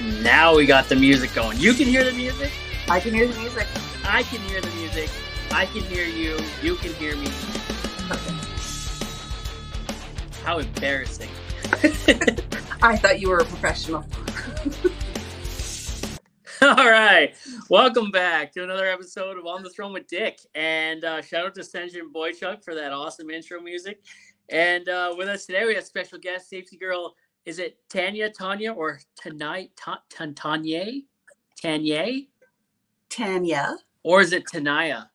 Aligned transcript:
Now 0.00 0.56
we 0.56 0.64
got 0.64 0.88
the 0.88 0.96
music 0.96 1.34
going. 1.34 1.58
You 1.58 1.74
can 1.74 1.84
hear 1.84 2.02
the 2.02 2.12
music. 2.12 2.50
I 2.88 3.00
can 3.00 3.12
hear 3.12 3.28
the 3.28 3.38
music. 3.38 3.66
I 4.02 4.22
can 4.22 4.40
hear 4.48 4.62
the 4.62 4.70
music. 4.70 5.10
I 5.50 5.66
can 5.66 5.82
hear 5.82 6.06
you. 6.06 6.38
You 6.62 6.76
can 6.76 6.94
hear 6.94 7.14
me. 7.16 7.26
How 10.42 10.58
embarrassing. 10.58 11.28
I 12.82 12.96
thought 12.96 13.20
you 13.20 13.28
were 13.28 13.40
a 13.40 13.44
professional. 13.44 14.06
All 16.62 16.90
right. 16.90 17.34
Welcome 17.68 18.10
back 18.10 18.52
to 18.52 18.64
another 18.64 18.86
episode 18.86 19.36
of 19.36 19.44
On 19.44 19.62
the 19.62 19.68
Throne 19.68 19.92
with 19.92 20.06
Dick. 20.06 20.40
And 20.54 21.04
uh, 21.04 21.20
shout 21.20 21.44
out 21.44 21.54
to 21.56 21.60
Senjin 21.60 22.10
Boychuk 22.10 22.64
for 22.64 22.74
that 22.74 22.92
awesome 22.92 23.28
intro 23.28 23.60
music. 23.60 24.02
And 24.48 24.88
uh, 24.88 25.14
with 25.18 25.28
us 25.28 25.44
today, 25.44 25.66
we 25.66 25.74
have 25.74 25.84
special 25.84 26.18
guest, 26.18 26.48
safety 26.48 26.78
girl. 26.78 27.16
Is 27.46 27.58
it 27.58 27.78
Tanya, 27.88 28.30
Tanya, 28.30 28.72
or 28.72 29.00
tonight, 29.20 29.70
Tanya, 29.76 30.34
Tanya, 30.34 31.02
Tanya, 31.60 32.20
Tanya. 33.08 33.76
or 34.02 34.20
is 34.20 34.32
it 34.32 34.44
Tanaya? 34.46 35.08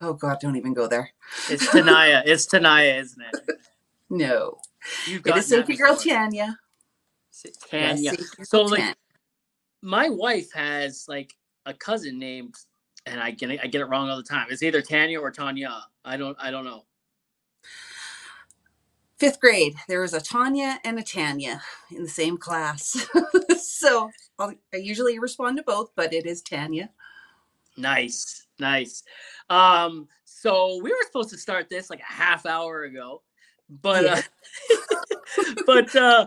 Oh 0.00 0.12
God, 0.12 0.38
don't 0.40 0.56
even 0.56 0.74
go 0.74 0.86
there. 0.86 1.10
It's 1.48 1.66
Tanaya. 1.68 2.22
it's 2.26 2.46
Tanaya, 2.46 3.00
isn't 3.00 3.22
it? 3.22 3.56
No. 4.10 4.58
You've 5.06 5.20
It 5.20 5.24
gotten 5.24 5.40
is 5.40 5.46
safety 5.48 5.76
girl. 5.76 5.96
Tanya. 5.96 6.58
Tanya. 7.70 8.12
Yes, 8.12 8.48
So, 8.48 8.62
like, 8.62 8.80
Tanya. 8.80 8.94
my 9.82 10.08
wife 10.08 10.52
has 10.52 11.06
like 11.08 11.34
a 11.64 11.72
cousin 11.74 12.18
named, 12.18 12.54
and 13.06 13.20
I 13.20 13.30
get 13.30 13.50
it, 13.50 13.60
I 13.62 13.66
get 13.68 13.80
it 13.80 13.86
wrong 13.86 14.08
all 14.10 14.16
the 14.16 14.22
time. 14.22 14.46
It's 14.50 14.62
either 14.62 14.82
Tanya 14.82 15.20
or 15.20 15.30
Tanya. 15.30 15.70
I 16.04 16.16
don't 16.16 16.36
I 16.40 16.50
don't 16.50 16.64
know. 16.64 16.84
Fifth 19.18 19.40
grade, 19.40 19.74
there 19.88 20.00
was 20.00 20.14
a 20.14 20.20
Tanya 20.20 20.78
and 20.84 20.98
a 20.98 21.02
Tanya 21.02 21.62
in 21.90 22.02
the 22.02 22.08
same 22.08 22.36
class. 22.36 23.06
so 23.62 24.10
I'll, 24.38 24.54
I 24.72 24.78
usually 24.78 25.18
respond 25.18 25.56
to 25.56 25.62
both, 25.62 25.90
but 25.96 26.12
it 26.12 26.26
is 26.26 26.42
Tanya. 26.42 26.90
Nice, 27.76 28.46
nice. 28.58 29.02
Um, 29.50 30.08
so 30.24 30.80
we 30.82 30.90
were 30.90 31.04
supposed 31.06 31.30
to 31.30 31.38
start 31.38 31.68
this 31.68 31.90
like 31.90 32.00
a 32.00 32.12
half 32.12 32.46
hour 32.46 32.84
ago, 32.84 33.22
but 33.82 34.06
uh, 34.06 34.22
but 35.66 35.94
uh, 35.94 36.26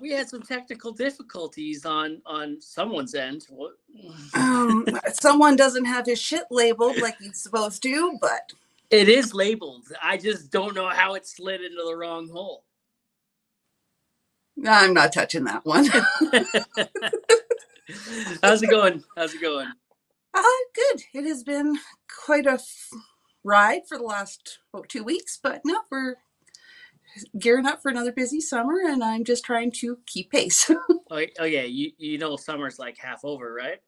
we 0.00 0.10
had 0.10 0.28
some 0.28 0.42
technical 0.42 0.92
difficulties 0.92 1.86
on 1.86 2.20
on 2.26 2.60
someone's 2.60 3.14
end. 3.14 3.46
Um, 4.34 4.86
someone 5.12 5.56
doesn't 5.56 5.86
have 5.86 6.06
his 6.06 6.20
shit 6.20 6.44
labeled 6.50 6.98
like 6.98 7.16
he's 7.18 7.42
supposed 7.42 7.82
to, 7.84 8.18
but 8.20 8.52
It 8.90 9.08
is 9.08 9.34
labeled. 9.34 9.86
I 10.02 10.16
just 10.16 10.50
don't 10.50 10.74
know 10.74 10.88
how 10.88 11.14
it 11.14 11.26
slid 11.26 11.60
into 11.62 11.82
the 11.86 11.94
wrong 11.96 12.28
hole. 12.30 12.64
I'm 14.66 14.94
not 14.94 15.12
touching 15.12 15.44
that 15.44 15.64
one. 15.66 15.86
How's 18.42 18.62
it 18.62 18.70
going? 18.70 19.04
How's 19.16 19.34
it 19.34 19.40
going? 19.42 19.68
Uh, 20.34 20.42
good. 20.74 21.02
It 21.14 21.24
has 21.26 21.42
been 21.44 21.78
quite 22.24 22.46
a 22.46 22.52
f- 22.52 22.88
ride 23.44 23.82
for 23.88 23.98
the 23.98 24.04
last 24.04 24.58
about 24.72 24.88
two 24.88 25.04
weeks, 25.04 25.38
but 25.42 25.60
no, 25.64 25.80
we're 25.90 26.16
gearing 27.38 27.66
up 27.66 27.82
for 27.82 27.90
another 27.90 28.12
busy 28.12 28.40
summer, 28.40 28.76
and 28.86 29.02
I'm 29.04 29.24
just 29.24 29.44
trying 29.44 29.70
to 29.72 29.98
keep 30.06 30.30
pace. 30.30 30.70
Oh, 31.10 31.22
oh 31.40 31.44
yeah, 31.44 31.62
you 31.62 31.92
you 31.98 32.18
know 32.18 32.36
summer's 32.36 32.78
like 32.80 32.98
half 32.98 33.24
over, 33.24 33.52
right? 33.54 33.78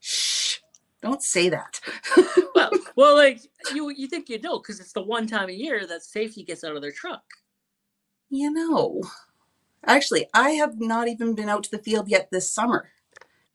Shh! 0.00 0.58
Don't 1.02 1.22
say 1.22 1.50
that. 1.50 1.80
Well, 2.54 2.70
well, 2.96 3.16
like 3.16 3.40
you 3.74 3.90
you 3.90 4.06
think 4.08 4.28
you 4.28 4.40
know 4.40 4.58
because 4.58 4.80
it's 4.80 4.92
the 4.92 5.02
one 5.02 5.26
time 5.26 5.48
a 5.48 5.52
year 5.52 5.86
that 5.86 6.02
safety 6.02 6.44
gets 6.44 6.64
out 6.64 6.76
of 6.76 6.82
their 6.82 6.92
truck. 6.92 7.24
you 8.30 8.50
know, 8.50 9.02
actually, 9.86 10.26
I 10.34 10.50
have 10.50 10.80
not 10.80 11.08
even 11.08 11.34
been 11.34 11.48
out 11.48 11.64
to 11.64 11.70
the 11.70 11.78
field 11.82 12.08
yet 12.08 12.28
this 12.30 12.52
summer. 12.52 12.90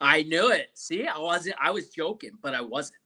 I 0.01 0.23
knew 0.23 0.51
it. 0.51 0.69
See, 0.75 1.05
I 1.07 1.17
wasn't. 1.17 1.55
I 1.61 1.71
was 1.71 1.89
joking, 1.89 2.31
but 2.41 2.55
I 2.55 2.61
wasn't. 2.61 2.97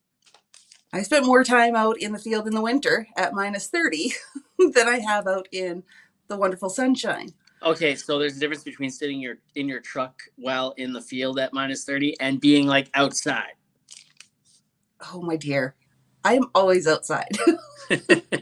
I 0.92 1.02
spent 1.02 1.26
more 1.26 1.42
time 1.42 1.74
out 1.74 2.00
in 2.00 2.12
the 2.12 2.18
field 2.20 2.46
in 2.46 2.54
the 2.54 2.60
winter 2.60 3.08
at 3.16 3.34
minus 3.34 3.66
30 3.66 4.12
than 4.74 4.86
I 4.88 5.00
have 5.00 5.26
out 5.26 5.48
in 5.50 5.82
the 6.28 6.36
wonderful 6.36 6.70
sunshine. 6.70 7.30
Okay, 7.64 7.96
so 7.96 8.18
there's 8.18 8.36
a 8.36 8.40
difference 8.40 8.62
between 8.62 8.90
sitting 8.90 9.18
your 9.20 9.38
in 9.56 9.66
your 9.68 9.80
truck 9.80 10.22
while 10.36 10.72
in 10.76 10.92
the 10.92 11.00
field 11.00 11.38
at 11.38 11.52
minus 11.52 11.84
thirty 11.84 12.14
and 12.20 12.40
being 12.40 12.66
like 12.66 12.90
outside. 12.94 13.54
Oh, 15.12 15.20
my 15.20 15.36
dear. 15.36 15.74
I 16.24 16.34
am 16.34 16.50
always 16.54 16.86
outside. 16.86 17.28
Unless 17.90 18.32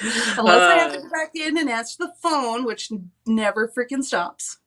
I 0.00 0.74
have 0.78 0.92
to 0.92 0.98
Uh, 0.98 1.02
go 1.02 1.10
back 1.10 1.30
in 1.34 1.58
and 1.58 1.68
answer 1.68 1.96
the 1.98 2.12
phone, 2.22 2.64
which 2.64 2.90
never 3.26 3.68
freaking 3.68 4.02
stops. 4.02 4.58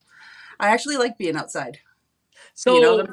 I 0.60 0.70
actually 0.70 0.98
like 0.98 1.18
being 1.18 1.36
outside. 1.36 1.80
so 2.54 2.76
you 2.76 2.82
know. 2.82 3.08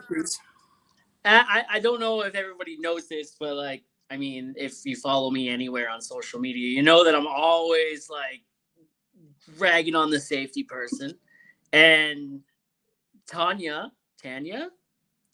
I, 1.24 1.64
I 1.70 1.80
don't 1.80 2.00
know 2.00 2.22
if 2.22 2.34
everybody 2.34 2.76
knows 2.78 3.08
this, 3.08 3.36
but 3.38 3.54
like, 3.54 3.84
I 4.10 4.16
mean, 4.16 4.54
if 4.56 4.84
you 4.84 4.96
follow 4.96 5.30
me 5.30 5.48
anywhere 5.48 5.90
on 5.90 6.00
social 6.00 6.40
media, 6.40 6.68
you 6.68 6.82
know 6.82 7.04
that 7.04 7.14
I'm 7.14 7.26
always 7.26 8.08
like 8.08 8.42
ragging 9.58 9.94
on 9.94 10.10
the 10.10 10.20
safety 10.20 10.62
person. 10.62 11.14
And 11.72 12.40
Tanya, 13.26 13.92
Tanya, 14.22 14.70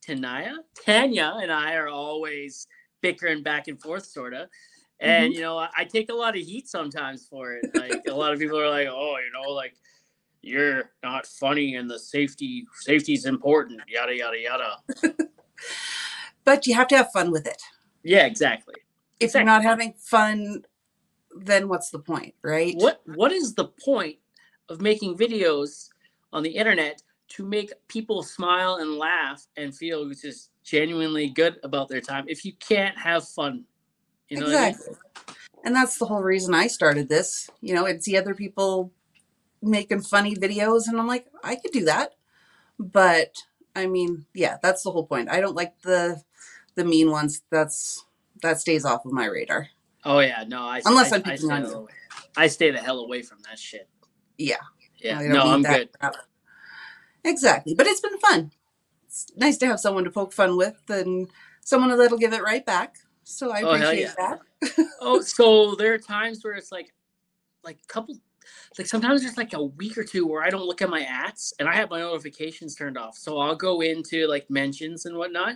Tanaya, 0.06 0.56
Tanya, 0.84 1.38
and 1.40 1.52
I 1.52 1.74
are 1.74 1.88
always 1.88 2.66
bickering 3.04 3.42
back 3.42 3.68
and 3.68 3.78
forth, 3.80 4.06
sort 4.06 4.32
of. 4.32 4.48
And 4.98 5.26
mm-hmm. 5.26 5.34
you 5.34 5.40
know, 5.42 5.58
I, 5.58 5.68
I 5.76 5.84
take 5.84 6.10
a 6.10 6.14
lot 6.14 6.34
of 6.36 6.42
heat 6.42 6.68
sometimes 6.68 7.26
for 7.26 7.52
it. 7.52 7.66
Like 7.74 8.02
a 8.08 8.14
lot 8.14 8.32
of 8.32 8.38
people 8.38 8.58
are 8.58 8.70
like, 8.70 8.88
"Oh, 8.90 9.16
you 9.18 9.30
know, 9.30 9.52
like 9.52 9.74
you're 10.40 10.90
not 11.02 11.26
funny, 11.26 11.76
and 11.76 11.90
the 11.90 11.98
safety 11.98 12.64
safety's 12.80 13.26
important." 13.26 13.82
Yada 13.88 14.16
yada 14.16 14.38
yada. 14.40 14.76
But 16.44 16.66
you 16.66 16.74
have 16.74 16.88
to 16.88 16.96
have 16.98 17.10
fun 17.10 17.30
with 17.30 17.46
it. 17.46 17.62
Yeah, 18.02 18.26
exactly. 18.26 18.74
If 19.18 19.28
Exactly. 19.28 19.38
you're 19.38 19.46
not 19.46 19.62
having 19.62 19.94
fun, 19.94 20.64
then 21.38 21.68
what's 21.68 21.90
the 21.90 21.98
point, 21.98 22.34
right? 22.42 22.74
What 22.76 23.00
what 23.06 23.32
is 23.32 23.54
the 23.54 23.68
point 23.68 24.18
of 24.68 24.80
making 24.80 25.16
videos 25.16 25.88
on 26.32 26.42
the 26.42 26.50
internet 26.50 27.02
to 27.28 27.46
make 27.46 27.72
people 27.88 28.22
smile 28.22 28.76
and 28.76 28.96
laugh 28.96 29.46
and 29.56 29.74
feel 29.74 30.08
just 30.10 30.50
genuinely 30.64 31.28
good 31.28 31.58
about 31.62 31.88
their 31.88 32.00
time 32.00 32.24
if 32.28 32.44
you 32.44 32.52
can't 32.54 32.96
have 32.98 33.28
fun? 33.28 33.64
You 34.28 34.40
know 34.40 34.46
what 34.46 34.54
I 34.56 34.60
mean? 34.60 34.68
exactly. 34.70 34.96
And 35.64 35.74
that's 35.74 35.98
the 35.98 36.06
whole 36.06 36.22
reason 36.22 36.52
I 36.54 36.66
started 36.66 37.08
this. 37.08 37.48
You 37.60 37.74
know, 37.74 37.86
I'd 37.86 38.02
see 38.02 38.16
other 38.16 38.34
people 38.34 38.92
making 39.62 40.02
funny 40.02 40.34
videos, 40.36 40.82
and 40.88 40.98
I'm 40.98 41.06
like, 41.06 41.26
I 41.42 41.56
could 41.56 41.72
do 41.72 41.84
that. 41.86 42.12
But 42.78 43.34
I 43.74 43.86
mean, 43.86 44.26
yeah, 44.34 44.58
that's 44.62 44.82
the 44.82 44.90
whole 44.90 45.06
point. 45.06 45.30
I 45.30 45.40
don't 45.40 45.56
like 45.56 45.80
the 45.82 46.22
the 46.74 46.84
mean 46.84 47.10
ones. 47.10 47.42
That's 47.50 48.04
that 48.42 48.60
stays 48.60 48.84
off 48.84 49.06
of 49.06 49.12
my 49.12 49.26
radar. 49.26 49.68
Oh 50.04 50.18
yeah, 50.20 50.44
no, 50.46 50.62
I 50.62 50.82
Unless 50.84 51.12
I, 51.12 51.16
I'm 51.16 51.22
I 51.22 51.30
picking 51.30 51.46
stay 51.46 51.54
on 51.54 51.62
the 51.62 51.68
you. 51.68 51.72
hell 51.72 51.80
away. 51.82 51.92
I 52.36 52.46
stay 52.48 52.70
the 52.70 52.78
hell 52.78 53.00
away 53.00 53.22
from 53.22 53.38
that 53.48 53.58
shit. 53.58 53.88
Yeah. 54.36 54.56
Yeah, 54.98 55.18
I 55.18 55.26
no, 55.26 55.42
I'm 55.42 55.62
good. 55.62 55.90
crap. 55.98 56.16
Exactly. 57.24 57.74
But 57.74 57.86
it's 57.86 58.00
been 58.00 58.18
fun. 58.18 58.50
It's 59.14 59.26
nice 59.36 59.56
to 59.58 59.66
have 59.68 59.78
someone 59.78 60.02
to 60.02 60.10
poke 60.10 60.32
fun 60.32 60.56
with 60.56 60.74
and 60.88 61.28
someone 61.60 61.96
that'll 61.96 62.18
give 62.18 62.32
it 62.32 62.42
right 62.42 62.66
back. 62.66 62.96
So 63.22 63.52
I 63.52 63.60
Oh, 63.62 63.70
appreciate 63.70 64.00
yeah. 64.00 64.14
that. 64.18 64.40
Oh, 65.00 65.20
so 65.22 65.76
there 65.76 65.94
are 65.94 65.98
times 65.98 66.42
where 66.42 66.54
it's 66.54 66.72
like, 66.72 66.92
like 67.62 67.78
a 67.80 67.86
couple, 67.86 68.16
like 68.76 68.88
sometimes 68.88 69.22
there's 69.22 69.36
like 69.36 69.52
a 69.52 69.62
week 69.62 69.96
or 69.96 70.02
two 70.02 70.26
where 70.26 70.42
I 70.42 70.50
don't 70.50 70.66
look 70.66 70.82
at 70.82 70.90
my 70.90 71.02
ads 71.04 71.54
and 71.60 71.68
I 71.68 71.74
have 71.76 71.90
my 71.90 72.00
notifications 72.00 72.74
turned 72.74 72.98
off. 72.98 73.16
So 73.16 73.38
I'll 73.38 73.54
go 73.54 73.82
into 73.82 74.26
like 74.26 74.50
mentions 74.50 75.06
and 75.06 75.16
whatnot, 75.16 75.54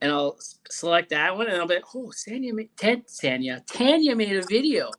and 0.00 0.12
I'll 0.12 0.38
select 0.70 1.10
that 1.10 1.36
one, 1.36 1.48
and 1.48 1.56
I'll 1.56 1.68
be 1.68 1.76
like, 1.76 1.94
oh, 1.94 2.12
Sanya, 2.16 2.52
made, 2.52 2.70
Tan- 2.76 3.04
Sanya, 3.08 3.66
Tanya 3.66 4.16
made 4.16 4.36
a 4.36 4.42
video, 4.46 4.90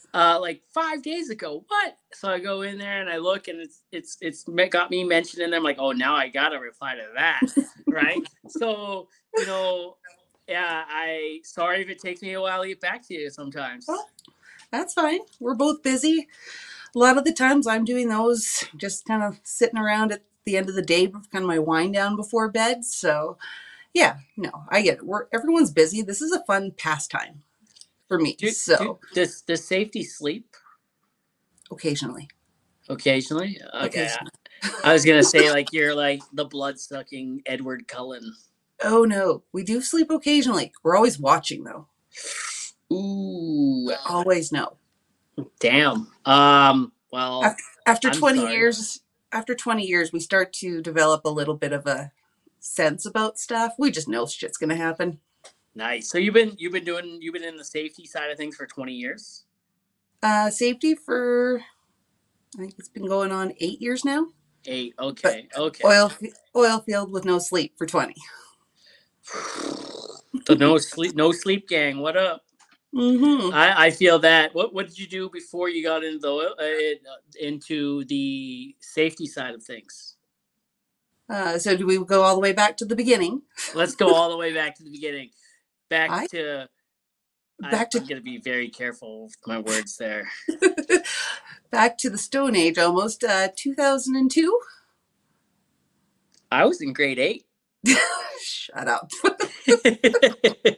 uh, 0.14 0.38
like 0.40 0.62
five 0.74 1.02
days 1.02 1.30
ago. 1.30 1.64
What? 1.68 1.98
So 2.14 2.30
I 2.30 2.40
go 2.40 2.62
in 2.62 2.78
there 2.78 3.00
and 3.00 3.10
I 3.10 3.18
look, 3.18 3.48
and 3.48 3.60
it's 3.60 3.82
it's 3.92 4.18
it's 4.20 4.44
got 4.70 4.90
me 4.90 5.04
mentioned, 5.04 5.42
and 5.42 5.54
I'm 5.54 5.64
like, 5.64 5.78
oh, 5.80 5.92
now 5.92 6.16
I 6.16 6.28
gotta 6.28 6.58
reply 6.60 6.94
to 6.96 7.06
that, 7.16 7.42
right? 7.88 8.22
So 8.48 9.08
you 9.36 9.46
know. 9.46 9.96
Yeah, 10.48 10.84
I 10.88 11.40
sorry 11.44 11.82
if 11.82 11.88
it 11.88 12.00
takes 12.00 12.22
me 12.22 12.34
a 12.34 12.40
while 12.40 12.62
to 12.62 12.68
get 12.68 12.80
back 12.80 13.06
to 13.08 13.14
you 13.14 13.30
sometimes. 13.30 13.86
Well, 13.88 14.04
That's 14.70 14.94
fine. 14.94 15.20
We're 15.40 15.54
both 15.54 15.82
busy. 15.82 16.28
A 16.94 16.98
lot 16.98 17.18
of 17.18 17.24
the 17.24 17.32
times 17.32 17.66
I'm 17.66 17.84
doing 17.84 18.08
those 18.08 18.64
just 18.76 19.06
kind 19.06 19.22
of 19.22 19.40
sitting 19.44 19.78
around 19.78 20.12
at 20.12 20.22
the 20.46 20.56
end 20.56 20.68
of 20.68 20.74
the 20.76 20.82
day, 20.82 21.06
kind 21.08 21.44
of 21.44 21.48
my 21.48 21.58
wind 21.58 21.94
down 21.94 22.16
before 22.16 22.50
bed. 22.50 22.84
So 22.84 23.38
yeah, 23.96 24.18
no, 24.36 24.50
I 24.68 24.82
get 24.82 24.98
it. 24.98 25.06
We're 25.06 25.26
everyone's 25.32 25.70
busy. 25.72 26.02
This 26.02 26.20
is 26.20 26.30
a 26.32 26.44
fun 26.44 26.72
pastime 26.76 27.42
for 28.08 28.18
me. 28.18 28.36
Do, 28.38 28.50
so 28.50 28.76
do, 28.76 28.98
does 29.14 29.40
does 29.40 29.66
safety 29.66 30.02
sleep 30.04 30.54
occasionally. 31.70 32.28
occasionally? 32.90 33.58
Okay, 33.74 33.86
Occasionally. 33.86 34.30
I 34.84 34.92
was 34.92 35.06
gonna 35.06 35.22
say 35.24 35.50
like 35.50 35.72
you're 35.72 35.94
like 35.94 36.20
the 36.34 36.44
blood 36.44 36.78
sucking 36.78 37.42
Edward 37.46 37.88
Cullen. 37.88 38.34
Oh 38.84 39.04
no, 39.04 39.44
we 39.54 39.64
do 39.64 39.80
sleep 39.80 40.10
occasionally. 40.10 40.72
We're 40.82 40.96
always 40.96 41.18
watching 41.18 41.64
though. 41.64 41.88
Ooh, 42.92 43.92
Always 44.08 44.52
no. 44.52 44.76
damn. 45.60 46.08
Um. 46.26 46.92
Well, 47.12 47.56
After 47.86 48.08
I'm 48.08 48.14
20 48.14 48.38
sorry. 48.40 48.52
years, 48.52 49.00
after 49.32 49.54
20 49.54 49.86
years, 49.86 50.12
we 50.12 50.20
start 50.20 50.52
to 50.54 50.82
develop 50.82 51.24
a 51.24 51.30
little 51.30 51.56
bit 51.56 51.72
of 51.72 51.86
a 51.86 52.12
sense 52.66 53.06
about 53.06 53.38
stuff. 53.38 53.74
We 53.78 53.90
just 53.90 54.08
know 54.08 54.26
shit's 54.26 54.58
gonna 54.58 54.76
happen. 54.76 55.20
Nice. 55.74 56.10
So 56.10 56.18
you've 56.18 56.34
been 56.34 56.54
you've 56.58 56.72
been 56.72 56.84
doing 56.84 57.18
you've 57.20 57.34
been 57.34 57.44
in 57.44 57.56
the 57.56 57.64
safety 57.64 58.06
side 58.06 58.30
of 58.30 58.36
things 58.36 58.56
for 58.56 58.66
20 58.66 58.92
years. 58.92 59.44
Uh, 60.22 60.50
safety 60.50 60.94
for 60.94 61.60
I 62.56 62.60
think 62.60 62.74
it's 62.78 62.88
been 62.88 63.06
going 63.06 63.32
on 63.32 63.52
eight 63.60 63.80
years 63.80 64.04
now. 64.04 64.28
Eight. 64.66 64.94
Okay. 64.98 65.48
okay. 65.56 65.84
Oil 65.86 66.10
oil 66.56 66.80
field 66.80 67.12
with 67.12 67.24
no 67.24 67.38
sleep 67.38 67.74
for 67.76 67.86
20. 67.86 68.14
the 70.46 70.56
no 70.56 70.78
sleep 70.78 71.14
no 71.14 71.32
sleep 71.32 71.68
gang. 71.68 71.98
What 71.98 72.16
up? 72.16 72.42
Mm-hmm. 72.94 73.52
I, 73.52 73.86
I 73.86 73.90
feel 73.90 74.18
that. 74.20 74.54
What 74.54 74.72
what 74.72 74.88
did 74.88 74.98
you 74.98 75.06
do 75.06 75.28
before 75.28 75.68
you 75.68 75.82
got 75.82 76.02
into 76.02 76.18
the 76.18 76.28
oil, 76.28 76.54
uh, 76.58 77.10
into 77.38 78.04
the 78.04 78.74
safety 78.80 79.26
side 79.26 79.54
of 79.54 79.62
things? 79.62 80.15
Uh, 81.28 81.58
so 81.58 81.76
do 81.76 81.86
we 81.86 82.02
go 82.04 82.22
all 82.22 82.34
the 82.34 82.40
way 82.40 82.52
back 82.52 82.76
to 82.78 82.84
the 82.84 82.96
beginning? 82.96 83.42
Let's 83.74 83.94
go 83.96 84.14
all 84.14 84.30
the 84.30 84.36
way 84.36 84.52
back 84.54 84.76
to 84.76 84.84
the 84.84 84.90
beginning. 84.90 85.30
Back 85.88 86.10
I- 86.10 86.26
to 86.28 86.68
Back 87.58 87.72
I, 87.74 87.84
to 87.92 87.98
I'm 88.00 88.06
gonna 88.06 88.20
be 88.20 88.36
very 88.38 88.68
careful 88.68 89.24
with 89.24 89.36
my 89.46 89.58
words 89.58 89.96
there. 89.96 90.28
back 91.70 91.96
to 91.98 92.10
the 92.10 92.18
Stone 92.18 92.54
Age 92.54 92.76
almost. 92.76 93.24
Uh, 93.24 93.48
2002. 93.56 94.60
I 96.52 96.66
was 96.66 96.82
in 96.82 96.92
grade 96.92 97.18
eight. 97.18 97.46
Shut 98.42 98.88
up. 98.88 99.10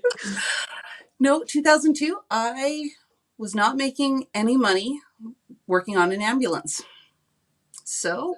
No, 1.21 1.43
2002. 1.43 2.17
I 2.31 2.91
was 3.37 3.55
not 3.55 3.77
making 3.77 4.27
any 4.33 4.57
money 4.57 5.01
working 5.67 5.97
on 5.97 6.13
an 6.13 6.23
ambulance. 6.23 6.81
So 7.85 8.37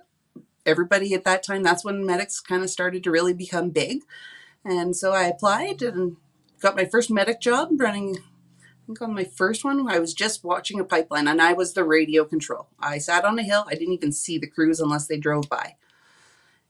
everybody 0.67 1.15
at 1.15 1.25
that 1.25 1.43
time, 1.43 1.63
that's 1.63 1.85
when 1.85 2.07
medics 2.07 2.41
kind 2.41 2.63
of 2.63 2.71
started 2.71 3.05
to 3.05 3.11
really 3.11 3.35
become 3.35 3.71
big. 3.71 4.03
And 4.65 4.95
so 4.97 5.13
I 5.13 5.25
applied 5.25 5.83
and 5.83 6.17
got 6.61 6.77
my 6.77 6.85
first 6.85 7.11
medic 7.11 7.41
job 7.41 7.69
running. 7.73 8.19
I 8.19 8.87
think 8.87 9.03
on 9.03 9.15
my 9.15 9.25
first 9.25 9.65
one, 9.65 9.89
I 9.89 9.99
was 9.99 10.15
just 10.15 10.45
watching 10.45 10.81
a 10.81 10.85
pipeline 10.85 11.29
and 11.29 11.41
I 11.41 11.53
was 11.53 11.73
the 11.73 11.85
radio 11.85 12.25
control. 12.25 12.69
I 12.79 12.99
sat 12.99 13.25
on 13.25 13.39
a 13.39 13.43
hill. 13.43 13.65
I 13.69 13.75
didn't 13.75 13.95
even 13.95 14.13
see 14.13 14.39
the 14.39 14.47
crews 14.47 14.81
unless 14.81 15.07
they 15.07 15.17
drove 15.17 15.49
by. 15.49 15.77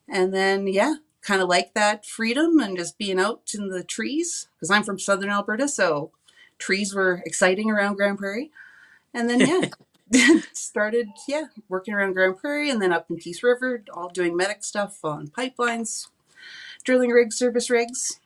And 0.09 0.35
then, 0.35 0.67
yeah, 0.67 0.97
kind 1.23 1.43
of 1.43 1.49
like 1.49 1.75
that 1.75 2.07
freedom 2.07 2.61
and 2.61 2.77
just 2.77 2.99
being 2.99 3.21
out 3.21 3.51
in 3.55 3.69
the 3.69 3.85
trees 3.85 4.49
because 4.57 4.71
I'm 4.71 4.83
from 4.83 4.99
southern 4.99 5.31
Alberta, 5.31 5.69
so 5.69 6.13
trees 6.59 6.95
were 6.95 7.23
exciting 7.27 7.71
around 7.71 7.97
Grande 7.97 8.19
Prairie. 8.19 8.51
And 9.13 9.29
then 9.29 9.41
yeah, 9.47 9.69
started 10.53 11.09
yeah 11.29 11.45
working 11.69 11.95
around 11.95 12.15
Grande 12.15 12.37
Prairie 12.37 12.71
and 12.71 12.83
then 12.83 12.93
up 12.93 13.11
in 13.11 13.17
Peace 13.17 13.43
River, 13.43 13.85
all 13.93 14.09
doing 14.09 14.37
medic 14.37 14.65
stuff 14.65 14.99
on 15.05 15.29
pipelines, 15.29 16.09
drilling 16.85 17.11
rigs, 17.11 17.37
service 17.37 17.71
rigs, 17.71 18.21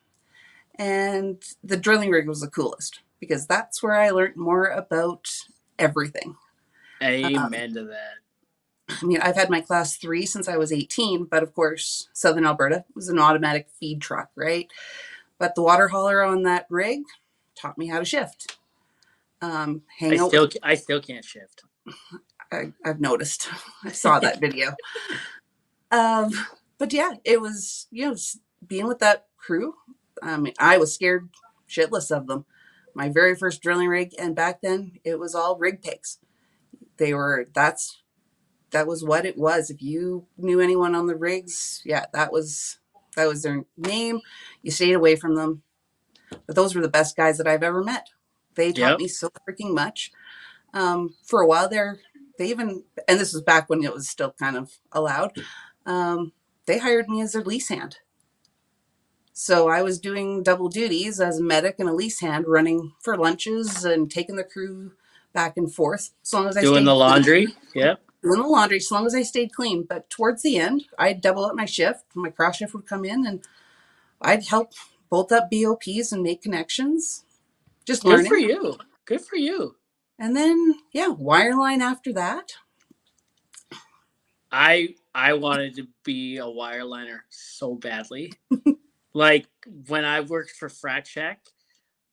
and 0.76 1.42
the 1.62 1.76
drilling 1.76 2.10
rig 2.10 2.26
was 2.26 2.40
the 2.40 2.48
coolest 2.48 3.00
because 3.20 3.46
that's 3.46 3.82
where 3.82 3.94
I 3.94 4.10
learned 4.10 4.36
more 4.36 4.66
about 4.66 5.28
everything. 5.78 6.36
Amen 7.02 7.74
to 7.74 7.84
that. 7.84 8.14
I 8.88 9.04
mean, 9.04 9.20
I've 9.20 9.36
had 9.36 9.50
my 9.50 9.60
class 9.60 9.96
three 9.96 10.26
since 10.26 10.48
I 10.48 10.56
was 10.56 10.72
18, 10.72 11.24
but 11.24 11.42
of 11.42 11.54
course, 11.54 12.08
Southern 12.12 12.46
Alberta 12.46 12.84
was 12.94 13.08
an 13.08 13.18
automatic 13.18 13.68
feed 13.80 14.00
truck, 14.00 14.30
right? 14.36 14.70
But 15.38 15.54
the 15.54 15.62
water 15.62 15.88
hauler 15.88 16.22
on 16.22 16.42
that 16.42 16.66
rig 16.68 17.02
taught 17.54 17.78
me 17.78 17.88
how 17.88 17.98
to 17.98 18.04
shift. 18.04 18.56
Um, 19.40 19.82
I 20.00 20.16
out. 20.16 20.28
still 20.28 20.48
I 20.62 20.74
still 20.74 21.00
can't 21.00 21.24
shift. 21.24 21.64
I, 22.52 22.72
I've 22.84 23.00
noticed. 23.00 23.48
I 23.84 23.92
saw 23.92 24.20
that 24.20 24.40
video. 24.40 24.74
Um, 25.90 26.30
but 26.78 26.92
yeah, 26.92 27.12
it 27.24 27.40
was 27.40 27.86
you 27.90 28.06
know 28.08 28.16
being 28.66 28.86
with 28.86 28.98
that 29.00 29.26
crew. 29.36 29.74
I 30.22 30.36
mean, 30.36 30.54
I 30.58 30.78
was 30.78 30.94
scared 30.94 31.28
shitless 31.68 32.10
of 32.10 32.26
them. 32.26 32.44
My 32.94 33.08
very 33.08 33.34
first 33.34 33.62
drilling 33.62 33.88
rig, 33.88 34.12
and 34.18 34.36
back 34.36 34.60
then 34.62 34.92
it 35.04 35.18
was 35.18 35.34
all 35.34 35.56
rig 35.58 35.82
pigs. 35.82 36.18
They 36.96 37.12
were 37.14 37.46
that's 37.54 38.02
that 38.70 38.86
was 38.86 39.04
what 39.04 39.26
it 39.26 39.36
was. 39.38 39.70
If 39.70 39.82
you 39.82 40.26
knew 40.36 40.60
anyone 40.60 40.94
on 40.94 41.06
the 41.06 41.16
rigs, 41.16 41.82
yeah, 41.84 42.06
that 42.12 42.32
was 42.32 42.78
that 43.16 43.28
was 43.28 43.42
their 43.42 43.64
name. 43.76 44.20
You 44.62 44.70
stayed 44.70 44.94
away 44.94 45.16
from 45.16 45.34
them. 45.36 45.62
But 46.46 46.56
those 46.56 46.74
were 46.74 46.82
the 46.82 46.88
best 46.88 47.16
guys 47.16 47.38
that 47.38 47.46
I've 47.46 47.62
ever 47.62 47.82
met. 47.82 48.08
They 48.54 48.72
taught 48.72 48.92
Yep. 48.92 48.98
me 48.98 49.08
so 49.08 49.30
freaking 49.48 49.74
much. 49.74 50.12
Um, 50.74 51.14
for 51.24 51.40
a 51.42 51.46
while 51.48 51.68
there, 51.70 52.00
they 52.38 52.48
even 52.48 52.84
and 53.08 53.20
this 53.20 53.32
was 53.32 53.42
back 53.42 53.70
when 53.70 53.84
it 53.84 53.94
was 53.94 54.08
still 54.08 54.34
kind 54.38 54.56
of 54.56 54.72
allowed 54.92 55.32
um, 55.86 56.32
they 56.66 56.78
hired 56.78 57.08
me 57.08 57.20
as 57.22 57.32
their 57.32 57.42
lease 57.44 57.68
hand 57.68 57.98
so 59.32 59.68
i 59.68 59.82
was 59.82 59.98
doing 60.00 60.42
double 60.42 60.68
duties 60.68 61.20
as 61.20 61.38
a 61.38 61.42
medic 61.44 61.76
and 61.78 61.88
a 61.88 61.92
lease 61.94 62.20
hand 62.20 62.44
running 62.48 62.92
for 63.00 63.16
lunches 63.16 63.84
and 63.84 64.10
taking 64.10 64.36
the 64.36 64.44
crew 64.44 64.92
back 65.32 65.56
and 65.56 65.74
forth 65.74 66.12
as 66.24 66.32
long 66.32 66.48
as 66.48 66.56
i 66.56 66.62
Doing 66.62 66.84
the 66.84 66.94
clean. 66.94 66.98
laundry. 66.98 67.48
Yep. 67.74 68.00
doing 68.22 68.42
the 68.42 68.48
laundry 68.48 68.78
as 68.78 68.90
long 68.92 69.06
as 69.06 69.14
i 69.14 69.22
stayed 69.22 69.52
clean 69.54 69.84
but 69.88 70.10
towards 70.10 70.42
the 70.42 70.58
end 70.58 70.84
i'd 70.98 71.20
double 71.20 71.44
up 71.46 71.54
my 71.56 71.66
shift 71.66 72.04
my 72.14 72.30
cross 72.30 72.56
shift 72.56 72.74
would 72.74 72.86
come 72.86 73.04
in 73.04 73.26
and 73.26 73.44
i'd 74.22 74.46
help 74.46 74.72
bolt 75.10 75.32
up 75.32 75.50
BOPs 75.50 76.12
and 76.12 76.22
make 76.22 76.42
connections 76.42 77.24
just 77.86 78.04
Good 78.04 78.10
learning 78.10 78.26
for 78.26 78.36
you. 78.36 78.78
Good 79.06 79.22
for 79.22 79.36
you. 79.36 79.76
And 80.18 80.36
then 80.36 80.74
yeah 80.92 81.08
wireline 81.08 81.80
after 81.80 82.12
that 82.12 82.52
I 84.54 84.94
I 85.12 85.32
wanted 85.32 85.74
to 85.76 85.88
be 86.04 86.38
a 86.38 86.44
wireliner 86.44 87.20
so 87.28 87.74
badly. 87.74 88.32
like 89.14 89.48
when 89.88 90.04
I 90.04 90.20
worked 90.20 90.52
for 90.52 90.68
Frat 90.68 91.08
uh, 91.16 91.34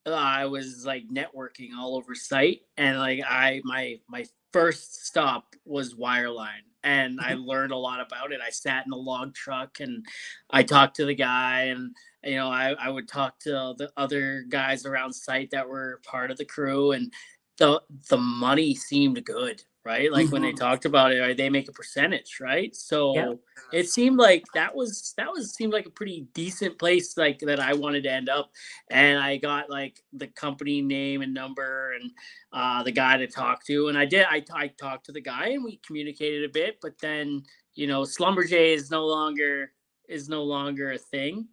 I 0.10 0.46
was 0.46 0.84
like 0.84 1.04
networking 1.08 1.70
all 1.78 1.96
over 1.96 2.16
site, 2.16 2.62
and 2.78 2.98
like 2.98 3.22
I 3.28 3.62
my 3.64 4.00
my 4.08 4.26
first 4.52 5.06
stop 5.06 5.56
was 5.66 5.94
wireline, 5.94 6.66
and 6.84 7.22
I 7.22 7.36
learned 7.36 7.74
a 7.74 7.78
lot 7.78 8.02
about 8.02 8.32
it. 8.32 8.42
I 8.44 8.50
sat 8.50 8.88
in 8.88 8.92
a 8.92 8.98
log 8.98 9.36
truck 9.36 9.80
and 9.80 10.04
I 10.50 10.64
talked 10.64 10.96
to 10.96 11.06
the 11.06 11.14
guy, 11.14 11.66
and 11.66 11.96
you 12.24 12.38
know 12.38 12.48
I 12.48 12.72
I 12.72 12.90
would 12.90 13.08
talk 13.08 13.38
to 13.42 13.76
the 13.78 13.92
other 13.98 14.46
guys 14.50 14.88
around 14.88 15.14
site 15.14 15.52
that 15.52 15.70
were 15.70 16.02
part 16.04 16.32
of 16.32 16.38
the 16.38 16.46
crew, 16.46 16.94
and 16.94 17.14
the 17.58 17.82
the 18.10 18.18
money 18.18 18.76
seemed 18.76 19.24
good 19.26 19.62
right 19.84 20.12
like 20.12 20.32
when 20.32 20.42
they 20.42 20.52
Mhm. 20.52 20.58
talked 20.58 20.86
about 20.86 21.12
it 21.12 21.20
right, 21.20 21.38
they 21.38 21.50
make 21.50 21.68
a 21.68 21.72
percentage 21.74 22.40
right 22.40 22.76
so 22.76 23.14
Yeah. 23.16 23.34
it 23.74 23.90
seemed 23.90 24.18
like 24.18 24.44
that 24.54 24.76
was 24.76 25.14
that 25.18 25.32
was 25.32 25.54
seemed 25.54 25.74
like 25.74 25.86
a 25.86 25.90
pretty 25.92 26.28
decent 26.34 26.78
place 26.78 27.18
like 27.18 27.40
that 27.40 27.60
i 27.60 27.74
wanted 27.74 28.04
to 28.04 28.12
end 28.12 28.30
up 28.30 28.52
and 28.90 29.20
i 29.20 29.38
got 29.38 29.70
like 29.70 30.02
the 30.14 30.28
company 30.28 30.82
name 30.82 31.22
and 31.22 31.34
number 31.34 31.94
and 31.94 32.12
uh 32.54 32.84
the 32.84 32.92
guy 32.92 33.18
to 33.18 33.28
talk 33.28 33.66
to 33.66 33.88
and 33.88 33.98
i 33.98 34.06
did 34.06 34.26
i, 34.30 34.44
I 34.54 34.68
talked 34.68 35.06
to 35.08 35.12
the 35.12 35.22
guy 35.22 35.50
and 35.50 35.64
we 35.64 35.78
communicated 35.86 36.44
a 36.44 36.54
bit 36.54 36.78
but 36.82 36.98
then 37.00 37.44
you 37.74 37.88
know 37.88 38.02
Schlumberger 38.04 38.74
is 38.76 38.92
no 38.92 39.06
longer 39.06 39.72
is 40.08 40.30
no 40.30 40.44
longer 40.44 40.92
a 40.92 40.98
thing 40.98 41.48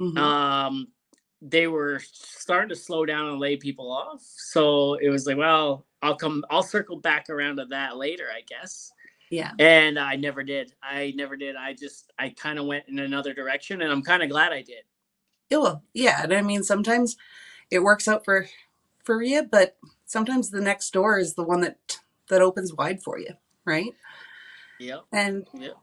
Mhm. 0.00 0.16
um 0.18 0.88
they 1.40 1.66
were 1.66 2.00
starting 2.12 2.68
to 2.68 2.76
slow 2.76 3.06
down 3.06 3.28
and 3.28 3.38
lay 3.38 3.56
people 3.56 3.90
off. 3.90 4.22
So 4.22 4.94
it 4.94 5.08
was 5.08 5.26
like 5.26 5.36
well 5.36 5.86
i'll 6.02 6.16
come 6.16 6.44
i'll 6.50 6.62
circle 6.62 6.96
back 6.96 7.28
around 7.28 7.56
to 7.56 7.64
that 7.66 7.96
later 7.96 8.26
i 8.34 8.42
guess. 8.42 8.92
Yeah. 9.30 9.52
And 9.58 9.98
i 9.98 10.16
never 10.16 10.42
did. 10.42 10.72
I 10.82 11.12
never 11.16 11.36
did. 11.36 11.56
I 11.56 11.74
just 11.74 12.12
i 12.18 12.30
kind 12.30 12.58
of 12.58 12.66
went 12.66 12.84
in 12.88 12.98
another 12.98 13.34
direction 13.34 13.82
and 13.82 13.92
i'm 13.92 14.02
kind 14.02 14.22
of 14.22 14.30
glad 14.30 14.52
i 14.52 14.62
did. 14.62 14.84
Yeah, 15.50 15.58
well, 15.58 15.82
yeah, 15.94 16.22
and 16.22 16.32
I 16.32 16.42
mean 16.42 16.62
sometimes 16.62 17.16
it 17.70 17.80
works 17.80 18.08
out 18.08 18.24
for 18.24 18.48
for 19.02 19.22
you, 19.22 19.42
but 19.42 19.76
sometimes 20.04 20.50
the 20.50 20.60
next 20.60 20.92
door 20.92 21.18
is 21.18 21.34
the 21.34 21.42
one 21.42 21.60
that 21.62 21.98
that 22.28 22.42
opens 22.42 22.74
wide 22.74 23.02
for 23.02 23.18
you, 23.18 23.34
right? 23.64 23.94
yep. 24.78 25.04
And 25.12 25.46
yep. 25.54 25.76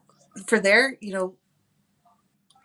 for 0.47 0.59
there, 0.59 0.97
you 1.01 1.13
know, 1.13 1.35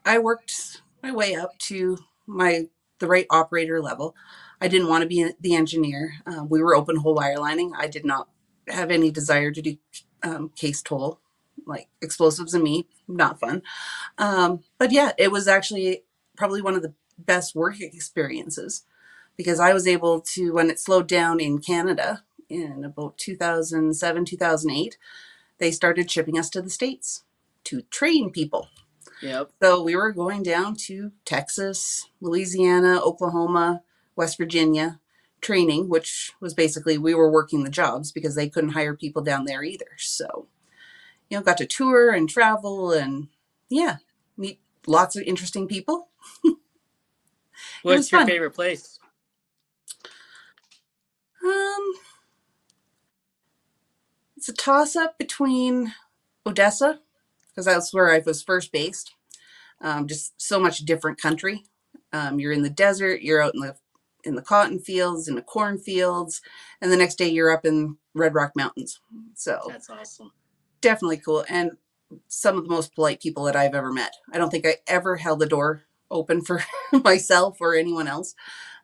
I 0.04 0.18
worked 0.18 0.82
my 1.02 1.12
way 1.12 1.34
up 1.34 1.58
to 1.60 1.98
my 2.26 2.68
the 3.00 3.08
right 3.08 3.26
operator 3.30 3.80
level. 3.80 4.14
I 4.60 4.68
didn't 4.68 4.88
want 4.88 5.02
to 5.02 5.08
be 5.08 5.32
the 5.40 5.54
engineer. 5.54 6.14
Uh, 6.26 6.44
we 6.44 6.62
were 6.62 6.76
open 6.76 6.96
hole 6.96 7.16
wirelining. 7.16 7.72
I 7.76 7.88
did 7.88 8.04
not 8.04 8.28
have 8.68 8.90
any 8.90 9.10
desire 9.10 9.50
to 9.50 9.62
do 9.62 9.76
um, 10.22 10.50
cased 10.54 10.86
hole, 10.88 11.20
like 11.66 11.88
explosives 12.00 12.54
and 12.54 12.62
me. 12.62 12.86
Not 13.08 13.40
fun. 13.40 13.62
Um, 14.18 14.62
but 14.78 14.92
yeah, 14.92 15.12
it 15.18 15.32
was 15.32 15.48
actually 15.48 16.04
probably 16.36 16.62
one 16.62 16.74
of 16.74 16.82
the 16.82 16.94
best 17.18 17.54
work 17.54 17.80
experiences 17.80 18.84
because 19.36 19.60
I 19.60 19.72
was 19.72 19.86
able 19.86 20.20
to, 20.20 20.52
when 20.52 20.70
it 20.70 20.78
slowed 20.78 21.08
down 21.08 21.40
in 21.40 21.58
Canada 21.58 22.22
in 22.48 22.84
about 22.84 23.16
2007, 23.18 24.24
2008, 24.24 24.98
they 25.58 25.70
started 25.70 26.10
shipping 26.10 26.38
us 26.38 26.50
to 26.50 26.62
the 26.62 26.70
States 26.70 27.24
to 27.64 27.82
train 27.82 28.30
people. 28.30 28.68
Yep 29.22 29.50
So 29.62 29.82
we 29.82 29.96
were 29.96 30.12
going 30.12 30.42
down 30.42 30.76
to 30.86 31.12
Texas, 31.24 32.08
Louisiana, 32.20 33.00
Oklahoma, 33.00 33.82
West 34.16 34.38
Virginia, 34.38 35.00
training, 35.40 35.88
which 35.88 36.32
was 36.40 36.54
basically 36.54 36.98
we 36.98 37.14
were 37.14 37.30
working 37.30 37.64
the 37.64 37.70
jobs 37.70 38.12
because 38.12 38.34
they 38.34 38.48
couldn't 38.48 38.70
hire 38.70 38.94
people 38.94 39.22
down 39.22 39.44
there 39.44 39.62
either. 39.62 39.86
So 39.98 40.48
you 41.30 41.38
know, 41.38 41.42
got 41.42 41.58
to 41.58 41.66
tour 41.66 42.12
and 42.12 42.28
travel 42.28 42.92
and 42.92 43.28
yeah, 43.68 43.96
meet 44.36 44.60
lots 44.86 45.16
of 45.16 45.22
interesting 45.22 45.68
people. 45.68 46.08
What's 47.82 48.10
your 48.12 48.20
fun. 48.22 48.28
favorite 48.28 48.50
place? 48.50 48.98
Um, 51.44 51.94
it's 54.36 54.48
a 54.48 54.52
toss 54.52 54.96
up 54.96 55.18
between 55.18 55.94
Odessa, 56.44 57.00
because 57.50 57.66
that's 57.66 57.92
where 57.92 58.12
I 58.12 58.22
was 58.24 58.42
first 58.42 58.72
based. 58.72 59.14
Um, 59.82 60.06
just 60.06 60.40
so 60.40 60.60
much 60.60 60.80
different 60.80 61.20
country. 61.20 61.64
Um, 62.12 62.38
you're 62.38 62.52
in 62.52 62.62
the 62.62 62.70
desert, 62.70 63.22
you're 63.22 63.42
out 63.42 63.54
in 63.54 63.60
the 63.60 63.76
in 64.22 64.34
the 64.34 64.42
cotton 64.42 64.78
fields, 64.78 65.28
in 65.28 65.34
the 65.34 65.42
cornfields, 65.42 66.42
and 66.80 66.92
the 66.92 66.96
next 66.96 67.16
day 67.16 67.28
you're 67.28 67.50
up 67.50 67.64
in 67.64 67.96
Red 68.14 68.34
Rock 68.34 68.52
Mountains. 68.54 69.00
So 69.34 69.60
That's 69.68 69.88
awesome. 69.88 70.32
definitely 70.82 71.16
cool 71.18 71.44
and 71.48 71.72
some 72.28 72.58
of 72.58 72.64
the 72.64 72.70
most 72.70 72.94
polite 72.94 73.20
people 73.20 73.44
that 73.44 73.56
I've 73.56 73.74
ever 73.74 73.92
met. 73.92 74.12
I 74.32 74.38
don't 74.38 74.50
think 74.50 74.66
I 74.66 74.76
ever 74.86 75.16
held 75.16 75.38
the 75.38 75.46
door 75.46 75.84
open 76.10 76.42
for 76.42 76.62
myself 77.04 77.58
or 77.60 77.74
anyone 77.74 78.08
else. 78.08 78.34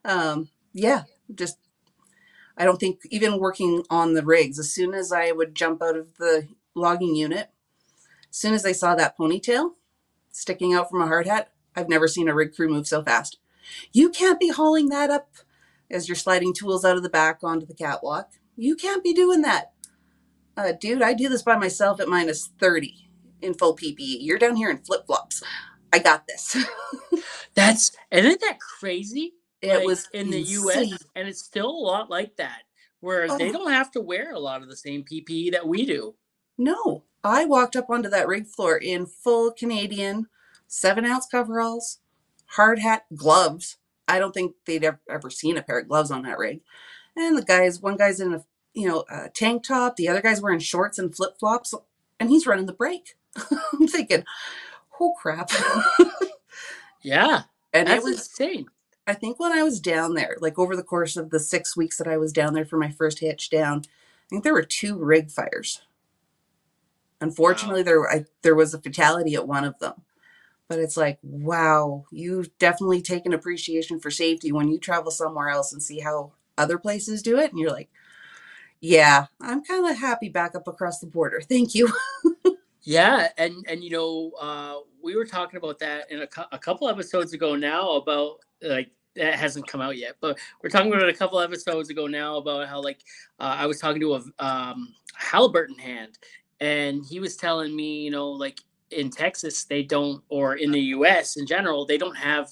Um, 0.04 0.49
yeah, 0.73 1.02
just 1.35 1.58
I 2.56 2.64
don't 2.64 2.78
think 2.78 3.00
even 3.11 3.38
working 3.38 3.82
on 3.90 4.14
the 4.14 4.25
rigs, 4.25 4.58
as 4.58 4.73
soon 4.73 4.94
as 4.94 5.12
I 5.12 5.32
would 5.32 5.54
jump 5.54 5.82
out 5.82 5.96
of 5.96 6.16
the 6.16 6.49
logging 6.75 7.14
unit, 7.14 7.49
soon 8.38 8.55
as 8.55 8.62
they 8.62 8.73
saw 8.73 8.95
that 8.95 9.16
ponytail 9.19 9.71
sticking 10.31 10.75
out 10.75 10.90
from 10.90 11.00
a 11.00 11.07
hard 11.07 11.26
hat, 11.26 11.50
I've 11.75 11.88
never 11.88 12.09
seen 12.09 12.28
a 12.28 12.35
rig 12.35 12.55
crew 12.55 12.69
move 12.69 12.87
so 12.87 13.02
fast. 13.02 13.38
You 13.93 14.11
can't 14.11 14.38
be 14.40 14.49
hauling 14.49 14.88
that 14.90 15.11
up 15.11 15.37
as 15.90 16.09
you're 16.09 16.16
sliding 16.16 16.52
tools 16.52 16.85
out 16.85 16.97
of 16.97 17.02
the 17.02 17.09
back 17.09 17.40
onto 17.43 17.66
the 17.66 17.75
catwalk. 17.75 18.31
You 18.57 18.76
can't 18.76 19.02
be 19.05 19.12
doing 19.12 19.43
that. 19.43 19.73
Uh, 20.57 20.73
dude, 20.73 21.02
I 21.02 21.12
do 21.14 21.28
this 21.28 21.43
by 21.43 21.57
myself 21.57 22.00
at 22.00 22.09
minus 22.09 22.49
30 22.59 23.09
in 23.43 23.55
full 23.55 23.76
PPE. 23.76 24.19
You're 24.21 24.38
down 24.38 24.57
here 24.57 24.71
in 24.71 24.78
flip 24.78 25.07
flops. 25.07 25.43
I 25.93 25.99
got 25.99 26.26
this. 26.26 26.57
That's 27.55 27.93
isn't 28.11 28.40
that 28.40 28.59
crazy? 28.61 29.35
it 29.62 29.75
Like, 29.78 29.87
was 29.87 30.09
in 30.12 30.31
the. 30.31 30.40
US 30.40 30.93
and 31.14 31.28
it's 31.28 31.43
still 31.43 31.69
a 31.71 31.85
lot 31.87 32.11
like 32.11 32.37
that 32.37 32.62
where 33.00 33.26
they 33.38 33.49
Oh. 33.50 33.52
don't 33.52 33.73
have 33.73 33.90
to 33.93 34.00
wear 34.00 34.33
a 34.33 34.38
lot 34.38 34.62
of 34.62 34.69
the 34.69 34.76
same 34.76 35.05
PPE 35.05 35.52
that 35.52 35.66
we 35.66 35.85
do. 35.87 36.14
No, 36.59 37.05
I 37.26 37.45
walked 37.47 37.76
up 37.76 37.90
onto 37.90 38.11
that 38.11 38.28
rig 38.28 38.47
floor 38.47 38.76
in 38.78 39.06
full 39.06 39.52
Canadian 39.52 40.28
seven 40.68 41.06
ounce 41.06 41.26
coveralls, 41.26 42.00
hard 42.50 42.80
hat, 42.80 43.06
gloves. 43.14 43.78
I 44.09 44.18
don't 44.21 44.33
think 44.35 44.54
they'd 44.66 44.85
ever, 44.85 45.00
ever 45.11 45.30
seen 45.30 45.56
a 45.59 45.62
pair 45.62 45.80
of 45.80 45.88
gloves 45.88 46.11
on 46.12 46.23
that 46.23 46.38
rig. 46.38 46.61
And 47.16 47.38
the 47.38 47.42
guys, 47.45 47.80
one 47.83 47.97
guy's 47.97 48.21
in 48.21 48.35
a 48.35 48.45
you 48.75 48.88
know 48.88 49.04
a 49.11 49.28
tank 49.30 49.64
top, 49.64 49.97
the 49.97 50.09
other 50.09 50.23
guy's 50.23 50.42
wearing 50.42 50.61
shorts 50.61 50.99
and 50.99 51.14
flip 51.14 51.38
flops, 51.40 51.75
and 52.21 52.30
he's 52.30 52.47
running 52.47 52.66
the 52.66 52.73
brake. 52.75 53.16
I'm 53.75 53.88
thinking, 53.88 54.25
oh 55.00 55.14
crap! 55.21 55.50
Yeah. 57.02 57.42
and 57.73 57.88
it 57.88 58.02
was 58.02 58.14
insane. 58.18 58.68
I 59.06 59.14
think 59.14 59.40
when 59.40 59.52
I 59.52 59.62
was 59.62 59.80
down 59.80 60.14
there, 60.14 60.37
like 60.40 60.59
over 60.59 60.76
the 60.76 60.83
course 60.83 61.16
of 61.16 61.30
the 61.30 61.40
six 61.40 61.76
weeks 61.76 61.99
that 61.99 62.09
I 62.09 62.16
was 62.18 62.33
down 62.33 62.54
there 62.54 62.66
for 62.66 62.78
my 62.78 62.90
first 62.90 63.21
hitch 63.21 63.50
down, 63.50 63.80
I 63.87 64.28
think 64.30 64.45
there 64.45 64.52
were 64.54 64.64
two 64.64 64.97
rig 64.99 65.30
fires. 65.30 65.83
Unfortunately, 67.20 67.82
there 67.82 68.08
I, 68.11 68.25
there 68.42 68.54
was 68.54 68.75
a 68.75 68.80
fatality 68.80 69.35
at 69.35 69.49
one 69.49 69.64
of 69.64 69.78
them. 69.78 69.94
But 70.68 70.80
it's 70.80 70.96
like, 70.96 71.18
wow, 71.23 72.04
you've 72.11 72.56
definitely 72.58 73.00
taken 73.00 73.32
appreciation 73.32 74.00
for 74.00 74.11
safety 74.11 74.50
when 74.50 74.68
you 74.68 74.78
travel 74.78 75.12
somewhere 75.12 75.49
else 75.49 75.73
and 75.73 75.82
see 75.82 76.00
how 76.00 76.32
other 76.58 76.78
places 76.78 77.23
do 77.23 77.38
it, 77.38 77.50
and 77.50 77.61
you're 77.61 77.70
like, 77.70 77.88
yeah, 78.80 79.26
I'm 79.40 79.64
kind 79.64 79.88
of 79.88 79.96
happy 79.96 80.28
back 80.28 80.54
up 80.54 80.68
across 80.68 80.99
the 80.99 81.06
border. 81.06 81.40
Thank 81.40 81.75
you. 81.75 81.92
Yeah, 82.87 83.30
and 83.37 83.66
and 83.68 83.82
you 83.82 83.90
know, 83.90 84.30
uh, 84.40 84.76
we 85.02 85.16
were 85.16 85.26
talking 85.26 85.56
about 85.56 85.80
that 85.80 86.08
in 86.08 86.23
a, 86.23 86.28
a 86.52 86.58
couple 86.58 86.88
episodes 86.88 87.32
ago 87.32 87.56
now 87.56 87.96
about 87.96 88.37
like 88.62 88.92
that 89.16 89.35
hasn't 89.35 89.66
come 89.66 89.80
out 89.80 89.96
yet, 89.96 90.14
but 90.20 90.38
we're 90.62 90.70
talking 90.70 90.92
about 90.92 91.02
it 91.02 91.12
a 91.12 91.18
couple 91.18 91.40
episodes 91.40 91.90
ago 91.90 92.06
now 92.06 92.37
about 92.37 92.68
how 92.68 92.80
like 92.80 93.00
uh, 93.40 93.56
I 93.58 93.66
was 93.66 93.80
talking 93.80 94.00
to 94.02 94.14
a 94.14 94.23
um, 94.38 94.94
Halliburton 95.16 95.76
hand, 95.76 96.16
and 96.60 97.04
he 97.04 97.20
was 97.20 97.36
telling 97.36 97.75
me, 97.75 98.00
you 98.02 98.10
know, 98.10 98.28
like 98.30 98.60
in 98.90 99.10
Texas 99.10 99.64
they 99.64 99.82
don't, 99.82 100.22
or 100.28 100.56
in 100.56 100.70
the 100.70 100.80
U.S. 100.80 101.36
in 101.36 101.46
general, 101.46 101.84
they 101.86 101.98
don't 101.98 102.16
have 102.16 102.50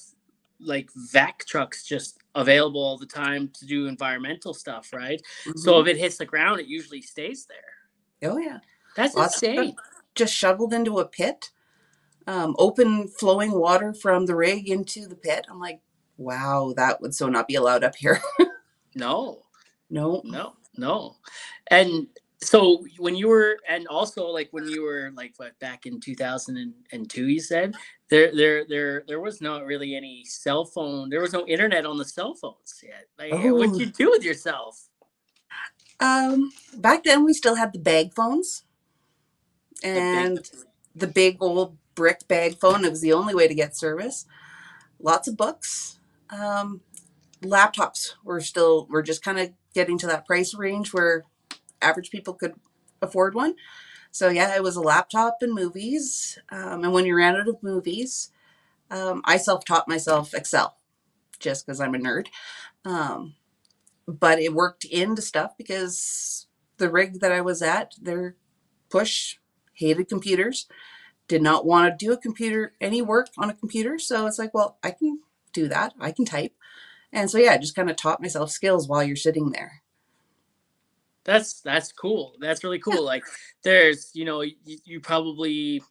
like 0.60 0.88
vac 1.12 1.44
trucks 1.46 1.84
just 1.84 2.18
available 2.34 2.80
all 2.82 2.96
the 2.98 3.06
time 3.06 3.50
to 3.54 3.66
do 3.66 3.86
environmental 3.86 4.54
stuff, 4.54 4.92
right? 4.92 5.20
So 5.56 5.80
if 5.80 5.86
it 5.86 5.96
hits 5.96 6.16
the 6.18 6.24
ground, 6.26 6.60
it 6.60 6.66
usually 6.66 7.02
stays 7.02 7.46
there. 7.46 8.30
oh 8.30 8.38
yeah. 8.38 8.58
That's 8.96 9.14
Lots 9.14 9.42
insane. 9.42 9.76
just 10.14 10.32
shoveled 10.34 10.72
into 10.72 11.00
a 11.00 11.04
pit, 11.06 11.50
um, 12.26 12.54
open 12.58 13.08
flowing 13.08 13.52
water 13.52 13.92
from 13.92 14.26
the 14.26 14.36
rig 14.36 14.68
into 14.68 15.06
the 15.08 15.16
pit. 15.16 15.46
I'm 15.50 15.58
like, 15.58 15.80
wow, 16.16 16.72
that 16.76 17.00
would 17.00 17.14
so 17.14 17.28
not 17.28 17.48
be 17.48 17.56
allowed 17.56 17.84
up 17.84 17.96
here. 17.96 18.20
No, 18.96 19.42
no. 19.90 20.22
no, 20.24 20.54
no. 20.76 21.16
And 21.66 22.06
so 22.42 22.84
when 22.98 23.14
you 23.16 23.28
were, 23.28 23.58
and 23.68 23.86
also 23.88 24.26
like 24.26 24.48
when 24.52 24.68
you 24.68 24.82
were 24.82 25.10
like 25.14 25.32
what 25.38 25.58
back 25.60 25.86
in 25.86 26.00
2002, 26.00 27.28
you 27.28 27.40
said 27.40 27.74
there, 28.10 28.34
there, 28.34 28.64
there, 28.68 29.04
there 29.08 29.20
was 29.20 29.40
not 29.40 29.64
really 29.64 29.94
any 29.96 30.24
cell 30.24 30.64
phone. 30.64 31.08
There 31.10 31.20
was 31.22 31.32
no 31.32 31.46
internet 31.46 31.86
on 31.86 31.96
the 31.96 32.04
cell 32.04 32.34
phones 32.34 32.82
yet. 32.82 33.06
Like, 33.18 33.32
what'd 33.32 33.74
Oh. 33.74 33.78
you 33.78 33.86
do 33.86 34.10
with 34.10 34.22
yourself? 34.24 34.88
Um, 36.00 36.50
back 36.76 37.04
then 37.04 37.24
we 37.24 37.32
still 37.32 37.54
had 37.54 37.72
the 37.72 37.78
bag 37.78 38.12
phones 38.14 38.64
The 39.82 39.88
big- 39.88 39.96
and 39.96 40.50
the 40.94 41.06
big 41.06 41.36
old 41.40 41.76
brick 41.94 42.26
bag 42.28 42.58
phone. 42.58 42.84
It 42.84 42.90
was 42.90 43.00
the 43.00 43.12
only 43.12 43.34
way 43.34 43.46
to 43.48 43.54
get 43.54 43.76
service. 43.76 44.26
Lots 44.98 45.28
of 45.28 45.36
books. 45.36 45.98
Um, 46.30 46.80
laptops 47.42 48.14
were 48.24 48.40
still, 48.40 48.86
we're 48.90 49.02
just 49.02 49.22
kind 49.22 49.38
of 49.38 49.52
getting 49.74 49.98
to 49.98 50.06
that 50.08 50.26
price 50.26 50.54
range 50.54 50.92
where 50.92 51.24
average 51.84 52.10
people 52.10 52.34
could 52.34 52.54
afford 53.02 53.34
one. 53.34 53.54
So 54.10 54.28
yeah, 54.28 54.54
it 54.54 54.62
was 54.62 54.76
a 54.76 54.80
laptop 54.80 55.38
and 55.40 55.52
movies. 55.52 56.38
Um, 56.50 56.84
and 56.84 56.92
when 56.92 57.04
you 57.06 57.16
ran 57.16 57.36
out 57.36 57.48
of 57.48 57.62
movies, 57.62 58.30
um, 58.90 59.22
I 59.24 59.36
self-taught 59.36 59.88
myself 59.88 60.34
Excel 60.34 60.76
just 61.40 61.66
because 61.66 61.80
I'm 61.80 61.94
a 61.94 61.98
nerd. 61.98 62.28
Um, 62.84 63.34
but 64.06 64.38
it 64.38 64.54
worked 64.54 64.84
into 64.84 65.22
stuff 65.22 65.52
because 65.58 66.46
the 66.78 66.90
rig 66.90 67.20
that 67.20 67.32
I 67.32 67.40
was 67.40 67.62
at, 67.62 67.94
their 68.00 68.36
push 68.90 69.36
hated 69.72 70.08
computers, 70.08 70.66
did 71.26 71.42
not 71.42 71.66
want 71.66 71.98
to 71.98 72.04
do 72.04 72.12
a 72.12 72.18
computer 72.18 72.74
any 72.80 73.02
work 73.02 73.28
on 73.38 73.50
a 73.50 73.54
computer. 73.54 73.98
So 73.98 74.26
it's 74.26 74.38
like, 74.38 74.52
well, 74.52 74.78
I 74.82 74.90
can 74.90 75.20
do 75.52 75.68
that. 75.68 75.94
I 75.98 76.12
can 76.12 76.24
type. 76.24 76.52
And 77.12 77.30
so 77.30 77.38
yeah, 77.38 77.52
I 77.52 77.58
just 77.58 77.74
kind 77.74 77.88
of 77.88 77.96
taught 77.96 78.20
myself 78.20 78.50
skills 78.50 78.88
while 78.88 79.02
you're 79.02 79.16
sitting 79.16 79.50
there. 79.50 79.82
That's 81.24 81.60
that's 81.60 81.92
cool. 81.92 82.34
That's 82.40 82.64
really 82.64 82.78
cool. 82.78 83.04
Like 83.14 83.24
there's, 83.62 84.10
you 84.14 84.24
know, 84.24 84.40
you, 84.42 84.54
you 84.84 85.00
probably 85.00 85.82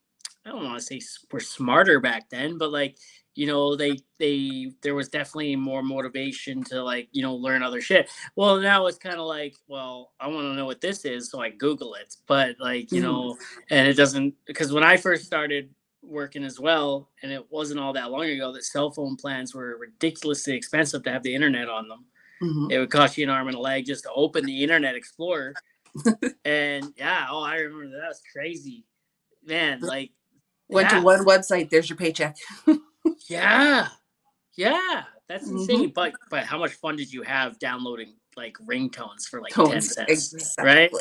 I 0.46 0.50
don't 0.50 0.64
want 0.66 0.80
to 0.80 0.86
say 0.86 1.02
we're 1.32 1.40
smarter 1.40 2.00
back 2.00 2.30
then, 2.30 2.58
but 2.58 2.72
like, 2.72 2.98
you 3.36 3.48
know, 3.48 3.76
they 3.76 4.00
they 4.20 4.72
there 4.82 4.96
was 4.96 5.10
definitely 5.10 5.56
more 5.56 5.82
motivation 5.84 6.64
to 6.66 6.84
like, 6.84 7.08
you 7.12 7.22
know, 7.22 7.36
learn 7.36 7.64
other 7.64 7.82
shit. 7.82 8.10
Well, 8.36 8.60
now 8.60 8.88
it's 8.88 8.98
kind 8.98 9.16
of 9.16 9.26
like, 9.26 9.56
well, 9.68 10.12
I 10.20 10.28
want 10.28 10.46
to 10.46 10.56
know 10.56 10.66
what 10.66 10.82
this 10.82 11.06
is, 11.06 11.30
so 11.32 11.42
I 11.42 11.50
Google 11.50 11.96
it. 11.96 12.16
But 12.28 12.58
like, 12.60 12.92
you 12.92 13.02
Mhm. 13.02 13.06
know, 13.06 13.38
and 13.70 13.88
it 13.88 13.96
doesn't 13.96 14.36
because 14.46 14.72
when 14.74 14.84
I 14.84 14.98
first 14.98 15.26
started 15.26 15.70
working 16.02 16.44
as 16.44 16.60
well, 16.60 17.10
and 17.24 17.32
it 17.32 17.50
wasn't 17.52 17.80
all 17.80 17.94
that 17.94 18.12
long 18.12 18.26
ago 18.26 18.52
that 18.54 18.66
cell 18.66 18.92
phone 18.92 19.16
plans 19.16 19.56
were 19.56 19.78
ridiculously 19.78 20.54
expensive 20.56 21.04
to 21.04 21.12
have 21.12 21.24
the 21.24 21.34
internet 21.34 21.70
on 21.70 21.88
them 21.88 22.06
Mhm. 22.44 22.72
it 22.72 22.78
would 22.80 22.90
cost 22.92 23.18
you 23.18 23.24
an 23.24 23.30
arm 23.30 23.48
and 23.48 23.56
a 23.56 23.60
leg 23.60 23.86
just 23.86 24.04
to 24.04 24.12
open 24.14 24.46
the 24.46 24.64
internet 24.64 24.96
explorer 24.96 25.54
and 26.46 26.94
yeah 26.98 27.28
oh 27.30 27.42
i 27.42 27.58
remember 27.58 27.86
that, 27.92 28.02
that 28.02 28.08
was 28.10 28.22
crazy 28.32 28.86
man 29.46 29.80
like 29.82 30.12
Went 30.70 30.90
yeah, 30.92 31.00
to 31.00 31.06
one 31.06 31.26
website, 31.26 31.70
there's 31.70 31.90
your 31.90 31.98
paycheck. 31.98 32.36
yeah 33.30 33.88
yeah 34.56 35.04
that's 35.28 35.48
Mhm. 35.50 35.54
insane 35.54 35.92
but 35.94 36.14
but 36.30 36.44
how 36.46 36.58
much 36.58 36.74
fun 36.74 36.96
did 36.96 37.12
you 37.14 37.22
have 37.22 37.60
downloading 37.60 38.16
like 38.36 38.58
ringtones 38.66 39.28
for 39.30 39.42
like 39.42 39.54
10 39.54 39.82
cents 39.82 40.34
Exactly. 40.34 40.66
right 40.66 40.92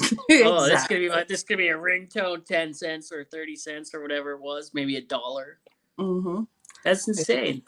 oh 0.44 0.66
this 0.68 0.86
could 0.86 0.98
be 0.98 1.08
my, 1.08 1.24
this 1.24 1.38
is 1.38 1.44
gonna 1.44 1.58
be 1.58 1.68
a 1.68 1.76
ringtone 1.76 2.44
10 2.44 2.74
cents 2.74 3.10
or 3.12 3.24
30 3.24 3.56
cents 3.56 3.94
or 3.94 4.02
whatever 4.02 4.32
it 4.32 4.40
was 4.40 4.72
maybe 4.74 4.96
a 4.96 5.02
dollar 5.02 5.58
Mm-hmm. 5.98 6.42
that's 6.84 7.08
insane 7.08 7.62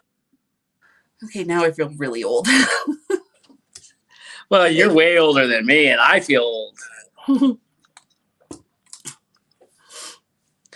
Okay, 1.25 1.45
now 1.45 1.65
I 1.65 1.71
feel 1.71 1.89
really 1.97 2.23
old. 2.25 2.47
Well 4.51 4.71
you're 4.71 4.93
way 4.93 5.19
older 5.19 5.47
than 5.47 5.67
me 5.67 5.89
and 5.89 6.01
i 6.01 6.21
feel 6.21 6.43
old 6.43 6.79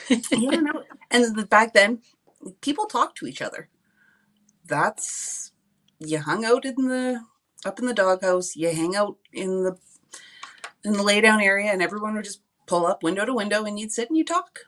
yeah, 0.30 0.60
no. 0.60 0.84
And 1.10 1.36
the, 1.36 1.46
back 1.46 1.74
then, 1.74 2.00
people 2.60 2.86
talked 2.86 3.18
to 3.18 3.26
each 3.26 3.42
other. 3.42 3.68
That's 4.66 5.52
you 5.98 6.18
hung 6.18 6.44
out 6.44 6.64
in 6.64 6.74
the 6.76 7.22
up 7.64 7.78
in 7.78 7.86
the 7.86 7.94
doghouse. 7.94 8.56
You 8.56 8.70
hang 8.74 8.96
out 8.96 9.16
in 9.32 9.64
the 9.64 9.78
in 10.84 10.92
the 10.94 11.02
lay 11.02 11.20
down 11.20 11.40
area, 11.40 11.70
and 11.72 11.82
everyone 11.82 12.14
would 12.14 12.24
just 12.24 12.42
pull 12.66 12.86
up 12.86 13.02
window 13.02 13.24
to 13.24 13.34
window 13.34 13.64
and 13.64 13.78
you'd 13.78 13.92
sit 13.92 14.10
and 14.10 14.16
you 14.18 14.24
talk 14.24 14.60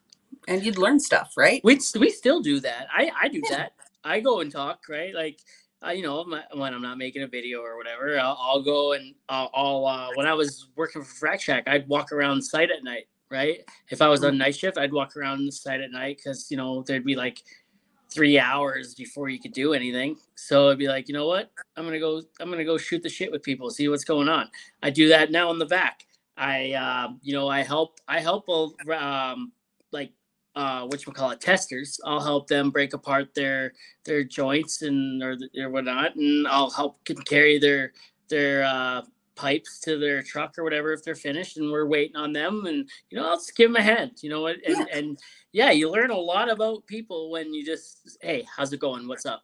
and 0.49 0.64
you'd 0.64 0.78
learn 0.78 1.00
stuff, 1.00 1.33
right? 1.37 1.61
We 1.64 1.80
we 1.99 2.11
still 2.11 2.40
do 2.40 2.61
that. 2.61 2.87
I 2.92 3.11
I 3.21 3.28
do 3.28 3.42
that. 3.50 3.73
I 4.04 4.21
go 4.21 4.40
and 4.40 4.50
talk, 4.50 4.80
right? 4.88 5.14
Like, 5.14 5.40
uh, 5.87 5.91
you 5.91 6.03
know, 6.03 6.25
my, 6.25 6.43
when 6.55 6.75
I'm 6.75 6.83
not 6.83 6.99
making 6.99 7.23
a 7.23 7.27
video 7.27 7.61
or 7.61 7.77
whatever, 7.77 8.19
I'll, 8.19 8.39
I'll 8.41 8.63
go 8.63 8.93
and 8.93 9.15
I'll, 9.29 9.51
I'll 9.55 9.87
uh, 9.87 10.09
when 10.15 10.27
I 10.27 10.35
was 10.35 10.69
working 10.77 11.03
for 11.03 11.27
Frac 11.27 11.41
Shack, 11.41 11.65
I'd 11.67 11.89
walk 11.89 12.13
around 12.13 12.43
site 12.43 12.71
at 12.71 12.85
night, 12.85 13.09
right? 13.31 13.61
If 13.89 14.03
I 14.03 14.09
was 14.09 14.23
on 14.23 14.37
night 14.37 14.57
shift, 14.57 14.77
I'd 14.77 14.93
walk 14.93 15.17
around 15.17 15.47
the 15.47 15.53
site 15.53 15.81
at 15.81 15.91
night 15.91 16.19
because 16.19 16.51
you 16.51 16.57
know 16.57 16.83
there'd 16.83 17.05
be 17.05 17.17
like 17.17 17.43
three 18.11 18.39
hours 18.39 18.95
before 18.95 19.29
you 19.29 19.39
could 19.39 19.53
do 19.53 19.73
anything. 19.73 20.17
So 20.35 20.67
it'd 20.67 20.79
be 20.79 20.89
like, 20.89 21.09
you 21.09 21.15
know 21.15 21.27
what? 21.27 21.51
I'm 21.77 21.85
gonna 21.85 21.99
go. 21.99 22.23
I'm 22.41 22.51
gonna 22.51 22.65
go 22.65 22.77
shoot 22.77 23.03
the 23.03 23.09
shit 23.09 23.33
with 23.33 23.43
people, 23.43 23.71
see 23.71 23.89
what's 23.89 24.05
going 24.05 24.29
on. 24.29 24.51
I 24.83 24.91
do 24.91 25.09
that 25.09 25.31
now 25.31 25.51
in 25.51 25.59
the 25.59 25.67
back. 25.67 26.07
I, 26.37 26.73
uh, 26.73 27.13
you 27.23 27.33
know, 27.35 27.49
I 27.49 27.63
help. 27.63 28.01
I 28.07 28.21
help 28.21 28.49
um, 28.49 29.53
uh 30.57 30.87
which 30.87 31.07
we 31.07 31.12
call 31.12 31.30
it 31.30 31.40
testers. 31.40 32.00
I'll 32.04 32.21
help 32.21 32.49
them 32.49 32.71
break 32.71 32.92
apart 32.95 33.35
their 33.35 33.73
their 34.04 34.25
joints 34.25 34.83
and 34.83 35.23
or, 35.23 35.37
or 35.59 35.71
whatnot 35.71 36.16
and 36.16 36.47
i'll 36.49 36.71
help 36.71 37.04
can 37.04 37.16
carry 37.23 37.59
their 37.59 37.92
their 38.28 38.64
uh 38.64 39.02
pipes 39.37 39.80
to 39.80 39.99
their 39.99 40.23
truck 40.23 40.59
or 40.59 40.64
whatever 40.64 40.92
if 40.92 41.02
they're 41.02 41.14
finished 41.14 41.57
and 41.57 41.71
we're 41.71 41.87
waiting 41.87 42.16
on 42.16 42.33
them 42.33 42.66
and 42.66 42.88
you 43.09 43.19
know 43.19 43.26
i'll 43.26 43.37
just 43.37 43.57
give 43.57 43.71
them 43.71 43.76
a 43.76 43.83
hand 43.83 44.12
you 44.23 44.28
know 44.28 44.47
and, 44.47 44.61
yeah. 44.66 44.85
and 44.92 45.19
yeah 45.52 45.71
you 45.71 45.90
learn 45.90 46.11
a 46.11 46.16
lot 46.16 46.50
about 46.50 46.87
people 46.87 47.30
when 47.30 47.54
you 47.54 47.64
just 47.64 48.19
hey 48.21 48.47
how's 48.57 48.73
it 48.73 48.80
going? 48.80 49.09
What's 49.09 49.26
up? 49.26 49.42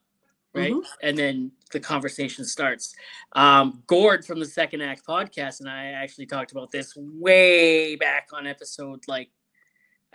Right? 0.54 0.72
Mm-hmm. 0.72 1.06
and 1.06 1.18
then 1.18 1.52
the 1.72 1.80
conversation 1.80 2.44
starts. 2.44 2.94
Um 3.32 3.82
gord 3.86 4.25
from 4.25 4.38
the 4.40 4.46
second 4.46 4.80
act 4.82 5.06
podcast 5.06 5.60
and 5.60 5.68
i 5.68 5.86
actually 5.86 6.26
talked 6.26 6.52
about 6.52 6.70
this 6.70 6.94
way 6.96 7.96
back 7.96 8.28
on 8.32 8.46
episode 8.46 9.00
like 9.08 9.30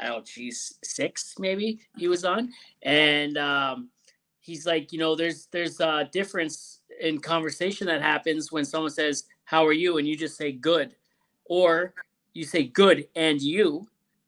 oh 0.04 0.22
geez 0.22 0.78
six 0.84 1.36
maybe 1.40 1.80
he 1.98 2.08
was 2.08 2.26
on. 2.26 2.52
And 2.84 3.38
um, 3.38 3.90
he's 4.40 4.66
like 4.66 4.92
you 4.92 5.00
know 5.00 5.16
there's 5.16 5.48
there's 5.52 5.80
a 5.80 6.10
difference 6.12 6.82
in 7.00 7.20
conversation 7.20 7.88
that 7.88 8.02
happens 8.02 8.52
when 8.52 8.66
someone 8.66 8.92
says 8.92 9.26
how 9.46 9.66
are 9.66 9.74
you? 9.74 9.98
and 9.98 10.08
you 10.08 10.16
just 10.16 10.38
say 10.38 10.52
good. 10.52 10.96
Or 11.46 11.94
you 12.34 12.46
say 12.46 12.64
good 12.64 13.08
and 13.16 13.42
you 13.42 13.88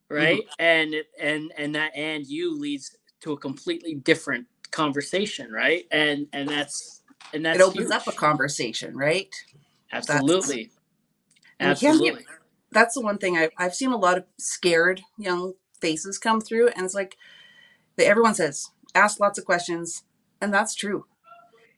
right? 0.09 0.39
Mm-hmm. 0.39 0.63
and 0.63 0.95
and 1.19 1.53
and 1.57 1.75
that 1.75 1.95
and 1.95 2.25
you 2.25 2.57
leads 2.57 2.97
to 3.21 3.33
a 3.33 3.37
completely 3.37 3.95
different 3.95 4.45
conversation 4.71 5.51
right? 5.51 5.85
And 5.91 6.27
and 6.33 6.47
that's 6.47 7.01
and 7.33 7.45
that 7.45 7.55
it 7.55 7.61
opens 7.61 7.87
huge. 7.87 7.91
up 7.91 8.07
a 8.07 8.11
conversation 8.11 8.95
right? 8.95 9.33
Absolutely. 9.91 10.71
That's, 11.59 11.83
absolutely. 11.83 12.25
That's 12.71 12.95
the 12.95 13.01
one 13.01 13.19
thing 13.19 13.37
I've, 13.37 13.51
I've 13.57 13.75
seen 13.75 13.91
a 13.91 13.97
lot 13.97 14.17
of 14.17 14.25
scared 14.39 15.01
young 15.17 15.53
faces 15.83 16.17
come 16.17 16.39
through 16.39 16.69
and 16.69 16.85
it's 16.85 16.95
like 16.95 17.17
everyone 17.99 18.33
says 18.33 18.71
ask 18.95 19.19
lots 19.19 19.37
of 19.37 19.43
questions 19.43 20.03
and 20.39 20.53
that's 20.53 20.73
true. 20.73 21.05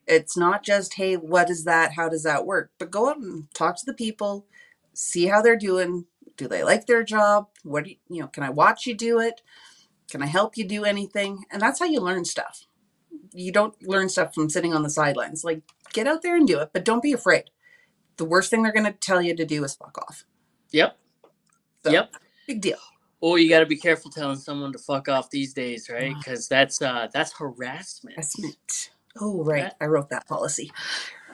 It's 0.05 0.37
not 0.37 0.63
just 0.63 0.93
hey 0.93 1.15
what 1.15 1.49
is 1.49 1.63
that? 1.63 1.93
How 1.93 2.07
does 2.07 2.21
that 2.21 2.45
work? 2.45 2.69
But 2.77 2.91
go 2.91 3.09
out 3.09 3.17
and 3.17 3.51
talk 3.55 3.77
to 3.77 3.85
the 3.85 3.95
people 3.95 4.45
see 4.93 5.25
how 5.25 5.41
they're 5.41 5.57
doing. 5.57 6.05
Do 6.37 6.47
they 6.47 6.63
like 6.63 6.85
their 6.85 7.03
job? 7.03 7.47
What 7.63 7.85
do 7.85 7.89
you, 7.89 7.95
you 8.07 8.21
know 8.21 8.27
can 8.27 8.43
i 8.43 8.51
watch 8.51 8.85
you 8.85 8.93
do 8.93 9.19
it? 9.19 9.41
Can 10.07 10.21
i 10.21 10.27
help 10.27 10.55
you 10.55 10.67
do 10.67 10.85
anything? 10.85 11.45
And 11.49 11.59
that's 11.59 11.79
how 11.79 11.85
you 11.85 11.99
learn 11.99 12.25
stuff. 12.25 12.67
You 13.33 13.51
don't 13.51 13.75
learn 13.81 14.09
stuff 14.09 14.35
from 14.35 14.51
sitting 14.51 14.73
on 14.75 14.83
the 14.83 14.89
sidelines. 14.91 15.43
Like 15.43 15.63
get 15.93 16.05
out 16.05 16.21
there 16.21 16.35
and 16.35 16.47
do 16.47 16.59
it 16.59 16.69
but 16.73 16.85
don't 16.85 17.01
be 17.01 17.11
afraid. 17.11 17.45
The 18.17 18.25
worst 18.25 18.51
thing 18.51 18.61
they're 18.61 18.71
going 18.71 18.85
to 18.85 18.91
tell 18.91 19.21
you 19.21 19.35
to 19.35 19.45
do 19.45 19.63
is 19.63 19.73
fuck 19.73 19.97
off. 19.97 20.25
Yep. 20.69 20.95
So, 21.83 21.91
yep. 21.91 22.13
big 22.47 22.61
deal 22.61 22.77
Oh, 23.21 23.35
you 23.35 23.49
got 23.49 23.59
to 23.59 23.65
be 23.65 23.77
careful 23.77 24.11
telling 24.11 24.37
someone 24.37 24.71
to 24.73 24.79
fuck 24.79 25.07
off 25.09 25.29
these 25.29 25.53
days, 25.53 25.89
right? 25.89 26.13
Because 26.17 26.47
that's 26.47 26.81
uh 26.81 27.07
that's 27.13 27.33
harassment. 27.33 28.15
Harassment. 28.15 28.91
Oh, 29.19 29.43
right. 29.43 29.63
That, 29.63 29.77
I 29.79 29.85
wrote 29.85 30.09
that 30.09 30.27
policy. 30.27 30.71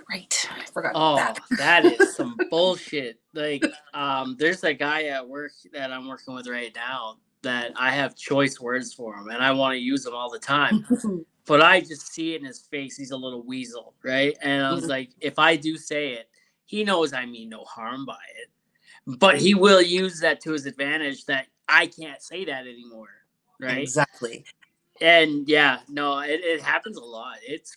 Right. 0.09 0.47
I 0.51 0.65
forgot 0.65 0.91
oh, 0.93 1.15
that. 1.15 1.39
that 1.57 1.85
is 1.85 2.15
some 2.17 2.37
bullshit. 2.49 3.19
Like, 3.33 3.63
um, 3.93 4.35
there's 4.37 4.63
a 4.63 4.73
guy 4.73 5.05
at 5.05 5.27
work 5.27 5.53
that 5.73 5.91
I'm 5.91 6.07
working 6.07 6.35
with 6.35 6.47
right 6.47 6.71
now 6.75 7.17
that 7.43 7.71
I 7.75 7.91
have 7.91 8.15
choice 8.15 8.59
words 8.59 8.93
for 8.93 9.15
him, 9.15 9.29
and 9.29 9.43
I 9.43 9.51
want 9.51 9.73
to 9.73 9.79
use 9.79 10.03
them 10.03 10.13
all 10.13 10.29
the 10.29 10.37
time. 10.37 10.85
but 11.47 11.61
I 11.61 11.79
just 11.79 12.13
see 12.13 12.35
it 12.35 12.41
in 12.41 12.45
his 12.45 12.59
face. 12.59 12.97
He's 12.97 13.11
a 13.11 13.17
little 13.17 13.41
weasel, 13.41 13.95
right? 14.03 14.37
And 14.41 14.63
I 14.63 14.71
was 14.71 14.81
mm-hmm. 14.81 14.91
like, 14.91 15.09
if 15.19 15.39
I 15.39 15.55
do 15.55 15.77
say 15.77 16.13
it, 16.13 16.29
he 16.65 16.83
knows 16.83 17.13
I 17.13 17.25
mean 17.25 17.49
no 17.49 17.63
harm 17.63 18.05
by 18.05 18.19
it 18.37 18.51
but 19.05 19.39
he 19.39 19.53
will 19.53 19.81
use 19.81 20.19
that 20.19 20.41
to 20.41 20.51
his 20.51 20.65
advantage 20.65 21.25
that 21.25 21.47
I 21.71 21.87
can't 21.87 22.21
say 22.21 22.45
that 22.45 22.67
anymore. 22.67 23.09
Right. 23.59 23.79
Exactly. 23.79 24.43
And 24.99 25.47
yeah, 25.47 25.79
no, 25.87 26.19
it, 26.19 26.41
it 26.43 26.61
happens 26.61 26.97
a 26.97 27.03
lot. 27.03 27.37
It's 27.47 27.75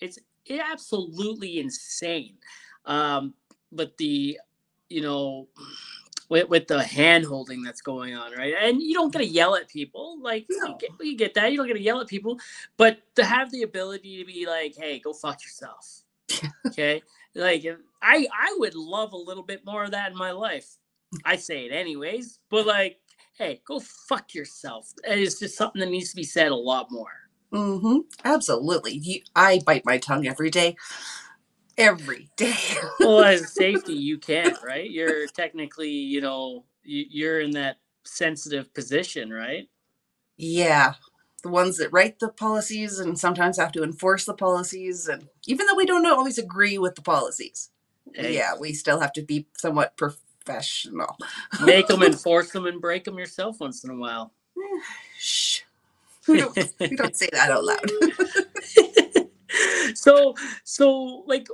it's 0.00 0.18
absolutely 0.48 1.58
insane. 1.58 2.36
Um, 2.84 3.34
but 3.72 3.96
the 3.96 4.38
you 4.88 5.02
know 5.02 5.48
with, 6.28 6.48
with 6.48 6.68
the 6.68 6.82
hand 6.82 7.24
holding 7.24 7.62
that's 7.62 7.82
going 7.82 8.14
on, 8.14 8.32
right? 8.32 8.54
And 8.60 8.80
you 8.80 8.94
don't 8.94 9.12
get 9.12 9.18
to 9.18 9.26
yell 9.26 9.56
at 9.56 9.68
people. 9.68 10.18
Like 10.22 10.46
no. 10.48 10.68
you, 10.68 10.76
get, 10.78 10.90
you 11.00 11.16
get 11.16 11.34
that. 11.34 11.50
You 11.50 11.58
don't 11.58 11.66
get 11.66 11.74
to 11.74 11.82
yell 11.82 12.00
at 12.00 12.06
people, 12.06 12.38
but 12.76 12.98
to 13.16 13.24
have 13.24 13.50
the 13.50 13.62
ability 13.62 14.18
to 14.18 14.24
be 14.24 14.46
like, 14.46 14.74
"Hey, 14.76 15.00
go 15.00 15.12
fuck 15.12 15.42
yourself." 15.42 16.02
okay, 16.66 17.02
like 17.34 17.66
I 18.00 18.26
I 18.32 18.56
would 18.58 18.74
love 18.74 19.12
a 19.12 19.16
little 19.16 19.42
bit 19.42 19.66
more 19.66 19.84
of 19.84 19.90
that 19.90 20.12
in 20.12 20.16
my 20.16 20.30
life. 20.30 20.76
I 21.24 21.36
say 21.36 21.66
it 21.66 21.72
anyways, 21.72 22.38
but 22.48 22.66
like 22.66 22.98
hey, 23.40 23.62
go 23.64 23.80
fuck 23.80 24.34
yourself. 24.34 24.92
It's 25.02 25.38
just 25.38 25.56
something 25.56 25.80
that 25.80 25.88
needs 25.88 26.10
to 26.10 26.16
be 26.16 26.24
said 26.24 26.52
a 26.52 26.56
lot 26.56 26.90
more. 26.90 27.30
Mm-hmm. 27.52 28.00
Absolutely. 28.22 28.92
You, 28.92 29.22
I 29.34 29.60
bite 29.64 29.86
my 29.86 29.96
tongue 29.96 30.26
every 30.26 30.50
day. 30.50 30.76
Every 31.78 32.28
day. 32.36 32.54
well, 33.00 33.24
as 33.24 33.52
safety, 33.54 33.94
you 33.94 34.18
can't, 34.18 34.58
right? 34.62 34.88
You're 34.88 35.26
technically, 35.26 35.88
you 35.88 36.20
know, 36.20 36.66
you're 36.84 37.40
in 37.40 37.52
that 37.52 37.78
sensitive 38.04 38.74
position, 38.74 39.32
right? 39.32 39.68
Yeah. 40.36 40.94
The 41.42 41.48
ones 41.48 41.78
that 41.78 41.92
write 41.92 42.18
the 42.18 42.28
policies 42.28 42.98
and 42.98 43.18
sometimes 43.18 43.56
have 43.56 43.72
to 43.72 43.82
enforce 43.82 44.26
the 44.26 44.34
policies. 44.34 45.08
And 45.08 45.28
even 45.46 45.66
though 45.66 45.76
we 45.76 45.86
don't 45.86 46.04
always 46.04 46.36
agree 46.36 46.76
with 46.76 46.94
the 46.94 47.02
policies, 47.02 47.70
hey. 48.14 48.34
yeah, 48.34 48.52
we 48.60 48.74
still 48.74 49.00
have 49.00 49.14
to 49.14 49.22
be 49.22 49.46
somewhat 49.56 49.96
professional. 50.50 51.16
Make 51.64 51.86
them, 51.86 52.02
enforce 52.02 52.50
them, 52.52 52.66
and 52.66 52.80
break 52.80 53.04
them 53.04 53.18
yourself 53.18 53.60
once 53.60 53.84
in 53.84 53.90
a 53.90 53.96
while. 53.96 54.32
Shh. 55.18 55.62
We 56.28 56.38
don't, 56.38 56.56
we 56.78 56.96
don't 56.96 57.16
say 57.16 57.28
that 57.32 57.50
out 57.50 57.64
loud. 57.64 57.80
so, 59.96 60.34
so 60.64 61.24
like, 61.26 61.46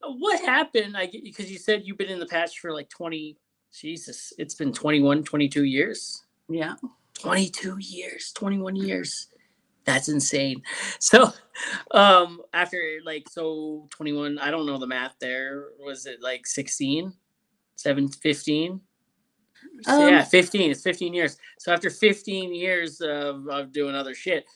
what 0.00 0.40
happened? 0.44 0.96
I 0.96 1.10
because 1.22 1.50
you 1.50 1.58
said 1.58 1.82
you've 1.84 1.98
been 1.98 2.08
in 2.08 2.18
the 2.18 2.26
patch 2.26 2.58
for 2.58 2.72
like 2.72 2.88
20, 2.88 3.36
Jesus, 3.78 4.32
it's 4.38 4.54
been 4.54 4.72
21, 4.72 5.22
22 5.22 5.64
years. 5.64 6.24
Yeah. 6.48 6.74
22 7.18 7.76
years, 7.78 8.32
21 8.34 8.76
years. 8.76 9.28
That's 9.84 10.08
insane. 10.08 10.62
So, 10.98 11.32
um, 11.92 12.42
after 12.52 12.98
like, 13.04 13.28
so 13.28 13.86
21, 13.90 14.38
I 14.38 14.50
don't 14.50 14.66
know 14.66 14.78
the 14.78 14.86
math 14.86 15.14
there. 15.20 15.68
Was 15.78 16.06
it 16.06 16.20
like 16.20 16.46
16? 16.46 17.12
Seven, 17.76 18.08
15? 18.08 18.80
Um, 19.86 20.00
yeah, 20.08 20.24
15. 20.24 20.70
It's 20.70 20.82
15 20.82 21.14
years. 21.14 21.38
So 21.58 21.72
after 21.72 21.90
15 21.90 22.54
years 22.54 23.00
of, 23.00 23.46
of 23.48 23.72
doing 23.72 23.94
other 23.94 24.14
shit, 24.14 24.46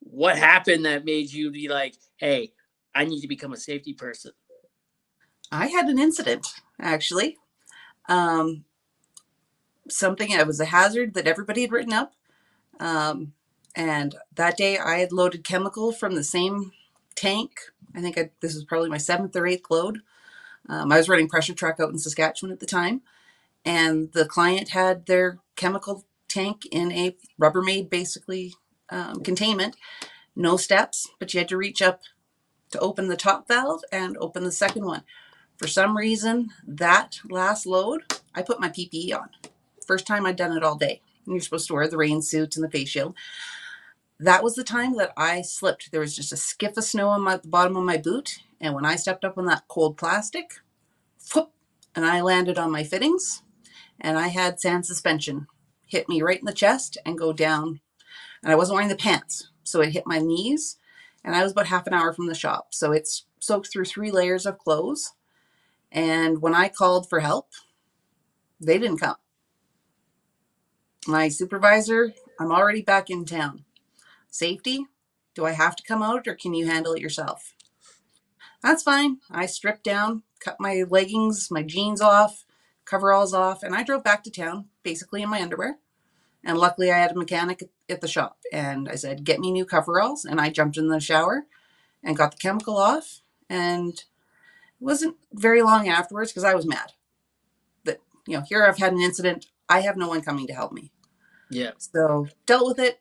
what 0.00 0.36
happened 0.36 0.84
that 0.84 1.04
made 1.04 1.32
you 1.32 1.50
be 1.50 1.68
like, 1.68 1.96
hey, 2.16 2.52
I 2.94 3.04
need 3.04 3.20
to 3.20 3.28
become 3.28 3.52
a 3.52 3.56
safety 3.56 3.94
person? 3.94 4.32
I 5.50 5.68
had 5.68 5.86
an 5.86 5.98
incident, 5.98 6.46
actually. 6.80 7.38
Um, 8.08 8.64
something, 9.88 10.30
it 10.30 10.46
was 10.46 10.60
a 10.60 10.66
hazard 10.66 11.14
that 11.14 11.26
everybody 11.26 11.62
had 11.62 11.72
written 11.72 11.92
up. 11.92 12.12
Um, 12.80 13.32
and 13.74 14.14
that 14.34 14.56
day 14.56 14.78
I 14.78 14.98
had 14.98 15.12
loaded 15.12 15.44
chemical 15.44 15.92
from 15.92 16.14
the 16.14 16.24
same 16.24 16.72
tank. 17.14 17.60
I 17.94 18.00
think 18.00 18.18
I, 18.18 18.30
this 18.40 18.54
was 18.54 18.64
probably 18.64 18.90
my 18.90 18.98
seventh 18.98 19.36
or 19.36 19.46
eighth 19.46 19.70
load. 19.70 20.00
Um, 20.68 20.92
I 20.92 20.98
was 20.98 21.08
running 21.08 21.28
pressure 21.28 21.54
truck 21.54 21.80
out 21.80 21.90
in 21.90 21.98
Saskatchewan 21.98 22.52
at 22.52 22.60
the 22.60 22.66
time, 22.66 23.02
and 23.64 24.12
the 24.12 24.26
client 24.26 24.70
had 24.70 25.06
their 25.06 25.38
chemical 25.56 26.04
tank 26.28 26.66
in 26.70 26.92
a 26.92 27.16
Rubbermaid 27.40 27.90
basically 27.90 28.54
um, 28.90 29.22
containment. 29.22 29.76
No 30.36 30.56
steps, 30.56 31.08
but 31.18 31.32
you 31.32 31.40
had 31.40 31.48
to 31.48 31.56
reach 31.56 31.80
up 31.82 32.00
to 32.70 32.78
open 32.80 33.08
the 33.08 33.16
top 33.16 33.46
valve 33.46 33.82
and 33.92 34.16
open 34.18 34.44
the 34.44 34.52
second 34.52 34.84
one. 34.84 35.04
For 35.58 35.68
some 35.68 35.96
reason, 35.96 36.50
that 36.66 37.20
last 37.30 37.66
load, 37.66 38.02
I 38.34 38.42
put 38.42 38.60
my 38.60 38.68
PPE 38.68 39.14
on. 39.14 39.28
First 39.86 40.06
time 40.06 40.26
I'd 40.26 40.36
done 40.36 40.56
it 40.56 40.64
all 40.64 40.76
day. 40.76 41.00
You're 41.26 41.40
supposed 41.40 41.68
to 41.68 41.74
wear 41.74 41.88
the 41.88 41.96
rain 41.96 42.20
suit 42.20 42.56
and 42.56 42.64
the 42.64 42.70
face 42.70 42.88
shield. 42.88 43.14
That 44.18 44.42
was 44.42 44.54
the 44.54 44.64
time 44.64 44.96
that 44.96 45.12
I 45.16 45.42
slipped. 45.42 45.92
There 45.92 46.00
was 46.00 46.16
just 46.16 46.32
a 46.32 46.36
skiff 46.36 46.76
of 46.76 46.84
snow 46.84 47.08
on 47.08 47.22
my, 47.22 47.36
the 47.36 47.48
bottom 47.48 47.76
of 47.76 47.84
my 47.84 47.96
boot, 47.96 48.40
and 48.60 48.74
when 48.74 48.86
I 48.86 48.96
stepped 48.96 49.24
up 49.24 49.38
on 49.38 49.46
that 49.46 49.68
cold 49.68 49.96
plastic, 49.96 50.60
whoop, 51.34 51.52
and 51.94 52.04
I 52.04 52.20
landed 52.20 52.58
on 52.58 52.70
my 52.70 52.84
fittings 52.84 53.42
and 54.00 54.18
I 54.18 54.28
had 54.28 54.60
sand 54.60 54.86
suspension 54.86 55.46
hit 55.86 56.08
me 56.08 56.22
right 56.22 56.38
in 56.38 56.44
the 56.44 56.52
chest 56.52 56.98
and 57.06 57.18
go 57.18 57.32
down. 57.32 57.80
And 58.42 58.52
I 58.52 58.56
wasn't 58.56 58.74
wearing 58.74 58.88
the 58.88 58.96
pants, 58.96 59.50
so 59.62 59.80
it 59.80 59.92
hit 59.92 60.06
my 60.06 60.18
knees. 60.18 60.76
And 61.24 61.34
I 61.34 61.42
was 61.42 61.52
about 61.52 61.68
half 61.68 61.86
an 61.86 61.94
hour 61.94 62.12
from 62.12 62.26
the 62.26 62.34
shop, 62.34 62.68
so 62.74 62.92
it's 62.92 63.26
soaked 63.38 63.72
through 63.72 63.86
three 63.86 64.10
layers 64.10 64.44
of 64.44 64.58
clothes. 64.58 65.12
And 65.90 66.42
when 66.42 66.54
I 66.54 66.68
called 66.68 67.08
for 67.08 67.20
help, 67.20 67.50
they 68.60 68.78
didn't 68.78 68.98
come. 68.98 69.16
My 71.06 71.28
supervisor, 71.28 72.12
I'm 72.40 72.50
already 72.50 72.82
back 72.82 73.08
in 73.08 73.24
town. 73.24 73.64
Safety, 74.28 74.86
do 75.34 75.44
I 75.46 75.52
have 75.52 75.76
to 75.76 75.82
come 75.82 76.02
out 76.02 76.26
or 76.26 76.34
can 76.34 76.54
you 76.54 76.66
handle 76.66 76.94
it 76.94 77.00
yourself? 77.00 77.53
That's 78.64 78.82
fine. 78.82 79.18
I 79.30 79.44
stripped 79.44 79.84
down, 79.84 80.22
cut 80.40 80.56
my 80.58 80.84
leggings, 80.88 81.50
my 81.50 81.62
jeans 81.62 82.00
off, 82.00 82.46
coveralls 82.86 83.34
off, 83.34 83.62
and 83.62 83.74
I 83.74 83.82
drove 83.82 84.02
back 84.02 84.24
to 84.24 84.30
town 84.30 84.70
basically 84.82 85.22
in 85.22 85.28
my 85.28 85.42
underwear. 85.42 85.76
And 86.42 86.56
luckily, 86.56 86.90
I 86.90 86.96
had 86.96 87.12
a 87.12 87.18
mechanic 87.18 87.62
at 87.90 88.00
the 88.00 88.08
shop. 88.08 88.38
And 88.50 88.88
I 88.88 88.94
said, 88.94 89.24
Get 89.24 89.38
me 89.38 89.52
new 89.52 89.66
coveralls. 89.66 90.24
And 90.24 90.40
I 90.40 90.48
jumped 90.48 90.78
in 90.78 90.88
the 90.88 90.98
shower 90.98 91.44
and 92.02 92.16
got 92.16 92.32
the 92.32 92.38
chemical 92.38 92.78
off. 92.78 93.20
And 93.50 93.92
it 93.92 94.04
wasn't 94.80 95.16
very 95.32 95.60
long 95.60 95.86
afterwards 95.86 96.32
because 96.32 96.44
I 96.44 96.54
was 96.54 96.66
mad 96.66 96.92
that, 97.84 98.00
you 98.26 98.38
know, 98.38 98.44
here 98.48 98.64
I've 98.64 98.78
had 98.78 98.94
an 98.94 99.00
incident. 99.00 99.46
I 99.68 99.80
have 99.80 99.98
no 99.98 100.08
one 100.08 100.22
coming 100.22 100.46
to 100.46 100.54
help 100.54 100.72
me. 100.72 100.90
Yeah. 101.50 101.72
So 101.76 102.28
dealt 102.46 102.66
with 102.66 102.78
it. 102.78 103.00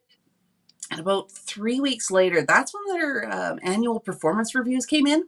And 0.91 0.99
about 0.99 1.32
three 1.32 1.80
weeks 1.80 2.12
later, 2.12 2.41
that's 2.41 2.73
when 2.73 2.97
their 2.97 3.32
um, 3.32 3.60
annual 3.63 4.02
performance 4.02 4.54
reviews 4.54 4.86
came 4.86 5.08
in. 5.08 5.23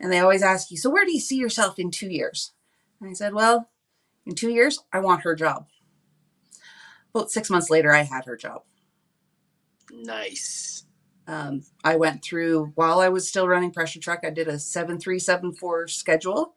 And 0.00 0.12
they 0.12 0.20
always 0.20 0.42
ask 0.42 0.70
you, 0.70 0.76
So 0.76 0.90
where 0.90 1.04
do 1.04 1.12
you 1.12 1.20
see 1.20 1.36
yourself 1.36 1.78
in 1.78 1.90
two 1.90 2.10
years? 2.10 2.52
And 3.00 3.10
I 3.10 3.12
said, 3.14 3.34
Well, 3.34 3.70
in 4.26 4.34
two 4.34 4.50
years, 4.50 4.80
I 4.92 5.00
want 5.00 5.22
her 5.22 5.34
job. 5.34 5.66
About 7.14 7.30
six 7.30 7.48
months 7.48 7.70
later, 7.70 7.92
I 7.92 8.02
had 8.02 8.26
her 8.26 8.36
job. 8.36 8.62
Nice. 9.92 10.84
Um, 11.26 11.62
I 11.82 11.96
went 11.96 12.22
through 12.22 12.72
while 12.74 13.00
I 13.00 13.08
was 13.08 13.28
still 13.28 13.48
running 13.48 13.72
pressure 13.72 14.00
truck. 14.00 14.20
I 14.24 14.30
did 14.30 14.48
a 14.48 14.58
seven 14.58 14.98
three 14.98 15.18
seven 15.18 15.52
four 15.52 15.88
schedule, 15.88 16.54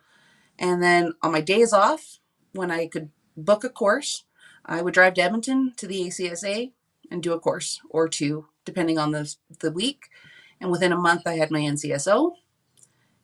and 0.60 0.82
then 0.84 1.14
on 1.22 1.32
my 1.32 1.42
days 1.42 1.74
off, 1.74 2.20
when 2.54 2.72
I 2.72 2.88
could 2.88 3.10
book 3.38 3.64
a 3.64 3.70
course, 3.70 4.26
I 4.66 4.82
would 4.82 4.94
drive 4.94 5.16
to 5.16 5.22
Edmonton 5.22 5.74
to 5.78 5.88
the 5.88 6.04
ACSA 6.08 6.72
and 7.10 7.24
do 7.24 7.34
a 7.34 7.40
course 7.40 7.80
or 7.90 8.08
two, 8.08 8.48
depending 8.66 9.00
on 9.00 9.12
the 9.12 9.34
the 9.60 9.72
week. 9.72 10.10
And 10.62 10.72
within 10.72 10.92
a 10.92 10.98
month, 10.98 11.24
I 11.26 11.36
had 11.36 11.52
my 11.52 11.62
NCSO. 11.62 12.34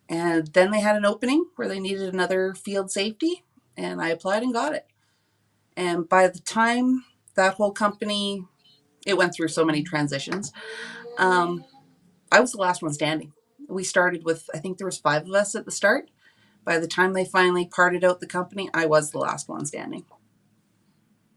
And 0.08 0.48
then 0.54 0.72
they 0.72 0.82
had 0.82 0.96
an 0.96 1.06
opening 1.06 1.46
where 1.56 1.68
they 1.68 1.80
needed 1.80 2.13
another 2.13 2.54
field 2.54 2.91
safety, 2.91 3.44
and 3.76 4.02
I 4.02 4.10
applied 4.10 4.44
and 4.44 4.54
got 4.54 4.74
it. 4.74 4.86
And 5.76 6.08
by 6.08 6.28
the 6.28 6.39
time 6.39 7.04
that 7.36 7.56
whole 7.56 7.72
company, 7.72 8.46
it 9.06 9.18
went 9.18 9.34
through 9.34 9.50
so 9.50 9.65
many 9.65 9.84
transitions. 9.84 10.52
Um, 11.18 11.65
I 12.32 12.39
was 12.39 12.52
the 12.52 12.60
last 12.60 12.82
one 12.82 12.94
standing. 12.94 13.34
We 13.68 13.84
started 13.84 14.24
with, 14.24 14.50
I 14.54 14.60
think 14.60 14.78
there 14.78 14.86
was 14.86 14.98
five 14.98 15.24
of 15.24 15.34
us 15.34 15.56
at 15.56 15.65
the 15.65 15.72
start. 15.72 16.10
By 16.63 16.80
the 16.80 16.88
time 16.88 17.13
they 17.13 17.26
finally 17.26 17.65
parted 17.65 18.04
out 18.04 18.20
the 18.20 18.28
company, 18.28 18.70
I 18.74 18.86
was 18.86 19.12
the 19.12 19.20
last 19.20 19.48
one 19.48 19.65
standing. 19.65 20.06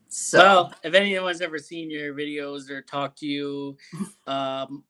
So, 0.09 0.39
well, 0.39 0.75
if 0.83 0.95
anyone's 0.95 1.43
ever 1.43 1.59
seen 1.59 1.91
your 1.91 2.15
videos 2.15 2.71
or 2.71 2.81
talked 2.81 3.19
to 3.19 3.27
you, 3.27 3.77
um, 4.27 4.85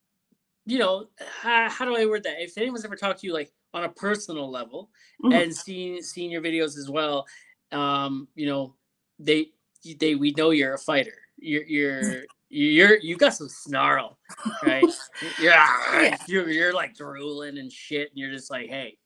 you 0.65 0.79
know, 0.79 1.07
how, 1.43 1.69
how, 1.69 1.85
do 1.85 1.97
I 1.97 2.07
word 2.07 2.23
that? 2.25 2.41
If 2.41 2.57
anyone's 2.57 2.85
ever 2.85 2.95
talked 2.95 3.21
to 3.21 3.27
you 3.27 3.33
like 3.33 3.51
on 3.75 3.85
a 3.85 3.89
personal 3.89 4.51
level 4.51 4.91
mm-hmm. 5.23 5.33
and 5.33 5.55
seeing 5.55 6.03
seeing 6.03 6.31
your 6.31 6.43
videos 6.43 6.77
as 6.79 6.89
well, 6.91 7.27
um, 7.73 8.29
you 8.35 8.47
know, 8.47 8.75
they 9.19 9.51
they 9.99 10.15
we 10.15 10.33
know 10.33 10.51
you're 10.51 10.75
a 10.75 10.79
fighter. 10.79 11.15
You're 11.37 11.65
you're 11.65 12.23
you're 12.49 12.97
you 12.99 13.17
got 13.17 13.35
some 13.35 13.49
snarl, 13.49 14.19
right? 14.65 14.85
yeah, 15.41 16.17
you're 16.27 16.49
you're 16.49 16.73
like 16.73 16.95
drooling 16.95 17.59
and 17.59 17.73
shit, 17.73 18.11
and 18.11 18.19
you're 18.19 18.33
just 18.33 18.51
like, 18.51 18.69
hey, 18.69 18.97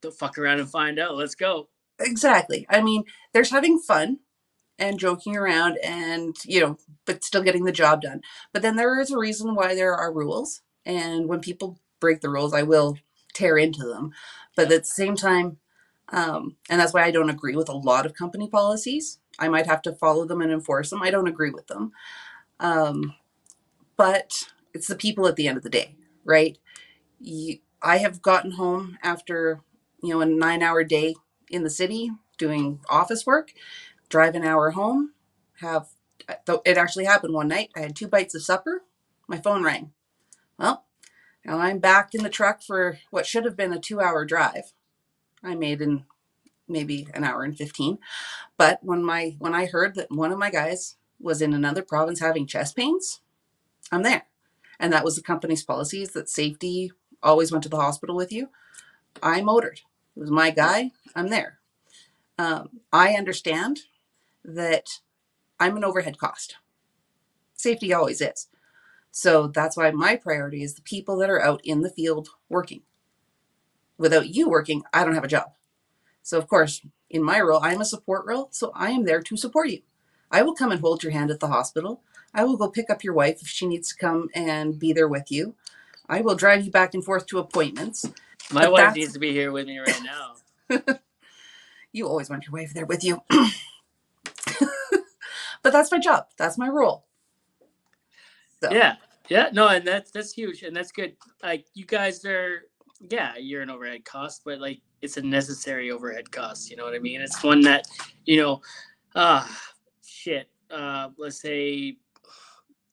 the 0.00 0.10
fuck 0.10 0.38
around 0.38 0.60
and 0.60 0.70
find 0.70 0.98
out. 0.98 1.16
Let's 1.16 1.34
go. 1.34 1.68
Exactly. 1.98 2.66
I 2.68 2.80
mean, 2.82 3.04
there's 3.32 3.50
having 3.50 3.78
fun 3.78 4.18
and 4.78 4.98
joking 4.98 5.36
around, 5.36 5.78
and 5.82 6.34
you 6.44 6.60
know, 6.60 6.76
but 7.06 7.24
still 7.24 7.42
getting 7.42 7.64
the 7.64 7.72
job 7.72 8.02
done. 8.02 8.20
But 8.52 8.62
then 8.62 8.76
there 8.76 9.00
is 9.00 9.10
a 9.10 9.18
reason 9.18 9.54
why 9.54 9.74
there 9.74 9.94
are 9.94 10.12
rules, 10.12 10.62
and 10.84 11.28
when 11.28 11.40
people 11.40 11.78
break 12.00 12.20
the 12.20 12.30
rules, 12.30 12.52
I 12.52 12.62
will 12.62 12.98
tear 13.34 13.58
into 13.58 13.84
them. 13.84 14.12
But 14.56 14.70
at 14.70 14.82
the 14.82 14.84
same 14.84 15.16
time, 15.16 15.58
um, 16.08 16.56
and 16.68 16.80
that's 16.80 16.92
why 16.92 17.04
I 17.04 17.10
don't 17.10 17.30
agree 17.30 17.56
with 17.56 17.68
a 17.68 17.76
lot 17.76 18.06
of 18.06 18.14
company 18.14 18.48
policies. 18.48 19.18
I 19.38 19.48
might 19.48 19.66
have 19.66 19.82
to 19.82 19.92
follow 19.92 20.26
them 20.26 20.42
and 20.42 20.52
enforce 20.52 20.90
them. 20.90 21.02
I 21.02 21.10
don't 21.10 21.28
agree 21.28 21.50
with 21.50 21.68
them. 21.68 21.92
Um, 22.60 23.14
but 23.96 24.50
it's 24.74 24.88
the 24.88 24.94
people 24.94 25.26
at 25.26 25.36
the 25.36 25.48
end 25.48 25.56
of 25.56 25.62
the 25.62 25.70
day, 25.70 25.96
right? 26.24 26.58
You, 27.18 27.58
I 27.80 27.98
have 27.98 28.22
gotten 28.22 28.52
home 28.52 28.98
after, 29.02 29.60
you 30.02 30.10
know, 30.10 30.20
a 30.20 30.26
nine 30.26 30.62
hour 30.62 30.84
day 30.84 31.14
in 31.50 31.64
the 31.64 31.70
city 31.70 32.10
doing 32.38 32.80
office 32.88 33.24
work, 33.24 33.52
drive 34.08 34.34
an 34.34 34.44
hour 34.44 34.70
home, 34.70 35.12
have, 35.60 35.88
it 36.28 36.76
actually 36.76 37.04
happened 37.04 37.34
one 37.34 37.48
night. 37.48 37.70
I 37.76 37.80
had 37.80 37.96
two 37.96 38.08
bites 38.08 38.34
of 38.34 38.42
supper, 38.42 38.82
my 39.28 39.38
phone 39.38 39.62
rang. 39.62 39.92
Well, 40.58 40.84
now 41.44 41.58
I'm 41.58 41.78
back 41.78 42.14
in 42.14 42.22
the 42.22 42.28
truck 42.28 42.62
for 42.62 42.98
what 43.10 43.26
should 43.26 43.44
have 43.44 43.56
been 43.56 43.72
a 43.72 43.80
two 43.80 44.00
hour 44.00 44.24
drive. 44.24 44.72
I 45.42 45.54
made 45.54 45.80
in 45.80 46.04
maybe 46.68 47.08
an 47.14 47.24
hour 47.24 47.42
and 47.42 47.56
15. 47.56 47.98
But 48.56 48.78
when 48.82 49.04
my 49.04 49.36
when 49.38 49.54
I 49.54 49.66
heard 49.66 49.94
that 49.96 50.10
one 50.10 50.32
of 50.32 50.38
my 50.38 50.50
guys 50.50 50.96
was 51.20 51.42
in 51.42 51.52
another 51.52 51.82
province 51.82 52.20
having 52.20 52.46
chest 52.46 52.76
pains, 52.76 53.20
I'm 53.90 54.02
there. 54.02 54.26
And 54.78 54.92
that 54.92 55.04
was 55.04 55.16
the 55.16 55.22
company's 55.22 55.62
policies 55.62 56.10
that 56.12 56.28
safety 56.28 56.92
always 57.22 57.52
went 57.52 57.62
to 57.64 57.68
the 57.68 57.76
hospital 57.76 58.16
with 58.16 58.32
you. 58.32 58.48
I 59.22 59.40
motored. 59.40 59.80
It 60.16 60.20
was 60.20 60.30
my 60.30 60.50
guy. 60.50 60.90
I'm 61.14 61.28
there. 61.28 61.58
Um, 62.38 62.80
I 62.92 63.14
understand 63.14 63.80
that 64.44 65.00
I'm 65.60 65.76
an 65.76 65.84
overhead 65.84 66.18
cost. 66.18 66.56
Safety 67.54 67.92
always 67.92 68.20
is. 68.20 68.48
So 69.12 69.46
that's 69.46 69.76
why 69.76 69.90
my 69.90 70.16
priority 70.16 70.62
is 70.62 70.74
the 70.74 70.82
people 70.82 71.16
that 71.18 71.30
are 71.30 71.40
out 71.40 71.60
in 71.62 71.82
the 71.82 71.90
field 71.90 72.30
working. 72.48 72.80
Without 73.98 74.34
you 74.34 74.48
working, 74.48 74.82
I 74.92 75.04
don't 75.04 75.14
have 75.14 75.22
a 75.22 75.28
job. 75.28 75.52
So, 76.22 76.38
of 76.38 76.48
course, 76.48 76.80
in 77.10 77.22
my 77.22 77.40
role, 77.40 77.60
I'm 77.62 77.80
a 77.80 77.84
support 77.84 78.24
role, 78.26 78.48
so 78.52 78.72
I 78.74 78.90
am 78.90 79.04
there 79.04 79.20
to 79.20 79.36
support 79.36 79.68
you. 79.68 79.82
I 80.30 80.42
will 80.42 80.54
come 80.54 80.72
and 80.72 80.80
hold 80.80 81.02
your 81.02 81.12
hand 81.12 81.30
at 81.30 81.40
the 81.40 81.48
hospital. 81.48 82.02
I 82.32 82.44
will 82.44 82.56
go 82.56 82.68
pick 82.70 82.88
up 82.88 83.04
your 83.04 83.12
wife 83.12 83.42
if 83.42 83.48
she 83.48 83.66
needs 83.66 83.90
to 83.90 83.96
come 83.96 84.30
and 84.34 84.78
be 84.78 84.94
there 84.94 85.08
with 85.08 85.30
you. 85.30 85.54
I 86.08 86.22
will 86.22 86.34
drive 86.34 86.64
you 86.64 86.70
back 86.70 86.94
and 86.94 87.04
forth 87.04 87.26
to 87.26 87.38
appointments. 87.38 88.06
My 88.50 88.62
but 88.62 88.72
wife 88.72 88.94
needs 88.94 89.12
to 89.12 89.18
be 89.18 89.32
here 89.32 89.52
with 89.52 89.66
me 89.66 89.78
right 89.78 90.00
now. 90.02 90.36
you 91.92 92.08
always 92.08 92.30
want 92.30 92.46
your 92.46 92.54
wife 92.54 92.72
there 92.72 92.86
with 92.86 93.04
you. 93.04 93.22
but 95.62 95.72
that's 95.72 95.92
my 95.92 95.98
job. 95.98 96.28
That's 96.38 96.56
my 96.56 96.68
role. 96.68 97.04
So. 98.62 98.70
Yeah, 98.70 98.94
yeah, 99.28 99.48
no, 99.52 99.66
and 99.68 99.84
that's 99.84 100.12
that's 100.12 100.32
huge, 100.32 100.62
and 100.62 100.76
that's 100.76 100.92
good. 100.92 101.16
Like 101.42 101.66
you 101.74 101.84
guys 101.84 102.24
are, 102.24 102.68
yeah, 103.10 103.36
you're 103.36 103.62
an 103.62 103.70
overhead 103.70 104.04
cost, 104.04 104.42
but 104.44 104.60
like 104.60 104.80
it's 105.00 105.16
a 105.16 105.22
necessary 105.22 105.90
overhead 105.90 106.30
cost. 106.30 106.70
You 106.70 106.76
know 106.76 106.84
what 106.84 106.94
I 106.94 107.00
mean? 107.00 107.20
It's 107.20 107.42
one 107.42 107.60
that, 107.62 107.86
you 108.24 108.40
know, 108.40 108.60
ah, 109.16 109.44
uh, 109.44 109.52
shit. 110.06 110.48
Uh, 110.70 111.08
let's 111.18 111.40
say, 111.40 111.96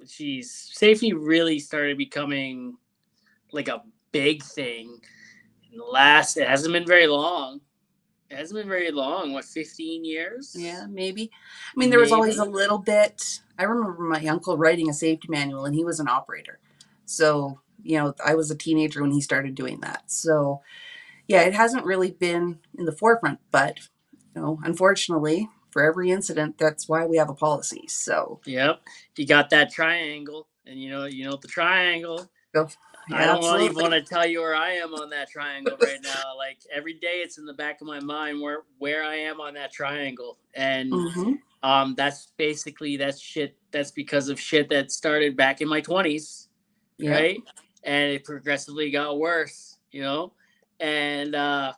geez, 0.07 0.71
safety 0.73 1.13
really 1.13 1.59
started 1.59 1.99
becoming 1.99 2.75
like 3.51 3.67
a 3.67 3.83
big 4.11 4.43
thing 4.43 4.99
in 5.71 5.77
the 5.77 5.83
last. 5.83 6.35
It 6.37 6.47
hasn't 6.47 6.73
been 6.73 6.87
very 6.87 7.05
long. 7.05 7.61
It 8.29 8.37
hasn't 8.37 8.59
been 8.59 8.69
very 8.69 8.91
long. 8.91 9.33
What, 9.33 9.45
fifteen 9.45 10.05
years? 10.05 10.55
Yeah, 10.57 10.85
maybe. 10.89 11.31
I 11.75 11.79
mean, 11.79 11.89
there 11.89 11.99
was 11.99 12.11
maybe. 12.11 12.15
always 12.15 12.37
a 12.37 12.45
little 12.45 12.77
bit 12.77 13.41
I 13.59 13.63
remember 13.63 14.01
my 14.03 14.25
uncle 14.27 14.57
writing 14.57 14.89
a 14.89 14.93
safety 14.93 15.27
manual, 15.29 15.65
and 15.65 15.75
he 15.75 15.83
was 15.83 15.99
an 15.99 16.07
operator. 16.07 16.59
So, 17.05 17.59
you 17.83 17.97
know, 17.97 18.15
I 18.25 18.35
was 18.35 18.49
a 18.49 18.55
teenager 18.55 19.01
when 19.01 19.11
he 19.11 19.19
started 19.19 19.53
doing 19.53 19.81
that. 19.81 20.03
So, 20.09 20.61
yeah, 21.27 21.41
it 21.41 21.53
hasn't 21.53 21.83
really 21.85 22.11
been 22.11 22.59
in 22.77 22.85
the 22.85 22.93
forefront, 22.93 23.39
but, 23.51 23.79
you 24.33 24.41
know, 24.41 24.59
unfortunately, 24.63 25.49
for 25.71 25.83
every 25.83 26.09
incident, 26.09 26.57
that's 26.57 26.87
why 26.87 27.05
we 27.05 27.17
have 27.17 27.29
a 27.29 27.35
policy. 27.35 27.83
So, 27.89 28.39
yep, 28.45 28.81
you 29.17 29.27
got 29.27 29.49
that 29.49 29.73
triangle, 29.73 30.47
and 30.65 30.81
you 30.81 30.89
know, 30.89 31.03
you 31.03 31.25
know 31.25 31.35
the 31.35 31.49
triangle. 31.49 32.31
Yeah, 33.09 33.15
I 33.15 33.25
don't 33.25 33.37
absolutely. 33.37 33.65
even 33.65 33.75
want 33.77 33.93
to 33.93 34.01
tell 34.01 34.25
you 34.25 34.41
where 34.41 34.55
I 34.55 34.73
am 34.73 34.93
on 34.93 35.09
that 35.09 35.29
triangle 35.29 35.77
right 35.81 35.99
now. 36.03 36.37
Like 36.37 36.59
every 36.71 36.93
day, 36.93 37.21
it's 37.23 37.37
in 37.39 37.45
the 37.45 37.53
back 37.53 37.81
of 37.81 37.87
my 37.87 37.99
mind 37.99 38.39
where 38.39 38.63
where 38.77 39.03
I 39.03 39.15
am 39.15 39.41
on 39.41 39.55
that 39.55 39.71
triangle, 39.71 40.37
and 40.53 40.91
mm-hmm. 40.91 41.33
Um, 41.61 41.93
that's 41.95 42.31
basically 42.37 42.97
that's 42.97 43.19
shit. 43.19 43.57
That's 43.71 43.91
because 43.91 44.29
of 44.29 44.39
shit 44.39 44.69
that 44.69 44.91
started 44.91 45.35
back 45.35 45.61
in 45.61 45.67
my 45.67 45.81
twenties, 45.81 46.47
yeah. 46.97 47.11
right? 47.11 47.39
And 47.83 48.13
it 48.13 48.23
progressively 48.23 48.91
got 48.91 49.19
worse, 49.19 49.77
you 49.91 50.01
know. 50.01 50.33
And 50.79 51.35
uh, 51.35 51.73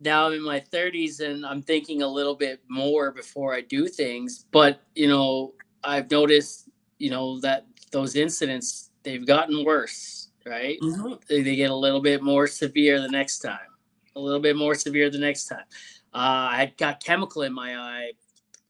now 0.00 0.26
I'm 0.26 0.32
in 0.32 0.42
my 0.42 0.60
thirties, 0.60 1.20
and 1.20 1.44
I'm 1.44 1.62
thinking 1.62 2.02
a 2.02 2.08
little 2.08 2.34
bit 2.34 2.62
more 2.68 3.10
before 3.10 3.54
I 3.54 3.60
do 3.60 3.86
things. 3.86 4.46
But 4.50 4.80
you 4.94 5.08
know, 5.08 5.54
I've 5.84 6.10
noticed, 6.10 6.70
you 6.98 7.10
know, 7.10 7.38
that 7.40 7.66
those 7.92 8.16
incidents 8.16 8.85
they've 9.06 9.24
gotten 9.24 9.64
worse, 9.64 10.28
right? 10.44 10.78
Mm-hmm. 10.82 11.14
They, 11.28 11.40
they 11.40 11.56
get 11.56 11.70
a 11.70 11.74
little 11.74 12.02
bit 12.02 12.22
more 12.22 12.46
severe 12.46 13.00
the 13.00 13.08
next 13.08 13.38
time, 13.38 13.70
a 14.16 14.20
little 14.20 14.40
bit 14.40 14.56
more 14.56 14.74
severe 14.74 15.08
the 15.08 15.18
next 15.18 15.46
time. 15.46 15.64
Uh, 16.12 16.50
I 16.50 16.74
got 16.76 17.02
chemical 17.02 17.42
in 17.42 17.54
my 17.54 17.76
eye 17.76 18.10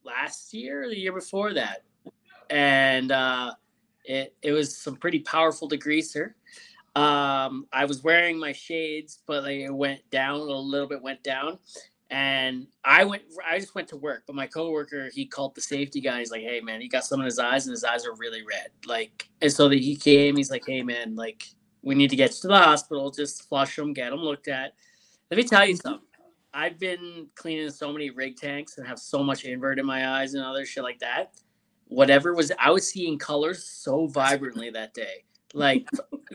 last 0.05 0.53
year, 0.53 0.85
or 0.85 0.89
the 0.89 0.99
year 0.99 1.13
before 1.13 1.55
that, 1.55 1.85
and 2.51 3.11
uh, 3.11 3.55
it 4.05 4.35
it 4.43 4.53
was 4.53 4.77
some 4.77 4.97
pretty 4.97 5.21
powerful 5.21 5.69
degreaser. 5.69 6.35
Um, 6.95 7.67
I 7.73 7.85
was 7.85 8.03
wearing 8.03 8.39
my 8.39 8.53
shades, 8.53 9.23
but 9.27 9.45
like 9.45 9.61
it 9.61 9.75
went 9.75 10.09
down 10.11 10.41
a 10.41 10.43
little 10.43 10.89
bit, 10.89 11.03
went 11.03 11.23
down, 11.23 11.59
and 12.11 12.67
I 12.85 13.05
went. 13.05 13.23
I 13.49 13.59
just 13.59 13.75
went 13.75 13.89
to 13.89 13.97
work, 13.97 14.25
but 14.27 14.37
my 14.37 14.47
coworker 14.47 15.11
he 15.13 15.27
called 15.27 15.55
the 15.55 15.61
safety 15.61 16.01
guy. 16.01 16.21
He's 16.21 16.31
like, 16.31 16.43
"Hey 16.43 16.61
man, 16.61 16.81
he 16.81 16.89
got 16.89 17.05
some 17.05 17.21
in 17.21 17.27
his 17.27 17.39
eyes, 17.39 17.67
and 17.67 17.73
his 17.73 17.85
eyes 17.85 18.07
are 18.07 18.15
really 18.15 18.43
red." 18.43 18.69
Like, 18.87 19.29
and 19.43 19.53
so 19.53 19.69
that 19.69 19.79
he 19.81 19.97
came. 19.97 20.37
He's 20.37 20.51
like, 20.51 20.65
"Hey 20.67 20.83
man, 20.83 21.17
like 21.17 21.45
we 21.83 21.95
need 21.95 22.11
to 22.11 22.17
get 22.17 22.31
you 22.31 22.41
to 22.43 22.49
the 22.49 22.59
hospital. 22.59 23.11
Just 23.11 23.49
flush 23.49 23.77
them, 23.77 23.93
get 23.93 24.11
them 24.11 24.21
looked 24.21 24.49
at." 24.49 24.75
Let 25.31 25.39
me 25.39 25.45
tell 25.45 25.67
you 25.67 25.77
something. 25.77 26.07
I've 26.55 26.79
been 26.79 27.27
cleaning 27.35 27.71
so 27.71 27.93
many 27.93 28.11
rig 28.11 28.37
tanks 28.37 28.79
and 28.79 28.87
have 28.87 28.99
so 28.99 29.23
much 29.23 29.45
invert 29.45 29.79
in 29.79 29.85
my 29.85 30.21
eyes 30.21 30.35
and 30.35 30.45
other 30.45 30.65
shit 30.65 30.85
like 30.85 31.01
that. 31.01 31.35
Whatever 31.89 32.35
was, 32.35 32.51
I 32.59 32.71
was 32.71 32.89
seeing 32.89 33.19
colors 33.19 33.65
so 33.65 34.07
vibrantly 34.07 34.71
that 34.71 34.95
day, 34.95 35.25
like 35.57 35.89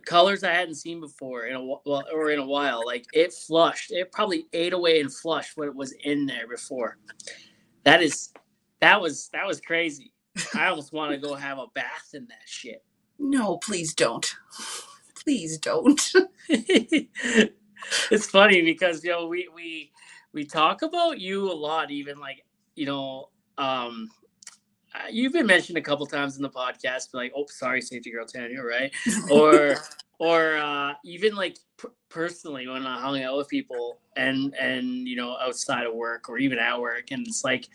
colors 0.05 0.43
I 0.43 0.51
hadn't 0.51 0.75
seen 0.75 0.99
before 0.99 1.45
in 1.45 1.55
a 1.55 1.63
well 1.63 2.03
or 2.11 2.31
in 2.31 2.39
a 2.39 2.45
while. 2.45 2.83
Like 2.85 3.05
it 3.13 3.31
flushed. 3.33 3.91
It 3.91 4.11
probably 4.11 4.47
ate 4.51 4.73
away 4.73 4.99
and 4.99 5.13
flushed 5.13 5.57
what 5.57 5.73
was 5.75 5.93
in 6.03 6.25
there 6.25 6.47
before. 6.47 6.97
That 7.83 8.01
is, 8.01 8.33
that 8.79 8.99
was 8.99 9.29
that 9.33 9.45
was 9.45 9.61
crazy. 9.61 10.11
I 10.55 10.67
almost 10.67 10.91
want 10.93 11.11
to 11.11 11.17
go 11.17 11.35
have 11.35 11.59
a 11.59 11.67
bath 11.73 12.09
in 12.13 12.25
that 12.27 12.47
shit. 12.47 12.83
No, 13.19 13.57
please 13.57 13.93
don't. 13.93 14.33
Please 15.23 15.59
don't. 15.59 16.01
it's 16.49 18.27
funny 18.27 18.63
because 18.63 19.03
you 19.03 19.11
know 19.11 19.27
we 19.27 19.47
we 19.53 19.91
we 20.33 20.45
talk 20.45 20.81
about 20.81 21.19
you 21.19 21.51
a 21.51 21.53
lot 21.53 21.91
even 21.91 22.17
like 22.19 22.43
you 22.73 22.87
know 22.87 23.29
um 23.59 24.09
you've 25.09 25.33
been 25.33 25.47
mentioned 25.47 25.77
a 25.77 25.81
couple 25.81 26.05
times 26.05 26.35
in 26.37 26.41
the 26.43 26.49
podcast 26.49 27.13
like 27.13 27.31
oh 27.35 27.45
sorry 27.47 27.81
safety 27.81 28.11
girl 28.11 28.25
tanya 28.25 28.61
right. 28.61 28.91
Or 29.31 29.75
or 30.19 30.57
uh 30.57 30.93
even 31.05 31.35
like 31.35 31.57
p- 31.81 31.87
personally 32.09 32.67
when 32.67 32.85
i 32.85 32.99
hung 32.99 33.21
out 33.23 33.37
with 33.37 33.47
people 33.47 33.99
and 34.15 34.53
and 34.55 35.07
you 35.07 35.15
know 35.15 35.37
outside 35.41 35.85
of 35.87 35.93
work 35.95 36.29
or 36.29 36.37
even 36.37 36.59
at 36.59 36.79
work 36.79 37.11
and 37.11 37.25
it's 37.25 37.43
like 37.43 37.67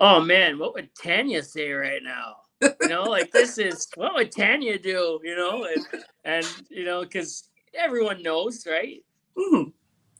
oh 0.00 0.20
man 0.20 0.58
what 0.58 0.74
would 0.74 0.88
tanya 0.94 1.42
say 1.42 1.70
right 1.72 2.02
now? 2.02 2.36
You 2.80 2.88
know 2.88 3.04
like 3.04 3.30
this 3.32 3.58
is 3.58 3.86
what 3.96 4.14
would 4.14 4.32
tanya 4.32 4.78
do? 4.78 5.20
You 5.22 5.36
know 5.36 5.64
and 5.64 5.86
and 6.24 6.46
you 6.70 6.84
know 6.84 7.02
because 7.02 7.48
everyone 7.74 8.22
knows 8.22 8.66
right? 8.66 9.04
Mhm. 9.36 9.72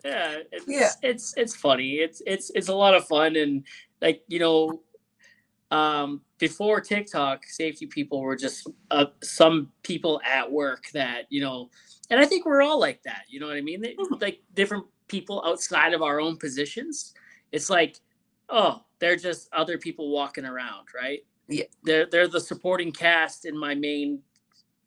yeah 0.04 0.36
it's, 0.52 0.64
Yeah. 0.68 0.90
it's 1.02 1.34
it's 1.36 1.56
funny. 1.56 1.94
It's 1.94 2.22
it's 2.26 2.50
it's 2.54 2.68
a 2.68 2.74
lot 2.74 2.94
of 2.94 3.06
fun 3.06 3.36
and 3.36 3.64
like 4.02 4.22
you 4.28 4.38
know 4.38 4.82
um 5.70 6.20
before 6.38 6.80
tiktok 6.80 7.44
safety 7.46 7.86
people 7.86 8.20
were 8.20 8.36
just 8.36 8.68
uh, 8.90 9.06
some 9.22 9.70
people 9.82 10.20
at 10.24 10.50
work 10.50 10.86
that 10.92 11.22
you 11.30 11.40
know 11.40 11.70
and 12.10 12.20
i 12.20 12.26
think 12.26 12.46
we're 12.46 12.62
all 12.62 12.78
like 12.80 13.02
that 13.04 13.22
you 13.28 13.40
know 13.40 13.46
what 13.46 13.56
i 13.56 13.60
mean 13.60 13.82
Mhm. 13.82 14.20
like 14.20 14.40
different 14.54 14.84
people 15.08 15.42
outside 15.46 15.94
of 15.94 16.02
our 16.02 16.20
own 16.20 16.36
positions 16.36 17.14
it's 17.52 17.70
like 17.70 18.00
oh 18.50 18.82
they're 18.98 19.16
just 19.16 19.48
other 19.52 19.78
people 19.78 20.10
walking 20.10 20.44
around 20.44 20.88
right 20.94 21.20
Yeah. 21.48 21.64
they're 21.84 22.06
they're 22.06 22.28
the 22.28 22.40
supporting 22.40 22.92
cast 22.92 23.46
in 23.46 23.56
my 23.58 23.74
main 23.74 24.20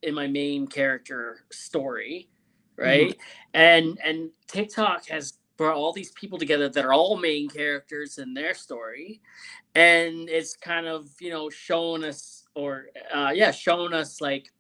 in 0.03 0.13
my 0.15 0.27
main 0.27 0.67
character 0.67 1.45
story 1.51 2.29
right 2.77 3.17
and 3.53 3.99
and 4.03 4.29
tiktok 4.47 5.07
has 5.07 5.38
brought 5.59 5.75
all 5.75 5.91
these 5.91 6.11
people 6.13 6.39
together 6.39 6.69
that 6.69 6.85
are 6.85 6.93
all 6.93 7.17
main 7.17 7.49
characters 7.49 8.17
in 8.17 8.33
their 8.33 8.53
story 8.53 9.19
and 9.75 10.29
it's 10.29 10.55
kind 10.55 10.87
of 10.87 11.09
you 11.19 11.29
know 11.29 11.49
showing 11.49 12.01
us 12.05 12.47
or 12.55 12.85
uh 13.13 13.31
yeah 13.35 13.51
showing 13.51 13.93
us 13.93 14.21
like 14.21 14.53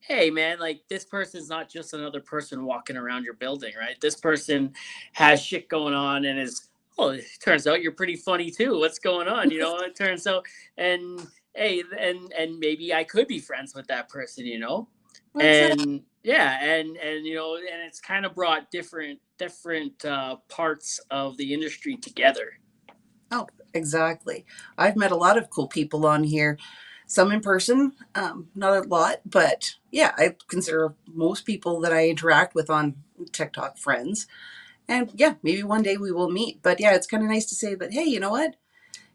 hey 0.00 0.30
man 0.30 0.58
like 0.58 0.80
this 0.88 1.04
person's 1.04 1.50
not 1.50 1.68
just 1.68 1.92
another 1.92 2.20
person 2.20 2.64
walking 2.64 2.96
around 2.96 3.24
your 3.24 3.34
building 3.34 3.74
right? 3.78 4.00
This 4.00 4.16
person 4.16 4.72
has 5.12 5.42
shit 5.42 5.68
going 5.68 5.92
on 5.92 6.24
and 6.24 6.40
is 6.40 6.70
oh 6.96 7.10
it 7.10 7.26
turns 7.44 7.66
out 7.66 7.82
you're 7.82 7.92
pretty 7.92 8.16
funny 8.16 8.50
too. 8.50 8.78
What's 8.78 8.98
going 8.98 9.28
on? 9.28 9.50
You 9.50 9.58
know 9.58 9.76
it 9.80 9.94
turns 9.94 10.26
out 10.26 10.46
and 10.78 11.26
hey 11.54 11.82
and 11.98 12.32
and 12.32 12.58
maybe 12.58 12.94
i 12.94 13.04
could 13.04 13.28
be 13.28 13.38
friends 13.38 13.74
with 13.74 13.86
that 13.88 14.08
person 14.08 14.46
you 14.46 14.58
know? 14.58 14.88
Exactly. 15.38 15.82
and 15.84 16.02
yeah 16.28 16.58
and 16.62 16.96
and 16.96 17.26
you 17.26 17.34
know 17.34 17.56
and 17.56 17.82
it's 17.86 18.00
kind 18.00 18.26
of 18.26 18.34
brought 18.34 18.70
different 18.70 19.18
different 19.38 20.04
uh 20.04 20.36
parts 20.48 21.00
of 21.10 21.36
the 21.36 21.54
industry 21.54 21.96
together 21.96 22.52
oh 23.30 23.46
Exactly. 23.74 24.46
I've 24.76 24.96
met 24.96 25.12
a 25.12 25.16
lot 25.16 25.36
of 25.38 25.50
cool 25.50 25.68
people 25.68 26.06
on 26.06 26.24
here, 26.24 26.58
some 27.06 27.30
in 27.32 27.40
person, 27.40 27.92
um, 28.14 28.48
not 28.54 28.76
a 28.76 28.88
lot, 28.88 29.20
but 29.24 29.74
yeah, 29.90 30.12
I 30.16 30.36
consider 30.48 30.94
most 31.06 31.44
people 31.44 31.80
that 31.80 31.92
I 31.92 32.08
interact 32.08 32.54
with 32.54 32.70
on 32.70 32.96
TikTok 33.32 33.78
friends. 33.78 34.26
And 34.88 35.10
yeah, 35.14 35.34
maybe 35.42 35.62
one 35.62 35.82
day 35.82 35.96
we 35.96 36.12
will 36.12 36.30
meet. 36.30 36.62
But 36.62 36.80
yeah, 36.80 36.94
it's 36.94 37.06
kind 37.06 37.22
of 37.22 37.30
nice 37.30 37.46
to 37.46 37.54
say 37.54 37.74
that, 37.76 37.92
hey, 37.92 38.04
you 38.04 38.20
know 38.20 38.30
what? 38.30 38.56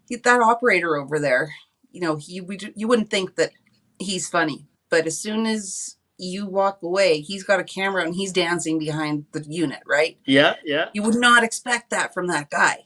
He- 0.07 0.17
That 0.17 0.41
operator 0.41 0.97
over 0.97 1.19
there, 1.19 1.53
you 1.91 2.01
know, 2.01 2.17
he, 2.17 2.41
we, 2.41 2.59
you 2.75 2.87
wouldn't 2.87 3.11
think 3.11 3.35
that 3.37 3.51
he's 3.99 4.29
funny, 4.29 4.67
but 4.89 5.07
as 5.07 5.19
soon 5.19 5.45
as 5.45 5.97
you 6.17 6.45
walk 6.45 6.81
away, 6.83 7.21
he's 7.21 7.43
got 7.43 7.59
a 7.59 7.63
camera 7.63 8.03
and 8.03 8.15
he's 8.15 8.31
dancing 8.31 8.79
behind 8.79 9.25
the 9.31 9.43
unit, 9.47 9.81
right? 9.85 10.17
yeah 10.25 10.55
yeah 10.63 10.89
you 10.93 11.03
would 11.03 11.15
not 11.15 11.43
expect 11.43 11.89
that 11.89 12.13
from 12.13 12.27
that 12.27 12.49
guy. 12.49 12.85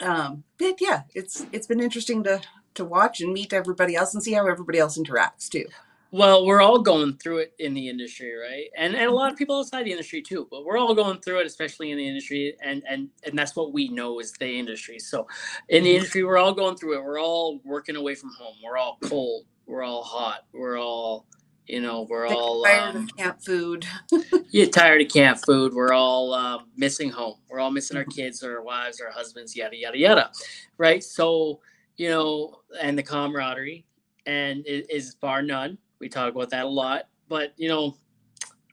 Um, 0.00 0.44
but 0.58 0.80
yeah, 0.80 1.02
it's 1.14 1.46
it's 1.52 1.66
been 1.66 1.80
interesting 1.80 2.24
to 2.24 2.40
to 2.74 2.84
watch 2.84 3.20
and 3.20 3.32
meet 3.32 3.52
everybody 3.52 3.94
else 3.94 4.14
and 4.14 4.22
see 4.22 4.32
how 4.32 4.46
everybody 4.46 4.78
else 4.78 4.98
interacts 4.98 5.48
too. 5.48 5.66
Well, 6.10 6.46
we're 6.46 6.62
all 6.62 6.78
going 6.80 7.16
through 7.16 7.38
it 7.38 7.54
in 7.58 7.74
the 7.74 7.88
industry, 7.88 8.34
right? 8.36 8.66
And 8.76 8.94
and 8.94 9.10
a 9.10 9.14
lot 9.14 9.32
of 9.32 9.38
people 9.38 9.58
outside 9.58 9.84
the 9.84 9.90
industry 9.90 10.22
too, 10.22 10.46
but 10.50 10.64
we're 10.64 10.78
all 10.78 10.94
going 10.94 11.18
through 11.20 11.40
it, 11.40 11.46
especially 11.46 11.90
in 11.90 11.98
the 11.98 12.06
industry, 12.06 12.56
and 12.62 12.82
and 12.88 13.08
and 13.24 13.36
that's 13.36 13.56
what 13.56 13.72
we 13.72 13.88
know 13.88 14.20
is 14.20 14.32
the 14.32 14.48
industry. 14.48 14.98
So, 14.98 15.26
in 15.68 15.84
the 15.84 15.96
industry, 15.96 16.22
we're 16.22 16.38
all 16.38 16.54
going 16.54 16.76
through 16.76 16.98
it. 16.98 17.04
We're 17.04 17.20
all 17.20 17.60
working 17.64 17.96
away 17.96 18.14
from 18.14 18.30
home. 18.38 18.54
We're 18.62 18.76
all 18.76 18.98
cold. 19.02 19.46
We're 19.66 19.82
all 19.82 20.02
hot. 20.02 20.44
We're 20.52 20.78
all, 20.78 21.26
you 21.66 21.80
know, 21.80 22.06
we're 22.08 22.28
Sick 22.28 22.36
all 22.36 22.62
tired 22.62 22.96
um, 22.96 23.04
of 23.04 23.16
camp 23.16 23.42
food. 23.42 23.86
you're 24.50 24.66
tired 24.66 25.00
of 25.00 25.08
camp 25.08 25.38
food. 25.46 25.72
We're 25.72 25.94
all 25.94 26.34
um, 26.34 26.66
missing 26.76 27.10
home. 27.10 27.36
We're 27.48 27.60
all 27.60 27.70
missing 27.70 27.96
our 27.96 28.04
kids, 28.04 28.42
or 28.42 28.58
our 28.58 28.62
wives, 28.62 29.00
our 29.00 29.10
husbands, 29.10 29.56
yada 29.56 29.76
yada 29.76 29.98
yada, 29.98 30.30
right? 30.76 31.02
So 31.02 31.60
you 31.96 32.10
know, 32.10 32.60
and 32.80 32.98
the 32.98 33.02
camaraderie, 33.02 33.86
and 34.26 34.66
it 34.66 34.90
is 34.90 35.14
bar 35.14 35.42
none. 35.42 35.78
We 36.00 36.08
talk 36.08 36.34
about 36.34 36.50
that 36.50 36.66
a 36.66 36.68
lot, 36.68 37.08
but 37.28 37.54
you 37.56 37.68
know, 37.68 37.96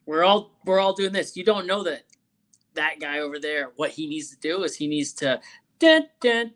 we're 0.06 0.24
all 0.24 0.60
we're 0.66 0.80
all 0.80 0.94
doing 0.94 1.14
this. 1.14 1.38
You 1.38 1.46
don't 1.46 1.68
know 1.68 1.84
that 1.84 2.04
that 2.74 3.00
guy 3.00 3.20
over 3.20 3.40
there. 3.40 3.72
What 3.78 3.92
he 3.92 4.08
needs 4.08 4.30
to 4.32 4.38
do 4.38 4.64
is 4.64 4.76
he 4.76 4.88
needs 4.88 5.14
to. 5.14 5.40
Dun, 5.82 6.06
dun, 6.22 6.52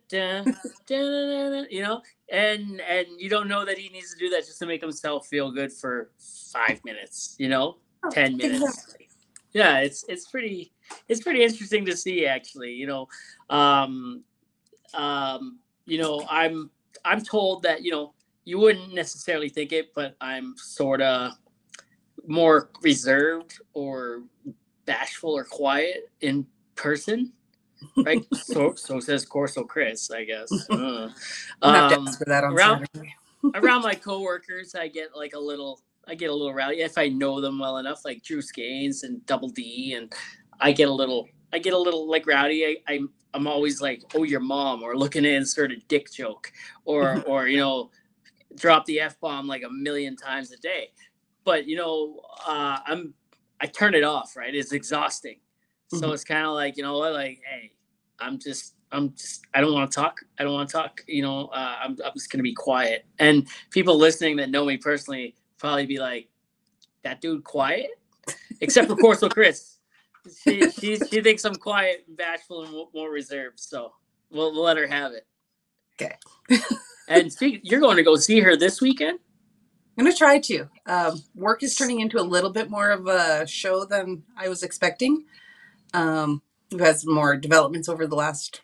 dun, 0.85 1.65
you 1.71 1.81
know, 1.81 1.99
and 2.31 2.79
and 2.81 3.07
you 3.17 3.27
don't 3.27 3.47
know 3.47 3.65
that 3.65 3.75
he 3.75 3.89
needs 3.89 4.13
to 4.13 4.19
do 4.19 4.29
that 4.29 4.45
just 4.45 4.59
to 4.59 4.67
make 4.67 4.81
himself 4.81 5.25
feel 5.25 5.51
good 5.51 5.73
for 5.73 6.11
five 6.53 6.79
minutes, 6.85 7.35
you 7.39 7.49
know, 7.49 7.77
ten 8.11 8.38
minutes. 8.38 8.61
Exactly. 8.61 9.09
yeah 9.53 9.79
it's 9.79 10.05
it's 10.07 10.29
pretty 10.29 10.71
it's 11.07 11.21
pretty 11.21 11.41
interesting 11.41 11.85
to 11.85 11.97
see 11.97 12.27
actually 12.27 12.73
you 12.73 12.85
know? 12.85 13.07
Um 13.49 14.23
um 14.93 15.59
you 15.85 15.97
know 15.97 16.25
i'm 16.29 16.69
i'm 17.03 17.21
told 17.21 17.63
that 17.63 17.81
you 17.81 17.91
know 17.91 18.13
you 18.43 18.59
wouldn't 18.59 18.93
necessarily 18.93 19.49
think 19.49 19.71
it 19.71 19.93
but 19.95 20.15
i'm 20.21 20.53
sort 20.57 21.01
of 21.01 21.31
more 22.27 22.69
reserved 22.81 23.59
or 23.73 24.23
bashful 24.85 25.31
or 25.31 25.43
quiet 25.43 26.09
in 26.21 26.45
person 26.75 27.31
right 28.06 28.24
so 28.34 28.74
so 28.76 29.00
says 29.00 29.26
corso 29.26 29.63
chris 29.63 30.12
i 30.12 30.24
guess 30.24 30.52
Uh, 30.69 31.10
I'm 31.62 31.74
gonna 31.74 31.89
to 31.89 31.95
um, 31.95 32.08
ask 32.08 32.19
for 32.19 32.26
that 32.26 32.43
on 32.43 32.54
around- 32.54 32.88
around 33.56 33.82
my 33.84 33.95
coworkers, 33.95 34.76
I 34.76 34.88
get 34.88 35.15
like 35.15 35.34
a 35.34 35.39
little, 35.39 35.80
I 36.08 36.15
get 36.15 36.30
a 36.30 36.34
little 36.34 36.54
rowdy 36.54 36.82
if 36.82 36.98
I 36.98 37.08
know 37.10 37.39
them 37.41 37.60
well 37.60 37.78
enough, 37.78 38.04
like 38.04 38.24
Drew 38.24 38.41
Gaines 38.54 39.04
and 39.04 39.26
Double 39.26 39.50
D, 39.50 39.93
and 39.93 40.12
I 40.60 40.71
get 40.71 40.89
a 40.89 40.93
little, 40.93 41.28
I 41.54 41.60
get 41.60 41.74
a 41.74 41.78
little 41.78 42.10
like 42.10 42.28
rowdy. 42.28 42.65
I, 42.65 42.78
I'm, 42.93 43.10
I'm 43.34 43.48
always 43.48 43.82
like, 43.82 44.02
oh, 44.15 44.24
your 44.24 44.39
mom, 44.39 44.82
or 44.84 44.95
looking 44.98 45.24
to 45.24 45.30
insert 45.34 45.71
a 45.71 45.78
dick 45.88 46.12
joke, 46.12 46.52
or, 46.86 47.21
or 47.28 47.48
you 47.48 47.58
know, 47.58 47.91
drop 48.56 48.86
the 48.86 49.00
f 49.00 49.19
bomb 49.19 49.48
like 49.48 49.63
a 49.63 49.69
million 49.69 50.15
times 50.15 50.52
a 50.52 50.58
day. 50.58 50.89
But 51.43 51.67
you 51.67 51.78
know, 51.78 52.21
uh, 52.48 52.80
I'm, 52.86 53.13
I 53.62 53.67
turn 53.67 53.93
it 53.95 54.04
off. 54.04 54.36
Right, 54.36 54.54
it's 54.56 54.71
exhausting. 54.71 55.39
So 55.88 56.10
Mhm. 56.10 56.13
it's 56.13 56.24
kind 56.24 56.45
of 56.48 56.54
like 56.54 56.78
you 56.78 56.84
know 56.84 56.98
what, 56.98 57.13
like, 57.13 57.41
hey, 57.50 57.71
I'm 58.19 58.39
just, 58.39 58.75
I'm 58.91 59.13
just 59.13 59.45
I 59.54 59.62
don't 59.62 59.73
want 59.73 59.91
to 59.91 59.95
talk. 59.95 60.21
I 60.39 60.43
don't 60.43 60.54
want 60.54 60.69
to 60.69 60.73
talk. 60.73 61.01
You 61.08 61.23
know, 61.23 61.47
uh, 61.47 61.78
I'm 61.84 61.97
I'm 62.06 62.13
just 62.13 62.32
gonna 62.32 62.43
be 62.43 62.54
quiet. 62.54 63.06
And 63.19 63.47
people 63.71 63.97
listening 63.97 64.38
that 64.38 64.49
know 64.49 64.65
me 64.65 64.78
personally 64.78 65.36
probably 65.58 65.86
be 65.86 65.99
like, 65.99 66.30
that 67.04 67.21
dude 67.21 67.43
quiet, 67.43 67.91
except 68.62 68.89
for 68.89 68.95
Corso 68.95 69.30
Chris. 69.30 69.78
She 70.43 70.69
she 70.71 70.97
she 70.97 71.21
thinks 71.21 71.45
I'm 71.45 71.56
quiet, 71.56 72.06
and 72.08 72.17
bashful, 72.17 72.63
and 72.63 72.71
more- 72.73 72.89
reserved. 73.12 73.60
So 73.60 73.93
we'll, 74.32 74.51
we'll 74.54 74.63
let 74.63 74.78
her 74.78 74.88
have 74.88 75.13
it. 75.13 75.25
Okay. 76.01 76.15
and 77.08 77.32
speak, 77.32 77.62
you're 77.63 77.80
going 77.80 77.97
to 77.97 78.04
go 78.04 78.15
see 78.15 78.41
her 78.41 78.58
this 78.58 78.82
weekend. 78.82 79.19
I'm 79.97 80.04
gonna 80.06 80.15
try 80.15 80.39
to. 80.39 80.69
Um, 80.88 81.21
work 81.36 81.63
is 81.63 81.75
turning 81.75 82.01
into 82.01 82.19
a 82.19 82.23
little 82.23 82.51
bit 82.51 82.69
more 82.69 82.91
of 82.91 83.08
a 83.08 83.47
show 83.47 83.86
than 83.86 84.23
I 84.38 84.49
was 84.49 84.63
expecting. 84.63 85.25
Um, 85.93 86.41
we've 86.71 86.80
had 86.82 86.99
some 86.99 87.13
more 87.13 87.36
developments 87.38 87.88
over 87.89 88.06
the 88.08 88.15
last 88.15 88.62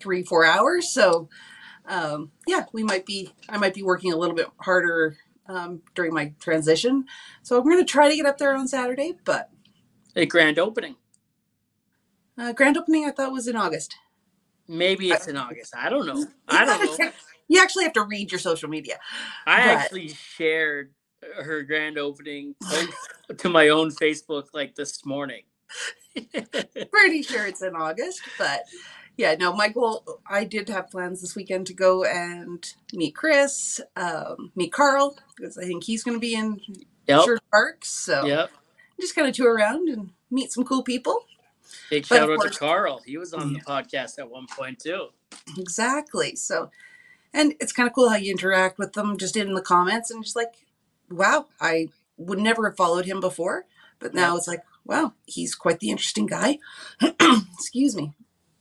three, 0.00 0.22
four 0.22 0.44
hours, 0.44 0.90
so 0.92 1.28
um, 1.86 2.32
yeah, 2.46 2.64
we 2.72 2.82
might 2.82 3.06
be. 3.06 3.30
I 3.48 3.58
might 3.58 3.74
be 3.74 3.82
working 3.82 4.12
a 4.12 4.16
little 4.16 4.34
bit 4.34 4.48
harder 4.60 5.16
um, 5.48 5.82
during 5.94 6.12
my 6.12 6.34
transition. 6.40 7.04
So 7.42 7.60
I'm 7.60 7.68
gonna 7.68 7.84
try 7.84 8.08
to 8.10 8.16
get 8.16 8.26
up 8.26 8.38
there 8.38 8.54
on 8.56 8.66
Saturday, 8.68 9.16
but 9.24 9.50
A 10.16 10.26
grand 10.26 10.58
opening. 10.58 10.96
uh, 12.38 12.52
grand 12.52 12.76
opening 12.76 13.04
I 13.04 13.10
thought 13.12 13.32
was 13.32 13.46
in 13.48 13.56
August. 13.56 13.96
Maybe 14.68 15.10
it's 15.10 15.28
in 15.28 15.36
August. 15.36 15.74
I 15.76 15.88
don't 15.88 16.06
know. 16.06 16.26
I 16.48 16.64
don't 16.64 16.98
know. 16.98 17.10
You 17.48 17.62
actually 17.62 17.84
have 17.84 17.92
to 17.92 18.02
read 18.02 18.32
your 18.32 18.40
social 18.40 18.68
media. 18.68 18.98
I 19.46 19.58
But- 19.58 19.68
actually 19.76 20.08
shared 20.08 20.92
her 21.44 21.62
grand 21.62 21.96
opening 21.96 22.56
post 22.60 22.88
to 23.38 23.48
my 23.48 23.68
own 23.68 23.90
Facebook 23.92 24.46
like 24.52 24.74
this 24.74 25.06
morning. 25.06 25.42
pretty 26.90 27.22
sure 27.22 27.46
it's 27.46 27.62
in 27.62 27.74
August, 27.74 28.20
but 28.38 28.62
yeah, 29.16 29.34
no, 29.38 29.52
my 29.54 29.68
goal, 29.68 30.04
I 30.28 30.44
did 30.44 30.68
have 30.68 30.90
plans 30.90 31.20
this 31.20 31.34
weekend 31.34 31.66
to 31.68 31.74
go 31.74 32.04
and 32.04 32.66
meet 32.92 33.14
Chris, 33.14 33.80
um, 33.96 34.52
meet 34.54 34.72
Carl, 34.72 35.16
because 35.36 35.56
I 35.56 35.64
think 35.64 35.84
he's 35.84 36.02
going 36.04 36.16
to 36.16 36.20
be 36.20 36.34
in 36.34 36.60
yep. 37.06 37.22
Sherwood 37.24 37.40
Parks. 37.50 37.90
So 37.90 38.26
Yep. 38.26 38.50
just 39.00 39.14
kind 39.14 39.26
of 39.28 39.34
tour 39.34 39.54
around 39.54 39.88
and 39.88 40.10
meet 40.30 40.52
some 40.52 40.64
cool 40.64 40.82
people. 40.82 41.24
Big 41.90 42.06
But 42.08 42.16
shout 42.18 42.30
out 42.30 42.38
course- 42.38 42.52
to 42.54 42.58
Carl. 42.58 43.02
He 43.06 43.16
was 43.16 43.32
on 43.32 43.52
the 43.54 43.60
podcast 43.60 44.18
at 44.18 44.30
one 44.30 44.46
point 44.46 44.80
too. 44.80 45.08
Exactly. 45.58 46.36
So, 46.36 46.70
and 47.32 47.54
it's 47.60 47.72
kind 47.72 47.88
of 47.88 47.94
cool 47.94 48.10
how 48.10 48.16
you 48.16 48.32
interact 48.32 48.78
with 48.78 48.92
them 48.92 49.16
just 49.16 49.36
in 49.36 49.54
the 49.54 49.62
comments 49.62 50.10
and 50.10 50.22
just 50.22 50.36
like, 50.36 50.66
wow, 51.10 51.46
I 51.60 51.88
would 52.18 52.38
never 52.38 52.68
have 52.68 52.76
followed 52.76 53.06
him 53.06 53.20
before, 53.20 53.64
but 53.98 54.14
now 54.14 54.32
Yeah. 54.32 54.36
it's 54.38 54.48
like, 54.48 54.62
wow, 54.86 55.14
he's 55.26 55.54
quite 55.54 55.80
the 55.80 55.90
interesting 55.90 56.26
guy. 56.26 56.58
Excuse 57.54 57.96
me. 57.96 58.12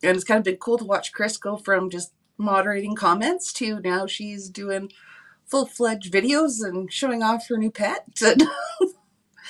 And 0.04 0.16
it's 0.16 0.24
kind 0.26 0.38
of 0.40 0.44
been 0.44 0.58
cool 0.58 0.78
to 0.78 0.86
watch 0.86 1.12
Chris 1.14 1.38
go 1.38 1.58
from 1.58 1.90
just 1.90 2.14
moderating 2.38 2.96
comments 2.96 3.54
to 3.54 3.80
now 3.80 4.06
she's 4.08 4.50
doing 4.50 4.92
full 5.46 5.66
fledged 5.66 6.12
videos 6.12 6.64
and 6.64 6.92
showing 6.92 7.24
off 7.24 7.48
her 7.48 7.58
new 7.58 7.72
pet. 7.72 8.06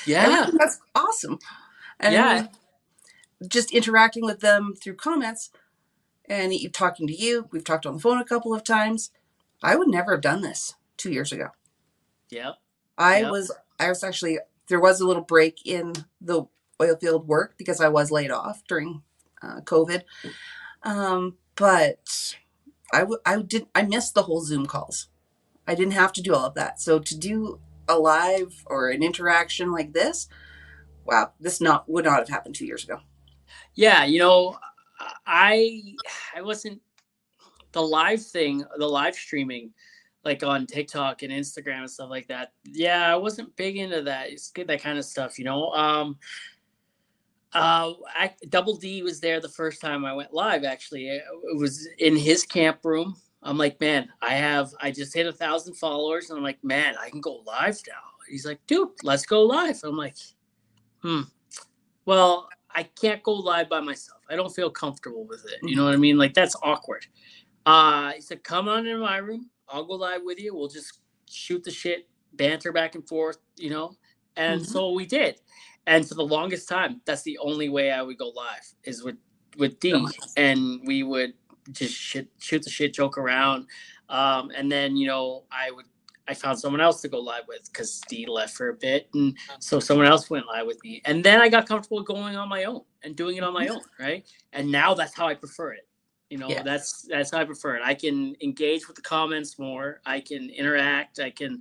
Yeah. 0.05 0.49
that's 0.57 0.79
awesome. 0.93 1.39
And 1.99 2.13
Yeah. 2.13 2.47
just 3.47 3.71
interacting 3.73 4.23
with 4.25 4.39
them 4.41 4.73
through 4.75 4.95
comments 4.95 5.49
and 6.25 6.53
talking 6.73 7.07
to 7.07 7.15
you. 7.15 7.47
We've 7.51 7.63
talked 7.63 7.85
on 7.85 7.95
the 7.95 7.99
phone 7.99 8.19
a 8.19 8.25
couple 8.25 8.53
of 8.53 8.63
times. 8.63 9.11
I 9.63 9.75
would 9.75 9.87
never 9.87 10.11
have 10.13 10.21
done 10.21 10.41
this 10.41 10.75
two 10.97 11.11
years 11.11 11.31
ago. 11.31 11.49
Yeah. 12.29 12.51
I 12.97 13.21
Yep. 13.21 13.31
was 13.31 13.51
I 13.79 13.89
was 13.89 14.03
actually 14.03 14.39
there 14.67 14.79
was 14.79 14.99
a 14.99 15.07
little 15.07 15.23
break 15.23 15.65
in 15.65 15.93
the 16.21 16.43
oil 16.81 16.95
field 16.95 17.27
work 17.27 17.55
because 17.57 17.81
I 17.81 17.89
was 17.89 18.11
laid 18.11 18.31
off 18.31 18.63
during 18.67 19.01
uh, 19.41 19.61
COVID. 19.61 20.03
Um, 20.83 21.37
but 21.55 22.35
I 22.93 22.99
w- 22.99 23.21
I 23.25 23.41
did 23.41 23.67
I 23.73 23.83
missed 23.83 24.13
the 24.13 24.23
whole 24.23 24.41
Zoom 24.41 24.65
calls. 24.65 25.07
I 25.67 25.75
didn't 25.75 25.93
have 25.93 26.13
to 26.13 26.21
do 26.21 26.33
all 26.33 26.45
of 26.45 26.53
that. 26.55 26.79
So 26.79 26.99
to 26.99 27.17
do 27.17 27.59
a 27.87 27.97
live 27.97 28.63
or 28.67 28.89
an 28.89 29.03
interaction 29.03 29.71
like 29.71 29.93
this, 29.93 30.27
wow, 31.05 31.31
this 31.39 31.61
not 31.61 31.89
would 31.89 32.05
not 32.05 32.19
have 32.19 32.29
happened 32.29 32.55
two 32.55 32.65
years 32.65 32.83
ago. 32.83 32.99
Yeah, 33.73 34.05
you 34.05 34.19
know, 34.19 34.57
I 35.25 35.95
I 36.35 36.41
wasn't 36.41 36.81
the 37.71 37.81
live 37.81 38.23
thing, 38.23 38.63
the 38.77 38.87
live 38.87 39.15
streaming, 39.15 39.73
like 40.23 40.43
on 40.43 40.65
TikTok 40.65 41.23
and 41.23 41.31
Instagram 41.31 41.79
and 41.79 41.91
stuff 41.91 42.09
like 42.09 42.27
that. 42.27 42.53
Yeah, 42.63 43.11
I 43.11 43.15
wasn't 43.15 43.55
big 43.55 43.77
into 43.77 44.01
that. 44.03 44.31
It's 44.31 44.51
good 44.51 44.67
that 44.67 44.81
kind 44.81 44.97
of 44.97 45.05
stuff, 45.05 45.37
you 45.37 45.45
know. 45.45 45.71
Um, 45.71 46.17
uh, 47.55 47.93
I, 48.07 48.31
Double 48.49 48.75
D 48.75 49.01
was 49.01 49.19
there 49.19 49.39
the 49.39 49.49
first 49.49 49.81
time 49.81 50.05
I 50.05 50.13
went 50.13 50.33
live. 50.33 50.63
Actually, 50.63 51.07
it, 51.07 51.23
was 51.57 51.87
in 51.99 52.15
his 52.15 52.43
camp 52.43 52.79
room. 52.83 53.15
I'm 53.41 53.57
like, 53.57 53.79
man, 53.79 54.09
I 54.21 54.33
have, 54.33 54.71
I 54.81 54.91
just 54.91 55.13
hit 55.13 55.27
a 55.27 55.31
thousand 55.31 55.75
followers, 55.75 56.29
and 56.29 56.37
I'm 56.37 56.43
like, 56.43 56.63
man, 56.63 56.95
I 56.99 57.09
can 57.09 57.21
go 57.21 57.43
live 57.45 57.79
now. 57.87 57.93
He's 58.27 58.45
like, 58.45 58.59
dude, 58.67 58.89
let's 59.03 59.25
go 59.25 59.43
live. 59.43 59.79
I'm 59.83 59.95
like, 59.95 60.15
hmm. 61.01 61.21
Well, 62.05 62.49
I 62.75 62.83
can't 62.83 63.23
go 63.23 63.33
live 63.33 63.69
by 63.69 63.79
myself. 63.79 64.19
I 64.29 64.35
don't 64.35 64.53
feel 64.53 64.69
comfortable 64.69 65.25
with 65.25 65.45
it. 65.45 65.59
You 65.63 65.75
know 65.75 65.85
what 65.85 65.93
I 65.93 65.97
mean? 65.97 66.17
Like 66.17 66.33
that's 66.33 66.55
awkward. 66.61 67.05
Uh, 67.65 68.11
he 68.11 68.21
said, 68.21 68.43
"Come 68.43 68.67
on 68.67 68.85
in 68.85 68.99
my 68.99 69.17
room. 69.17 69.49
I'll 69.69 69.85
go 69.85 69.93
live 69.93 70.21
with 70.23 70.39
you. 70.39 70.53
We'll 70.53 70.67
just 70.67 70.99
shoot 71.29 71.63
the 71.63 71.71
shit, 71.71 72.07
banter 72.33 72.71
back 72.71 72.95
and 72.95 73.07
forth, 73.07 73.37
you 73.55 73.69
know." 73.69 73.95
And 74.35 74.61
Mhm. 74.61 74.65
so 74.65 74.91
we 74.91 75.05
did. 75.05 75.39
And 75.87 76.07
for 76.07 76.15
the 76.15 76.25
longest 76.25 76.67
time, 76.67 77.01
that's 77.05 77.21
the 77.21 77.37
only 77.37 77.69
way 77.69 77.91
I 77.91 78.01
would 78.01 78.17
go 78.17 78.29
live 78.29 78.73
is 78.83 79.03
with 79.03 79.17
with 79.57 79.79
D, 79.79 79.93
Oh. 79.95 80.09
and 80.35 80.81
we 80.85 81.03
would 81.03 81.33
just 81.71 81.93
shit, 81.95 82.27
shoot 82.39 82.61
the 82.63 82.69
shit, 82.69 82.93
joke 82.93 83.17
around. 83.17 83.67
Um, 84.09 84.51
and 84.55 84.71
then 84.71 84.97
you 84.97 85.07
know 85.07 85.43
I 85.51 85.71
would 85.71 85.85
I 86.27 86.33
found 86.33 86.59
someone 86.59 86.81
else 86.81 87.01
to 87.01 87.07
go 87.07 87.19
live 87.19 87.43
with 87.47 87.69
because 87.71 88.01
D 88.09 88.25
left 88.27 88.55
for 88.55 88.69
a 88.69 88.73
bit, 88.73 89.09
and 89.13 89.37
so 89.59 89.79
someone 89.79 90.07
else 90.07 90.29
went 90.29 90.47
live 90.47 90.65
with 90.65 90.83
me. 90.83 91.01
And 91.05 91.23
then 91.23 91.39
I 91.39 91.49
got 91.49 91.67
comfortable 91.67 92.01
going 92.01 92.35
on 92.35 92.49
my 92.49 92.63
own 92.65 92.81
and 93.03 93.15
doing 93.15 93.37
it 93.37 93.43
on 93.43 93.53
my 93.53 93.67
own, 93.67 93.81
right? 93.99 94.25
And 94.53 94.71
now 94.71 94.93
that's 94.95 95.15
how 95.15 95.27
I 95.27 95.35
prefer 95.35 95.73
it. 95.73 95.87
You 96.31 96.39
know, 96.39 96.49
Yeah. 96.49 96.63
that's 96.63 97.03
that's 97.03 97.29
how 97.31 97.37
I 97.39 97.45
prefer 97.45 97.75
it. 97.75 97.83
I 97.85 97.93
can 97.93 98.35
engage 98.41 98.87
with 98.87 98.95
the 98.95 99.03
comments 99.03 99.59
more. 99.59 100.01
I 100.05 100.19
can 100.19 100.49
interact. 100.49 101.19
I 101.19 101.29
can, 101.29 101.59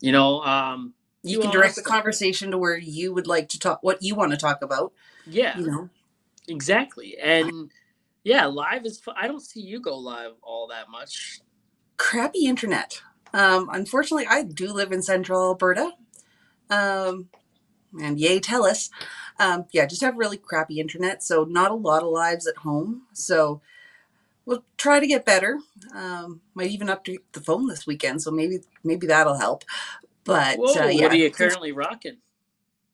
you 0.00 0.12
know, 0.12 0.42
um, 0.42 0.92
You 1.22 1.38
can 1.40 1.50
direct 1.50 1.76
the 1.76 1.82
conversation 1.82 2.50
to 2.50 2.58
where 2.58 2.76
you 2.76 3.12
would 3.14 3.26
like 3.26 3.48
to 3.50 3.58
talk, 3.58 3.78
what 3.82 4.02
you 4.02 4.14
want 4.14 4.32
to 4.32 4.36
talk 4.36 4.62
about. 4.62 4.92
Yeah, 5.26 5.56
You 5.58 5.66
know, 5.66 5.88
exactly. 6.48 7.16
And 7.18 7.70
yeah, 8.24 8.46
live 8.46 8.84
is. 8.86 9.00
I 9.16 9.28
don't 9.28 9.40
see 9.40 9.60
you 9.60 9.80
go 9.80 9.96
live 9.96 10.32
all 10.42 10.66
that 10.68 10.90
much. 10.90 11.40
crappy 11.96 12.46
internet. 12.46 13.00
Um, 13.32 13.68
unfortunately, 13.72 14.26
I 14.28 14.42
do 14.42 14.72
live 14.72 14.92
in 14.92 15.02
central 15.02 15.40
Alberta. 15.42 15.92
Um, 16.70 17.28
and 18.00 18.18
yay, 18.18 18.40
tell 18.40 18.64
us. 18.64 18.90
Um, 19.38 19.66
yeah, 19.72 19.86
just 19.86 20.02
have 20.02 20.16
really 20.16 20.36
crappy 20.36 20.80
internet. 20.80 21.22
So, 21.22 21.44
not 21.44 21.70
a 21.70 21.74
lot 21.74 22.02
of 22.02 22.10
lives 22.10 22.46
at 22.46 22.58
home. 22.58 23.02
So, 23.12 23.60
we'll 24.44 24.64
try 24.76 25.00
to 25.00 25.06
get 25.06 25.24
better. 25.24 25.58
Um, 25.94 26.40
might 26.54 26.70
even 26.70 26.88
update 26.88 27.20
the 27.32 27.40
phone 27.40 27.68
this 27.68 27.86
weekend. 27.86 28.22
So, 28.22 28.30
maybe 28.30 28.60
maybe 28.84 29.06
that'll 29.06 29.38
help. 29.38 29.64
But 30.24 30.58
Whoa, 30.58 30.72
uh, 30.84 30.86
yeah, 30.88 31.02
what 31.04 31.12
are 31.12 31.16
you 31.16 31.30
currently 31.30 31.72
rocking? 31.72 32.18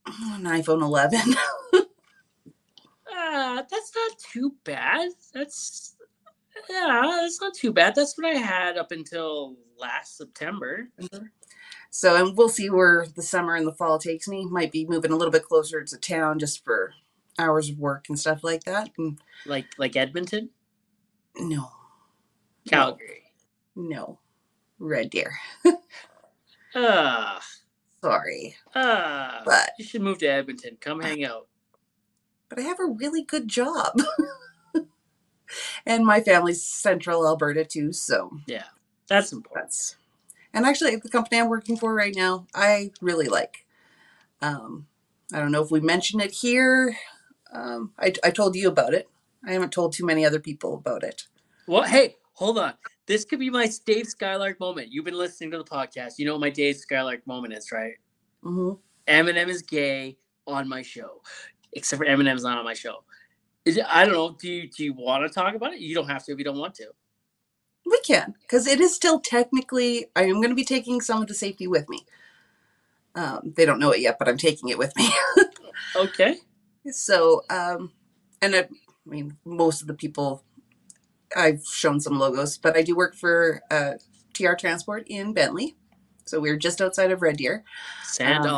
an 0.06 0.44
iPhone 0.44 0.82
11. 0.82 1.20
Uh, 3.10 3.62
that's 3.70 3.92
not 3.96 4.18
too 4.18 4.54
bad. 4.64 5.10
That's 5.34 5.96
yeah, 6.70 7.02
that's 7.20 7.40
not 7.40 7.54
too 7.54 7.72
bad. 7.72 7.94
That's 7.94 8.16
what 8.16 8.26
I 8.26 8.38
had 8.38 8.76
up 8.76 8.92
until 8.92 9.56
last 9.78 10.16
September. 10.18 10.88
so, 11.90 12.14
and 12.16 12.36
we'll 12.36 12.48
see 12.48 12.70
where 12.70 13.06
the 13.16 13.22
summer 13.22 13.54
and 13.56 13.66
the 13.66 13.72
fall 13.72 13.98
takes 13.98 14.28
me. 14.28 14.44
Might 14.46 14.72
be 14.72 14.86
moving 14.86 15.10
a 15.10 15.16
little 15.16 15.32
bit 15.32 15.44
closer 15.44 15.82
to 15.82 15.96
town 15.98 16.38
just 16.38 16.64
for 16.64 16.92
hours 17.38 17.70
of 17.70 17.78
work 17.78 18.06
and 18.08 18.18
stuff 18.18 18.44
like 18.44 18.64
that. 18.64 18.90
And 18.98 19.18
Like 19.46 19.66
like 19.78 19.96
Edmonton, 19.96 20.50
no, 21.38 21.70
Calgary. 22.68 23.24
no, 23.74 24.20
Red 24.78 25.10
Deer. 25.10 25.32
Ah, 26.74 27.40
Sorry, 28.02 28.56
ah. 28.74 29.42
But- 29.44 29.70
you 29.78 29.84
should 29.84 30.02
move 30.02 30.18
to 30.18 30.26
Edmonton. 30.26 30.76
Come 30.80 31.00
hang 31.00 31.24
out. 31.24 31.48
but 32.48 32.58
I 32.58 32.62
have 32.62 32.78
a 32.80 32.86
really 32.86 33.22
good 33.22 33.48
job. 33.48 33.98
and 35.86 36.04
my 36.04 36.20
family's 36.20 36.62
central 36.62 37.26
Alberta 37.26 37.64
too, 37.64 37.92
so 37.92 38.38
Yeah. 38.46 38.64
That's 39.08 39.32
important. 39.32 39.66
that's 39.66 39.96
and 40.52 40.64
actually 40.66 40.96
the 40.96 41.08
company 41.08 41.38
I'm 41.40 41.48
working 41.48 41.76
for 41.76 41.94
right 41.94 42.14
now, 42.14 42.46
I 42.54 42.92
really 43.00 43.26
like. 43.28 43.64
Um, 44.40 44.86
I 45.32 45.38
don't 45.40 45.52
know 45.52 45.62
if 45.62 45.70
we 45.70 45.80
mentioned 45.80 46.22
it 46.22 46.30
here. 46.30 46.96
Um, 47.52 47.92
I, 47.98 48.12
I 48.24 48.30
told 48.30 48.56
you 48.56 48.68
about 48.68 48.94
it. 48.94 49.08
I 49.46 49.52
haven't 49.52 49.72
told 49.72 49.92
too 49.92 50.06
many 50.06 50.24
other 50.24 50.40
people 50.40 50.74
about 50.74 51.02
it. 51.02 51.26
Well, 51.66 51.82
hey, 51.84 52.16
hold 52.34 52.58
on. 52.58 52.74
This 53.08 53.24
could 53.24 53.40
be 53.40 53.48
my 53.48 53.68
Dave 53.86 54.06
Skylark 54.06 54.60
moment. 54.60 54.92
You've 54.92 55.06
been 55.06 55.16
listening 55.16 55.50
to 55.52 55.58
the 55.58 55.64
podcast. 55.64 56.18
You 56.18 56.26
know 56.26 56.32
what 56.34 56.42
my 56.42 56.50
Dave 56.50 56.76
Skylark 56.76 57.26
moment 57.26 57.54
is, 57.54 57.72
right? 57.72 57.94
hmm 58.42 58.72
Eminem 59.08 59.48
is 59.48 59.62
gay 59.62 60.18
on 60.46 60.68
my 60.68 60.82
show, 60.82 61.22
except 61.72 61.98
for 61.98 62.04
Eminem's 62.06 62.42
not 62.42 62.58
on 62.58 62.64
my 62.66 62.74
show. 62.74 63.02
It, 63.64 63.78
I 63.88 64.04
don't 64.04 64.12
know. 64.12 64.36
Do 64.38 64.52
you 64.52 64.68
do 64.68 64.84
you 64.84 64.92
want 64.92 65.26
to 65.26 65.32
talk 65.32 65.54
about 65.54 65.72
it? 65.72 65.80
You 65.80 65.94
don't 65.94 66.08
have 66.08 66.22
to 66.26 66.32
if 66.32 66.38
you 66.38 66.44
don't 66.44 66.58
want 66.58 66.74
to. 66.74 66.88
We 67.86 67.98
can, 68.02 68.34
because 68.42 68.66
it 68.66 68.78
is 68.78 68.94
still 68.94 69.18
technically. 69.18 70.10
I 70.14 70.24
am 70.24 70.34
going 70.34 70.50
to 70.50 70.54
be 70.54 70.64
taking 70.64 71.00
some 71.00 71.22
of 71.22 71.28
the 71.28 71.34
safety 71.34 71.66
with 71.66 71.88
me. 71.88 72.04
Um, 73.14 73.54
they 73.56 73.64
don't 73.64 73.78
know 73.78 73.92
it 73.92 74.00
yet, 74.00 74.18
but 74.18 74.28
I'm 74.28 74.36
taking 74.36 74.68
it 74.68 74.78
with 74.78 74.94
me. 74.96 75.08
Okay. 75.96 76.36
so, 76.90 77.42
um, 77.50 77.92
and 78.42 78.54
I, 78.54 78.58
I 78.58 78.66
mean, 79.06 79.36
most 79.44 79.80
of 79.80 79.86
the 79.86 79.94
people 79.94 80.44
I've 81.36 81.64
shown 81.64 82.00
some 82.00 82.18
logos, 82.18 82.58
but 82.58 82.76
I 82.76 82.82
do 82.82 82.96
work 82.96 83.14
for 83.14 83.62
uh, 83.70 83.94
TR 84.34 84.54
Transport 84.54 85.04
in 85.08 85.32
Bentley. 85.32 85.76
So 86.26 86.40
we're 86.40 86.56
just 86.56 86.80
outside 86.80 87.10
of 87.10 87.22
Red 87.22 87.36
Deer. 87.38 87.64
Sand 88.04 88.46
Um. 88.46 88.50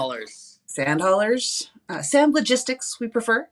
Sand 0.67 1.01
haulers, 1.01 1.71
uh, 1.89 2.01
sand 2.01 2.33
logistics, 2.33 3.01
we 3.01 3.09
prefer 3.09 3.49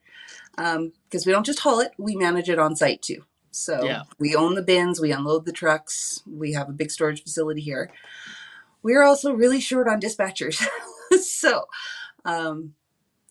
because 0.54 1.26
we 1.26 1.32
don't 1.32 1.44
just 1.46 1.58
haul 1.60 1.80
it, 1.80 1.92
we 1.98 2.14
manage 2.14 2.48
it 2.48 2.60
on 2.60 2.76
site 2.76 3.02
too. 3.02 3.24
So 3.50 3.84
Yeah. 3.84 4.02
we 4.20 4.36
own 4.36 4.54
the 4.54 4.62
bins, 4.62 5.00
we 5.00 5.10
unload 5.10 5.44
the 5.44 5.52
trucks, 5.52 6.22
we 6.26 6.52
have 6.52 6.68
a 6.68 6.72
big 6.72 6.92
storage 6.92 7.22
facility 7.24 7.60
here. 7.60 7.90
We're 8.84 9.02
also 9.02 9.32
really 9.32 9.58
short 9.60 9.88
on 9.88 10.00
dispatchers. 10.00 10.64
so 11.20 11.64
um, 12.24 12.74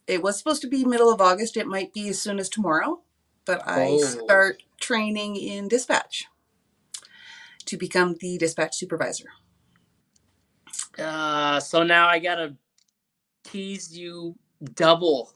it 0.06 0.22
was 0.22 0.38
supposed 0.38 0.62
to 0.64 0.68
be 0.68 0.84
middle 0.84 1.12
of 1.12 1.22
August. 1.22 1.56
It 1.56 1.68
might 1.68 1.94
be 1.94 2.10
as 2.10 2.22
soon 2.22 2.40
as 2.40 2.50
tomorrow, 2.50 3.02
but 3.46 3.66
I 3.66 3.88
Oh. 3.88 3.98
start 4.00 4.64
training 4.80 5.36
in 5.36 5.68
dispatch 5.68 6.26
to 7.66 7.78
become 7.78 8.16
the 8.20 8.38
dispatch 8.38 8.76
supervisor. 8.76 9.30
Uh, 10.98 11.60
so 11.60 11.84
now 11.84 12.08
I 12.08 12.20
gotta 12.20 12.56
tease 13.44 13.98
you 13.98 14.36
double. 14.74 15.34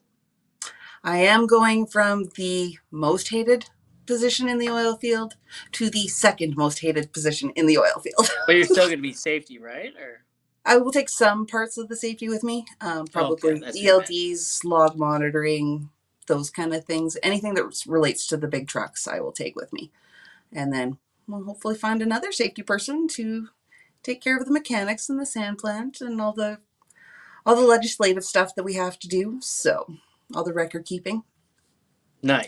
I 1.04 1.18
am 1.18 1.48
going 1.48 1.86
from 1.86 2.26
the 2.36 2.78
most 2.92 3.30
hated 3.30 3.70
position 4.06 4.50
in 4.50 4.60
the 4.60 4.70
oil 4.70 4.98
field 4.98 5.36
to 5.74 5.90
the 5.90 6.08
second 6.08 6.56
most 6.58 6.80
hated 6.80 7.14
position 7.14 7.52
in 7.56 7.66
the 7.66 7.78
oil 7.78 8.00
field. 8.04 8.30
But 8.48 8.56
you're 8.56 8.66
still 8.66 8.90
gonna 8.90 9.02
be 9.02 9.14
safety, 9.14 9.60
right? 9.60 9.94
Or 10.00 10.26
I 10.66 10.78
will 10.78 10.92
take 10.92 11.10
some 11.10 11.46
parts 11.46 11.78
of 11.78 11.88
the 11.90 11.96
safety 11.96 12.30
with 12.30 12.44
me, 12.44 12.66
um, 12.82 13.08
probably 13.08 13.60
that's 13.60 13.82
what 13.82 14.06
ELDs, 14.08 14.64
log 14.64 14.96
monitoring, 14.96 15.90
those 16.32 16.50
kind 16.52 16.74
of 16.74 16.86
things. 16.86 17.18
Anything 17.24 17.56
that 17.56 17.84
relates 17.88 18.28
to 18.30 18.38
the 18.38 18.50
big 18.50 18.70
trucks, 18.70 19.08
I 19.08 19.22
will 19.22 19.34
take 19.34 19.56
with 19.58 19.74
me. 19.74 19.92
And 20.54 20.74
then 20.74 20.98
we'll 21.28 21.46
hopefully 21.46 21.76
find 21.76 22.02
another 22.02 22.32
safety 22.34 22.64
person 22.64 23.08
to 23.10 23.50
take 24.04 24.22
care 24.22 24.38
of 24.38 24.46
the 24.46 24.54
mechanics 24.54 25.10
and 25.10 25.20
the 25.20 25.28
sand 25.28 25.60
plant 25.60 26.02
and 26.02 26.22
all 26.22 26.34
the 26.34 26.60
all 27.46 27.56
the 27.56 27.62
legislative 27.62 28.26
stuff 28.26 28.56
that 28.56 28.64
we 28.64 28.76
have 28.76 29.00
to 29.00 29.10
do. 29.10 29.40
So 29.42 29.96
all 30.36 30.44
the 30.46 30.54
record 30.54 30.86
keeping 30.86 31.24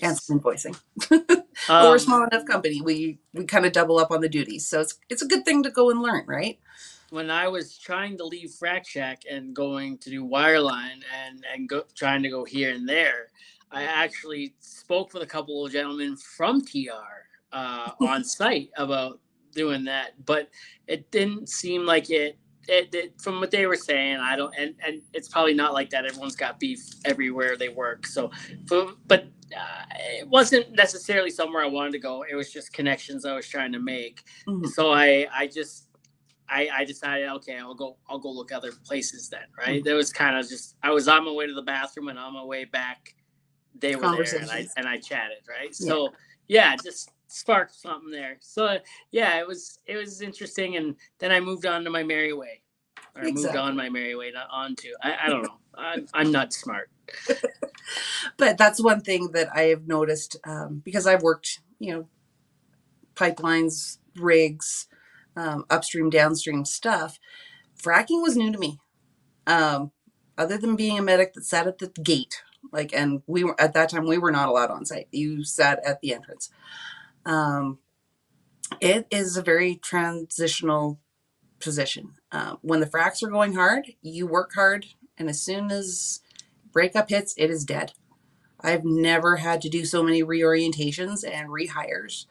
and 0.01 0.19
nice. 0.19 0.19
some 0.19 0.39
invoicing. 0.39 0.79
But 1.79 1.89
we're 1.89 1.95
Um, 1.95 1.97
a 1.97 1.99
small 1.99 2.23
enough 2.25 2.45
company. 2.45 2.81
We 2.81 3.19
we 3.33 3.45
kind 3.45 3.65
of 3.65 3.73
double 3.73 3.99
up 3.99 4.11
on 4.11 4.21
the 4.21 4.29
duties, 4.29 4.67
so 4.67 4.81
it's 4.81 4.99
it's 5.09 5.21
a 5.23 5.27
good 5.27 5.45
thing 5.45 5.63
to 5.63 5.71
go 5.71 5.91
and 5.91 6.01
learn, 6.01 6.25
right? 6.27 6.59
when 7.11 7.31
I 7.31 7.47
was 7.47 7.77
trying 7.77 8.17
to 8.17 8.25
leave 8.25 8.51
Frac 8.51 8.85
Shack 8.87 9.23
and 9.29 9.55
going 9.55 9.99
to 9.99 10.09
do 10.09 10.25
wireline 10.25 11.03
and 11.25 11.45
and 11.53 11.69
go 11.69 11.83
trying 11.95 12.23
to 12.23 12.29
go 12.29 12.43
here 12.45 12.73
and 12.73 12.89
there, 12.89 13.29
I 13.73 13.83
actually 13.83 14.55
spoke 14.59 15.13
with 15.13 15.23
a 15.23 15.27
couple 15.27 15.65
of 15.65 15.71
gentlemen 15.71 16.17
from 16.17 16.61
TR 16.65 16.89
uh, 17.51 17.91
on 18.01 18.23
site 18.23 18.69
about 18.77 19.19
doing 19.53 19.85
that, 19.85 20.25
but 20.25 20.49
it 20.87 21.11
didn't 21.11 21.49
seem 21.49 21.85
like 21.85 22.09
it. 22.09 22.37
It, 22.69 22.95
it 22.95 23.21
from 23.21 23.41
what 23.41 23.51
they 23.51 23.65
were 23.67 23.75
saying, 23.75 24.17
I 24.17 24.37
don't, 24.37 24.53
and 24.57 24.75
and 24.85 25.01
it's 25.13 25.27
probably 25.27 25.53
not 25.53 25.73
like 25.73 25.89
that. 25.91 26.05
Everyone's 26.05 26.37
got 26.37 26.59
beef 26.59 26.79
everywhere 27.05 27.57
they 27.57 27.69
work, 27.69 28.07
so, 28.07 28.31
for, 28.67 28.93
but 29.07 29.25
uh, 29.55 29.83
it 30.19 30.27
wasn't 30.29 30.71
necessarily 30.71 31.29
somewhere 31.29 31.63
I 31.63 31.67
wanted 31.67 31.91
to 31.93 31.99
go. 31.99 32.23
It 32.29 32.35
was 32.35 32.53
just 32.53 32.71
connections 32.73 33.25
I 33.25 33.35
was 33.35 33.47
trying 33.49 33.73
to 33.73 33.79
make 33.79 34.21
Mhm. 34.47 34.67
so 34.67 34.91
I 34.93 35.27
I 35.33 35.47
just 35.47 35.87
I 36.49 36.69
I 36.73 36.85
decided 36.85 37.29
okay 37.29 37.57
I'll 37.59 37.75
go 37.75 37.97
I'll 38.09 38.19
go 38.19 38.31
look 38.31 38.51
other 38.51 38.71
places 38.85 39.29
then 39.29 39.45
right 39.57 39.83
there 39.83 39.95
was 39.95 40.11
kind 40.13 40.37
of 40.37 40.47
just 40.49 40.75
I 40.83 40.91
was 40.91 41.07
on 41.07 41.25
my 41.25 41.31
way 41.31 41.47
to 41.47 41.53
the 41.53 41.61
bathroom 41.61 42.09
and 42.09 42.19
on 42.19 42.33
my 42.33 42.43
way 42.43 42.65
back 42.65 43.15
they 43.79 43.95
were 43.95 44.01
there 44.01 44.41
and 44.41 44.51
I 44.51 44.67
and 44.77 44.87
I 44.87 44.97
chatted 44.97 45.39
right? 45.49 45.73
So 45.75 46.13
yeah 46.47 46.75
just 46.83 47.11
sparked 47.27 47.75
something 47.75 48.11
there. 48.11 48.37
So 48.39 48.77
yeah 49.11 49.39
it 49.39 49.47
was 49.47 49.79
it 49.85 49.97
was 49.97 50.21
interesting 50.21 50.75
and 50.77 50.95
then 51.19 51.31
I 51.31 51.39
moved 51.39 51.65
on 51.65 51.83
to 51.83 51.89
my 51.89 52.03
merry 52.03 52.33
way. 52.33 52.61
Or 53.15 53.23
I 53.23 53.31
moved 53.31 53.55
on 53.55 53.75
my 53.75 53.89
merry 53.89 54.15
way 54.15 54.31
not 54.31 54.47
on 54.51 54.75
to. 54.77 54.89
I, 55.01 55.15
I 55.25 55.29
don't 55.29 55.43
know. 55.43 55.57
I'm, 55.75 56.07
I'm 56.13 56.31
not 56.31 56.53
smart. 56.53 56.89
But 58.37 58.57
that's 58.57 58.81
one 58.81 59.01
thing 59.01 59.31
that 59.33 59.49
I 59.55 59.63
have 59.63 59.87
noticed 59.87 60.37
um, 60.45 60.81
because 60.83 61.07
I've 61.07 61.21
worked, 61.21 61.59
you 61.79 61.93
know, 61.93 62.09
pipelines, 63.15 63.97
rigs, 64.15 64.87
um, 65.35 65.65
upstream, 65.69 66.09
downstream 66.09 66.65
stuff. 66.65 67.19
Fracking 67.81 68.21
was 68.21 68.37
new 68.37 68.51
to 68.51 68.57
me. 68.57 68.79
Um, 69.45 69.91
other 70.37 70.57
than 70.57 70.75
being 70.75 70.97
a 70.97 71.01
medic 71.01 71.33
that 71.33 71.45
sat 71.45 71.67
at 71.67 71.79
the 71.79 71.89
gate, 72.01 72.43
like, 72.73 72.93
and 72.93 73.21
we 73.27 73.43
were 73.45 73.59
at 73.61 73.73
that 73.73 73.89
time 73.89 74.05
we 74.05 74.17
were 74.17 74.31
not 74.31 74.49
allowed 74.49 74.71
on 74.71 74.85
site. 74.85 75.07
You 75.11 75.45
sat 75.45 75.79
at 75.85 76.01
the 76.01 76.13
entrance. 76.13 76.49
Um, 77.25 77.79
it 78.81 79.07
is 79.11 79.37
a 79.37 79.41
very 79.41 79.75
transitional 79.75 80.99
position. 81.59 82.15
Uh, 82.31 82.55
when 82.61 82.79
the 82.81 82.85
fracks 82.85 83.23
are 83.23 83.29
going 83.29 83.53
hard, 83.53 83.93
you 84.01 84.27
work 84.27 84.53
hard, 84.55 84.87
and 85.17 85.29
as 85.29 85.41
soon 85.41 85.71
as 85.71 86.19
breakup 86.71 87.09
hits, 87.09 87.33
it 87.37 87.49
is 87.49 87.63
dead. 87.63 87.93
I've 88.59 88.83
never 88.83 89.37
had 89.37 89.61
to 89.61 89.69
do 89.69 89.85
so 89.85 90.03
many 90.03 90.23
reorientations 90.23 91.23
and 91.29 91.49
rehires 91.49 92.25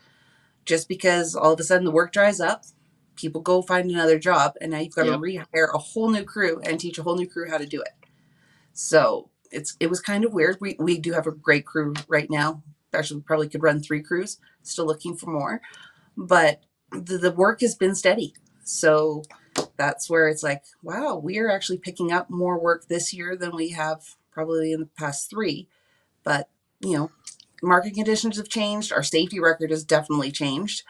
just 0.64 0.88
because 0.88 1.34
all 1.34 1.53
of 1.53 1.61
a 1.61 1.64
sudden 1.64 1.84
the 1.84 1.90
work 1.90 2.12
dries 2.12 2.40
up, 2.40 2.64
people 3.16 3.40
go 3.40 3.62
find 3.62 3.90
another 3.90 4.18
job, 4.18 4.55
and 4.61 4.70
now 4.72 4.78
you've 4.78 4.95
got 4.95 5.07
Yep. 5.07 5.14
to 5.14 5.20
rehire 5.20 5.74
a 5.74 5.78
whole 5.78 6.11
new 6.11 6.24
crew 6.24 6.61
and 6.64 6.80
teach 6.80 6.99
a 6.99 7.03
whole 7.03 7.16
new 7.16 7.28
crew 7.28 7.49
how 7.51 7.59
to 7.59 7.66
do 7.66 7.80
it. 7.80 7.93
So 8.72 9.28
it's 9.53 9.76
it 9.80 9.88
was 9.88 10.00
kind 10.00 10.24
of 10.24 10.32
weird. 10.32 10.59
We 10.61 10.76
we 10.78 10.98
do 10.98 11.12
have 11.12 11.26
a 11.26 11.32
great 11.32 11.66
crew 11.66 11.94
right 12.09 12.30
now. 12.30 12.62
Actually, 12.92 13.18
we 13.18 13.24
probably 13.24 13.48
could 13.48 13.62
run 13.62 13.80
three 13.80 14.03
crews. 14.03 14.38
Still 14.62 14.86
looking 14.86 15.16
for 15.16 15.30
more, 15.30 15.61
but 16.16 16.62
the, 16.90 17.18
the 17.18 17.32
work 17.32 17.61
has 17.61 17.74
been 17.74 17.94
steady. 17.94 18.34
So 18.64 19.22
that's 19.76 20.09
where 20.09 20.28
it's 20.28 20.42
like, 20.42 20.62
wow, 20.82 21.16
we 21.16 21.38
are 21.38 21.50
actually 21.50 21.78
picking 21.78 22.12
up 22.12 22.30
more 22.30 22.59
work 22.59 22.86
this 22.88 23.12
year 23.12 23.36
than 23.36 23.55
we 23.57 23.70
have 23.70 24.16
probably 24.30 24.72
in 24.72 24.80
the 24.80 24.86
past 24.98 25.30
three. 25.30 25.68
But 26.24 26.48
you 26.80 26.96
know, 26.96 27.11
market 27.62 27.94
conditions 27.94 28.36
have 28.36 28.48
changed. 28.48 28.92
Our 28.92 29.03
safety 29.03 29.40
record 29.40 29.70
has 29.70 29.84
definitely 29.84 30.32
changed. 30.32 30.82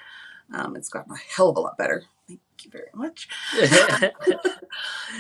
Um, 0.52 0.76
it's 0.76 0.88
gotten 0.88 1.12
a 1.12 1.16
hell 1.16 1.48
of 1.48 1.56
a 1.56 1.60
lot 1.60 1.78
better. 1.78 2.04
Thank 2.28 2.40
you 2.64 2.70
very 2.70 2.90
much. 2.94 3.28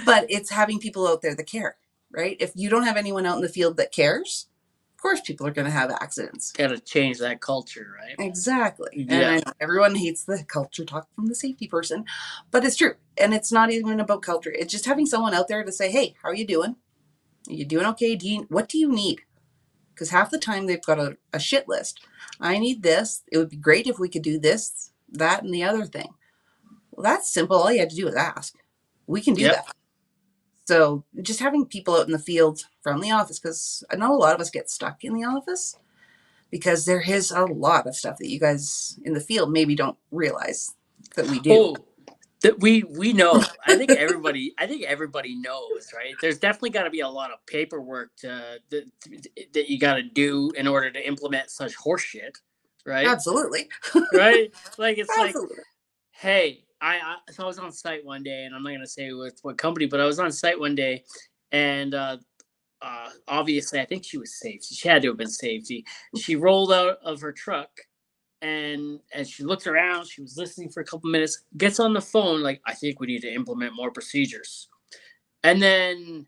But 0.04 0.26
it's 0.28 0.50
having 0.50 0.78
people 0.78 1.06
out 1.06 1.22
there 1.22 1.34
that 1.34 1.46
care, 1.46 1.76
right? 2.12 2.36
If 2.40 2.52
you 2.54 2.68
don't 2.70 2.84
have 2.84 2.96
anyone 2.96 3.26
out 3.26 3.36
in 3.36 3.42
the 3.42 3.48
field 3.48 3.76
that 3.78 3.92
cares, 3.92 4.46
of 4.96 5.02
course 5.02 5.20
people 5.20 5.46
are 5.46 5.50
going 5.52 5.64
to 5.64 5.70
have 5.72 5.90
accidents. 5.90 6.52
gotta 6.52 6.78
change 6.78 7.18
that 7.18 7.40
culture 7.40 7.94
right 7.98 8.14
Exactly. 8.24 8.90
And 9.08 9.10
Yeah. 9.10 9.40
I 9.46 9.52
everyone 9.60 9.94
hates 9.96 10.24
the 10.24 10.44
culture 10.46 10.84
talk 10.84 11.08
from 11.16 11.26
the 11.26 11.34
safety 11.34 11.66
person, 11.66 12.04
but 12.50 12.64
it's 12.64 12.76
true. 12.76 12.94
And 13.18 13.34
it's 13.34 13.50
not 13.50 13.70
even 13.72 13.98
about 14.00 14.22
culture. 14.22 14.52
It's 14.52 14.72
just 14.72 14.84
having 14.86 15.06
someone 15.06 15.34
out 15.34 15.48
there 15.48 15.64
to 15.64 15.72
say, 15.72 15.90
"Hey, 15.90 16.14
how 16.22 16.28
are 16.28 16.34
you 16.34 16.46
doing? 16.46 16.76
Are 17.48 17.52
you 17.52 17.64
doing 17.64 17.86
okay? 17.86 18.14
Do 18.14 18.28
you 18.28 18.46
what 18.48 18.68
do 18.68 18.78
you 18.78 18.90
need?" 18.92 19.22
Because 19.92 20.10
half 20.10 20.30
the 20.30 20.38
time 20.38 20.66
they've 20.66 20.82
got 20.82 20.98
a, 20.98 21.16
a 21.32 21.38
shit 21.40 21.68
list. 21.68 22.00
I 22.40 22.58
need 22.58 22.82
this. 22.82 23.22
It 23.30 23.38
would 23.38 23.50
be 23.50 23.56
great 23.56 23.86
if 23.86 23.98
we 23.98 24.08
could 24.08 24.22
do 24.22 24.38
this, 24.38 24.92
that, 25.10 25.42
and 25.42 25.52
the 25.52 25.62
other 25.64 25.84
thing. 25.84 26.14
Well, 26.92 27.02
that's 27.04 27.32
simple. 27.32 27.56
All 27.56 27.70
you 27.72 27.80
had 27.80 27.90
to 27.90 27.96
do 27.96 28.06
was 28.06 28.14
ask. 28.14 28.54
We 29.06 29.20
can 29.20 29.34
do 29.34 29.42
Yep. 29.42 29.54
that. 29.66 29.74
So 30.64 31.04
just 31.22 31.40
having 31.40 31.66
people 31.66 31.96
out 31.96 32.06
in 32.06 32.12
the 32.12 32.18
field 32.18 32.64
from 32.82 33.00
the 33.00 33.10
office, 33.10 33.38
because 33.38 33.82
I 33.90 33.96
know 33.96 34.14
a 34.14 34.16
lot 34.16 34.34
of 34.34 34.40
us 34.40 34.50
get 34.50 34.70
stuck 34.70 35.04
in 35.04 35.14
the 35.14 35.24
office 35.24 35.76
because 36.50 36.84
there 36.84 37.00
is 37.00 37.30
a 37.30 37.44
lot 37.44 37.86
of 37.86 37.96
stuff 37.96 38.18
that 38.18 38.28
you 38.28 38.38
guys 38.38 38.98
in 39.04 39.14
the 39.14 39.20
field 39.20 39.50
maybe 39.50 39.74
don't 39.74 39.98
realize 40.12 40.74
that 41.16 41.26
we 41.26 41.40
do. 41.40 41.52
Oh, 41.52 41.76
that 42.42 42.60
we 42.60 42.82
we 42.84 43.12
know. 43.12 43.42
I 43.66 43.76
think 43.76 43.90
everybody. 43.90 44.54
I 44.58 44.66
think 44.66 44.84
everybody 44.84 45.34
knows, 45.34 45.90
right? 45.94 46.14
There's 46.20 46.38
definitely 46.38 46.70
got 46.70 46.84
to 46.84 46.90
be 46.90 47.00
a 47.00 47.08
lot 47.08 47.30
of 47.32 47.44
paperwork 47.46 48.14
to 48.18 48.58
that, 48.70 48.84
that 49.52 49.70
you 49.70 49.78
got 49.78 49.94
to 49.94 50.02
do 50.02 50.50
in 50.56 50.68
order 50.68 50.90
to 50.90 51.06
implement 51.06 51.50
such 51.50 51.76
horseshit, 51.76 52.36
right? 52.84 53.06
Absolutely. 53.06 53.68
right? 54.12 54.52
Like 54.76 54.98
it's 54.98 55.16
like, 55.16 55.34
hey, 56.10 56.64
I, 56.82 56.96
I 56.96 57.32
so 57.32 57.44
I 57.44 57.46
was 57.46 57.58
on 57.58 57.72
site 57.72 58.04
one 58.04 58.22
day, 58.22 58.44
and 58.44 58.54
I'm 58.54 58.62
not 58.62 58.72
gonna 58.72 58.86
say 58.86 59.12
with 59.12 59.38
what 59.42 59.56
company, 59.56 59.86
but 59.86 60.00
I 60.00 60.04
was 60.04 60.18
on 60.18 60.32
site 60.32 60.58
one 60.58 60.74
day, 60.74 61.04
and 61.52 61.94
uh, 61.94 62.18
uh, 62.82 63.08
obviously 63.28 63.80
I 63.80 63.86
think 63.86 64.04
she 64.04 64.18
was 64.18 64.38
safety. 64.38 64.74
She 64.74 64.88
had 64.88 65.02
to 65.02 65.08
have 65.08 65.16
been 65.16 65.28
safety. 65.28 65.84
She 66.18 66.36
rolled 66.36 66.72
out 66.72 66.98
of 67.02 67.20
her 67.20 67.32
truck 67.32 67.70
and 68.42 68.98
and 69.14 69.24
she 69.24 69.44
looked 69.44 69.68
around 69.68 70.04
she 70.04 70.20
was 70.20 70.36
listening 70.36 70.68
for 70.68 70.80
a 70.80 70.84
couple 70.84 71.08
minutes 71.08 71.44
gets 71.58 71.78
on 71.78 71.92
the 71.92 72.00
phone 72.00 72.42
like 72.42 72.60
i 72.66 72.74
think 72.74 72.98
we 72.98 73.06
need 73.06 73.22
to 73.22 73.32
implement 73.32 73.72
more 73.76 73.92
procedures 73.92 74.68
and 75.44 75.62
then 75.62 76.26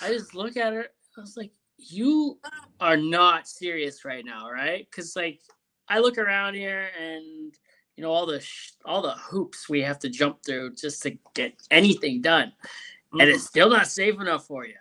i 0.00 0.06
just 0.10 0.32
look 0.32 0.56
at 0.56 0.72
her 0.72 0.86
i 1.18 1.20
was 1.20 1.36
like 1.36 1.50
you 1.78 2.38
are 2.80 2.96
not 2.96 3.48
serious 3.48 4.04
right 4.04 4.24
now, 4.24 4.50
right? 4.50 4.86
Because 4.90 5.16
like 5.16 5.40
I 5.88 5.98
look 5.98 6.18
around 6.18 6.54
here 6.54 6.88
and 7.00 7.54
you 7.96 8.02
know 8.02 8.10
all 8.10 8.26
the 8.26 8.40
sh- 8.40 8.72
all 8.84 9.02
the 9.02 9.12
hoops 9.12 9.68
we 9.68 9.80
have 9.82 9.98
to 10.00 10.08
jump 10.08 10.44
through 10.44 10.74
just 10.74 11.02
to 11.02 11.16
get 11.34 11.54
anything 11.70 12.20
done, 12.20 12.48
mm-hmm. 12.48 13.20
and 13.20 13.30
it's 13.30 13.46
still 13.46 13.70
not 13.70 13.86
safe 13.86 14.20
enough 14.20 14.46
for 14.46 14.66
you. 14.66 14.74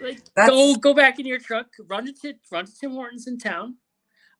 Like 0.00 0.20
That's... 0.34 0.50
go 0.50 0.74
go 0.76 0.94
back 0.94 1.18
in 1.18 1.26
your 1.26 1.38
truck, 1.38 1.68
run 1.88 2.06
to 2.06 2.34
run 2.50 2.66
to 2.66 2.78
Tim 2.78 2.92
Hortons 2.92 3.26
in 3.26 3.38
town. 3.38 3.76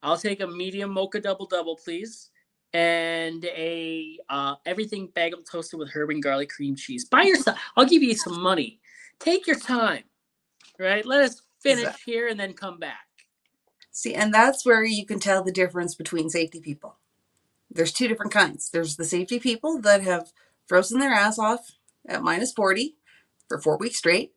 I'll 0.03 0.19
take 0.19 0.41
a 0.41 0.47
medium 0.47 0.93
mocha 0.93 1.21
double 1.21 1.47
double, 1.47 1.77
please, 1.77 2.31
and 2.73 3.45
a 3.47 4.19
uh, 4.29 4.57
everything 4.67 5.11
bagel 5.15 5.43
toasted 5.43 5.79
with 5.79 5.91
herb 5.91 6.11
and 6.11 6.23
garlic 6.23 6.51
cream 6.51 6.77
cheese. 6.77 7.05
Buy 7.05 7.23
yourself. 7.23 7.59
I'll 7.77 7.87
give 7.87 8.03
you 8.03 8.15
some 8.15 8.41
money. 8.41 8.81
Take 9.19 9.47
your 9.47 9.59
time, 9.59 10.05
right? 10.79 11.07
Let 11.07 11.23
us 11.23 11.43
finish 11.61 11.85
exactly. 11.85 12.13
here 12.13 12.29
and 12.29 12.39
then 12.39 12.53
come 12.53 12.79
back. 12.79 13.07
See, 13.91 14.15
and 14.15 14.35
that's 14.35 14.67
where 14.67 14.85
you 14.85 15.07
can 15.07 15.21
tell 15.21 15.43
the 15.43 15.53
difference 15.53 15.95
between 15.95 16.29
safety 16.29 16.61
people. 16.61 16.97
There's 17.75 17.93
two 17.93 18.09
different 18.09 18.33
kinds. 18.33 18.71
There's 18.71 18.97
the 18.97 19.05
safety 19.05 19.39
people 19.39 19.81
that 19.83 20.03
have 20.03 20.33
frozen 20.67 21.01
their 21.01 21.13
ass 21.13 21.39
off 21.39 21.73
at 22.09 22.23
minus 22.23 22.53
40 22.53 22.97
for 23.49 23.61
four 23.61 23.77
weeks 23.77 23.97
straight, 23.97 24.33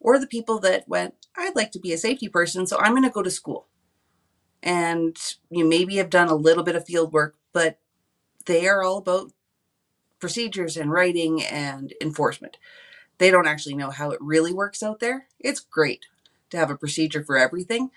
or 0.00 0.18
the 0.18 0.26
people 0.26 0.58
that 0.60 0.88
went, 0.88 1.14
I'd 1.36 1.56
like 1.56 1.70
to 1.72 1.78
be 1.78 1.92
a 1.92 1.98
safety 1.98 2.28
person, 2.28 2.66
so 2.66 2.78
I'm 2.78 2.92
going 2.92 3.04
to 3.04 3.10
go 3.10 3.22
to 3.22 3.30
school. 3.30 3.68
And 4.62 5.16
you 5.50 5.64
maybe 5.64 5.96
have 5.96 6.10
done 6.10 6.28
a 6.28 6.34
little 6.34 6.64
bit 6.64 6.76
of 6.76 6.84
field 6.84 7.12
work, 7.12 7.36
but 7.52 7.78
they 8.46 8.66
are 8.66 8.82
all 8.82 8.98
about 8.98 9.32
procedures 10.18 10.76
and 10.76 10.90
writing 10.90 11.42
and 11.42 11.94
enforcement. 12.00 12.58
They 13.18 13.30
don't 13.30 13.46
actually 13.46 13.74
know 13.74 13.90
how 13.90 14.10
it 14.10 14.18
really 14.20 14.52
works 14.52 14.82
out 14.82 15.00
there. 15.00 15.28
It's 15.38 15.60
great 15.60 16.06
to 16.50 16.56
have 16.56 16.70
a 16.70 16.76
procedure 16.76 17.24
for 17.24 17.38
everything, 17.38 17.90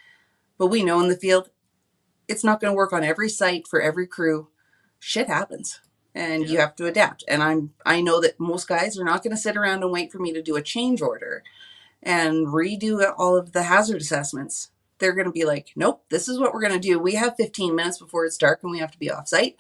but 0.58 0.68
we 0.68 0.84
know 0.84 1.02
in 1.02 1.10
the 1.10 1.18
field 1.18 1.50
it's 2.28 2.44
not 2.44 2.62
going 2.62 2.72
to 2.72 2.78
work 2.78 2.94
on 2.94 3.04
every 3.04 3.30
site 3.30 3.68
for 3.68 3.82
every 3.82 4.08
crew. 4.08 4.50
Shit 5.06 5.28
happens 5.28 5.82
and 6.16 6.46
yeah. 6.46 6.50
you 6.50 6.60
have 6.60 6.78
to 6.78 6.86
adapt. 6.86 7.26
And 7.28 7.44
I'm 7.44 7.74
I 7.86 8.00
know 8.00 8.22
that 8.22 8.40
most 8.40 8.70
guys 8.70 8.98
are 8.98 9.04
not 9.04 9.22
going 9.22 9.36
to 9.36 9.42
sit 9.42 9.58
around 9.58 9.84
and 9.84 9.92
wait 9.92 10.14
for 10.14 10.20
me 10.20 10.32
to 10.32 10.42
do 10.42 10.56
a 10.56 10.62
change 10.62 11.02
order 11.02 11.44
and 12.02 12.48
redo 12.48 13.14
all 13.18 13.36
of 13.36 13.52
the 13.52 13.64
hazard 13.64 14.00
assessments. 14.00 14.72
They're 15.00 15.12
going 15.12 15.26
to 15.26 15.32
be 15.32 15.44
like, 15.44 15.74
"Nope, 15.76 16.06
this 16.10 16.30
is 16.30 16.40
what 16.40 16.54
we're 16.54 16.62
going 16.62 16.72
to 16.72 16.80
do. 16.80 17.00
We 17.00 17.16
have 17.16 17.36
15 17.36 17.76
minutes 17.76 18.00
before 18.00 18.26
it's 18.26 18.38
dark 18.38 18.62
and 18.64 18.72
we 18.72 18.80
have 18.80 18.92
to 18.92 18.98
be 18.98 19.12
off 19.12 19.28
site. 19.28 19.58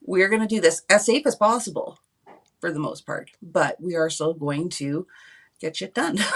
We're 0.00 0.30
going 0.30 0.40
to 0.40 0.48
do 0.48 0.62
this 0.62 0.82
as 0.88 1.04
safe 1.04 1.26
as 1.26 1.36
possible 1.36 1.98
for 2.58 2.72
the 2.72 2.80
most 2.80 3.04
part, 3.04 3.30
but 3.42 3.78
we 3.78 3.94
are 3.94 4.08
still 4.08 4.32
going 4.32 4.70
to 4.70 5.06
get 5.60 5.76
shit 5.76 5.92
done." 5.92 6.18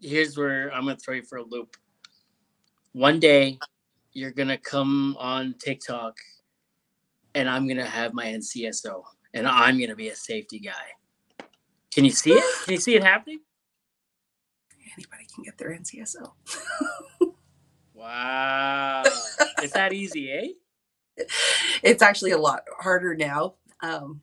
Here's 0.00 0.36
where 0.36 0.74
I'm 0.74 0.82
going 0.82 0.96
to 0.96 1.00
throw 1.00 1.14
you 1.14 1.22
for 1.22 1.38
a 1.38 1.44
loop. 1.44 1.76
One 2.92 3.20
day 3.20 3.60
you're 4.14 4.32
going 4.32 4.48
to 4.48 4.58
come 4.58 5.16
on 5.18 5.54
TikTok 5.58 6.16
and 7.34 7.48
I'm 7.48 7.66
gonna 7.66 7.84
have 7.86 8.14
my 8.14 8.26
NCSO, 8.26 9.02
and 9.34 9.46
I'm 9.46 9.78
gonna 9.80 9.96
be 9.96 10.08
a 10.08 10.16
safety 10.16 10.58
guy. 10.58 11.46
Can 11.92 12.04
you 12.04 12.10
see 12.10 12.32
it? 12.32 12.44
Can 12.64 12.74
you 12.74 12.80
see 12.80 12.94
it 12.94 13.02
happening? 13.02 13.40
Anybody 14.96 15.26
can 15.34 15.44
get 15.44 15.58
their 15.58 15.70
NCSO. 15.70 16.32
wow, 17.94 19.02
it's 19.62 19.72
that 19.72 19.92
easy, 19.92 20.30
eh? 20.30 20.48
It's 21.82 22.02
actually 22.02 22.32
a 22.32 22.38
lot 22.38 22.64
harder 22.80 23.14
now 23.14 23.54
um, 23.80 24.20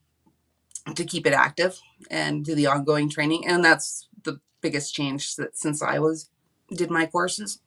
to 0.95 1.05
keep 1.05 1.25
it 1.25 1.33
active 1.33 1.79
and 2.09 2.43
do 2.43 2.55
the 2.55 2.67
ongoing 2.67 3.09
training, 3.09 3.47
and 3.47 3.63
that's 3.63 4.07
the 4.23 4.39
biggest 4.61 4.93
change 4.93 5.35
that 5.35 5.57
since 5.57 5.81
I 5.81 5.99
was 5.99 6.29
did 6.73 6.89
my 6.89 7.05
courses. 7.05 7.59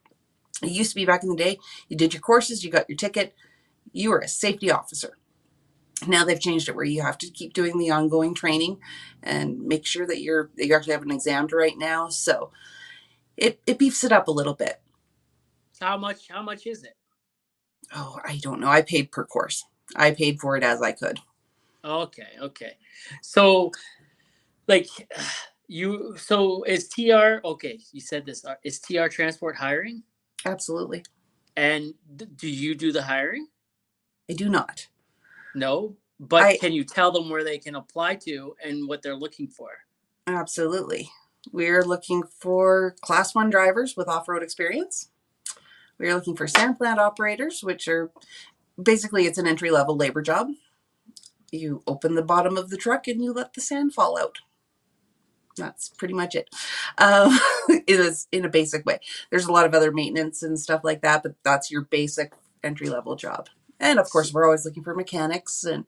It 0.62 0.70
used 0.70 0.90
to 0.90 0.96
be 0.96 1.06
back 1.06 1.22
in 1.22 1.28
the 1.28 1.36
day, 1.36 1.58
you 1.88 1.96
did 1.96 2.14
your 2.14 2.20
courses, 2.20 2.64
you 2.64 2.70
got 2.70 2.88
your 2.88 2.96
ticket, 2.96 3.34
you 3.92 4.10
were 4.10 4.20
a 4.20 4.28
safety 4.28 4.70
officer. 4.70 5.16
Now 6.06 6.24
they've 6.24 6.40
changed 6.40 6.68
it 6.68 6.76
where 6.76 6.84
you 6.84 7.02
have 7.02 7.18
to 7.18 7.30
keep 7.30 7.54
doing 7.54 7.78
the 7.78 7.90
ongoing 7.90 8.34
training 8.34 8.78
and 9.22 9.62
make 9.62 9.86
sure 9.86 10.06
that 10.06 10.20
you're 10.20 10.50
you 10.56 10.74
actually 10.74 10.92
have 10.92 11.02
an 11.02 11.10
exam 11.10 11.48
to 11.48 11.56
write 11.56 11.78
now. 11.78 12.08
So 12.08 12.50
it 13.36 13.60
it 13.66 13.78
beefs 13.78 14.04
it 14.04 14.12
up 14.12 14.28
a 14.28 14.32
little 14.32 14.54
bit. 14.54 14.80
How 15.80 15.96
much 15.96 16.28
how 16.28 16.42
much 16.42 16.66
is 16.66 16.84
it? 16.84 16.96
Oh 17.94 18.18
i 18.24 18.38
don't 18.42 18.60
know. 18.60 18.68
I 18.68 18.82
paid 18.82 19.12
per 19.12 19.24
course. 19.24 19.64
I 19.96 20.10
paid 20.10 20.40
for 20.40 20.56
it 20.56 20.62
as 20.62 20.82
i 20.82 20.92
could. 20.92 21.20
Okay 21.84 22.28
okay. 22.40 22.72
So 23.22 23.70
like 24.66 24.88
you 25.66 26.14
so 26.18 26.62
is 26.64 26.88
tr 26.90 27.40
okay 27.42 27.78
you 27.92 28.00
said 28.00 28.26
this 28.26 28.44
uh, 28.44 28.54
is 28.62 28.78
tr 28.80 29.06
transport 29.06 29.56
hiring 29.56 30.02
absolutely 30.44 31.02
and 31.56 31.94
do 32.36 32.48
you 32.48 32.74
do 32.74 32.92
the 32.92 33.02
hiring 33.02 33.48
i 34.28 34.32
do 34.32 34.48
not 34.48 34.88
no, 35.54 35.96
but 36.18 36.42
I, 36.42 36.56
can 36.56 36.72
you 36.72 36.84
tell 36.84 37.12
them 37.12 37.30
where 37.30 37.44
they 37.44 37.58
can 37.58 37.76
apply 37.76 38.16
to 38.16 38.56
and 38.62 38.88
what 38.88 39.02
they're 39.02 39.16
looking 39.16 39.46
for? 39.46 39.70
Absolutely. 40.26 41.10
We're 41.52 41.84
looking 41.84 42.24
for 42.40 42.96
class 43.00 43.34
one 43.34 43.50
drivers 43.50 43.96
with 43.96 44.08
off 44.08 44.28
road 44.28 44.42
experience. 44.42 45.10
We're 45.98 46.14
looking 46.14 46.36
for 46.36 46.48
sand 46.48 46.76
plant 46.76 46.98
operators, 46.98 47.62
which 47.62 47.86
are 47.86 48.10
basically 48.82 49.26
it's 49.26 49.38
an 49.38 49.46
entry 49.46 49.70
level 49.70 49.96
labor 49.96 50.22
job. 50.22 50.48
You 51.52 51.82
open 51.86 52.16
the 52.16 52.22
bottom 52.22 52.56
of 52.56 52.70
the 52.70 52.76
truck 52.76 53.06
and 53.06 53.22
you 53.22 53.32
let 53.32 53.54
the 53.54 53.60
sand 53.60 53.94
fall 53.94 54.18
out. 54.18 54.38
That's 55.56 55.88
pretty 55.90 56.14
much 56.14 56.34
it. 56.34 56.50
Um, 56.98 57.38
it 57.68 58.00
is 58.00 58.26
in 58.32 58.44
a 58.44 58.48
basic 58.48 58.84
way. 58.86 58.98
There's 59.30 59.46
a 59.46 59.52
lot 59.52 59.66
of 59.66 59.74
other 59.74 59.92
maintenance 59.92 60.42
and 60.42 60.58
stuff 60.58 60.82
like 60.84 61.02
that, 61.02 61.22
but 61.22 61.34
that's 61.44 61.70
your 61.70 61.82
basic 61.82 62.32
entry 62.62 62.88
level 62.88 63.16
job. 63.16 63.48
And 63.80 63.98
of 63.98 64.10
course, 64.10 64.32
we're 64.32 64.44
always 64.44 64.64
looking 64.64 64.82
for 64.82 64.94
mechanics 64.94 65.64
in 65.64 65.84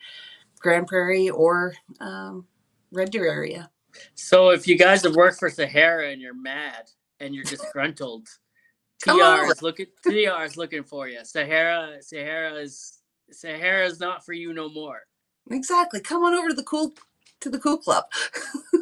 Grande 0.61 0.87
Prairie 0.87 1.31
or 1.31 1.75
um, 2.01 2.47
Red 2.93 3.11
Deer 3.11 3.27
area. 3.27 3.71
So 4.15 4.51
if 4.51 4.69
you 4.69 4.77
guys 4.77 5.03
have 5.05 5.15
worked 5.17 5.39
for 5.39 5.51
Sahara 5.51 6.11
and 6.11 6.21
you're 6.21 6.35
mad 6.35 6.91
and 7.21 7.35
you're 7.35 7.45
disgruntled, 7.45 8.29
TR 9.03 9.51
is 9.51 9.63
looking 9.63 9.87
TR 10.03 10.43
is 10.45 10.57
looking 10.57 10.83
for 10.83 11.09
you. 11.09 11.25
Sahara 11.25 12.03
Sahara 12.03 12.55
is 12.55 12.99
Sahara 13.31 13.87
is 13.87 14.01
not 14.01 14.25
for 14.25 14.33
you 14.33 14.53
no 14.53 14.69
more. 14.69 15.03
Exactly. 15.51 16.01
Come 16.01 16.25
on 16.25 16.35
over 16.35 16.49
to 16.49 16.55
the 16.55 16.63
cool 16.63 16.95
to 17.41 17.51
the 17.51 17.59
cool 17.59 17.79
club. 17.79 18.05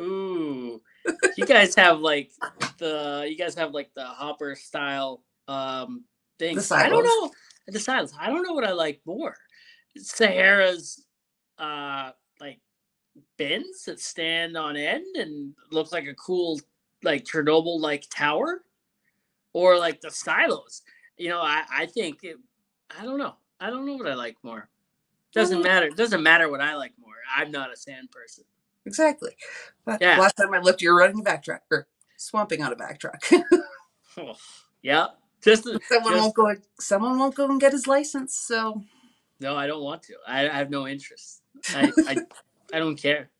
Ooh. 0.00 0.80
You 1.36 1.46
guys 1.46 1.74
have 1.74 2.00
like 2.00 2.30
the 2.78 3.26
you 3.28 3.36
guys 3.36 3.54
have 3.54 3.72
like 3.72 3.92
the 3.94 4.04
hopper 4.04 4.54
style 4.54 5.22
um 5.48 6.04
things. 6.38 6.70
I 6.70 6.88
don't 6.88 7.04
know 7.04 7.30
the 7.66 7.78
silence. 7.78 8.12
I 8.18 8.28
don't 8.28 8.42
know 8.42 8.52
what 8.52 8.64
I 8.64 8.72
like 8.72 9.00
more. 9.04 9.36
Sahara's 9.96 11.04
uh 11.58 12.12
like 12.40 12.60
bins 13.36 13.84
that 13.84 14.00
stand 14.00 14.56
on 14.56 14.76
end 14.76 15.16
and 15.16 15.54
look 15.70 15.92
like 15.92 16.06
a 16.06 16.14
cool 16.14 16.60
like 17.02 17.24
Chernobyl 17.24 17.80
like 17.80 18.06
tower, 18.10 18.62
or 19.52 19.78
like 19.78 20.00
the 20.00 20.10
silos. 20.10 20.82
You 21.16 21.28
know, 21.28 21.40
I 21.40 21.64
I 21.70 21.86
think 21.86 22.24
it. 22.24 22.36
I 22.98 23.04
don't 23.04 23.18
know. 23.18 23.34
I 23.60 23.70
don't 23.70 23.86
know 23.86 23.96
what 23.96 24.08
I 24.08 24.14
like 24.14 24.36
more. 24.42 24.68
Doesn't 25.32 25.62
matter. 25.62 25.90
Doesn't 25.90 26.22
matter 26.22 26.50
what 26.50 26.60
I 26.60 26.74
like 26.76 26.92
more. 26.98 27.14
I'm 27.36 27.50
not 27.50 27.72
a 27.72 27.76
sand 27.76 28.10
person. 28.10 28.44
Exactly. 28.86 29.32
But 29.84 30.00
yeah. 30.00 30.18
last 30.18 30.36
time 30.36 30.54
I 30.54 30.58
looked, 30.60 30.82
you're 30.82 30.96
running 30.96 31.20
a 31.20 31.22
vac 31.22 31.44
truck 31.44 31.62
or 31.70 31.86
swamping 32.16 32.62
on 32.62 32.72
a 32.72 32.76
vac 32.76 32.98
truck. 32.98 33.22
oh, 34.18 34.34
yeah. 34.82 35.08
Just 35.42 35.64
someone 35.64 36.12
just, 36.12 36.22
won't 36.22 36.34
go. 36.34 36.54
Someone 36.78 37.18
won't 37.18 37.34
go 37.34 37.50
and 37.50 37.60
get 37.60 37.72
his 37.72 37.86
license. 37.86 38.36
So. 38.36 38.82
No, 39.40 39.56
I 39.56 39.66
don't 39.66 39.82
want 39.82 40.02
to. 40.04 40.14
I, 40.26 40.48
I 40.48 40.54
have 40.54 40.70
no 40.70 40.86
interest. 40.86 41.42
I, 41.74 41.90
I 42.06 42.16
I 42.72 42.78
don't 42.78 42.96
care. 42.96 43.30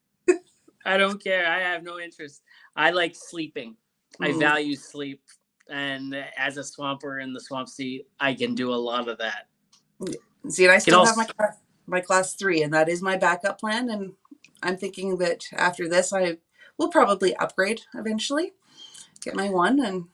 I 0.85 0.97
don't 0.97 1.23
care. 1.23 1.47
I 1.47 1.61
have 1.61 1.83
no 1.83 1.99
interest. 1.99 2.43
I 2.75 2.91
like 2.91 3.15
sleeping. 3.15 3.77
Mm. 4.21 4.37
I 4.37 4.39
value 4.39 4.77
sleep, 4.77 5.23
and 5.69 6.17
as 6.37 6.57
a 6.57 6.65
swamper 6.65 7.21
in 7.21 7.33
the 7.33 7.41
swamp 7.41 7.69
seat, 7.69 8.07
I 8.19 8.35
can 8.35 8.55
do 8.55 8.73
a 8.73 8.77
lot 8.77 9.09
of 9.09 9.19
that. 9.19 9.49
See, 10.49 10.65
and 10.65 10.73
I 10.73 10.79
still 10.79 11.05
have 11.05 11.17
my 11.17 11.27
class, 11.27 11.57
my 11.87 12.01
class 12.01 12.35
three, 12.35 12.63
and 12.63 12.73
that 12.73 12.89
is 12.89 13.03
my 13.03 13.17
backup 13.17 13.61
plan. 13.61 13.91
And 13.91 14.13
I'm 14.63 14.77
thinking 14.77 15.19
that 15.19 15.45
after 15.53 15.89
this, 15.89 16.13
I 16.13 16.39
will 16.79 16.89
probably 16.89 17.35
upgrade 17.37 17.83
eventually, 17.95 18.53
get 19.23 19.35
my 19.35 19.49
one, 19.49 19.85
and 19.85 20.07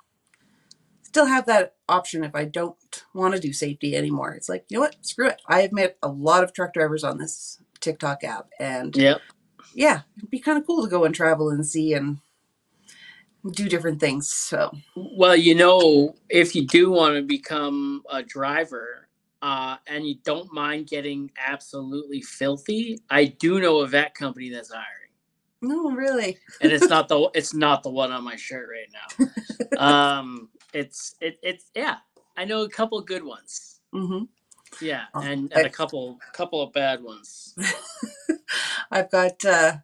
still 1.02 1.26
have 1.26 1.46
that 1.46 1.74
option 1.88 2.24
if 2.24 2.34
I 2.34 2.44
don't 2.44 2.76
want 3.14 3.34
to 3.34 3.40
do 3.40 3.52
safety 3.52 3.96
anymore. 3.96 4.34
It's 4.34 4.48
like, 4.48 4.66
you 4.68 4.76
know 4.76 4.82
what? 4.82 4.96
Screw 5.00 5.28
it. 5.28 5.40
I 5.46 5.62
have 5.62 5.72
met 5.72 5.96
a 6.02 6.08
lot 6.08 6.44
of 6.44 6.52
truck 6.52 6.74
drivers 6.74 7.04
on 7.04 7.16
this 7.16 7.58
TikTok 7.80 8.22
app 8.24 8.50
and 8.58 8.94
yep. 8.96 9.20
yeah, 9.74 10.02
it'd 10.18 10.28
be 10.28 10.38
kind 10.38 10.58
of 10.58 10.66
cool 10.66 10.82
to 10.84 10.90
go 10.90 11.04
and 11.04 11.14
travel 11.14 11.48
and 11.48 11.64
see 11.64 11.94
and 11.94 12.18
do 13.52 13.68
different 13.68 14.00
things. 14.00 14.30
So, 14.30 14.76
well, 14.94 15.36
you 15.36 15.54
know, 15.54 16.16
if 16.28 16.54
you 16.54 16.66
do 16.66 16.90
want 16.90 17.14
to 17.16 17.22
become 17.22 18.02
a 18.10 18.22
driver 18.22 19.05
uh, 19.46 19.76
and 19.86 20.04
you 20.04 20.16
don't 20.24 20.52
mind 20.52 20.88
getting 20.88 21.30
absolutely 21.46 22.20
filthy, 22.20 22.98
I 23.08 23.26
do 23.26 23.60
know 23.60 23.78
a 23.78 23.86
vet 23.86 24.12
company 24.12 24.50
that's 24.50 24.72
hiring. 24.72 25.12
No, 25.62 25.90
really. 25.92 26.38
and 26.60 26.72
it's 26.72 26.88
not 26.88 27.06
the 27.10 27.30
it's 27.32 27.54
not 27.54 27.84
the 27.84 27.90
one 27.90 28.10
on 28.10 28.24
my 28.24 28.34
shirt 28.34 28.68
right 28.68 29.28
now. 29.78 29.78
um, 29.78 30.48
it's 30.74 31.14
it 31.20 31.38
it's 31.44 31.70
yeah. 31.76 31.98
I 32.36 32.44
know 32.44 32.62
a 32.62 32.68
couple 32.68 33.00
good 33.02 33.22
ones. 33.22 33.78
hmm 33.92 34.24
Yeah, 34.80 35.04
Oh, 35.14 35.20
and, 35.20 35.52
and 35.52 35.64
a 35.64 35.70
couple 35.70 36.18
couple 36.32 36.60
of 36.60 36.72
bad 36.72 37.04
ones. 37.04 37.54
I've 38.90 39.12
got 39.12 39.44
uh, 39.44 39.76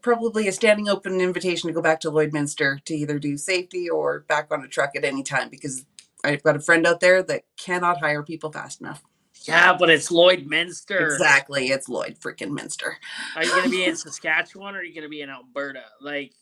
probably 0.00 0.46
a 0.46 0.52
standing 0.52 0.88
open 0.88 1.20
invitation 1.20 1.66
to 1.66 1.74
go 1.74 1.82
back 1.82 1.98
to 2.00 2.10
Lloydminster 2.10 2.84
to 2.84 2.94
either 2.94 3.18
do 3.18 3.36
safety 3.36 3.90
or 3.90 4.20
back 4.28 4.46
on 4.52 4.64
a 4.64 4.68
truck 4.68 4.94
at 4.94 5.04
any 5.04 5.24
time 5.24 5.48
because 5.48 5.84
I've 6.24 6.42
got 6.42 6.56
a 6.56 6.60
friend 6.60 6.86
out 6.86 7.00
there 7.00 7.22
that 7.24 7.44
cannot 7.56 8.00
hire 8.00 8.22
people 8.22 8.52
fast 8.52 8.80
enough. 8.80 9.02
Yeah, 9.44 9.76
but 9.76 9.90
it's 9.90 10.10
Lloydminster. 10.10 11.04
Exactly, 11.04 11.68
it's 11.68 11.88
Lloyd 11.88 12.16
freaking 12.20 12.52
Minster. 12.52 12.96
Are 13.34 13.44
you 13.44 13.50
gonna 13.50 13.68
be 13.68 13.84
in 13.84 13.96
Saskatchewan 13.96 14.74
or 14.74 14.78
are 14.78 14.84
you 14.84 14.94
gonna 14.94 15.08
be 15.08 15.22
in 15.22 15.30
Alberta? 15.30 15.82
Like, 16.00 16.32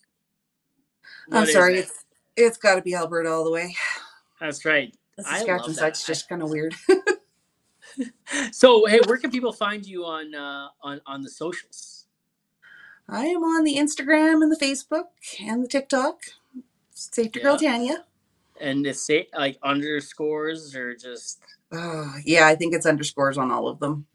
I'm 1.33 1.47
sorry, 1.47 1.77
it? 1.77 1.79
it's, 1.81 2.05
it's 2.37 2.57
got 2.59 2.75
to 2.75 2.83
be 2.83 2.95
Alberta 2.95 3.31
all 3.31 3.45
the 3.45 3.51
way. 3.51 3.75
That's 4.41 4.65
right. 4.65 4.95
The 5.17 5.25
Saskatchewan 5.25 5.75
side's 5.75 6.05
just 6.05 6.29
kind 6.29 6.43
of 6.43 6.51
weird. 6.51 6.75
So, 8.53 8.87
hey, 8.87 9.01
where 9.07 9.19
can 9.19 9.31
people 9.31 9.53
find 9.53 9.85
you 9.85 10.05
on 10.05 10.35
uh, 10.35 10.69
on 10.83 11.01
on 11.07 11.23
the 11.23 11.31
socials? 11.31 12.07
I 13.09 13.27
am 13.27 13.43
on 13.43 13.65
the 13.65 13.77
Instagram 13.77 14.43
and 14.43 14.53
the 14.53 14.57
Facebook 14.57 15.07
and 15.41 15.65
the 15.65 15.69
TikTok. 15.69 16.23
Safety 16.91 17.41
Girl 17.41 17.59
Tanya. 17.59 18.05
And 18.61 18.87
it's 18.87 19.03
say 19.03 19.29
like 19.37 19.59
underscores 19.63 20.75
or 20.77 20.95
just 20.95 21.41
Oh, 21.73 22.13
yeah, 22.25 22.47
I 22.47 22.57
think 22.57 22.75
it's 22.75 22.87
underscores 22.87 23.39
on 23.39 23.51
all 23.51 23.69
of 23.69 23.79
them. 23.79 24.07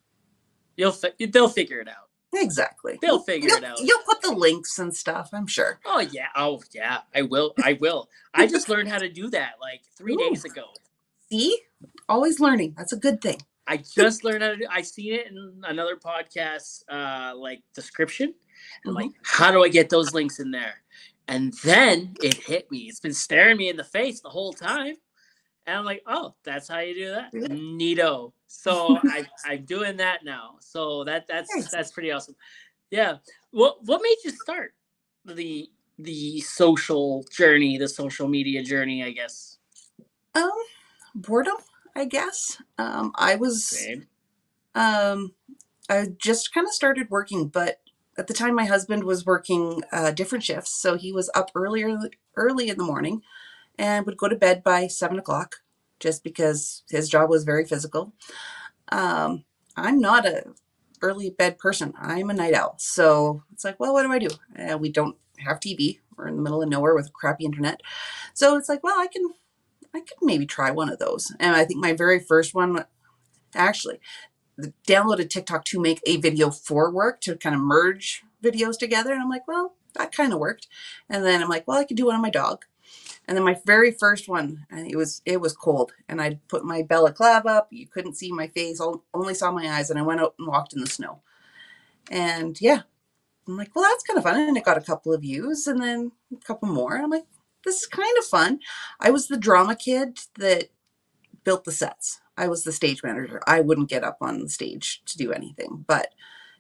you'll 0.78 0.92
fi- 0.92 1.14
they'll 1.30 1.50
figure 1.50 1.80
it 1.80 1.88
out. 1.88 2.10
Exactly. 2.34 3.00
They'll 3.02 3.20
figure 3.22 3.48
You'll, 3.48 3.58
it 3.60 3.64
out. 3.64 3.80
you'll 3.80 4.04
put 4.06 4.22
the 4.22 4.34
links 4.34 4.78
and 4.78 4.94
stuff, 4.94 5.30
I'm 5.32 5.48
sure. 5.48 5.80
Oh 5.86 6.00
yeah. 6.02 6.28
Oh 6.36 6.62
yeah. 6.74 7.00
I 7.16 7.22
will. 7.22 7.54
I 7.64 7.74
will. 7.80 8.10
I 8.34 8.46
just 8.56 8.68
learned 8.68 8.90
how 8.90 8.98
to 9.00 9.08
do 9.10 9.30
that 9.30 9.54
like 9.62 9.82
three 9.98 10.14
Ooh. 10.16 10.18
days 10.18 10.44
ago. 10.44 10.66
See? 11.32 11.58
Always 12.10 12.40
learning. 12.42 12.74
That's 12.78 12.92
a 12.94 12.98
good 12.98 13.22
thing. 13.22 13.38
I 13.68 13.78
just 13.78 14.24
learned 14.24 14.44
how 14.44 14.50
to 14.50 14.58
do. 14.58 14.68
I 14.70 14.82
seen 14.82 15.14
it 15.14 15.28
in 15.28 15.62
another 15.64 15.96
podcast, 15.96 16.84
uh, 16.92 17.36
like 17.36 17.62
description. 17.74 18.34
And 18.84 18.90
I'm 18.90 18.94
like, 18.94 19.12
how 19.24 19.52
do 19.52 19.64
I 19.64 19.70
get 19.70 19.90
those 19.90 20.14
links 20.14 20.40
in 20.40 20.52
there? 20.52 20.76
And 21.28 21.54
then 21.64 22.16
it 22.22 22.36
hit 22.36 22.70
me. 22.72 22.80
It's 22.90 23.00
been 23.00 23.14
staring 23.14 23.58
me 23.58 23.70
in 23.70 23.78
the 23.78 23.84
face 23.84 24.22
the 24.22 24.30
whole 24.30 24.54
time. 24.54 24.96
And 25.68 25.78
I'm 25.78 25.86
like, 25.86 26.04
oh, 26.08 26.36
that's 26.44 26.68
how 26.68 26.80
you 26.80 26.94
do 26.94 27.10
that. 27.12 27.32
Yeah. 27.34 27.48
Neato. 27.48 28.34
So 28.48 28.98
I, 29.10 29.26
I'm 29.46 29.66
doing 29.66 29.98
that 29.98 30.24
now. 30.24 30.58
So 30.62 31.04
that 31.06 31.28
that's 31.28 31.50
Nice. 31.56 31.72
that's 31.72 31.92
pretty 31.92 32.12
awesome. 32.12 32.36
Yeah. 32.92 33.18
What 33.52 33.78
what 33.86 34.02
made 34.04 34.18
you 34.24 34.32
start 34.32 34.74
the 35.26 35.70
the 36.00 36.42
social 36.42 37.24
journey, 37.32 37.78
the 37.78 37.88
social 37.88 38.28
media 38.28 38.64
journey? 38.64 39.04
I 39.04 39.12
guess. 39.12 39.58
Um, 40.36 40.52
boredom, 41.16 41.56
I 41.96 42.06
guess. 42.06 42.62
Um, 42.78 43.14
I 43.16 43.36
was 43.36 43.66
Same. 43.66 44.08
um, 44.76 45.34
I 45.90 46.08
just 46.18 46.54
kind 46.54 46.68
of 46.68 46.74
started 46.74 47.10
working, 47.10 47.48
but 47.48 47.82
at 48.18 48.28
the 48.28 48.34
time 48.34 48.56
my 48.56 48.66
husband 48.66 49.04
was 49.04 49.26
working 49.26 49.84
uh, 49.92 50.12
different 50.12 50.44
shifts, 50.44 50.72
so 50.72 50.98
he 50.98 51.12
was 51.12 51.30
up 51.36 51.52
earlier 51.56 51.98
early 52.36 52.70
in 52.70 52.78
the 52.78 52.84
morning 52.84 53.22
and 53.78 54.06
would 54.06 54.18
go 54.18 54.28
to 54.28 54.36
bed 54.36 54.64
by 54.64 54.88
seven 54.88 55.20
o'clock, 55.20 55.58
just 56.00 56.24
because 56.24 56.84
his 56.90 57.10
job 57.10 57.30
was 57.30 57.44
very 57.44 57.66
physical. 57.66 58.14
Um, 58.90 59.44
I'm 59.76 60.00
not 60.00 60.26
a 60.26 60.46
early 61.02 61.30
bed 61.30 61.58
person. 61.58 61.94
I'm 62.00 62.30
a 62.30 62.34
night 62.34 62.54
owl, 62.54 62.76
so 62.78 63.44
it's 63.52 63.66
like, 63.66 63.80
well, 63.80 63.94
what 63.94 64.04
do 64.04 64.12
I 64.12 64.20
do? 64.20 64.30
Uh, 64.58 64.78
we 64.78 64.90
don't 64.90 65.18
have 65.40 65.60
TV. 65.60 66.00
We're 66.16 66.28
in 66.28 66.38
the 66.38 66.42
middle 66.42 66.64
of 66.64 66.70
nowhere 66.70 66.96
with 66.96 67.12
crappy 67.12 67.44
internet, 67.44 67.82
so 68.34 68.56
it's 68.56 68.70
like, 68.70 68.84
well, 68.84 68.98
I 68.98 69.08
can, 69.08 69.30
I 69.94 70.00
could 70.00 70.18
maybe 70.22 70.46
try 70.46 70.72
one 70.72 70.90
of 70.90 71.00
those. 71.00 71.34
And 71.40 71.56
I 71.56 71.66
think 71.66 71.82
my 71.82 71.92
very 71.92 72.20
first 72.22 72.54
one, 72.54 72.86
actually, 73.54 74.00
downloaded 74.88 75.30
TikTok 75.30 75.66
to 75.66 75.80
make 75.80 76.02
a 76.06 76.18
video 76.18 76.50
for 76.50 76.92
work 76.92 77.22
to 77.22 77.36
kind 77.36 77.56
of 77.56 77.62
merge 77.62 78.24
videos 78.44 78.78
together. 78.78 79.12
And 79.12 79.22
I'm 79.22 79.30
like, 79.30 79.48
well, 79.48 79.76
that 79.96 80.12
kind 80.12 80.34
of 80.34 80.40
worked. 80.40 80.68
And 81.10 81.24
then 81.24 81.42
I'm 81.42 81.50
like, 81.50 81.68
well, 81.68 81.78
I 81.78 81.84
could 81.84 81.98
do 81.98 82.08
one 82.08 82.16
on 82.16 82.22
my 82.22 82.30
dog. 82.30 82.66
And 83.28 83.36
then 83.36 83.44
my 83.44 83.60
very 83.66 83.92
first 83.92 84.30
one, 84.30 84.66
and 84.70 84.90
it 84.90 84.96
was 84.96 85.22
it 85.26 85.42
was 85.42 85.54
cold, 85.54 85.94
and 86.08 86.22
I 86.22 86.40
put 86.48 86.64
my 86.64 86.84
Bella 86.84 87.12
balaclava 87.12 87.50
up. 87.50 87.68
You 87.72 87.88
couldn't 87.88 88.14
see 88.14 88.32
my 88.32 88.48
face, 88.50 88.80
on- 88.80 89.02
only 89.16 89.34
saw 89.34 89.52
my 89.52 89.68
eyes, 89.68 89.90
and 89.90 89.98
I 89.98 90.04
went 90.04 90.22
out 90.22 90.36
and 90.38 90.48
walked 90.48 90.74
in 90.74 90.82
the 90.82 90.88
snow. 90.88 91.22
And 92.12 92.60
yeah, 92.62 92.82
I'm 93.48 93.58
like, 93.58 93.76
well, 93.76 93.84
that's 93.84 94.04
kind 94.04 94.18
of 94.18 94.24
fun. 94.24 94.40
And 94.40 94.58
it 94.58 94.64
got 94.64 94.78
a 94.78 94.82
couple 94.82 95.12
of 95.12 95.22
views, 95.22 95.66
and 95.66 95.82
then 95.82 96.12
a 96.32 96.46
couple 96.46 96.70
more. 96.70 96.94
And 96.96 97.04
I'm 97.04 97.10
like, 97.10 97.26
this 97.64 97.82
is 97.82 97.88
kind 97.88 98.16
of 98.20 98.26
fun. 98.26 98.60
I 99.00 99.10
was 99.10 99.28
the 99.28 99.38
drama 99.38 99.76
kid 99.76 100.20
that 100.38 100.70
built 101.44 101.64
the 101.64 101.72
sets. 101.72 102.22
I 102.38 102.48
was 102.48 102.64
the 102.64 102.72
stage 102.72 103.04
manager. 103.04 103.42
I 103.48 103.62
wouldn't 103.62 103.90
get 103.90 104.04
up 104.04 104.18
on 104.22 104.40
the 104.40 104.50
stage 104.50 105.02
to 105.06 105.18
do 105.18 105.32
anything. 105.32 105.86
But 105.88 106.14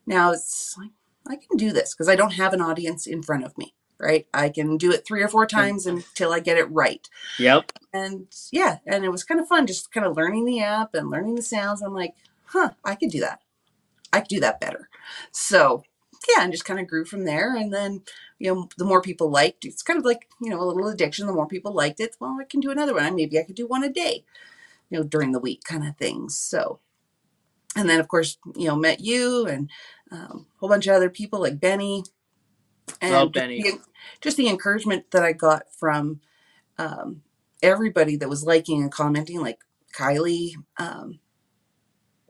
now 0.05 0.31
it's 0.31 0.75
like, 0.77 0.91
I 1.27 1.35
can 1.35 1.57
do 1.57 1.71
this 1.71 1.93
because 1.93 2.09
I 2.09 2.15
don't 2.15 2.33
have 2.33 2.53
an 2.53 2.61
audience 2.61 3.07
in 3.07 3.23
front 3.23 3.43
of 3.43 3.57
me, 3.57 3.73
right? 3.99 4.27
I 4.33 4.49
can 4.49 4.77
do 4.77 4.91
it 4.91 5.05
three 5.05 5.23
or 5.23 5.27
four 5.27 5.45
times 5.47 5.85
until 5.85 6.31
I 6.31 6.39
get 6.39 6.57
it 6.57 6.71
right. 6.71 7.07
Yep. 7.39 7.71
And 7.91 8.27
yeah, 8.51 8.77
and 8.85 9.03
it 9.03 9.11
was 9.11 9.23
kind 9.23 9.39
of 9.39 9.47
fun 9.47 9.67
just 9.67 9.91
kind 9.91 10.05
of 10.05 10.15
learning 10.15 10.45
the 10.45 10.61
app 10.61 10.93
and 10.93 11.09
learning 11.09 11.35
the 11.35 11.41
sounds. 11.41 11.81
I'm 11.81 11.95
like, 11.95 12.13
huh, 12.45 12.71
I 12.83 12.95
could 12.95 13.09
do 13.09 13.21
that. 13.21 13.39
I 14.13 14.19
could 14.19 14.29
do 14.29 14.39
that 14.39 14.61
better. 14.61 14.89
So 15.31 15.83
yeah, 16.29 16.43
and 16.43 16.51
just 16.51 16.65
kind 16.65 16.79
of 16.79 16.87
grew 16.87 17.05
from 17.05 17.25
there. 17.25 17.55
And 17.55 17.73
then, 17.73 18.01
you 18.39 18.53
know, 18.53 18.69
the 18.77 18.85
more 18.85 19.01
people 19.01 19.29
liked, 19.29 19.65
it's 19.65 19.83
kind 19.83 19.99
of 19.99 20.05
like, 20.05 20.27
you 20.41 20.49
know, 20.49 20.61
a 20.61 20.65
little 20.65 20.87
addiction. 20.87 21.27
The 21.27 21.33
more 21.33 21.47
people 21.47 21.73
liked 21.73 21.99
it, 21.99 22.15
well, 22.19 22.37
I 22.39 22.45
can 22.45 22.59
do 22.59 22.71
another 22.71 22.93
one. 22.93 23.15
Maybe 23.15 23.39
I 23.39 23.43
could 23.43 23.55
do 23.55 23.67
one 23.67 23.83
a 23.83 23.89
day, 23.89 24.25
you 24.89 24.97
know, 24.99 25.03
during 25.03 25.31
the 25.33 25.39
week 25.39 25.63
kind 25.63 25.87
of 25.87 25.97
things. 25.97 26.37
So, 26.39 26.79
and 27.75 27.89
then 27.89 27.99
of 27.99 28.07
course, 28.07 28.37
you 28.55 28.67
know, 28.67 28.75
met 28.75 29.01
you 29.01 29.47
and 29.47 29.69
um, 30.11 30.47
a 30.55 30.59
whole 30.59 30.69
bunch 30.69 30.87
of 30.87 30.95
other 30.95 31.09
people 31.09 31.41
like 31.41 31.59
Benny. 31.59 32.03
And 33.01 33.13
Love 33.13 33.33
Benny. 33.33 33.61
the- 33.63 33.81
just 34.21 34.37
the 34.37 34.49
encouragement 34.49 35.11
that 35.11 35.23
I 35.23 35.33
got 35.33 35.63
from 35.79 36.21
um, 36.79 37.23
everybody 37.63 38.17
that 38.17 38.29
was 38.29 38.43
liking 38.45 38.81
and 38.81 38.91
commenting, 38.91 39.41
like 39.41 39.59
Kylie, 39.97 40.53
um, 40.77 41.19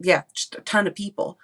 yeah, 0.02 0.24
just 0.34 0.56
a 0.56 0.62
ton 0.62 0.88
of 0.88 0.96
people. 0.96 1.40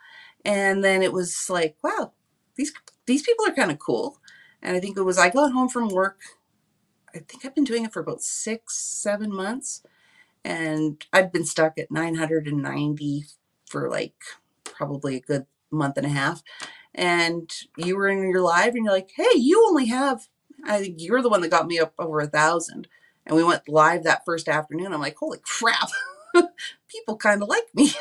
And 0.46 0.84
then 0.84 1.04
it 1.04 1.14
was 1.14 1.50
like, 1.50 1.78
wow, 1.84 2.14
these 2.56 2.74
these 3.08 3.24
people 3.24 3.48
are 3.48 3.54
kind 3.56 3.72
of 3.72 3.80
cool. 3.80 4.20
And 4.62 4.78
I 4.78 4.82
think 4.82 4.98
it 4.98 5.04
was 5.04 5.20
I 5.20 5.30
got 5.30 5.54
home 5.54 5.70
from 5.70 5.90
work. 5.90 6.20
I 7.16 7.20
think 7.20 7.46
I've 7.46 7.56
been 7.56 7.64
doing 7.66 7.86
it 7.86 7.94
for 7.94 8.02
about 8.02 8.22
six, 8.22 8.78
seven 8.78 9.34
months, 9.34 9.84
and 10.44 11.04
I'd 11.14 11.32
been 11.32 11.46
stuck 11.46 11.78
at 11.78 11.92
990 11.92 13.26
for 13.68 13.90
like 13.90 14.16
probably 14.64 15.18
a 15.18 15.22
good 15.22 15.46
month 15.72 15.98
and 15.98 16.06
a 16.06 16.10
half. 16.10 16.44
And 16.94 17.50
you 17.78 17.96
were 17.96 18.10
in 18.10 18.30
your 18.30 18.42
live, 18.42 18.76
and 18.76 18.84
you're 18.86 18.94
like, 18.94 19.12
"Hey, 19.16 19.38
you 19.38 19.66
only 19.68 19.86
have." 19.86 20.28
I 20.66 20.80
think 20.80 20.98
you're 21.00 21.22
the 21.22 21.30
one 21.30 21.42
that 21.42 21.50
got 21.50 21.68
me 21.68 21.80
up 21.80 21.94
over 21.98 22.20
a 22.20 22.28
thousand, 22.28 22.88
and 23.26 23.36
we 23.36 23.44
went 23.44 23.70
live 23.70 24.04
that 24.04 24.26
first 24.26 24.50
afternoon. 24.50 24.94
I'm 24.94 25.00
like, 25.00 25.18
"Holy 25.18 25.40
crap!" 25.44 25.90
People 26.88 27.16
kind 27.18 27.42
of 27.42 27.48
like 27.50 27.68
me. 27.74 27.92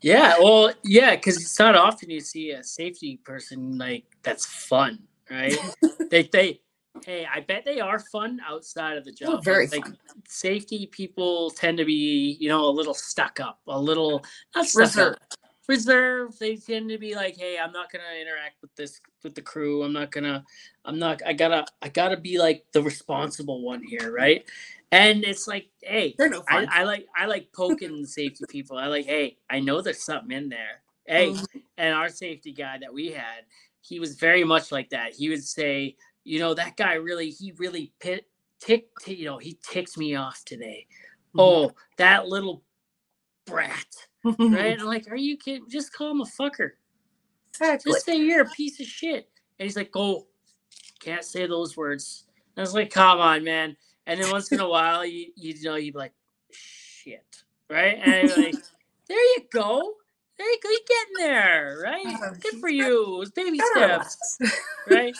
Yeah, 0.00 0.36
well, 0.38 0.72
yeah, 0.84 1.16
because 1.16 1.36
it's 1.36 1.58
not 1.58 1.74
often 1.74 2.10
you 2.10 2.20
see 2.20 2.52
a 2.52 2.62
safety 2.62 3.16
person 3.24 3.78
like 3.78 4.04
that's 4.22 4.46
fun, 4.46 5.00
right? 5.30 5.56
they 6.10 6.24
they 6.32 6.60
hey, 7.04 7.26
I 7.32 7.40
bet 7.40 7.64
they 7.64 7.80
are 7.80 7.98
fun 7.98 8.40
outside 8.46 8.96
of 8.96 9.04
the 9.04 9.12
job. 9.12 9.38
Oh, 9.38 9.40
very 9.40 9.66
like, 9.68 9.84
fun. 9.84 9.96
Safety 10.28 10.86
people 10.86 11.50
tend 11.50 11.78
to 11.78 11.84
be, 11.84 12.36
you 12.40 12.48
know, 12.48 12.64
a 12.64 12.70
little 12.70 12.94
stuck 12.94 13.40
up, 13.40 13.60
a 13.66 13.78
little 13.78 14.24
not 14.54 14.66
Reserved. 14.74 14.98
up, 14.98 15.38
reserved. 15.68 16.40
They 16.40 16.56
tend 16.56 16.88
to 16.90 16.98
be 16.98 17.14
like, 17.14 17.36
hey, 17.36 17.58
I'm 17.58 17.72
not 17.72 17.92
gonna 17.92 18.04
interact 18.20 18.60
with 18.62 18.74
this 18.76 19.00
with 19.22 19.34
the 19.34 19.42
crew. 19.42 19.82
I'm 19.82 19.92
not 19.92 20.10
gonna, 20.10 20.44
I'm 20.84 20.98
not. 20.98 21.20
I 21.24 21.32
gotta, 21.32 21.66
I 21.82 21.88
gotta 21.88 22.16
be 22.16 22.38
like 22.38 22.64
the 22.72 22.82
responsible 22.82 23.62
one 23.62 23.82
here, 23.82 24.12
right? 24.12 24.44
And 24.90 25.22
it's 25.24 25.46
like, 25.46 25.68
hey, 25.82 26.14
They're 26.18 26.30
no 26.30 26.42
I, 26.48 26.60
fun. 26.60 26.68
I 26.70 26.84
like 26.84 27.06
I 27.16 27.26
like 27.26 27.52
poking 27.52 28.06
safety 28.06 28.44
people. 28.48 28.78
I 28.78 28.86
like, 28.86 29.06
hey, 29.06 29.36
I 29.50 29.60
know 29.60 29.80
there's 29.82 30.02
something 30.02 30.36
in 30.36 30.48
there. 30.48 30.82
Hey, 31.06 31.30
Mhm. 31.30 31.62
and 31.76 31.94
our 31.94 32.08
safety 32.08 32.52
guy 32.52 32.78
that 32.78 32.92
we 32.92 33.10
had, 33.10 33.44
he 33.80 34.00
was 34.00 34.16
very 34.16 34.44
much 34.44 34.72
like 34.72 34.90
that. 34.90 35.14
He 35.14 35.28
would 35.28 35.44
say, 35.44 35.96
you 36.28 36.38
know, 36.38 36.52
that 36.52 36.76
guy 36.76 36.94
really, 36.94 37.30
he 37.30 37.52
really 37.52 37.90
pit, 38.00 38.26
tick, 38.60 38.88
you 39.06 39.24
know, 39.24 39.38
he 39.38 39.58
ticks 39.62 39.96
me 39.96 40.14
off 40.14 40.44
today. 40.44 40.86
Mm-hmm. 41.34 41.40
Oh, 41.40 41.72
that 41.96 42.28
little 42.28 42.62
brat, 43.46 43.86
right? 44.24 44.78
I'm 44.78 44.84
like, 44.84 45.10
are 45.10 45.16
you 45.16 45.38
kidding? 45.38 45.70
Just 45.70 45.94
call 45.94 46.10
him 46.10 46.20
a 46.20 46.26
fucker. 46.26 46.72
exactly. 47.48 47.92
Just 47.92 48.04
say 48.04 48.16
you're 48.16 48.42
a 48.42 48.50
piece 48.50 48.78
of 48.78 48.86
shit. 48.86 49.30
And 49.58 49.64
he's 49.64 49.76
like, 49.76 49.90
oh, 49.96 50.26
can't 51.00 51.24
say 51.24 51.46
those 51.46 51.78
words. 51.78 52.24
And 52.54 52.62
I 52.62 52.62
was 52.62 52.74
like, 52.74 52.90
come 52.90 53.20
on, 53.20 53.42
man. 53.42 53.74
And 54.06 54.20
then 54.20 54.30
once 54.30 54.52
in 54.52 54.60
a 54.60 54.68
while, 54.68 55.06
you 55.06 55.28
you 55.34 55.54
know, 55.62 55.76
you'd 55.76 55.94
be 55.94 55.98
like, 55.98 56.14
shit, 56.50 57.42
right? 57.70 57.98
And 58.04 58.28
like, 58.36 58.54
there 59.08 59.18
you 59.18 59.38
go. 59.50 59.94
hey, 60.36 60.44
good 60.62 60.80
getting 60.86 61.26
there, 61.26 61.80
right? 61.82 62.06
Uh, 62.06 62.34
Good 62.40 62.60
for 62.60 62.68
you. 62.68 63.16
It 63.16 63.18
was 63.18 63.30
baby 63.30 63.58
steps, 63.74 64.38
right? 64.90 65.14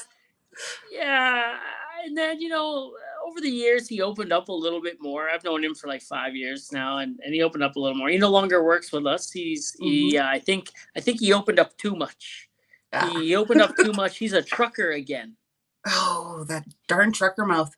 Yeah, 0.90 1.56
and 2.04 2.16
then 2.16 2.40
you 2.40 2.48
know, 2.48 2.92
over 3.26 3.40
the 3.40 3.50
years, 3.50 3.88
he 3.88 4.00
opened 4.02 4.32
up 4.32 4.48
a 4.48 4.52
little 4.52 4.80
bit 4.80 4.98
more. 5.00 5.28
I've 5.28 5.44
known 5.44 5.64
him 5.64 5.74
for 5.74 5.86
like 5.88 6.02
five 6.02 6.34
years 6.34 6.70
now, 6.72 6.98
and, 6.98 7.18
and 7.24 7.34
he 7.34 7.42
opened 7.42 7.64
up 7.64 7.76
a 7.76 7.80
little 7.80 7.96
more. 7.98 8.08
He 8.08 8.18
no 8.18 8.30
longer 8.30 8.62
works 8.64 8.92
with 8.92 9.06
us. 9.06 9.30
He's 9.30 9.74
he. 9.78 10.16
Uh, 10.18 10.26
I 10.26 10.38
think 10.38 10.70
I 10.96 11.00
think 11.00 11.20
he 11.20 11.32
opened 11.32 11.58
up 11.58 11.76
too 11.78 11.94
much. 11.96 12.48
Ah. 12.92 13.10
He 13.18 13.34
opened 13.36 13.60
up 13.60 13.74
too 13.76 13.92
much. 13.96 14.16
He's 14.18 14.32
a 14.32 14.42
trucker 14.42 14.92
again. 14.92 15.36
Oh, 15.86 16.44
that 16.48 16.64
darn 16.86 17.12
trucker 17.12 17.46
mouth. 17.46 17.74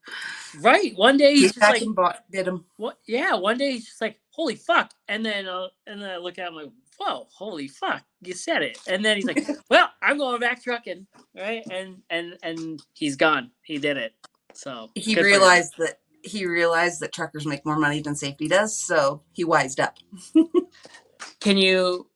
Right. 0.61 0.97
One 0.97 1.17
day 1.17 1.33
he's 1.33 1.43
He's 1.43 1.55
just 1.55 1.61
like, 1.87 1.95
bought, 1.95 2.25
bit 2.31 2.49
him. 2.49 2.65
what? 2.77 2.99
Yeah. 3.07 3.35
One 3.35 3.59
day 3.59 3.73
he's 3.73 3.87
just 3.87 4.01
like, 4.01 4.19
holy 4.31 4.57
fuck. 4.57 4.93
And 5.09 5.25
then, 5.25 5.47
uh, 5.47 5.69
and 5.87 6.01
then 6.01 6.11
I 6.11 6.17
look 6.17 6.39
at 6.39 6.49
him 6.49 6.55
like, 6.55 6.71
whoa, 7.01 7.27
holy 7.33 7.67
fuck, 7.67 8.03
you 8.21 8.35
said 8.35 8.63
it. 8.63 8.79
And 8.87 9.05
then 9.05 9.17
he's 9.17 9.25
like, 9.27 9.47
well, 9.71 9.89
I'm 10.03 10.19
going 10.19 10.41
back 10.41 10.63
trucking, 10.63 11.07
right? 11.35 11.65
And 11.71 12.03
and 12.11 12.37
and 12.43 12.83
he's 12.93 13.17
gone. 13.17 13.51
He 13.63 13.79
did 13.79 13.97
it. 13.97 14.15
So 14.53 14.91
He 14.95 15.15
good 15.15 15.23
for 15.23 15.27
him. 15.27 15.33
realized 15.41 15.75
that 15.79 16.01
he 16.23 16.47
realized 16.47 17.01
that 17.01 17.13
truckers 17.13 17.47
make 17.47 17.65
more 17.65 17.79
money 17.79 18.03
than 18.03 18.15
safety 18.15 18.47
does, 18.49 18.79
so 18.79 19.23
he 19.33 19.45
wised 19.45 19.81
up. 19.81 19.97
Can 21.41 21.57
you? 21.57 22.07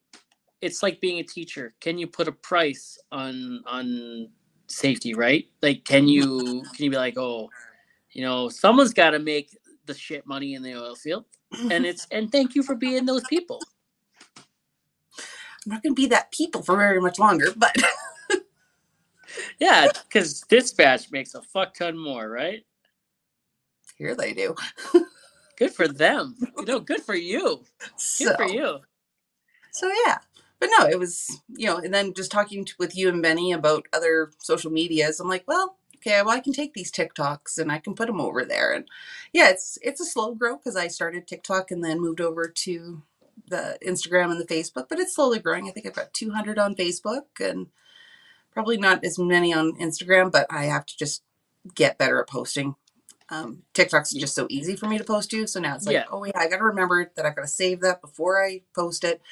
It's 0.60 0.82
like 0.82 1.00
being 1.00 1.18
a 1.18 1.22
teacher. 1.24 1.74
Can 1.80 1.98
you 1.98 2.06
put 2.06 2.28
a 2.28 2.32
price 2.32 2.98
on 3.12 3.62
on 3.66 4.28
safety? 4.66 5.14
Right? 5.14 5.46
Like, 5.62 5.84
can 5.84 6.08
you 6.08 6.62
can 6.74 6.84
you 6.84 6.90
be 6.90 6.96
like, 6.96 7.18
oh, 7.18 7.50
you 8.10 8.22
know, 8.22 8.48
someone's 8.48 8.94
got 8.94 9.10
to 9.10 9.18
make 9.18 9.56
the 9.86 9.94
shit 9.94 10.26
money 10.26 10.54
in 10.54 10.62
the 10.62 10.74
oil 10.74 10.94
field, 10.94 11.24
and 11.70 11.84
it's 11.86 12.06
and 12.10 12.30
thank 12.32 12.54
you 12.54 12.62
for 12.62 12.74
being 12.74 13.04
those 13.06 13.24
people. 13.24 13.60
I'm 15.66 15.72
not 15.72 15.82
going 15.82 15.94
to 15.94 16.00
be 16.02 16.06
that 16.08 16.32
people 16.32 16.62
for 16.62 16.76
very 16.76 17.00
much 17.00 17.18
longer, 17.18 17.48
but 17.56 17.76
Yeah, 19.60 19.88
because 20.08 20.42
dispatch 20.42 21.10
makes 21.10 21.34
a 21.34 21.42
fuck 21.42 21.74
ton 21.74 21.98
more, 21.98 22.28
right? 22.28 22.64
here 23.96 24.14
they 24.14 24.34
do. 24.34 24.54
Good 25.56 25.74
for 25.74 25.88
them. 25.88 26.36
You 26.58 26.66
know, 26.66 26.80
good 26.80 27.02
for 27.02 27.14
you. 27.16 27.64
Good 28.18 28.30
So, 28.30 28.36
for 28.36 28.44
you. 28.44 28.80
so 29.72 29.90
yeah. 30.06 30.18
But 30.60 30.70
no, 30.78 30.86
it 30.86 30.98
was, 30.98 31.42
you 31.56 31.66
know, 31.66 31.78
and 31.78 31.92
then 31.92 32.14
just 32.14 32.30
talking 32.32 32.64
to, 32.64 32.74
with 32.78 32.96
you 32.96 33.08
and 33.08 33.22
Benny 33.22 33.52
about 33.52 33.86
other 33.92 34.30
social 34.38 34.70
medias, 34.70 35.20
I'm 35.20 35.28
like, 35.28 35.44
well, 35.48 35.76
okay, 35.96 36.22
well, 36.22 36.36
I 36.36 36.40
can 36.40 36.52
take 36.54 36.74
these 36.74 36.92
TikToks 36.92 37.58
and 37.58 37.70
I 37.72 37.78
can 37.78 37.94
put 37.94 38.06
them 38.06 38.20
over 38.20 38.44
there. 38.44 38.72
And 38.72 38.88
yeah, 39.32 39.50
it's 39.50 39.78
it's 39.82 40.00
a 40.00 40.06
slow 40.06 40.34
grow 40.34 40.56
because 40.56 40.76
I 40.76 40.88
started 40.88 41.26
TikTok 41.26 41.70
and 41.70 41.84
then 41.84 42.00
moved 42.00 42.20
over 42.20 42.48
to 42.48 43.02
the 43.48 43.78
Instagram 43.86 44.30
and 44.30 44.40
the 44.40 44.46
Facebook, 44.46 44.86
but 44.88 44.98
it's 44.98 45.14
slowly 45.14 45.38
growing. 45.38 45.68
I 45.68 45.72
think 45.72 45.86
I've 45.86 45.94
got 45.94 46.14
200 46.14 46.58
on 46.58 46.74
Facebook 46.74 47.24
and 47.40 47.66
probably 48.52 48.76
not 48.76 49.04
as 49.04 49.18
many 49.18 49.52
on 49.52 49.72
Instagram, 49.78 50.30
but 50.32 50.46
I 50.50 50.64
have 50.64 50.86
to 50.86 50.96
just 50.96 51.22
get 51.74 51.98
better 51.98 52.20
at 52.20 52.28
posting. 52.28 52.76
Um, 53.30 53.62
TikTok's 53.72 54.12
just 54.12 54.34
so 54.34 54.46
easy 54.50 54.76
for 54.76 54.86
me 54.86 54.98
to 54.98 55.04
post 55.04 55.30
to, 55.30 55.46
so 55.46 55.58
now 55.58 55.74
it's 55.74 55.86
like, 55.86 55.94
Yeah. 55.94 56.04
oh 56.10 56.24
yeah, 56.24 56.32
I 56.36 56.48
got 56.48 56.58
to 56.58 56.64
remember 56.64 57.10
that 57.16 57.24
I 57.26 57.30
got 57.30 57.42
to 57.42 57.48
save 57.48 57.80
that 57.80 58.00
before 58.00 58.44
I 58.44 58.62
post 58.74 59.02
it, 59.02 59.22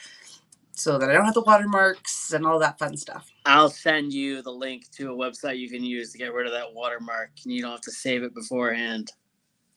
so 0.75 0.97
that 0.99 1.11
I 1.11 1.13
don't 1.13 1.27
have 1.27 1.35
the 1.35 1.43
watermarks 1.43 2.33
and 2.33 2.47
all 2.47 2.59
that 2.61 2.79
fun 2.79 2.97
stuff. 2.97 3.31
I'll 3.45 3.69
send 3.69 4.13
you 4.13 4.41
the 4.41 4.51
link 4.51 4.91
to 4.93 5.13
a 5.13 5.17
website 5.17 5.59
you 5.59 5.69
can 5.69 5.85
use 5.85 6.11
to 6.13 6.19
get 6.19 6.33
rid 6.33 6.47
of 6.47 6.53
that 6.53 6.73
watermark, 6.73 7.31
and 7.45 7.53
you 7.53 7.61
don't 7.61 7.73
have 7.73 7.81
to 7.83 7.91
save 7.93 8.23
it 8.23 8.35
beforehand. 8.35 9.13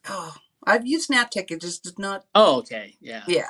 Oh, 0.07 0.33
I've 0.63 0.87
used 0.87 1.09
SnapTik, 1.09 1.51
it 1.51 1.61
just 1.61 1.83
did 1.83 1.99
not. 1.99 2.23
Oh, 2.33 2.59
okay, 2.59 2.95
yeah. 3.01 3.23
Yeah, 3.27 3.49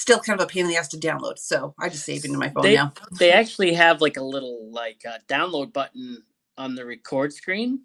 still 0.00 0.18
kind 0.18 0.40
of 0.40 0.44
a 0.44 0.48
pain 0.48 0.64
in 0.64 0.70
the 0.70 0.76
ass 0.76 0.88
to 0.88 0.96
download, 0.96 1.38
so 1.38 1.74
I 1.78 1.88
just 1.88 2.04
save 2.04 2.24
it 2.24 2.28
into 2.28 2.38
my 2.38 2.48
phone 2.48 2.62
They- 2.62 2.74
now. 2.76 2.92
They 3.18 3.32
actually 3.32 3.74
have 3.74 4.00
like 4.00 4.16
a 4.16 4.22
little 4.22 4.70
like 4.72 5.02
uh, 5.06 5.18
download 5.28 5.72
button 5.72 6.22
on 6.56 6.74
the 6.74 6.84
record 6.86 7.32
screen, 7.32 7.82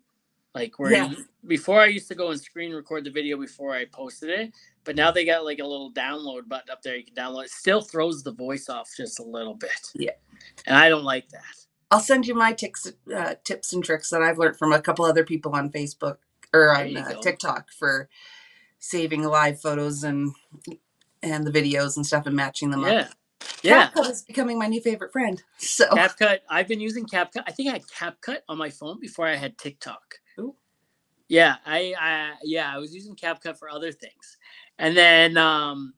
like 0.53 0.79
where 0.79 0.91
Yeah. 0.91 1.09
you, 1.09 1.25
before 1.45 1.81
I 1.81 1.87
used 1.87 2.07
to 2.07 2.15
go 2.15 2.31
and 2.31 2.39
screen 2.39 2.73
record 2.73 3.03
the 3.03 3.11
video 3.11 3.37
before 3.37 3.73
I 3.75 3.85
posted 3.85 4.29
it, 4.29 4.53
but 4.85 4.95
now 4.95 5.11
they 5.11 5.25
got 5.25 5.43
like 5.45 5.59
a 5.59 5.67
little 5.67 5.91
download 5.91 6.47
button 6.47 6.69
up 6.71 6.81
there 6.81 6.95
you 6.95 7.03
can 7.03 7.15
download. 7.15 7.45
It 7.45 7.51
still 7.51 7.81
throws 7.81 8.23
the 8.23 8.31
voice 8.33 8.69
off 8.69 8.89
just 8.95 9.19
a 9.19 9.23
little 9.23 9.53
bit. 9.55 9.91
Yeah. 9.93 10.11
and 10.65 10.77
I 10.77 10.89
don't 10.89 11.03
like 11.03 11.29
that. 11.29 11.43
I'll 11.91 11.99
send 11.99 12.25
you 12.27 12.33
my 12.33 12.53
tics, 12.53 12.91
uh, 13.15 13.35
tips 13.43 13.71
and 13.73 13.83
tricks 13.83 14.09
that 14.09 14.21
I've 14.21 14.37
learned 14.37 14.57
from 14.57 14.71
a 14.73 14.81
couple 14.81 15.05
other 15.05 15.23
people 15.23 15.53
on 15.55 15.69
Facebook 15.69 16.17
or 16.53 16.75
on 16.75 16.95
uh. 16.97 17.21
TikTok 17.21 17.71
for 17.71 18.09
saving 18.79 19.23
live 19.23 19.59
photos 19.61 20.03
and 20.03 20.33
and 21.25 21.45
the 21.45 21.51
videos 21.51 21.97
and 21.97 22.05
stuff 22.05 22.25
and 22.25 22.35
matching 22.35 22.69
them 22.69 22.83
up. 22.83 22.91
Yeah, 22.91 23.07
yeah. 23.63 23.89
CapCut 23.89 24.11
is 24.11 24.21
becoming 24.21 24.57
my 24.57 24.67
new 24.67 24.81
favorite 24.81 25.11
friend. 25.11 25.41
So 25.57 25.87
CapCut. 25.87 26.39
I've 26.49 26.67
been 26.67 26.79
using 26.79 27.05
CapCut. 27.05 27.43
I 27.47 27.51
think 27.51 27.69
I 27.69 27.73
had 27.73 27.87
CapCut 27.87 28.39
on 28.47 28.57
my 28.57 28.69
phone 28.69 28.99
before 28.99 29.27
I 29.27 29.35
had 29.35 29.57
TikTok. 29.57 30.15
Ooh. 30.39 30.55
Yeah, 31.27 31.55
I, 31.65 31.95
I 31.99 32.33
yeah, 32.43 32.71
I 32.73 32.77
was 32.77 32.93
using 32.93 33.15
CapCut 33.15 33.57
for 33.57 33.69
other 33.69 33.91
things, 33.91 34.37
and 34.77 34.95
then 34.95 35.37
um, 35.37 35.93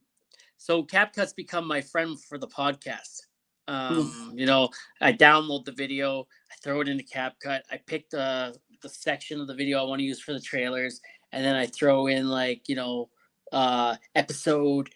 so 0.58 0.84
CapCut's 0.84 1.34
become 1.34 1.68
my 1.68 1.82
friend 1.82 2.20
for 2.20 2.38
the 2.38 2.48
podcast. 2.48 3.24
Um, 3.68 4.32
you 4.34 4.46
know, 4.46 4.70
I 5.02 5.12
download 5.12 5.66
the 5.66 5.74
video, 5.74 6.28
I 6.50 6.56
throw 6.64 6.80
it 6.80 6.88
into 6.88 7.04
CapCut, 7.04 7.62
I 7.70 7.78
pick 7.86 8.10
the 8.10 8.56
the 8.82 8.90
section 8.90 9.42
of 9.42 9.48
the 9.48 9.56
video 9.56 9.80
I 9.80 9.84
want 9.84 10.00
to 10.00 10.06
use 10.06 10.22
for 10.22 10.32
the 10.32 10.40
trailers, 10.40 11.02
and 11.34 11.44
then 11.44 11.56
I 11.56 11.66
throw 11.66 12.08
in 12.08 12.30
like 12.30 12.70
you 12.70 12.76
know, 12.76 13.10
uh, 13.52 13.98
episode 14.16 14.90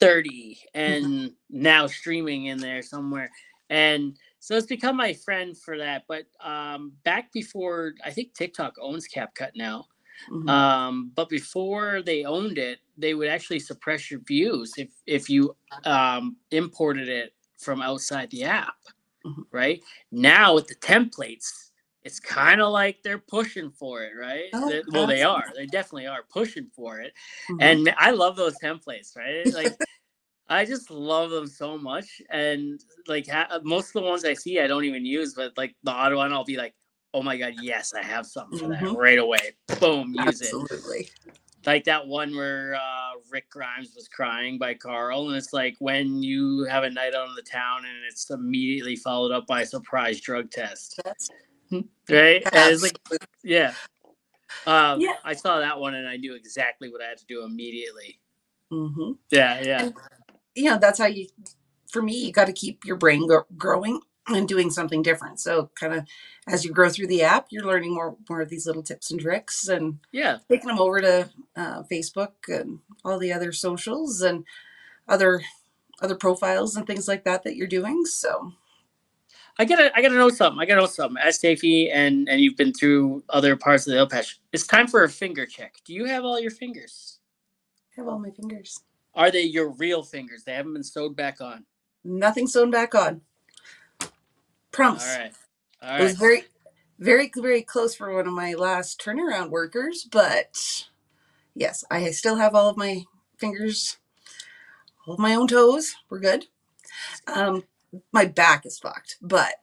thirty, 0.00 0.58
and 0.74 1.32
now 1.50 1.86
streaming 1.86 2.46
in 2.46 2.58
there 2.58 2.82
somewhere, 2.82 3.30
and 3.70 4.16
so 4.40 4.56
it's 4.56 4.66
become 4.66 4.96
my 4.96 5.12
friend 5.14 5.56
for 5.58 5.78
that. 5.78 6.04
But 6.08 6.26
um, 6.44 6.92
back 7.04 7.32
before, 7.32 7.94
I 8.04 8.10
think 8.10 8.34
TikTok 8.34 8.74
owns 8.80 9.06
CapCut 9.08 9.50
now. 9.56 9.86
mhm. 10.28 10.48
Um, 10.48 11.12
but 11.14 11.28
before 11.28 12.02
they 12.02 12.24
owned 12.24 12.58
it, 12.58 12.78
they 12.96 13.14
would 13.14 13.28
actually 13.28 13.60
suppress 13.60 14.10
your 14.10 14.20
views 14.20 14.74
if 14.78 14.88
if 15.06 15.28
you 15.30 15.56
um, 15.84 16.36
imported 16.50 17.08
it 17.08 17.32
from 17.58 17.82
outside 17.82 18.30
the 18.30 18.44
app. 18.44 18.76
Mhm. 19.24 19.46
Right 19.52 19.82
now 20.12 20.54
with 20.54 20.68
the 20.68 20.74
templates, 20.76 21.65
it's 22.06 22.20
kind 22.20 22.60
of 22.60 22.72
like 22.72 23.02
they're 23.02 23.18
pushing 23.18 23.70
for 23.70 24.02
it, 24.04 24.12
right? 24.18 24.44
Oh, 24.54 24.68
They- 24.68 24.82
well, 24.92 25.06
they 25.06 25.22
are. 25.22 25.44
They 25.56 25.66
definitely 25.66 26.06
are 26.06 26.22
pushing 26.30 26.70
for 26.74 27.00
it, 27.00 27.12
Mhm. 27.50 27.58
and 27.60 27.94
I 27.98 28.12
love 28.12 28.36
those 28.36 28.58
templates, 28.58 29.16
right? 29.16 29.52
Like. 29.52 29.76
I 30.48 30.64
just 30.64 30.92
love 30.92 31.30
them 31.30 31.48
so 31.48 31.76
much, 31.76 32.22
and 32.30 32.80
like 33.08 33.26
ha- 33.28 33.58
most 33.64 33.88
of 33.88 33.94
the 33.94 34.08
ones 34.08 34.24
I 34.24 34.34
see, 34.34 34.60
I 34.60 34.68
don't 34.68 34.84
even 34.84 35.04
use. 35.04 35.34
But 35.34 35.58
like 35.58 35.74
the 35.82 35.90
odd 35.90 36.14
one, 36.14 36.32
I'll 36.32 36.44
be 36.44 36.56
like, 36.56 36.72
"Oh 37.12 37.20
my 37.20 37.36
god, 37.36 37.54
yes, 37.60 37.92
I 37.94 38.02
have 38.04 38.26
something 38.26 38.56
for 38.60 38.68
that 38.68 38.80
Mhm. 38.84 38.96
right 38.96 39.18
away." 39.18 39.56
Boom, 39.80 40.14
use 40.14 40.42
it 40.42 40.54
absolutely. 40.54 41.10
like 41.66 41.82
that 41.82 42.06
one 42.06 42.36
where 42.36 42.76
uh, 42.76 43.14
Rick 43.28 43.50
Grimes 43.50 43.92
was 43.96 44.06
crying 44.06 44.56
by 44.56 44.74
Carl, 44.74 45.26
and 45.26 45.36
it's 45.36 45.52
like 45.52 45.74
when 45.80 46.22
you 46.22 46.62
have 46.70 46.84
a 46.84 46.90
night 46.90 47.12
out 47.12 47.28
in 47.28 47.34
the 47.34 47.42
town, 47.42 47.78
and 47.84 48.04
it's 48.08 48.30
immediately 48.30 48.94
followed 48.94 49.32
up 49.32 49.48
by 49.48 49.62
a 49.62 49.66
surprise 49.66 50.20
drug 50.20 50.48
test, 50.52 51.00
That's 51.04 51.28
right? 51.72 52.42
And 52.52 52.72
it's 52.72 52.82
like, 52.82 52.98
yeah, 53.42 53.72
um, 54.66 55.00
Yeah. 55.00 55.14
I 55.24 55.34
saw 55.34 55.60
that 55.60 55.78
one, 55.78 55.94
and 55.94 56.08
I 56.08 56.16
knew 56.16 56.34
exactly 56.34 56.90
what 56.90 57.02
I 57.02 57.06
had 57.08 57.18
to 57.18 57.26
do 57.26 57.44
immediately. 57.44 58.20
Mm-hmm. 58.72 59.12
Yeah, 59.30 59.60
yeah, 59.62 59.82
And- 59.84 59.94
you 60.56 60.64
know 60.70 60.78
that's 60.78 60.98
how 60.98 61.06
you 61.06 61.28
for 61.92 62.02
me 62.02 62.14
you 62.24 62.32
got 62.32 62.46
to 62.46 62.52
keep 62.52 62.84
your 62.84 62.96
brain 62.96 63.28
go- 63.28 63.46
growing 63.56 64.00
and 64.28 64.48
doing 64.48 64.70
something 64.70 65.02
different 65.02 65.38
so 65.38 65.70
kind 65.78 65.94
of 65.94 66.04
as 66.48 66.64
you 66.64 66.72
grow 66.72 66.88
through 66.88 67.06
the 67.06 67.22
app 67.22 67.46
you're 67.50 67.64
learning 67.64 67.94
more 67.94 68.16
more 68.28 68.40
of 68.40 68.48
these 68.48 68.66
little 68.66 68.82
tips 68.82 69.10
and 69.10 69.20
tricks 69.20 69.68
and 69.68 69.98
yeah. 70.10 70.38
taking 70.50 70.66
them 70.66 70.80
over 70.80 71.00
to 71.00 71.30
uh, 71.56 71.82
facebook 71.84 72.32
and 72.48 72.80
all 73.04 73.18
the 73.18 73.32
other 73.32 73.52
socials 73.52 74.20
and 74.22 74.44
other 75.06 75.42
other 76.00 76.16
profiles 76.16 76.74
and 76.74 76.86
things 76.86 77.06
like 77.06 77.22
that 77.24 77.44
that 77.44 77.54
you're 77.54 77.68
doing 77.68 78.04
so 78.04 78.52
I 79.58 79.64
gotta, 79.64 79.90
I 79.96 80.02
gotta 80.02 80.14
know 80.16 80.28
something. 80.28 80.60
I 80.60 80.66
gotta 80.66 80.82
know 80.82 80.86
something. 80.86 81.16
As 81.22 81.38
Steffi 81.38 81.90
and 81.92 82.28
and 82.28 82.40
you've 82.40 82.56
been 82.56 82.72
through 82.74 83.24
other 83.30 83.56
parts 83.56 83.86
of 83.86 83.92
the 83.92 84.00
oil 84.00 84.06
patch. 84.06 84.38
It's 84.52 84.66
time 84.66 84.86
for 84.86 85.04
a 85.04 85.08
finger 85.08 85.46
check. 85.46 85.76
Do 85.84 85.94
you 85.94 86.04
have 86.04 86.24
all 86.24 86.38
your 86.38 86.50
fingers? 86.50 87.18
I 87.96 88.00
have 88.02 88.08
all 88.08 88.18
my 88.18 88.30
fingers 88.30 88.80
Are 89.14 89.30
they 89.30 89.42
your 89.42 89.70
real 89.70 90.02
fingers? 90.02 90.44
They 90.44 90.52
haven't 90.52 90.74
been 90.74 90.84
sewed 90.84 91.16
back 91.16 91.40
on. 91.40 91.64
nothing 92.04 92.46
sewn 92.46 92.70
back 92.70 92.94
on 92.94 93.22
promise 94.72 95.08
All 95.08 95.18
right. 95.18 95.32
All 95.82 95.96
it 96.00 96.02
was 96.02 96.16
very 96.16 96.44
very 96.98 97.30
very 97.34 97.62
close 97.62 97.94
for 97.94 98.14
one 98.14 98.26
of 98.26 98.32
my 98.34 98.52
last 98.52 99.00
turnaround 99.00 99.48
workers 99.50 100.06
but 100.12 100.86
yes 101.54 101.82
i 101.90 102.10
still 102.10 102.36
have 102.36 102.54
all 102.54 102.68
of 102.68 102.76
my 102.76 103.02
fingers 103.38 103.96
all 105.06 105.14
of 105.14 105.20
my 105.20 105.34
own 105.34 105.48
toes 105.48 105.94
we're 106.10 106.18
good 106.20 106.44
um 107.34 107.62
my 108.12 108.24
back 108.26 108.66
is 108.66 108.78
fucked 108.78 109.16
but 109.20 109.54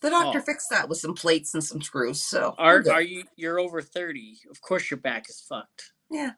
the 0.00 0.10
doctor 0.10 0.38
Oh. 0.38 0.42
fixed 0.42 0.70
that 0.70 0.88
with 0.88 0.98
some 0.98 1.14
plates 1.14 1.54
and 1.54 1.62
some 1.64 1.82
screws 1.82 2.22
so 2.22 2.54
we're 2.58 2.84
Are 2.90 3.02
you? 3.02 3.24
You're 3.36 3.58
over 3.60 3.80
thirty. 3.82 4.38
Of 4.50 4.60
course, 4.60 4.90
your 4.90 4.98
back 4.98 5.28
is 5.28 5.40
fucked. 5.48 5.92
yeah 6.10 6.32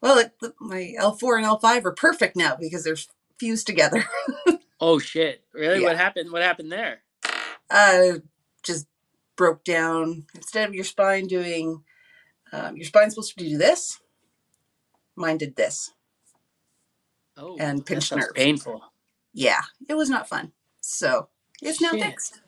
well 0.00 0.18
it, 0.18 0.32
the, 0.40 0.54
my 0.60 0.94
l4 1.00 1.38
and 1.38 1.46
l5 1.46 1.84
are 1.86 1.92
perfect 1.92 2.36
now 2.36 2.56
because 2.60 2.84
they're 2.84 2.96
fused 3.38 3.66
together 3.66 4.04
Oh 4.80 4.98
shit! 4.98 5.42
Really? 5.54 5.80
Yeah. 5.80 5.88
What 5.88 5.96
happened? 5.96 6.30
What 6.32 6.42
happened 6.42 6.70
there? 6.70 6.98
Uh, 7.70 8.18
just 8.64 8.86
broke 9.36 9.64
down. 9.64 10.24
Instead 10.34 10.68
of 10.68 10.74
your 10.74 10.84
spine 10.84 11.26
doing, 11.28 11.84
um, 12.52 12.76
your 12.76 12.84
spine's 12.84 13.14
supposed 13.14 13.38
to 13.38 13.44
do 13.48 13.56
this. 13.56 14.00
Mine 15.16 15.38
did 15.38 15.54
this. 15.56 15.92
Oh, 17.36 17.56
And 17.58 17.86
pinched 17.86 18.14
nerve. 18.14 18.34
painful. 18.34 18.82
Yeah, 19.34 19.62
it 19.88 19.94
was 19.94 20.10
not 20.10 20.28
fun. 20.28 20.52
So 20.80 21.28
it's 21.62 21.80
now 21.82 21.90
Shit. 21.92 22.02
fixed. 22.04 22.40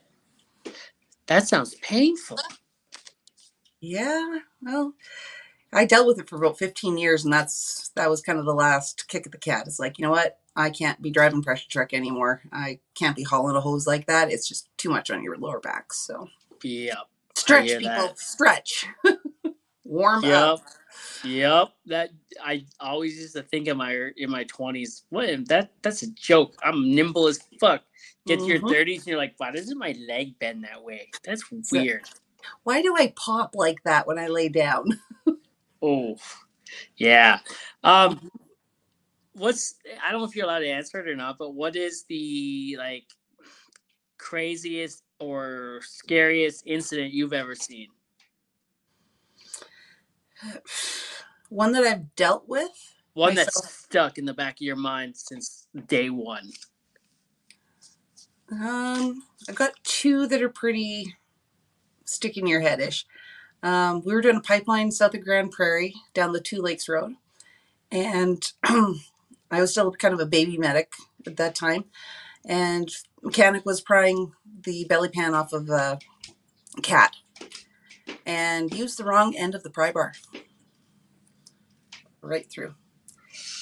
That 1.27 1.49
sounds 1.49 1.75
painful. 1.77 2.39
Yeah, 3.81 4.39
well, 4.63 4.95
I 5.73 5.85
dealt 5.85 6.07
with 6.07 6.19
it 6.21 6.29
for 6.29 6.37
about 6.37 6.59
15 6.59 6.99
years, 6.99 7.25
and 7.25 7.33
that's 7.33 7.91
that 7.97 8.11
was 8.11 8.23
kind 8.23 8.39
of 8.39 8.45
the 8.47 8.55
last 8.55 9.09
kick 9.09 9.27
at 9.27 9.33
the 9.33 9.39
cat. 9.39 9.65
It's 9.67 9.79
like, 9.81 9.99
you 9.99 10.05
know 10.05 10.11
what? 10.11 10.39
I 10.57 10.71
can't 10.71 11.03
be 11.03 11.11
driving 11.11 11.43
pressure 11.43 11.69
truck 11.69 11.93
anymore. 11.93 12.43
I 12.53 12.81
can't 12.95 13.17
be 13.17 13.25
hauling 13.25 13.57
a 13.57 13.61
hose 13.61 13.87
like 13.87 14.07
that. 14.07 14.31
It's 14.33 14.49
just 14.49 14.69
too 14.79 14.89
much 14.91 15.11
on 15.11 15.23
your 15.23 15.37
lower 15.37 15.61
back. 15.61 15.93
So 15.93 16.29
yeah, 16.63 16.95
stretch, 17.35 17.67
people, 17.79 18.09
that. 18.09 18.19
stretch, 18.19 18.87
warm 19.85 20.25
Yep. 20.25 20.35
up. 20.35 20.61
Yep. 21.25 21.69
That 21.87 22.11
I 22.43 22.65
always 22.81 23.19
used 23.19 23.35
to 23.35 23.43
think 23.43 23.69
in 23.69 23.77
my 23.77 24.11
in 24.17 24.31
my 24.31 24.45
twenties. 24.45 25.05
What 25.11 25.47
that 25.49 25.73
that's 25.83 26.03
a 26.03 26.11
joke. 26.13 26.55
I'm 26.63 26.95
nimble 26.95 27.27
as 27.27 27.41
fuck. 27.61 27.83
Get 28.27 28.41
to 28.41 28.47
your 28.47 28.61
Mhm. 28.61 28.71
thirties 28.71 28.99
and 29.01 29.07
you're 29.09 29.19
like, 29.19 29.35
why 29.39 29.51
doesn't 29.53 29.79
my 29.79 29.95
leg 30.09 30.39
bend 30.39 30.65
that 30.65 30.83
way? 30.83 31.11
That's 31.25 31.45
weird. 31.73 32.05
Why 32.65 32.83
do 32.83 32.95
I 32.97 33.13
pop 33.17 33.55
like 33.55 33.83
that 33.85 34.07
when 34.07 34.19
I 34.19 34.29
lay 34.29 34.49
down? 34.49 34.85
Oh, 35.83 36.17
yeah. 36.97 37.41
Um, 37.85 38.31
what's 39.35 39.75
I 40.05 40.11
don't 40.11 40.21
know 40.23 40.27
if 40.27 40.35
you're 40.35 40.47
allowed 40.47 40.61
to 40.61 40.69
answer 40.69 40.99
it 41.01 41.09
or 41.09 41.15
not, 41.15 41.37
but 41.39 41.51
what 41.55 41.77
is 41.77 42.05
the 42.09 42.77
like 42.79 43.05
craziest 44.19 45.03
or 45.21 45.81
scariest 45.85 46.63
incident 46.67 47.13
you've 47.13 47.35
ever 47.35 47.55
seen? 47.55 47.89
One 51.49 51.73
that 51.73 51.85
I've 51.85 52.15
dealt 52.17 52.49
with. 52.49 52.95
One 53.15 53.35
that's 53.35 53.73
stuck 53.73 54.19
in 54.19 54.27
the 54.27 54.35
back 54.35 54.57
of 54.57 54.63
your 54.63 54.77
mind 54.77 55.17
since 55.17 55.69
day 55.87 56.11
one. 56.11 56.51
Um, 58.51 59.23
I've 59.49 59.55
got 59.55 59.73
two 59.83 60.27
that 60.27 60.43
are 60.43 60.49
pretty 60.49 61.17
stick 62.05 62.37
in 62.37 62.47
your 62.47 62.61
head 62.61 62.81
ish. 62.81 63.07
Um, 63.63 64.03
we 64.05 64.13
were 64.13 64.21
doing 64.21 64.37
a 64.37 64.41
pipeline 64.41 64.93
south 64.93 65.15
of 65.15 65.25
Grande 65.25 65.51
Prairie 65.51 65.95
down 66.15 66.33
the 66.33 66.41
Two 66.41 66.61
Lakes 66.61 66.89
Road, 66.89 67.15
and 67.91 68.53
I 68.65 69.61
was 69.61 69.71
still 69.71 69.91
kind 69.93 70.15
of 70.15 70.21
a 70.21 70.27
baby 70.27 70.59
medic 70.59 70.93
at 71.27 71.37
that 71.37 71.55
time. 71.55 71.85
And 72.45 72.91
mechanic 73.23 73.65
was 73.67 73.81
prying 73.81 74.33
the 74.63 74.85
belly 74.85 75.09
pan 75.09 75.35
off 75.35 75.53
of 75.53 75.69
a 75.69 75.99
cat 76.83 77.17
and 78.27 78.75
used 78.75 78.99
the 78.99 79.05
wrong 79.05 79.35
end 79.37 79.55
of 79.55 79.63
the 79.63 79.71
pry 79.71 79.93
bar 79.93 80.13
right 82.21 82.51
through. 82.51 82.75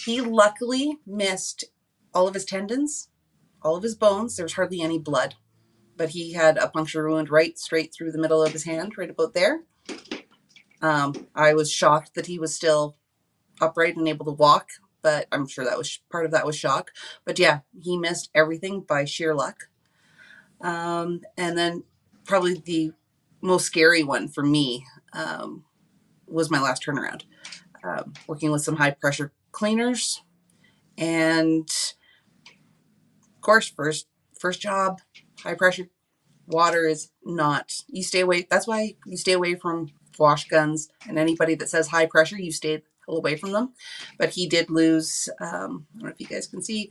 He 0.04 0.20
luckily 0.20 0.98
missed 1.06 1.64
all 2.12 2.26
of 2.26 2.34
his 2.34 2.44
tendons, 2.44 3.08
all 3.62 3.76
of 3.76 3.82
his 3.82 3.94
bones. 3.94 4.36
There 4.36 4.44
was 4.44 4.54
hardly 4.54 4.80
any 4.80 4.98
blood, 4.98 5.34
but 5.96 6.10
he 6.10 6.32
had 6.32 6.56
a 6.56 6.68
puncture 6.68 7.08
wound 7.08 7.30
right 7.30 7.58
straight 7.58 7.92
through 7.92 8.12
the 8.12 8.20
middle 8.20 8.42
of 8.42 8.52
his 8.52 8.64
hand, 8.64 8.96
right 8.96 9.10
about 9.10 9.34
there. 9.34 9.62
Um, 10.80 11.28
I 11.34 11.54
was 11.54 11.70
shocked 11.70 12.14
that 12.14 12.26
he 12.26 12.38
was 12.38 12.54
still 12.54 12.96
upright 13.60 13.96
and 13.96 14.08
able 14.08 14.26
to 14.26 14.32
walk, 14.32 14.70
but 15.02 15.26
I'm 15.32 15.46
sure 15.46 15.64
that 15.64 15.78
was 15.78 15.98
part 16.10 16.24
of 16.24 16.30
that 16.32 16.46
was 16.46 16.56
shock. 16.56 16.90
But 17.24 17.38
yeah, 17.38 17.60
he 17.78 17.96
missed 17.96 18.30
everything 18.34 18.80
by 18.80 19.04
sheer 19.04 19.34
luck. 19.34 19.68
Um, 20.60 21.20
and 21.36 21.56
then 21.56 21.84
probably 22.24 22.54
the 22.54 22.92
most 23.44 23.66
scary 23.66 24.02
one 24.02 24.28
for 24.28 24.42
me 24.42 24.84
um, 25.12 25.64
was 26.26 26.50
my 26.50 26.60
last 26.60 26.84
turnaround, 26.84 27.22
um, 27.84 28.14
working 28.26 28.50
with 28.50 28.62
some 28.62 28.76
high 28.76 28.90
pressure 28.90 29.32
cleaners, 29.52 30.22
and 30.96 31.68
of 33.24 33.40
course, 33.40 33.68
first 33.68 34.08
first 34.38 34.60
job, 34.60 35.00
high 35.40 35.54
pressure 35.54 35.88
water 36.46 36.86
is 36.86 37.10
not. 37.24 37.72
You 37.88 38.02
stay 38.02 38.20
away. 38.20 38.46
That's 38.48 38.66
why 38.66 38.96
you 39.06 39.16
stay 39.16 39.32
away 39.32 39.54
from 39.54 39.90
wash 40.18 40.48
guns 40.48 40.88
and 41.08 41.18
anybody 41.18 41.54
that 41.56 41.68
says 41.68 41.88
high 41.88 42.06
pressure. 42.06 42.38
You 42.38 42.52
stay 42.52 42.82
away 43.08 43.36
from 43.36 43.52
them. 43.52 43.74
But 44.18 44.30
he 44.30 44.46
did 44.46 44.70
lose. 44.70 45.28
Um, 45.40 45.86
I 45.94 45.98
don't 45.98 46.02
know 46.04 46.08
if 46.08 46.20
you 46.20 46.26
guys 46.26 46.46
can 46.46 46.62
see 46.62 46.90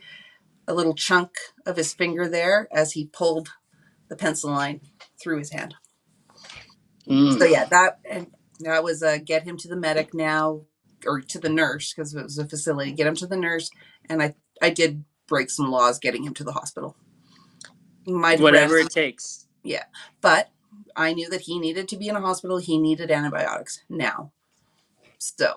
a 0.68 0.74
little 0.74 0.94
chunk 0.94 1.32
of 1.66 1.78
his 1.78 1.94
finger 1.94 2.28
there 2.28 2.68
as 2.72 2.94
he 2.94 3.08
pulled 3.08 3.50
the 4.10 4.16
pencil 4.16 4.52
line 4.52 4.82
through 5.22 5.40
his 5.40 5.52
hand. 5.52 5.76
Mm. 7.08 7.38
So 7.38 7.46
yeah, 7.46 7.66
that 7.66 8.00
and 8.10 8.28
that 8.62 8.84
was 8.84 9.04
uh, 9.04 9.18
get 9.24 9.44
him 9.44 9.58
to 9.58 9.68
the 9.68 9.76
medic 9.76 10.14
now 10.14 10.62
or 11.06 11.22
to 11.22 11.40
the 11.40 11.50
nurse 11.50 11.94
because 11.94 12.14
it 12.14 12.24
was 12.24 12.38
a 12.38 12.48
facility. 12.48 12.92
Get 12.92 13.08
him 13.08 13.16
to 13.16 13.28
the 13.28 13.38
nurse, 13.38 13.70
and 14.10 14.22
I 14.22 14.36
I 14.62 14.70
did 14.70 15.04
break 15.28 15.50
some 15.50 15.72
laws 15.72 16.00
getting 16.00 16.24
him 16.24 16.34
to 16.36 16.44
the 16.44 16.54
hospital. 16.54 16.96
My 18.06 18.36
Whatever 18.36 18.76
ran- 18.76 18.86
it 18.86 18.92
takes. 18.92 19.48
Yeah, 19.64 19.86
but 20.22 20.50
I 20.96 21.14
knew 21.14 21.30
that 21.30 21.42
he 21.42 21.60
needed 21.60 21.88
to 21.90 21.98
be 21.98 22.10
in 22.10 22.16
a 22.16 22.22
hospital. 22.22 22.58
He 22.58 22.78
needed 22.78 23.12
antibiotics 23.12 23.82
now. 23.90 24.32
So 25.20 25.56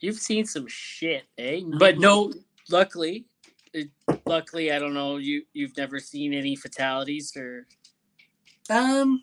You've 0.00 0.18
seen 0.18 0.46
some 0.46 0.66
shit, 0.68 1.24
eh? 1.38 1.60
But 1.78 1.98
no, 1.98 2.32
luckily, 2.70 3.26
it, 3.72 3.88
luckily, 4.26 4.70
I 4.70 4.78
don't 4.78 4.94
know. 4.94 5.16
You 5.16 5.42
you've 5.52 5.76
never 5.76 5.98
seen 5.98 6.32
any 6.32 6.54
fatalities 6.54 7.36
or 7.36 7.66
um. 8.70 9.22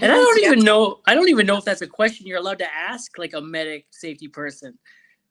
And 0.00 0.12
I 0.12 0.16
don't 0.16 0.38
even 0.40 0.64
know. 0.64 1.00
I 1.06 1.14
don't 1.14 1.30
even 1.30 1.46
know 1.46 1.58
if 1.58 1.64
that's 1.64 1.82
a 1.82 1.88
question 1.88 2.26
you're 2.26 2.38
allowed 2.38 2.60
to 2.60 2.74
ask, 2.74 3.18
like 3.18 3.34
a 3.34 3.40
medic 3.40 3.86
safety 3.90 4.28
person, 4.28 4.78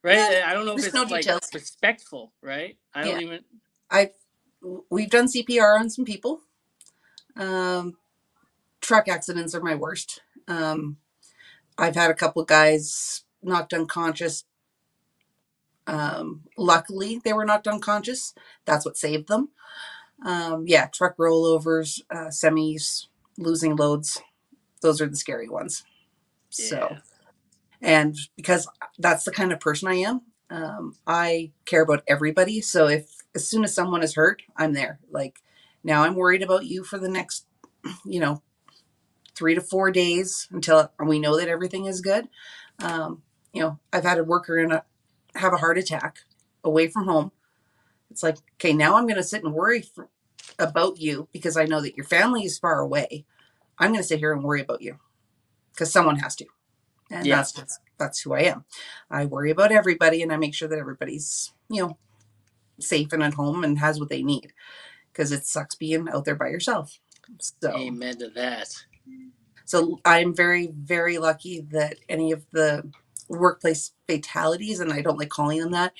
right? 0.04 0.30
Yeah, 0.32 0.45
I 0.47 0.54
don't 0.54 0.66
know 0.66 0.76
if 0.76 0.84
it's 0.84 0.95
no 0.95 1.06
like 1.06 1.26
details. 1.26 1.41
respectful, 1.54 2.34
right? 2.43 2.78
I 2.93 3.06
don't 3.06 3.12
Yeah. 3.12 3.22
even. 3.22 3.41
I 3.91 4.12
we've 4.91 5.10
done 5.12 5.28
CPR 5.28 5.80
on 5.80 5.89
some 5.89 6.06
people. 6.06 6.41
Um, 7.38 7.97
truck 8.82 9.08
accidents 9.08 9.56
are 9.56 9.62
my 9.62 9.76
worst. 9.76 10.22
Um, 10.47 10.97
I've 11.78 11.95
had 11.95 12.12
a 12.12 12.16
couple 12.16 12.43
guys 12.45 13.24
knocked 13.43 13.74
unconscious. 13.74 14.45
Um, 15.88 16.43
luckily, 16.58 17.22
they 17.24 17.34
were 17.34 17.45
knocked 17.45 17.68
unconscious. 17.68 18.34
That's 18.66 18.86
what 18.86 18.97
saved 18.97 19.28
them. 19.30 19.50
Um, 20.26 20.66
yeah, 20.68 20.88
truck 20.88 21.18
rollovers, 21.18 22.02
uh, 22.12 22.28
semis, 22.30 23.08
losing 23.38 23.76
loads. 23.76 24.22
Those 24.82 25.02
are 25.02 25.08
the 25.08 25.16
scary 25.16 25.50
ones. 25.50 25.84
So 26.50 26.98
and 27.82 28.18
because 28.36 28.68
that's 28.98 29.24
the 29.24 29.32
kind 29.32 29.52
of 29.52 29.60
person 29.60 29.88
I 29.88 29.96
am, 29.96 30.22
um, 30.50 30.96
I 31.08 31.52
care 31.66 31.82
about 31.82 32.04
everybody. 32.08 32.62
So 32.62 32.88
if 32.88 33.10
as 33.36 33.48
soon 33.48 33.64
as 33.64 33.74
someone 33.74 34.04
is 34.04 34.16
hurt, 34.16 34.42
I'm 34.58 34.74
there. 34.74 35.00
Like 35.12 35.42
now, 35.84 36.04
I'm 36.04 36.16
worried 36.16 36.44
about 36.44 36.66
you 36.66 36.84
for 36.84 36.98
the 36.98 37.10
next, 37.10 37.46
you 38.06 38.20
know, 38.20 38.42
three 39.36 39.56
to 39.56 39.62
four 39.62 39.92
days 39.92 40.48
until 40.52 40.92
we 41.00 41.20
know 41.20 41.38
that 41.38 41.48
everything 41.48 41.86
is 41.86 42.02
good. 42.02 42.28
Um, 42.80 43.24
you 43.54 43.62
know, 43.62 43.80
I've 43.94 44.04
had 44.04 44.18
a 44.18 44.24
worker 44.24 44.58
in 44.60 44.72
a 44.72 44.84
have 45.36 45.54
a 45.54 45.58
heart 45.58 45.78
attack 45.78 46.20
away 46.64 46.88
from 46.88 47.06
home. 47.06 47.32
It's 48.12 48.24
like, 48.24 48.38
okay, 48.56 48.74
now 48.74 48.96
I'm 48.96 49.06
going 49.06 49.16
to 49.16 49.24
sit 49.24 49.44
and 49.44 49.54
worry 49.54 49.82
for, 49.82 50.10
about 50.58 51.00
you 51.00 51.30
because 51.32 51.56
I 51.56 51.66
know 51.66 51.80
that 51.82 51.96
your 51.96 52.06
family 52.06 52.44
is 52.44 52.60
far 52.60 52.80
away. 52.80 53.26
I'm 53.80 53.92
going 53.92 54.02
to 54.02 54.08
sit 54.08 54.20
here 54.20 54.34
and 54.34 54.44
worry 54.44 54.62
about 54.62 54.82
you 54.82 54.98
because 55.74 55.92
someone 55.92 56.18
has 56.18 56.36
to 56.38 56.46
and 57.12 57.26
Yeah. 57.26 57.38
that's 57.38 57.52
just, 57.54 57.80
that's 57.98 58.22
who 58.22 58.34
I 58.34 58.42
am. 58.42 58.66
I 59.10 59.26
worry 59.26 59.52
about 59.52 59.72
everybody, 59.72 60.22
and 60.22 60.32
I 60.32 60.38
make 60.38 60.54
sure 60.54 60.68
that 60.68 60.80
everybody's 60.80 61.52
you 61.70 61.82
know 61.82 61.98
safe 62.80 63.12
and 63.14 63.24
at 63.24 63.34
home 63.34 63.64
and 63.64 63.80
has 63.80 64.00
what 64.00 64.10
they 64.10 64.24
need, 64.24 64.54
because 65.12 65.32
it 65.32 65.46
sucks 65.46 65.76
being 65.76 66.08
out 66.10 66.26
there 66.26 66.36
by 66.36 66.48
yourself. 66.50 67.00
So, 67.40 67.76
Amen 67.76 68.18
to 68.20 68.30
that. 68.30 68.70
so 69.66 70.00
I'm 70.06 70.34
very 70.36 70.68
very 70.68 71.18
lucky 71.18 71.62
that 71.72 71.98
any 72.08 72.32
of 72.32 72.46
the 72.52 72.90
workplace 73.28 73.92
fatalities, 74.08 74.80
and 74.80 74.94
I 74.94 75.02
don't 75.02 75.18
like 75.20 75.30
calling 75.30 75.60
them 75.60 75.72
that, 75.72 75.94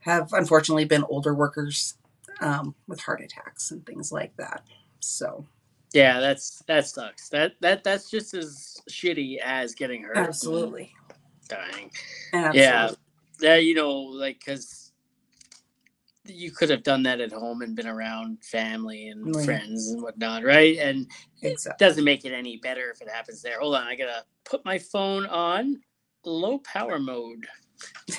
have 0.00 0.32
unfortunately 0.32 0.84
been 0.84 1.04
older 1.04 1.34
workers 1.34 1.94
um, 2.40 2.74
with 2.86 3.00
heart 3.00 3.20
attacks 3.20 3.70
and 3.70 3.84
things 3.86 4.12
like 4.12 4.36
that. 4.36 4.62
So 5.00 5.46
Yeah, 5.92 6.20
that's 6.20 6.62
that 6.66 6.86
sucks. 6.86 7.28
That 7.30 7.52
that 7.60 7.82
that's 7.84 8.10
just 8.10 8.34
as 8.34 8.80
shitty 8.90 9.38
as 9.38 9.74
getting 9.74 10.02
hurt. 10.02 10.16
absolutely, 10.18 10.92
dying. 11.48 11.90
absolutely. 12.34 12.60
Yeah, 12.60 12.90
that 13.40 13.64
you 13.64 13.74
know, 13.74 13.92
like 13.92 14.38
because 14.40 14.92
you 16.26 16.50
could 16.50 16.68
have 16.68 16.82
done 16.82 17.02
that 17.04 17.20
at 17.20 17.32
home 17.32 17.62
and 17.62 17.74
been 17.74 17.86
around 17.86 18.44
family 18.44 19.08
and 19.08 19.34
Right. 19.34 19.44
friends 19.46 19.90
and 19.92 20.02
whatnot, 20.02 20.44
right? 20.44 20.76
And 20.78 21.10
it 21.40 21.58
doesn't 21.78 22.04
make 22.04 22.26
it 22.26 22.32
any 22.34 22.58
better 22.58 22.90
if 22.90 23.00
it 23.00 23.08
happens 23.08 23.40
there. 23.40 23.60
Hold 23.60 23.76
on, 23.76 23.86
I 23.86 23.94
gotta 23.96 24.24
put 24.44 24.62
my 24.66 24.78
phone 24.78 25.24
on 25.26 25.80
low 26.24 26.58
power 26.58 26.98
mode. 26.98 27.46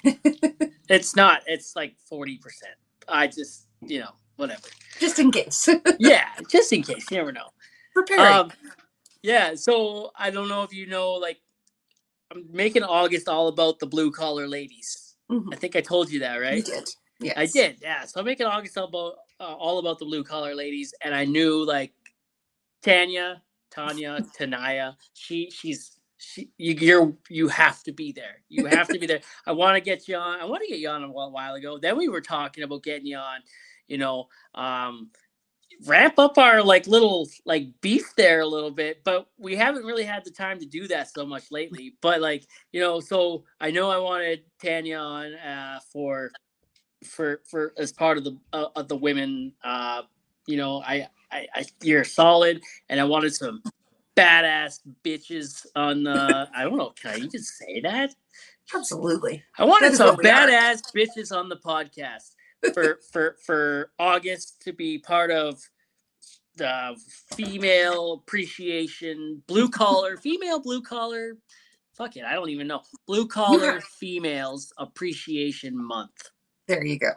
It's 0.89 1.15
not. 1.15 1.43
It's 1.45 1.75
like 1.75 1.95
forty 2.09 2.37
percent 2.39 2.73
I 3.07 3.27
just, 3.27 3.67
you 3.81 3.99
know, 3.99 4.09
whatever. 4.37 4.67
Just 4.99 5.19
in 5.19 5.31
case. 5.31 5.69
Yeah, 5.99 6.25
just 6.49 6.73
in 6.73 6.81
case. 6.81 7.05
You 7.11 7.17
never 7.17 7.31
know. 7.31 7.49
Preparing. 8.05 8.33
Um, 8.33 8.51
yeah. 9.21 9.55
So 9.55 10.11
I 10.15 10.29
don't 10.29 10.47
know 10.47 10.63
if 10.63 10.73
you 10.73 10.87
know, 10.87 11.11
like, 11.13 11.39
I'm 12.31 12.45
making 12.51 12.83
August 12.83 13.27
all 13.27 13.47
about 13.47 13.79
the 13.79 13.87
blue 13.87 14.11
collar 14.11 14.47
ladies. 14.47 15.15
Mhm. 15.31 15.53
I 15.53 15.55
think 15.55 15.75
I 15.75 15.81
told 15.81 16.11
you 16.11 16.19
that, 16.19 16.37
right? 16.37 16.57
You 16.57 16.63
did. 16.63 16.89
Yes. 17.19 17.33
I 17.35 17.45
did, 17.45 17.77
yeah. 17.81 18.05
So 18.05 18.19
I'm 18.19 18.25
making 18.25 18.45
August 18.45 18.77
all 18.77 18.85
about 18.85 19.15
uh, 19.39 19.53
all 19.53 19.79
about 19.79 19.99
the 19.99 20.05
blue 20.05 20.23
collar 20.23 20.55
ladies, 20.55 20.93
and 21.01 21.13
I 21.13 21.25
knew 21.25 21.65
like 21.65 21.93
Tanya, 22.81 23.41
Tanya, 23.71 24.19
Tanaya. 24.37 24.95
She 25.13 25.49
she's 25.51 25.99
she 26.17 26.49
you 26.57 26.73
you're 26.73 27.13
you 27.29 27.47
have 27.49 27.83
to 27.83 27.91
be 27.91 28.11
there. 28.11 28.41
You 28.47 28.65
have 28.67 28.87
to 28.89 28.99
be 28.99 29.05
there. 29.05 29.21
I 29.45 29.51
want 29.51 29.75
to 29.75 29.81
get 29.81 30.07
you 30.07 30.15
on. 30.15 30.39
I 30.39 30.45
want 30.45 30.61
to 30.63 30.69
get 30.69 30.79
you 30.79 30.89
on 30.89 31.03
a 31.03 31.11
while, 31.11 31.31
while 31.31 31.55
ago. 31.55 31.77
Then 31.77 31.97
we 31.97 32.07
were 32.07 32.21
talking 32.21 32.63
about 32.63 32.83
getting 32.83 33.05
you 33.05 33.17
on. 33.17 33.41
You 33.87 33.97
know, 33.97 34.27
um, 34.55 35.09
ramp 35.85 36.19
up 36.19 36.37
our 36.37 36.61
like 36.61 36.87
little 36.87 37.27
like 37.45 37.67
beef 37.81 38.13
there 38.17 38.41
a 38.41 38.45
little 38.45 38.71
bit, 38.71 39.03
but 39.03 39.27
we 39.37 39.55
haven't 39.55 39.85
really 39.85 40.03
had 40.03 40.23
the 40.23 40.31
time 40.31 40.59
to 40.59 40.65
do 40.65 40.87
that 40.87 41.11
so 41.11 41.25
much 41.25 41.51
lately. 41.51 41.95
But 42.01 42.21
like 42.21 42.47
you 42.71 42.81
know, 42.81 42.99
so 42.99 43.43
I 43.59 43.71
know 43.71 43.89
I 43.89 43.97
wanted 43.97 44.43
Tanya 44.61 44.97
on 44.97 45.33
uh, 45.35 45.79
for 45.91 46.31
for 47.03 47.41
for 47.49 47.73
as 47.77 47.91
part 47.91 48.17
of 48.17 48.23
the 48.23 48.37
uh, 48.53 48.67
of 48.75 48.87
the 48.87 48.97
women. 48.97 49.53
Uh, 49.63 50.03
you 50.45 50.57
know, 50.57 50.81
I, 50.85 51.07
I 51.31 51.47
I 51.55 51.65
you're 51.81 52.03
solid, 52.03 52.61
and 52.89 52.99
I 52.99 53.03
wanted 53.03 53.33
some 53.33 53.63
badass 54.15 54.79
bitches 55.03 55.65
on 55.75 56.03
the. 56.03 56.49
I 56.55 56.63
don't 56.63 56.77
know. 56.77 56.93
Can 57.01 57.11
I 57.11 57.17
even 57.17 57.41
say 57.41 57.81
that? 57.81 58.13
Absolutely. 58.73 59.43
I 59.57 59.65
wanted 59.65 59.95
some 59.95 60.15
badass 60.17 60.81
bitches 60.95 61.35
on 61.35 61.49
the 61.49 61.57
podcast 61.57 62.35
for 62.73 62.99
for 63.11 63.37
for 63.45 63.91
August 63.99 64.61
to 64.63 64.73
be 64.73 64.97
part 64.97 65.31
of 65.31 65.61
the 66.55 66.95
female 67.35 68.13
appreciation 68.13 69.41
blue 69.47 69.69
collar 69.69 70.17
female 70.17 70.59
blue 70.59 70.81
collar 70.81 71.37
fuck 71.93 72.17
it 72.17 72.25
I 72.25 72.33
don't 72.33 72.49
even 72.49 72.67
know 72.67 72.81
blue 73.07 73.27
collar 73.27 73.81
females 73.81 74.73
appreciation 74.77 75.77
month. 75.77 76.29
There 76.67 76.85
you 76.85 76.99
go. 76.99 77.11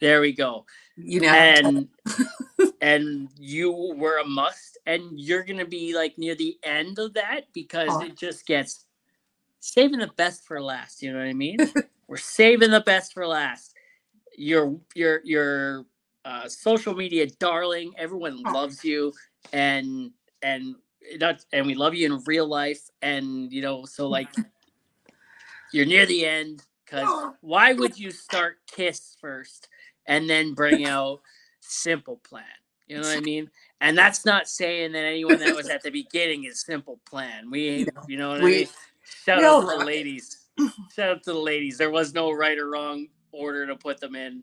There 0.00 0.20
we 0.20 0.32
go. 0.32 0.66
You 0.96 1.20
know. 1.20 1.28
And 1.28 1.88
and 2.80 3.28
you 3.38 3.72
were 3.96 4.18
a 4.18 4.26
must 4.26 4.78
and 4.86 5.18
you're 5.18 5.44
going 5.44 5.58
to 5.58 5.66
be 5.66 5.94
like 5.94 6.18
near 6.18 6.34
the 6.34 6.56
end 6.62 6.98
of 6.98 7.14
that 7.14 7.44
because 7.52 7.88
Aw. 7.88 8.00
it 8.00 8.16
just 8.16 8.46
gets 8.46 8.84
saving 9.60 10.00
the 10.00 10.10
best 10.16 10.44
for 10.44 10.60
last, 10.60 11.02
you 11.02 11.12
know 11.12 11.18
what 11.18 11.26
I 11.26 11.32
mean? 11.32 11.56
We're 12.08 12.18
saving 12.18 12.70
the 12.70 12.80
best 12.80 13.14
for 13.14 13.26
last. 13.26 13.73
Your 14.36 14.76
your 14.94 15.20
your 15.24 15.86
uh, 16.24 16.48
social 16.48 16.94
media 16.94 17.26
darling, 17.38 17.92
everyone 17.98 18.42
loves 18.44 18.84
you 18.84 19.12
and 19.52 20.10
and 20.42 20.74
not 21.18 21.44
and 21.52 21.66
we 21.66 21.74
love 21.74 21.94
you 21.94 22.06
in 22.06 22.22
real 22.26 22.46
life. 22.46 22.80
And 23.02 23.52
you 23.52 23.62
know 23.62 23.84
so 23.84 24.08
like 24.08 24.28
you're 25.72 25.86
near 25.86 26.06
the 26.06 26.24
end 26.24 26.62
because 26.84 27.08
why 27.40 27.72
would 27.72 27.98
you 27.98 28.10
start 28.10 28.58
kiss 28.66 29.16
first 29.20 29.68
and 30.06 30.28
then 30.28 30.54
bring 30.54 30.86
out 30.86 31.20
simple 31.60 32.20
plan? 32.28 32.44
You 32.86 32.96
know 32.96 33.02
what 33.02 33.16
i 33.16 33.20
mean? 33.20 33.50
And 33.80 33.96
that's 33.98 34.24
not 34.24 34.48
saying 34.48 34.92
that 34.92 35.04
anyone 35.04 35.40
that 35.40 35.54
was 35.54 35.68
at 35.68 35.82
the 35.82 35.90
beginning 35.90 36.44
is 36.44 36.60
simple 36.62 37.00
plan. 37.08 37.50
We 37.50 37.86
you 38.08 38.16
know 38.16 38.30
what 38.30 38.40
We- 38.42 38.54
i 38.54 38.58
mean? 38.60 38.68
Shout 39.24 39.44
out 39.44 39.60
to 39.60 39.66
the 39.78 39.84
ladies. 39.84 40.46
Shout 40.96 41.10
out 41.10 41.22
to 41.24 41.32
the 41.32 41.38
ladies. 41.38 41.76
There 41.76 41.90
was 41.90 42.14
no 42.14 42.30
right 42.30 42.58
or 42.58 42.70
wrong 42.70 43.08
order 43.34 43.66
to 43.66 43.76
put 43.76 44.00
them 44.00 44.14
in 44.16 44.42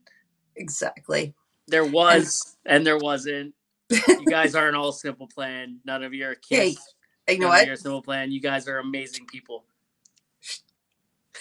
exactly. 0.56 1.34
there 1.68 1.86
was 1.86 2.58
and 2.66 2.86
there 2.86 2.98
wasn't 2.98 3.54
you 3.92 4.28
guys 4.30 4.56
aren't 4.56 4.76
all 4.76 4.92
simple 4.92 5.28
plan 5.28 5.80
none 5.86 6.04
of 6.04 6.14
you 6.14 6.26
are 6.26 6.36
Hey, 6.50 6.76
You 7.28 7.40
know 7.40 7.48
none 7.48 7.56
of 7.56 7.60
what? 7.60 7.68
you 7.68 7.76
simple 7.78 8.02
plan 8.02 8.32
you 8.32 8.42
guys 8.42 8.68
are 8.68 8.80
amazing 8.80 9.26
people 9.28 9.66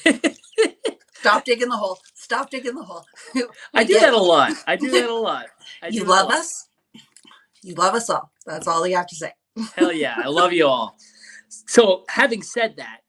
Stop 1.14 1.44
digging 1.44 1.68
the 1.68 1.76
hole. 1.76 1.98
Stop 2.14 2.50
digging 2.50 2.74
the 2.74 2.82
hole. 2.82 3.04
I 3.74 3.84
do 3.84 3.98
that 4.00 4.14
a 4.14 4.18
lot. 4.18 4.52
I 4.66 4.76
do 4.76 4.90
that 4.90 5.08
a 5.10 5.14
lot. 5.14 5.46
I 5.82 5.88
You 5.88 6.04
love 6.04 6.28
lot. 6.28 6.38
us. 6.38 6.68
You 7.62 7.74
love 7.74 7.94
us 7.94 8.08
all. 8.08 8.32
That's 8.46 8.66
all 8.66 8.86
you 8.86 8.96
have 8.96 9.06
to 9.08 9.16
say. 9.16 9.32
Hell 9.76 9.92
yeah, 9.92 10.14
I 10.16 10.28
love 10.28 10.52
you 10.52 10.66
all. 10.66 10.96
So, 11.48 12.04
having 12.08 12.42
said 12.42 12.76
that, 12.78 13.00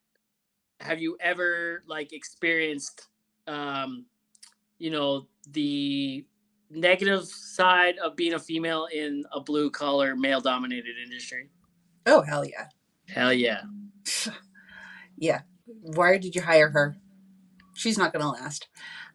have 0.82 1.00
you 1.00 1.18
ever 1.22 1.84
like 1.88 2.12
experienced, 2.14 3.08
um, 3.48 4.06
you 4.82 4.90
know, 4.90 5.28
the 5.52 6.26
negative 6.72 7.26
side 7.26 7.96
of 8.04 8.16
being 8.16 8.34
a 8.34 8.40
female 8.40 8.88
in 8.92 9.24
a 9.32 9.40
blue 9.40 9.70
collar, 9.70 10.16
male 10.16 10.42
dominated 10.42 10.96
industry? 11.04 11.50
Oh 12.08 12.22
hell 12.24 12.44
yeah. 12.44 12.68
Hell 13.08 13.34
yeah. 13.34 13.62
Yeah. 15.18 15.42
Why 15.68 16.18
did 16.18 16.34
you 16.34 16.42
hire 16.42 16.72
her? 16.72 16.98
She's 17.76 17.96
not 17.96 18.12
gonna 18.12 18.32
last. 18.32 18.68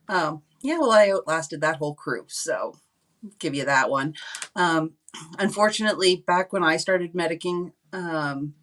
Um, 0.09 0.43
yeah, 0.63 0.79
well 0.79 0.93
I 0.93 1.11
outlasted 1.11 1.61
that 1.61 1.79
whole 1.79 1.97
crew, 1.97 2.27
so 2.29 2.75
give 3.41 3.57
you 3.57 3.65
that 3.65 3.91
one. 3.91 4.15
Um, 4.55 4.93
unfortunately, 5.41 6.23
back 6.25 6.53
when 6.53 6.63
I 6.63 6.77
started 6.77 7.13
medicing, 7.13 7.73
um, 7.93 8.55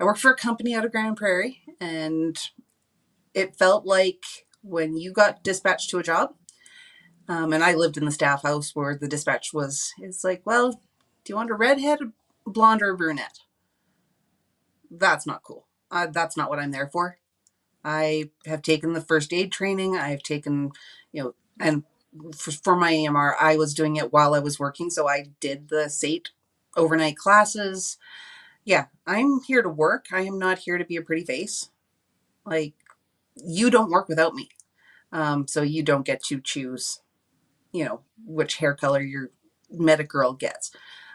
I 0.00 0.04
worked 0.04 0.20
for 0.20 0.30
a 0.30 0.36
company 0.36 0.74
out 0.74 0.86
of 0.86 0.92
Grande 0.92 1.18
Prairie, 1.18 1.60
and 1.78 2.38
it 3.34 3.56
felt 3.56 3.84
like 3.84 4.24
when 4.62 4.96
you 4.96 5.12
got 5.12 5.42
dispatched 5.42 5.90
to 5.90 5.98
a 5.98 6.02
job, 6.02 6.34
um, 7.28 7.52
and 7.52 7.62
I 7.62 7.74
lived 7.74 7.96
in 7.96 8.04
the 8.04 8.10
staff 8.10 8.42
house 8.42 8.74
where 8.74 8.96
the 8.96 9.08
dispatch 9.08 9.52
was, 9.52 9.92
it's 9.98 10.24
like, 10.24 10.42
well, 10.44 10.72
do 10.72 11.32
you 11.32 11.36
want 11.36 11.50
a 11.50 11.54
redhead, 11.54 12.00
a 12.46 12.50
blonde, 12.50 12.82
or 12.82 12.90
a 12.90 12.96
brunette? 12.96 13.38
That's 14.90 15.26
not 15.26 15.42
cool. 15.42 15.66
Uh, 15.90 16.08
that's 16.08 16.36
not 16.36 16.50
what 16.50 16.58
I'm 16.58 16.72
there 16.72 16.88
for. 16.88 17.18
I 17.84 18.30
have 18.46 18.62
taken 18.62 18.92
the 18.92 19.00
first 19.00 19.32
aid 19.32 19.52
training. 19.52 19.96
I 19.96 20.08
have 20.10 20.22
taken, 20.22 20.72
you 21.12 21.22
know, 21.22 21.34
and 21.58 21.84
for, 22.36 22.50
for 22.50 22.76
my 22.76 22.92
AMR, 22.92 23.36
I 23.40 23.56
was 23.56 23.74
doing 23.74 23.96
it 23.96 24.12
while 24.12 24.34
I 24.34 24.40
was 24.40 24.58
working. 24.58 24.90
So 24.90 25.08
I 25.08 25.26
did 25.40 25.68
the 25.68 25.88
SAIT 25.88 26.30
overnight 26.76 27.16
classes. 27.16 27.96
Yeah, 28.64 28.86
I'm 29.06 29.40
here 29.42 29.62
to 29.62 29.68
work. 29.68 30.06
I 30.12 30.22
am 30.22 30.38
not 30.38 30.58
here 30.58 30.78
to 30.78 30.84
be 30.84 30.96
a 30.96 31.02
pretty 31.02 31.24
face. 31.24 31.70
Like, 32.44 32.74
you 33.44 33.70
don't 33.70 33.90
work 33.90 34.08
without 34.08 34.34
me. 34.34 34.48
Um, 35.12 35.46
so 35.48 35.62
you 35.62 35.82
don't 35.82 36.06
get 36.06 36.22
to 36.24 36.40
choose, 36.40 37.00
you 37.72 37.84
know, 37.84 38.02
which 38.24 38.56
hair 38.56 38.74
color 38.74 39.00
your 39.00 39.30
medic 39.70 40.08
girl 40.08 40.32
gets. 40.32 40.70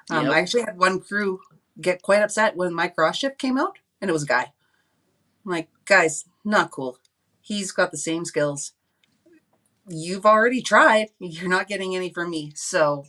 Um, 0.09 0.25
Yep. 0.25 0.33
I 0.33 0.39
actually 0.39 0.61
had 0.63 0.77
one 0.77 0.99
crew 0.99 1.39
get 1.79 2.01
quite 2.01 2.21
upset 2.21 2.55
when 2.55 2.73
my 2.73 2.87
cross 2.87 3.17
shift 3.17 3.37
came 3.37 3.57
out, 3.57 3.77
and 4.01 4.09
it 4.09 4.13
was 4.13 4.23
a 4.23 4.27
guy. 4.27 4.53
I'm 5.45 5.51
like, 5.51 5.69
guys, 5.85 6.25
not 6.43 6.71
cool. 6.71 6.97
He's 7.41 7.71
got 7.71 7.91
the 7.91 7.97
same 7.97 8.25
skills. 8.25 8.73
You've 9.87 10.25
already 10.25 10.61
tried. 10.61 11.09
You're 11.19 11.49
not 11.49 11.67
getting 11.67 11.95
any 11.95 12.11
from 12.11 12.31
me. 12.31 12.51
So, 12.55 13.05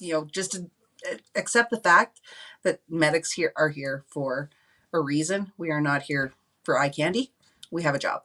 you 0.00 0.14
know, 0.14 0.24
just 0.24 0.52
to 0.52 0.70
uh, 1.10 1.16
accept 1.34 1.70
the 1.70 1.80
fact 1.80 2.20
that 2.62 2.80
medics 2.88 3.32
here 3.32 3.52
are 3.56 3.68
here 3.68 4.04
for 4.08 4.50
a 4.92 5.00
reason. 5.00 5.52
We 5.58 5.70
are 5.70 5.80
not 5.80 6.02
here 6.02 6.32
for 6.64 6.78
eye 6.78 6.88
candy. 6.88 7.32
We 7.70 7.82
have 7.82 7.94
a 7.94 7.98
job. 8.00 8.22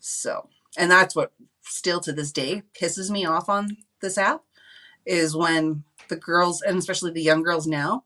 So, 0.00 0.48
and 0.76 0.90
that's 0.90 1.14
what 1.16 1.32
still 1.62 2.00
to 2.00 2.12
this 2.12 2.32
day 2.32 2.62
pisses 2.80 3.10
me 3.10 3.24
off 3.24 3.48
on 3.48 3.76
this 4.00 4.16
app 4.18 4.42
is 5.04 5.36
when 5.36 5.84
the 6.08 6.16
girls 6.16 6.62
and 6.62 6.78
especially 6.78 7.10
the 7.10 7.22
young 7.22 7.42
girls 7.42 7.66
now 7.66 8.04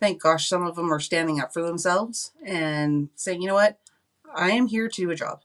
thank 0.00 0.20
gosh 0.22 0.48
some 0.48 0.64
of 0.66 0.76
them 0.76 0.92
are 0.92 1.00
standing 1.00 1.38
up 1.40 1.52
for 1.52 1.62
themselves 1.62 2.32
and 2.46 3.10
saying 3.14 3.42
you 3.42 3.48
know 3.48 3.54
what 3.54 3.78
i 4.34 4.50
am 4.50 4.66
here 4.66 4.88
to 4.88 5.02
do 5.02 5.10
a 5.10 5.14
job 5.14 5.42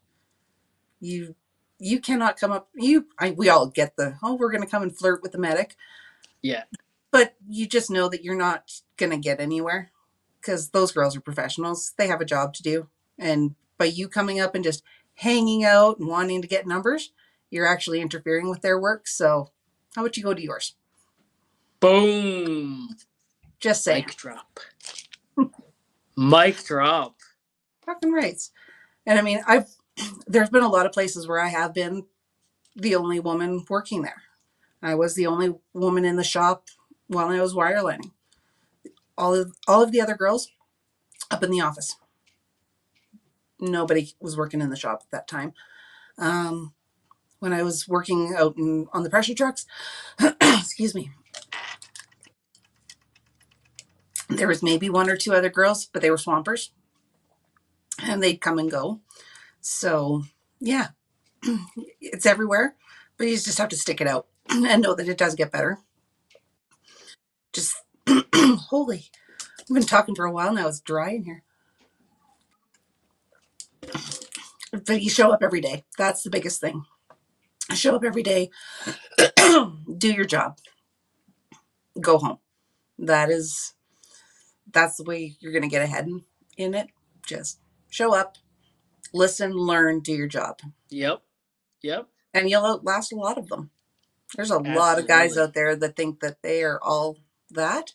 you 0.99 1.35
you 1.79 1.99
cannot 1.99 2.39
come 2.39 2.51
up 2.51 2.69
you 2.73 3.07
I, 3.19 3.31
we 3.31 3.49
all 3.49 3.67
get 3.67 3.97
the 3.97 4.17
oh 4.23 4.35
we're 4.35 4.51
going 4.51 4.63
to 4.63 4.69
come 4.69 4.83
and 4.83 4.97
flirt 4.97 5.21
with 5.21 5.33
the 5.33 5.37
medic 5.37 5.75
Yeah. 6.41 6.63
but 7.11 7.35
you 7.49 7.67
just 7.67 7.91
know 7.91 8.07
that 8.07 8.23
you're 8.23 8.35
not 8.35 8.71
going 8.95 9.11
to 9.11 9.17
get 9.17 9.41
anywhere 9.41 9.91
because 10.39 10.69
those 10.69 10.91
girls 10.93 11.15
are 11.17 11.21
professionals 11.21 11.93
they 11.97 12.07
have 12.07 12.21
a 12.21 12.25
job 12.25 12.53
to 12.55 12.63
do 12.63 12.87
and 13.19 13.55
by 13.77 13.85
you 13.85 14.07
coming 14.07 14.39
up 14.39 14.55
and 14.55 14.63
just 14.63 14.83
hanging 15.15 15.63
out 15.63 15.99
and 15.99 16.07
wanting 16.07 16.41
to 16.41 16.47
get 16.47 16.67
numbers 16.67 17.11
you're 17.49 17.67
actually 17.67 18.01
interfering 18.01 18.49
with 18.49 18.61
their 18.61 18.79
work 18.79 19.07
so 19.07 19.51
how 19.95 20.03
about 20.03 20.17
you 20.17 20.23
go 20.23 20.33
to 20.33 20.41
yours 20.41 20.75
Boom. 21.79 22.89
just 23.59 23.83
saying 23.83 24.05
Mic 24.05 24.15
drop. 24.15 24.59
Mic 26.17 26.63
drop. 26.63 27.15
fucking 27.85 28.11
rights. 28.11 28.51
And 29.05 29.19
I 29.19 29.21
mean, 29.21 29.41
I've 29.47 29.67
there's 30.27 30.49
been 30.49 30.63
a 30.63 30.69
lot 30.69 30.85
of 30.85 30.91
places 30.91 31.27
where 31.27 31.39
I 31.39 31.47
have 31.47 31.73
been 31.73 32.05
the 32.75 32.95
only 32.95 33.19
woman 33.19 33.65
working 33.69 34.01
there. 34.03 34.23
I 34.81 34.95
was 34.95 35.15
the 35.15 35.27
only 35.27 35.55
woman 35.73 36.05
in 36.05 36.15
the 36.15 36.23
shop 36.23 36.65
while 37.07 37.27
I 37.29 37.39
was 37.39 37.53
wirelining. 37.53 38.11
All 39.17 39.33
of 39.35 39.53
all 39.67 39.81
of 39.83 39.91
the 39.91 40.01
other 40.01 40.15
girls 40.15 40.49
up 41.31 41.43
in 41.43 41.51
the 41.51 41.61
office. 41.61 41.95
Nobody 43.59 44.13
was 44.19 44.37
working 44.37 44.61
in 44.61 44.69
the 44.69 44.75
shop 44.75 45.01
at 45.05 45.11
that 45.11 45.27
time. 45.27 45.53
Um, 46.17 46.73
when 47.39 47.53
I 47.53 47.63
was 47.63 47.87
working 47.87 48.35
out 48.37 48.57
in, 48.57 48.87
on 48.93 49.03
the 49.03 49.09
pressure 49.09 49.33
trucks. 49.33 49.65
Excuse 50.41 50.95
me. 50.95 51.11
There 54.29 54.47
was 54.47 54.63
maybe 54.63 54.89
one 54.89 55.09
or 55.09 55.17
two 55.17 55.33
other 55.33 55.49
girls, 55.49 55.85
but 55.85 56.01
they 56.01 56.11
were 56.11 56.17
swampers, 56.17 56.71
and 58.01 58.21
they'd 58.21 58.41
come 58.41 58.59
and 58.59 58.69
go. 58.71 59.01
So 59.61 60.23
yeah, 60.59 60.89
it's 62.01 62.25
everywhere, 62.25 62.75
but 63.17 63.27
you 63.27 63.35
just 63.35 63.57
have 63.57 63.69
to 63.69 63.77
stick 63.77 64.01
it 64.01 64.07
out 64.07 64.27
and 64.49 64.81
know 64.83 64.95
that 64.95 65.07
it 65.09 65.17
does 65.17 65.35
get 65.35 65.51
better. 65.51 65.79
Just 67.53 67.75
holy, 68.09 69.05
I've 69.61 69.67
been 69.73 69.83
talking 69.83 70.15
for 70.15 70.25
a 70.25 70.31
while 70.31 70.53
now. 70.53 70.67
It's 70.67 70.81
dry 70.81 71.11
in 71.11 71.23
here. 71.23 71.43
But 74.71 75.01
you 75.01 75.09
show 75.09 75.31
up 75.31 75.41
every 75.41 75.61
day. 75.61 75.85
That's 75.97 76.23
the 76.23 76.29
biggest 76.29 76.61
thing. 76.61 76.83
Show 77.73 77.95
up 77.95 78.03
every 78.05 78.23
day, 78.23 78.49
do 79.97 80.11
your 80.11 80.23
job, 80.23 80.57
go 81.99 82.17
home. 82.17 82.37
That 82.97 83.29
is, 83.29 83.73
that's 84.71 84.95
the 84.95 85.03
way 85.03 85.35
you're 85.41 85.51
going 85.51 85.63
to 85.63 85.67
get 85.67 85.81
ahead 85.81 86.07
in, 86.07 86.23
in 86.55 86.73
it. 86.73 86.87
Just 87.25 87.59
show 87.89 88.15
up, 88.15 88.37
listen, 89.13 89.51
learn, 89.51 89.99
do 89.99 90.13
your 90.13 90.27
job. 90.27 90.61
Yep. 90.89 91.21
Yep. 91.81 92.07
And 92.33 92.49
you'll 92.49 92.65
outlast 92.65 93.11
a 93.11 93.17
lot 93.17 93.37
of 93.37 93.49
them. 93.49 93.69
There's 94.35 94.51
a 94.51 94.59
lot 94.59 94.97
of 94.99 95.07
guys 95.07 95.37
out 95.37 95.53
there 95.53 95.75
that 95.75 95.95
think 95.95 96.21
that 96.21 96.41
they 96.41 96.63
are 96.63 96.79
all 96.81 97.17
that. 97.51 97.93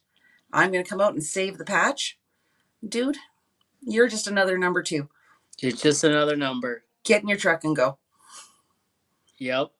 I'm 0.53 0.70
going 0.70 0.85
to 0.85 0.89
come 0.89 1.01
out 1.01 1.14
and 1.14 1.25
save 1.25 1.57
the 1.57 1.64
patch. 1.64 2.18
Dude, 2.87 3.16
you're 3.81 4.09
just 4.09 4.27
another 4.27 4.59
number 4.59 4.83
two. 4.83 5.09
It's 5.61 5.82
just 5.82 6.05
another 6.05 6.36
number. 6.36 6.84
Get 7.05 7.22
in 7.22 7.28
your 7.28 7.38
truck 7.38 7.64
and 7.64 7.74
go. 7.76 7.98
Yep. 9.38 9.70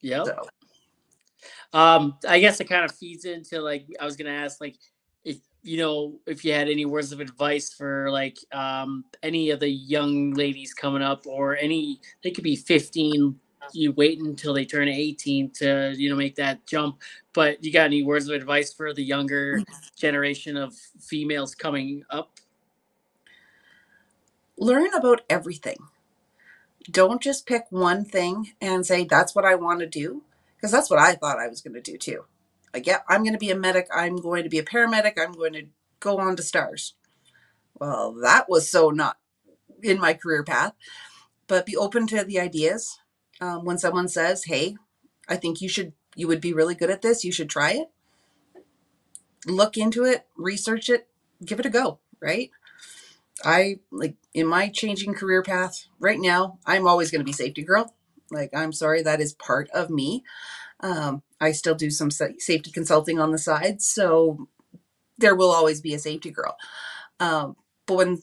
Yep. 0.00 0.26
So, 0.26 0.48
Um, 1.72 2.16
I 2.26 2.40
guess 2.40 2.60
it 2.60 2.68
kind 2.68 2.84
of 2.84 2.92
feeds 2.92 3.24
into 3.24 3.60
like 3.60 3.86
I 4.00 4.04
was 4.04 4.16
gonna 4.16 4.30
ask 4.30 4.60
like 4.60 4.76
if 5.24 5.38
you 5.62 5.76
know 5.76 6.18
if 6.26 6.44
you 6.44 6.52
had 6.52 6.68
any 6.68 6.86
words 6.86 7.12
of 7.12 7.20
advice 7.20 7.72
for 7.74 8.10
like 8.10 8.38
um 8.52 9.04
any 9.22 9.50
of 9.50 9.60
the 9.60 9.68
young 9.68 10.32
ladies 10.32 10.72
coming 10.72 11.02
up 11.02 11.26
or 11.26 11.56
any 11.56 12.00
they 12.22 12.30
could 12.30 12.44
be 12.44 12.56
15 12.56 13.38
you 13.74 13.92
wait 13.92 14.20
until 14.20 14.54
they 14.54 14.64
turn 14.64 14.88
18 14.88 15.50
to 15.50 15.92
you 15.96 16.08
know 16.08 16.16
make 16.16 16.36
that 16.36 16.64
jump 16.66 17.00
but 17.34 17.62
you 17.62 17.70
got 17.72 17.84
any 17.84 18.02
words 18.02 18.28
of 18.28 18.34
advice 18.34 18.72
for 18.72 18.94
the 18.94 19.02
younger 19.04 19.62
generation 19.96 20.56
of 20.56 20.74
females 21.00 21.54
coming 21.54 22.02
up 22.10 22.38
learn 24.58 24.92
about 24.94 25.22
everything. 25.30 25.78
Don't 26.90 27.22
just 27.22 27.46
pick 27.46 27.64
one 27.70 28.04
thing 28.04 28.52
and 28.60 28.84
say, 28.84 29.04
that's 29.04 29.34
what 29.34 29.44
I 29.44 29.54
want 29.54 29.80
to 29.80 29.86
do. 29.86 30.22
Because 30.56 30.72
that's 30.72 30.90
what 30.90 30.98
I 30.98 31.14
thought 31.14 31.38
I 31.38 31.48
was 31.48 31.60
going 31.60 31.74
to 31.74 31.80
do 31.80 31.96
too. 31.96 32.24
Like, 32.74 32.86
yeah, 32.86 32.98
I'm 33.08 33.22
going 33.22 33.32
to 33.32 33.38
be 33.38 33.50
a 33.50 33.56
medic. 33.56 33.88
I'm 33.94 34.16
going 34.16 34.42
to 34.42 34.50
be 34.50 34.58
a 34.58 34.64
paramedic. 34.64 35.14
I'm 35.16 35.32
going 35.32 35.52
to 35.52 35.66
go 36.00 36.18
on 36.18 36.36
to 36.36 36.42
stars. 36.42 36.94
Well, 37.78 38.12
that 38.22 38.48
was 38.48 38.70
so 38.70 38.90
not 38.90 39.18
in 39.82 40.00
my 40.00 40.14
career 40.14 40.42
path. 40.42 40.74
But 41.46 41.64
be 41.64 41.76
open 41.76 42.06
to 42.08 42.24
the 42.24 42.40
ideas. 42.40 42.98
Um, 43.40 43.64
when 43.64 43.78
someone 43.78 44.08
says, 44.08 44.44
hey, 44.44 44.76
I 45.28 45.36
think 45.36 45.60
you 45.60 45.68
should, 45.68 45.92
you 46.16 46.26
would 46.26 46.40
be 46.40 46.52
really 46.52 46.74
good 46.74 46.90
at 46.90 47.02
this, 47.02 47.24
you 47.24 47.30
should 47.30 47.48
try 47.48 47.72
it. 47.72 47.88
Look 49.46 49.76
into 49.76 50.04
it, 50.04 50.26
research 50.36 50.88
it, 50.88 51.06
give 51.44 51.60
it 51.60 51.66
a 51.66 51.70
go, 51.70 52.00
right? 52.20 52.50
I 53.44 53.78
like 53.92 54.16
in 54.38 54.46
my 54.46 54.68
changing 54.68 55.14
career 55.14 55.42
path 55.42 55.86
right 55.98 56.18
now, 56.20 56.58
I'm 56.64 56.86
always 56.86 57.10
going 57.10 57.20
to 57.20 57.24
be 57.24 57.32
safety 57.32 57.62
girl. 57.62 57.94
Like, 58.30 58.50
I'm 58.54 58.72
sorry, 58.72 59.02
that 59.02 59.20
is 59.20 59.32
part 59.34 59.68
of 59.70 59.90
me. 59.90 60.24
Um, 60.80 61.22
I 61.40 61.52
still 61.52 61.74
do 61.74 61.90
some 61.90 62.10
sa- 62.10 62.38
safety 62.38 62.70
consulting 62.70 63.18
on 63.18 63.32
the 63.32 63.38
side, 63.38 63.82
so 63.82 64.48
there 65.18 65.34
will 65.34 65.50
always 65.50 65.80
be 65.80 65.94
a 65.94 65.98
safety 65.98 66.30
girl. 66.30 66.56
Um, 67.20 67.56
but 67.86 67.96
when 67.96 68.22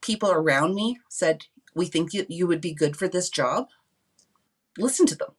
people 0.00 0.30
around 0.30 0.74
me 0.74 0.98
said, 1.08 1.46
We 1.74 1.86
think 1.86 2.14
you, 2.14 2.26
you 2.28 2.46
would 2.46 2.60
be 2.60 2.72
good 2.72 2.96
for 2.96 3.08
this 3.08 3.28
job, 3.28 3.68
listen 4.78 5.06
to 5.06 5.16
them. 5.16 5.30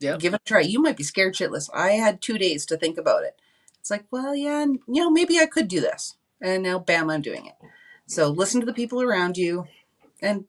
Yep. 0.00 0.18
Give 0.18 0.34
it 0.34 0.40
a 0.44 0.48
try. 0.48 0.60
You 0.60 0.82
might 0.82 0.96
be 0.96 1.04
scared 1.04 1.34
shitless. 1.34 1.70
I 1.72 1.92
had 1.92 2.20
two 2.20 2.38
days 2.38 2.66
to 2.66 2.76
think 2.76 2.98
about 2.98 3.22
it. 3.22 3.36
It's 3.78 3.90
like, 3.90 4.04
well, 4.10 4.34
yeah, 4.34 4.64
you 4.64 4.80
know, 4.88 5.10
maybe 5.10 5.38
I 5.38 5.46
could 5.46 5.68
do 5.68 5.80
this. 5.80 6.16
And 6.40 6.64
now, 6.64 6.80
bam, 6.80 7.08
I'm 7.08 7.22
doing 7.22 7.46
it. 7.46 7.54
So 8.12 8.28
listen 8.28 8.60
to 8.60 8.66
the 8.66 8.74
people 8.74 9.00
around 9.00 9.38
you 9.38 9.66
and 10.20 10.44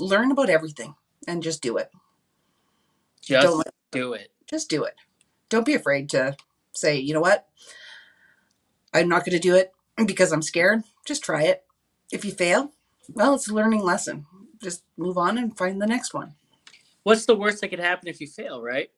learn 0.00 0.32
about 0.32 0.50
everything 0.50 0.96
and 1.28 1.44
just 1.44 1.62
do 1.62 1.76
it. 1.76 1.88
just 3.22 3.46
Don't 3.46 3.58
let- 3.58 3.74
do 3.92 4.14
it 4.14 4.32
Just 4.50 4.68
do 4.68 4.82
it. 4.82 4.96
Don't 5.48 5.64
be 5.64 5.74
afraid 5.74 6.10
to 6.10 6.36
say, 6.72 6.98
you 6.98 7.14
know 7.14 7.20
what? 7.20 7.46
I'm 8.92 9.08
not 9.08 9.24
going 9.24 9.36
to 9.36 9.48
do 9.48 9.54
it 9.54 9.72
because 10.04 10.32
I'm 10.32 10.42
scared. 10.42 10.82
Just 11.06 11.22
try 11.22 11.44
it. 11.44 11.64
If 12.10 12.24
you 12.24 12.32
fail, 12.32 12.72
well, 13.08 13.36
it's 13.36 13.48
a 13.48 13.54
learning 13.54 13.82
lesson. 13.82 14.26
Just 14.60 14.82
move 14.96 15.16
on 15.16 15.38
and 15.38 15.56
find 15.56 15.80
the 15.80 15.86
next 15.86 16.14
one. 16.14 16.34
what's 17.04 17.26
the 17.26 17.36
worst 17.36 17.60
that 17.60 17.68
could 17.68 17.78
happen 17.78 18.08
if 18.08 18.20
you 18.20 18.26
fail 18.26 18.60
right 18.60 18.90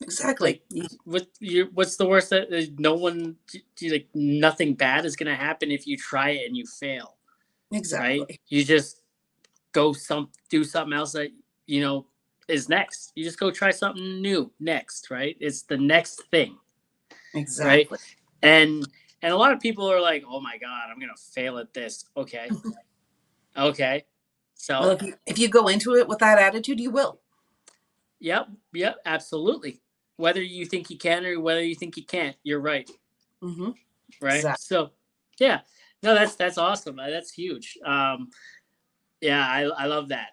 Exactly. 0.00 0.62
What 1.04 1.28
you 1.38 1.70
what's 1.74 1.96
the 1.96 2.08
worst 2.08 2.30
that 2.30 2.52
uh, 2.52 2.72
no 2.76 2.94
one 2.94 3.36
like 3.82 4.08
nothing 4.14 4.74
bad 4.74 5.04
is 5.04 5.14
gonna 5.14 5.36
happen 5.36 5.70
if 5.70 5.86
you 5.86 5.96
try 5.96 6.30
it 6.30 6.46
and 6.48 6.56
you 6.56 6.66
fail 6.66 7.18
Exactly. 7.72 8.20
right 8.20 8.40
you 8.48 8.64
just 8.64 9.02
go 9.72 9.92
some 9.92 10.28
do 10.50 10.64
something 10.64 10.92
else 10.92 11.12
that 11.12 11.30
you 11.66 11.80
know 11.80 12.06
is 12.48 12.68
next. 12.68 13.12
You 13.14 13.24
just 13.24 13.38
go 13.38 13.50
try 13.50 13.70
something 13.70 14.20
new 14.20 14.50
next 14.60 15.10
right? 15.10 15.36
It's 15.40 15.62
the 15.62 15.78
next 15.78 16.22
thing 16.30 16.58
Exactly. 17.34 17.98
and 18.42 18.86
and 19.22 19.32
a 19.32 19.36
lot 19.36 19.52
of 19.52 19.60
people 19.60 19.90
are 19.90 20.00
like 20.00 20.24
oh 20.28 20.40
my 20.40 20.58
god 20.58 20.90
i'm 20.90 20.98
gonna 21.00 21.12
fail 21.34 21.58
at 21.58 21.72
this. 21.72 22.04
Okay. 22.16 22.50
Okay. 23.56 24.04
So 24.54 24.80
Well, 24.80 24.90
if 24.92 25.02
you, 25.02 25.14
if 25.26 25.38
you 25.38 25.48
go 25.48 25.68
into 25.68 25.94
it 25.96 26.08
with 26.08 26.18
that 26.20 26.38
attitude, 26.38 26.80
you 26.80 26.90
will. 26.90 27.20
yep 28.18 28.48
yep 28.72 28.96
absolutely. 29.04 29.80
Whether 30.16 30.40
you 30.42 30.64
think 30.66 30.88
you 30.90 30.96
can 30.96 31.24
or 31.26 31.38
whether 31.40 31.62
you 31.62 31.74
think 31.74 31.96
you 31.96 32.04
can't 32.04 32.36
you're 32.44 32.60
right. 32.60 32.90
Hmm 33.42 33.70
right? 34.20 34.36
Exactly. 34.36 34.64
so 34.64 34.90
yeah 35.38 35.60
no 36.02 36.14
that's 36.14 36.34
that's 36.36 36.58
awesome. 36.58 36.98
Uh, 36.98 37.10
that's 37.10 37.32
huge. 37.32 37.78
Um 37.84 38.30
yeah 39.20 39.46
i 39.46 39.62
i 39.62 39.86
love 39.86 40.08
that. 40.08 40.28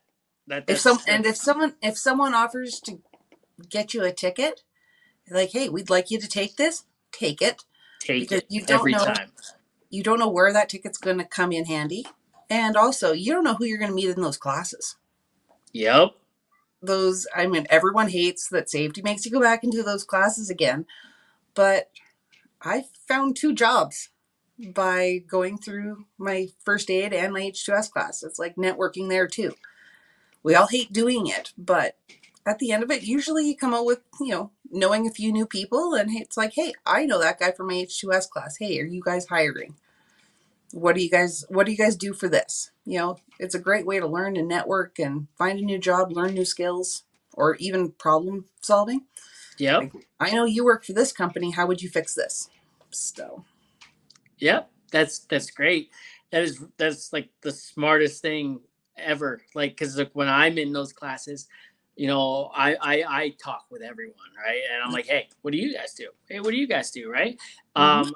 That 0.47 0.65
If 0.67 0.79
some 0.79 0.97
and 1.07 1.25
if 1.25 1.37
someone 1.37 1.75
if 1.81 1.97
someone 1.97 2.33
offers 2.33 2.79
to 2.81 2.99
get 3.69 3.93
you 3.93 4.03
a 4.03 4.11
ticket, 4.11 4.61
like, 5.29 5.51
hey, 5.51 5.69
we'd 5.69 5.89
like 5.89 6.09
you 6.09 6.19
to 6.19 6.27
take 6.27 6.55
this, 6.55 6.85
take 7.11 7.41
it. 7.41 7.63
take 7.99 8.21
because 8.21 8.39
it 8.41 8.45
you 8.49 8.65
don't 8.65 8.79
every 8.79 8.91
know- 8.93 9.05
time. 9.05 9.31
You 9.91 10.03
don't 10.03 10.19
know 10.19 10.29
where 10.29 10.53
that 10.53 10.69
ticket's 10.69 10.99
going 10.99 11.17
to 11.17 11.23
come 11.23 11.51
in 11.51 11.65
handy, 11.65 12.05
and 12.49 12.77
also 12.77 13.11
you 13.11 13.33
don't 13.33 13.43
know 13.43 13.55
who 13.55 13.65
you're 13.65 13.79
going 13.79 13.89
to 13.89 13.95
meet 13.95 14.09
in 14.09 14.21
those 14.21 14.37
classes. 14.37 14.95
yep. 15.73 16.09
Those, 16.81 17.27
I 17.35 17.45
mean, 17.47 17.67
everyone 17.69 18.07
hates 18.07 18.47
that 18.49 18.69
safety 18.69 19.01
makes 19.01 19.25
you 19.25 19.31
go 19.31 19.41
back 19.41 19.63
into 19.65 19.83
those 19.83 20.03
classes 20.05 20.49
again, 20.49 20.85
but 21.53 21.89
I 22.61 22.85
found 23.07 23.35
two 23.35 23.53
jobs 23.53 24.09
by 24.73 25.23
going 25.27 25.57
through 25.57 26.05
my 26.17 26.49
first 26.59 26.89
aid 26.89 27.13
and 27.13 27.33
my 27.33 27.41
H2S 27.41 27.91
class. 27.91 28.23
It's 28.23 28.39
like 28.39 28.55
networking 28.55 29.09
there 29.09 29.27
too. 29.27 29.55
We 30.43 30.55
all 30.55 30.67
hate 30.67 30.93
doing 30.93 31.27
it, 31.27 31.53
but 31.57 31.97
at 32.45 32.59
the 32.59 32.71
end 32.71 32.83
of 32.83 32.91
it, 32.91 33.03
usually 33.03 33.47
you 33.47 33.55
come 33.55 33.73
out 33.73 33.85
with, 33.85 34.01
you 34.19 34.29
know, 34.29 34.51
knowing 34.71 35.07
a 35.07 35.11
few 35.11 35.31
new 35.31 35.45
people 35.45 35.93
and 35.93 36.09
it's 36.15 36.37
like, 36.37 36.53
hey, 36.55 36.73
I 36.85 37.05
know 37.05 37.19
that 37.19 37.39
guy 37.39 37.51
from 37.51 37.67
my 37.67 37.73
H2S 37.73 38.29
class. 38.29 38.57
Hey, 38.57 38.79
are 38.79 38.85
you 38.85 39.01
guys 39.03 39.27
hiring? 39.27 39.75
What 40.71 40.95
do 40.95 41.01
you 41.01 41.09
guys 41.09 41.45
what 41.49 41.65
do 41.65 41.71
you 41.71 41.77
guys 41.77 41.95
do 41.95 42.13
for 42.13 42.29
this? 42.29 42.71
You 42.85 42.99
know, 42.99 43.17
it's 43.39 43.55
a 43.55 43.59
great 43.59 43.85
way 43.85 43.99
to 43.99 44.07
learn 44.07 44.37
and 44.37 44.47
network 44.47 44.99
and 44.99 45.27
find 45.37 45.59
a 45.59 45.63
new 45.63 45.79
job, 45.79 46.11
learn 46.11 46.33
new 46.33 46.45
skills, 46.45 47.03
or 47.33 47.55
even 47.55 47.91
problem 47.91 48.45
solving. 48.61 49.05
yep 49.57 49.91
I 50.19 50.31
know 50.31 50.45
you 50.45 50.63
work 50.63 50.85
for 50.85 50.93
this 50.93 51.11
company. 51.11 51.51
How 51.51 51.65
would 51.65 51.81
you 51.81 51.89
fix 51.89 52.13
this? 52.13 52.49
So, 52.91 53.45
Yep, 54.39 54.71
that's 54.91 55.19
that's 55.19 55.51
great. 55.51 55.91
That 56.31 56.43
is 56.43 56.63
that's 56.77 57.13
like 57.13 57.29
the 57.41 57.51
smartest 57.51 58.21
thing 58.21 58.59
ever. 58.97 59.41
Like, 59.55 59.77
cause 59.77 59.97
like 59.97 60.11
when 60.13 60.29
I'm 60.29 60.57
in 60.57 60.71
those 60.73 60.93
classes, 60.93 61.47
you 61.95 62.07
know, 62.07 62.51
I 62.55 62.75
I 62.75 63.03
I 63.07 63.35
talk 63.41 63.65
with 63.69 63.81
everyone, 63.81 64.15
right? 64.37 64.61
And 64.73 64.83
I'm 64.83 64.91
like, 64.91 65.07
hey, 65.07 65.27
what 65.41 65.51
do 65.51 65.57
you 65.57 65.73
guys 65.73 65.93
do? 65.93 66.09
Hey, 66.29 66.39
what 66.39 66.51
do 66.51 66.57
you 66.57 66.67
guys 66.67 66.91
do? 66.91 67.11
Right? 67.11 67.37
Mhm. 67.77 67.81
Um, 67.81 68.15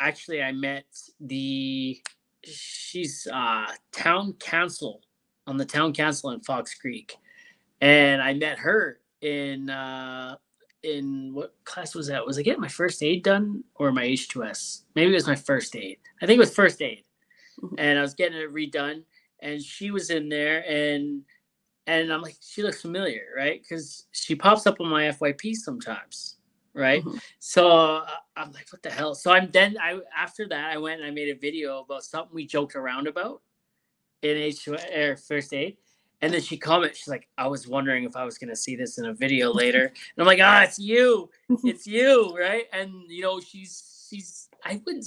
actually, 0.00 0.42
I 0.42 0.52
met 0.52 0.86
the 1.20 2.00
she's 2.42 3.28
uh 3.32 3.66
town 3.92 4.32
council 4.34 5.02
on 5.46 5.56
the 5.56 5.64
town 5.64 5.92
council 5.92 6.30
in 6.30 6.40
Fox 6.40 6.74
Creek, 6.74 7.16
and 7.80 8.22
I 8.22 8.34
met 8.34 8.58
her 8.58 9.00
in 9.20 9.68
uh 9.70 10.36
in 10.82 11.32
what 11.34 11.54
class 11.64 11.94
was 11.94 12.06
that? 12.08 12.24
Was 12.26 12.38
I 12.38 12.42
getting 12.42 12.60
my 12.60 12.68
first 12.68 13.02
aid 13.02 13.22
done 13.22 13.62
or 13.74 13.92
my 13.92 14.04
H2S? 14.04 14.82
Maybe 14.94 15.12
it 15.12 15.14
was 15.14 15.26
my 15.26 15.34
first 15.36 15.76
aid. 15.76 15.98
I 16.22 16.26
think 16.26 16.36
it 16.36 16.40
was 16.40 16.54
first 16.54 16.80
aid. 16.82 17.04
Mhm. 17.60 17.74
And 17.78 17.98
I 17.98 18.02
was 18.02 18.14
getting 18.14 18.38
it 18.38 18.52
redone 18.52 19.04
and 19.40 19.62
she 19.62 19.90
was 19.90 20.10
in 20.10 20.28
there 20.28 20.64
and 20.68 21.22
and 21.86 22.12
I'm 22.12 22.22
like, 22.22 22.36
she 22.40 22.62
looks 22.62 22.82
familiar, 22.82 23.24
right? 23.36 23.60
Because 23.60 24.06
she 24.12 24.34
pops 24.36 24.66
up 24.66 24.80
on 24.80 24.88
my 24.88 25.04
FYP 25.08 25.54
sometimes, 25.54 26.36
right? 26.72 27.02
Mhm. 27.04 27.20
So 27.40 27.68
uh, 27.68 28.06
I'm 28.36 28.52
like, 28.52 28.70
what 28.72 28.82
the 28.82 28.90
hell? 28.90 29.14
So 29.14 29.32
I'm 29.32 29.50
then 29.50 29.76
I 29.80 30.00
after 30.16 30.46
that 30.48 30.70
I 30.72 30.78
went 30.78 31.00
and 31.00 31.08
I 31.08 31.10
made 31.12 31.28
a 31.30 31.38
video 31.38 31.80
about 31.80 32.04
something 32.04 32.34
we 32.34 32.46
joked 32.46 32.76
around 32.76 33.06
about 33.08 33.42
in 34.22 34.36
H 34.36 34.68
Air 34.88 35.16
First 35.16 35.52
Aid. 35.52 35.76
And 36.22 36.32
then 36.34 36.42
she 36.42 36.56
comments, 36.56 36.98
she's 36.98 37.08
like, 37.08 37.28
I 37.38 37.46
was 37.48 37.66
wondering 37.66 38.04
if 38.04 38.14
I 38.16 38.24
was 38.24 38.36
gonna 38.38 38.56
see 38.56 38.76
this 38.76 38.98
in 38.98 39.06
a 39.06 39.14
video 39.14 39.52
later. 39.52 39.86
And 39.86 40.18
I'm 40.18 40.26
like, 40.26 40.40
ah, 40.42 40.62
it's 40.62 40.78
you. 40.78 41.30
It's 41.64 41.86
you, 41.86 42.36
right? 42.38 42.64
And 42.72 42.92
you 43.10 43.22
know, 43.22 43.40
she's 43.40 44.06
she's 44.10 44.48
I 44.64 44.80
wouldn't 44.84 45.06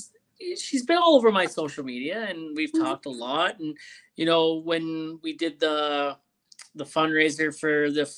she's 0.57 0.85
been 0.85 0.97
all 0.97 1.15
over 1.15 1.31
my 1.31 1.45
social 1.45 1.83
media 1.83 2.25
and 2.29 2.55
we've 2.55 2.71
Mhm. 2.71 2.79
talked 2.83 3.05
a 3.05 3.09
lot. 3.09 3.59
And 3.59 3.77
you 4.15 4.25
know, 4.25 4.55
when 4.55 5.19
we 5.21 5.33
did 5.33 5.59
the 5.59 6.17
the 6.75 6.83
fundraiser 6.85 7.57
for 7.57 7.91
the 7.91 8.11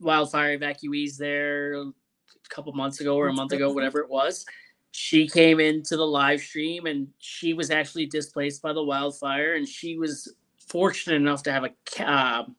wildfire 0.00 0.58
evacuees 0.58 1.16
there 1.18 1.74
a 1.74 1.92
couple 2.48 2.72
months 2.72 3.00
ago 3.00 3.16
or 3.16 3.28
a 3.28 3.32
month 3.32 3.52
ago, 3.52 3.70
whatever 3.70 4.00
it 4.00 4.08
was, 4.08 4.46
she 4.92 5.28
came 5.28 5.60
into 5.60 5.96
the 5.96 6.06
live 6.06 6.40
stream 6.40 6.86
and 6.86 7.08
she 7.18 7.52
was 7.52 7.70
actually 7.70 8.06
displaced 8.06 8.62
by 8.62 8.72
the 8.72 8.82
wildfire 8.82 9.54
and 9.54 9.68
she 9.68 9.98
was 9.98 10.32
fortunate 10.68 11.16
enough 11.16 11.42
to 11.44 11.52
have 11.52 11.64
a 11.64 12.10
um, 12.12 12.56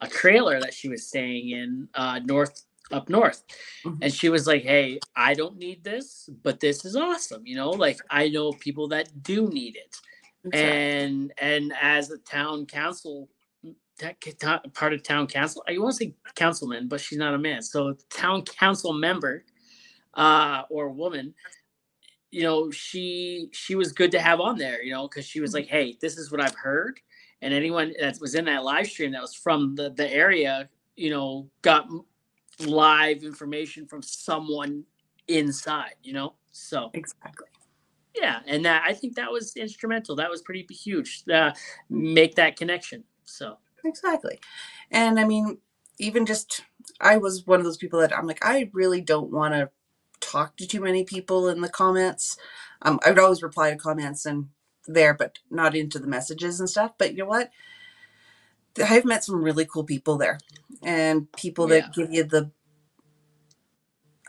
a 0.00 0.08
trailer 0.08 0.60
that 0.60 0.74
she 0.74 0.88
was 0.88 1.06
staying 1.06 1.50
in 1.50 1.88
uh, 1.94 2.20
north 2.24 2.62
up 2.92 3.08
north. 3.08 3.42
Mhm. 3.84 3.98
and 4.02 4.12
she 4.12 4.28
was 4.28 4.46
like 4.46 4.62
hey 4.62 4.98
i 5.16 5.32
don't 5.34 5.56
need 5.56 5.82
this 5.82 6.28
but 6.42 6.60
this 6.60 6.84
is 6.84 6.94
awesome 6.96 7.42
you 7.46 7.56
know? 7.56 7.70
Like 7.70 7.98
i 8.10 8.28
know 8.28 8.52
people 8.52 8.88
that 8.88 9.22
do 9.22 9.48
need 9.48 9.76
it. 9.76 9.96
And 10.52 11.32
and 11.38 11.72
as 11.80 12.10
a 12.10 12.18
town 12.18 12.66
council 12.66 13.30
that 14.00 14.16
part 14.74 14.92
of 14.92 15.02
town 15.02 15.26
council 15.26 15.64
i 15.68 15.78
want 15.78 15.96
to 15.96 16.04
say 16.04 16.14
councilman 16.34 16.88
but 16.88 17.00
she's 17.00 17.18
not 17.18 17.34
a 17.34 17.38
man. 17.38 17.62
So 17.62 17.96
town 18.10 18.42
council 18.42 18.92
member 18.92 19.44
uh 20.14 20.62
or 20.70 20.90
woman 20.90 21.34
you 22.30 22.42
know 22.42 22.70
she 22.70 23.48
she 23.52 23.74
was 23.74 23.92
good 23.92 24.10
to 24.12 24.20
have 24.20 24.40
on 24.40 24.58
there 24.58 24.82
you 24.82 24.92
know 24.92 25.08
because 25.08 25.24
she 25.24 25.40
was 25.40 25.54
like 25.54 25.66
hey 25.66 25.96
this 26.00 26.18
is 26.18 26.30
what 26.30 26.40
i've 26.40 26.54
heard 26.54 27.00
and 27.44 27.54
anyone 27.54 27.92
that 28.00 28.18
was 28.20 28.34
in 28.34 28.44
that 28.46 28.64
live 28.64 28.86
stream 28.86 29.12
that 29.12 29.22
was 29.22 29.34
from 29.34 29.74
the 29.76 29.90
the 29.90 30.12
area 30.12 30.68
you 30.96 31.10
know 31.10 31.48
got 31.62 31.86
live 32.66 33.22
information 33.22 33.86
from 33.86 34.02
someone 34.02 34.84
inside 35.28 35.94
you 36.02 36.12
know 36.12 36.34
so 36.50 36.90
exactly. 36.94 37.48
yeah, 38.14 38.40
and 38.46 38.64
that 38.64 38.84
I 38.86 38.92
think 38.92 39.16
that 39.16 39.30
was 39.30 39.56
instrumental. 39.56 40.14
That 40.16 40.30
was 40.30 40.40
pretty 40.42 40.66
huge. 40.72 41.24
Uh, 41.32 41.52
make 41.90 42.36
that 42.36 42.56
connection. 42.56 43.02
So 43.24 43.58
Exactly. 43.84 44.40
And 44.90 45.20
I 45.20 45.24
mean, 45.24 45.58
even 45.98 46.26
just, 46.26 46.62
I 47.00 47.18
was 47.18 47.46
one 47.46 47.60
of 47.60 47.64
those 47.64 47.76
people 47.76 48.00
that 48.00 48.16
I'm 48.16 48.26
like, 48.26 48.44
I 48.44 48.70
really 48.72 49.00
don't 49.00 49.30
want 49.30 49.54
to 49.54 49.70
talk 50.20 50.56
to 50.56 50.66
too 50.66 50.80
many 50.80 51.04
people 51.04 51.48
in 51.48 51.60
the 51.60 51.68
comments. 51.68 52.36
Um, 52.82 52.98
I 53.04 53.10
would 53.10 53.18
always 53.18 53.42
reply 53.42 53.70
to 53.70 53.76
comments 53.76 54.26
and 54.26 54.48
there, 54.86 55.14
but 55.14 55.38
not 55.50 55.76
into 55.76 55.98
the 55.98 56.06
messages 56.08 56.60
and 56.60 56.70
stuff. 56.70 56.92
But 56.98 57.12
you 57.12 57.18
know 57.18 57.26
what? 57.30 57.50
I've 58.82 59.04
met 59.04 59.24
some 59.24 59.42
really 59.42 59.66
cool 59.66 59.84
people 59.84 60.18
there 60.18 60.38
and 60.82 61.30
people 61.32 61.68
Yeah. 61.68 61.80
that 61.82 61.94
give 61.94 62.12
you 62.12 62.24
the, 62.24 62.50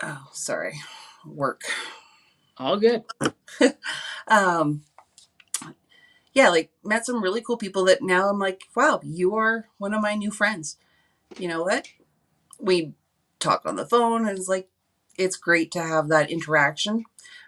oh, 0.03 0.27
sorry, 0.34 0.80
work. 1.26 1.61
all 2.57 2.77
good. 2.77 3.03
um 4.30 4.84
yeah 6.34 6.49
like 6.49 6.72
met 6.84 7.06
some 7.06 7.23
really 7.23 7.41
cool 7.41 7.57
people 7.57 7.86
that 7.86 8.02
now 8.02 8.30
i'm 8.30 8.40
like 8.40 8.64
wow 8.76 8.99
you 9.03 9.36
are 9.36 9.68
one 9.80 9.94
of 9.94 10.02
my 10.02 10.15
new 10.15 10.32
friends 10.32 10.77
you 11.38 11.48
know 11.48 11.64
what 11.64 11.88
we 12.60 12.94
talk 13.40 13.64
on 13.65 13.76
the 13.77 13.86
phone 13.86 14.27
and 14.27 14.38
it's 14.38 14.49
like 14.49 14.69
it's 15.18 15.38
great 15.38 15.72
to 15.72 15.82
have 15.82 16.10
that 16.10 16.32
interaction 16.32 17.03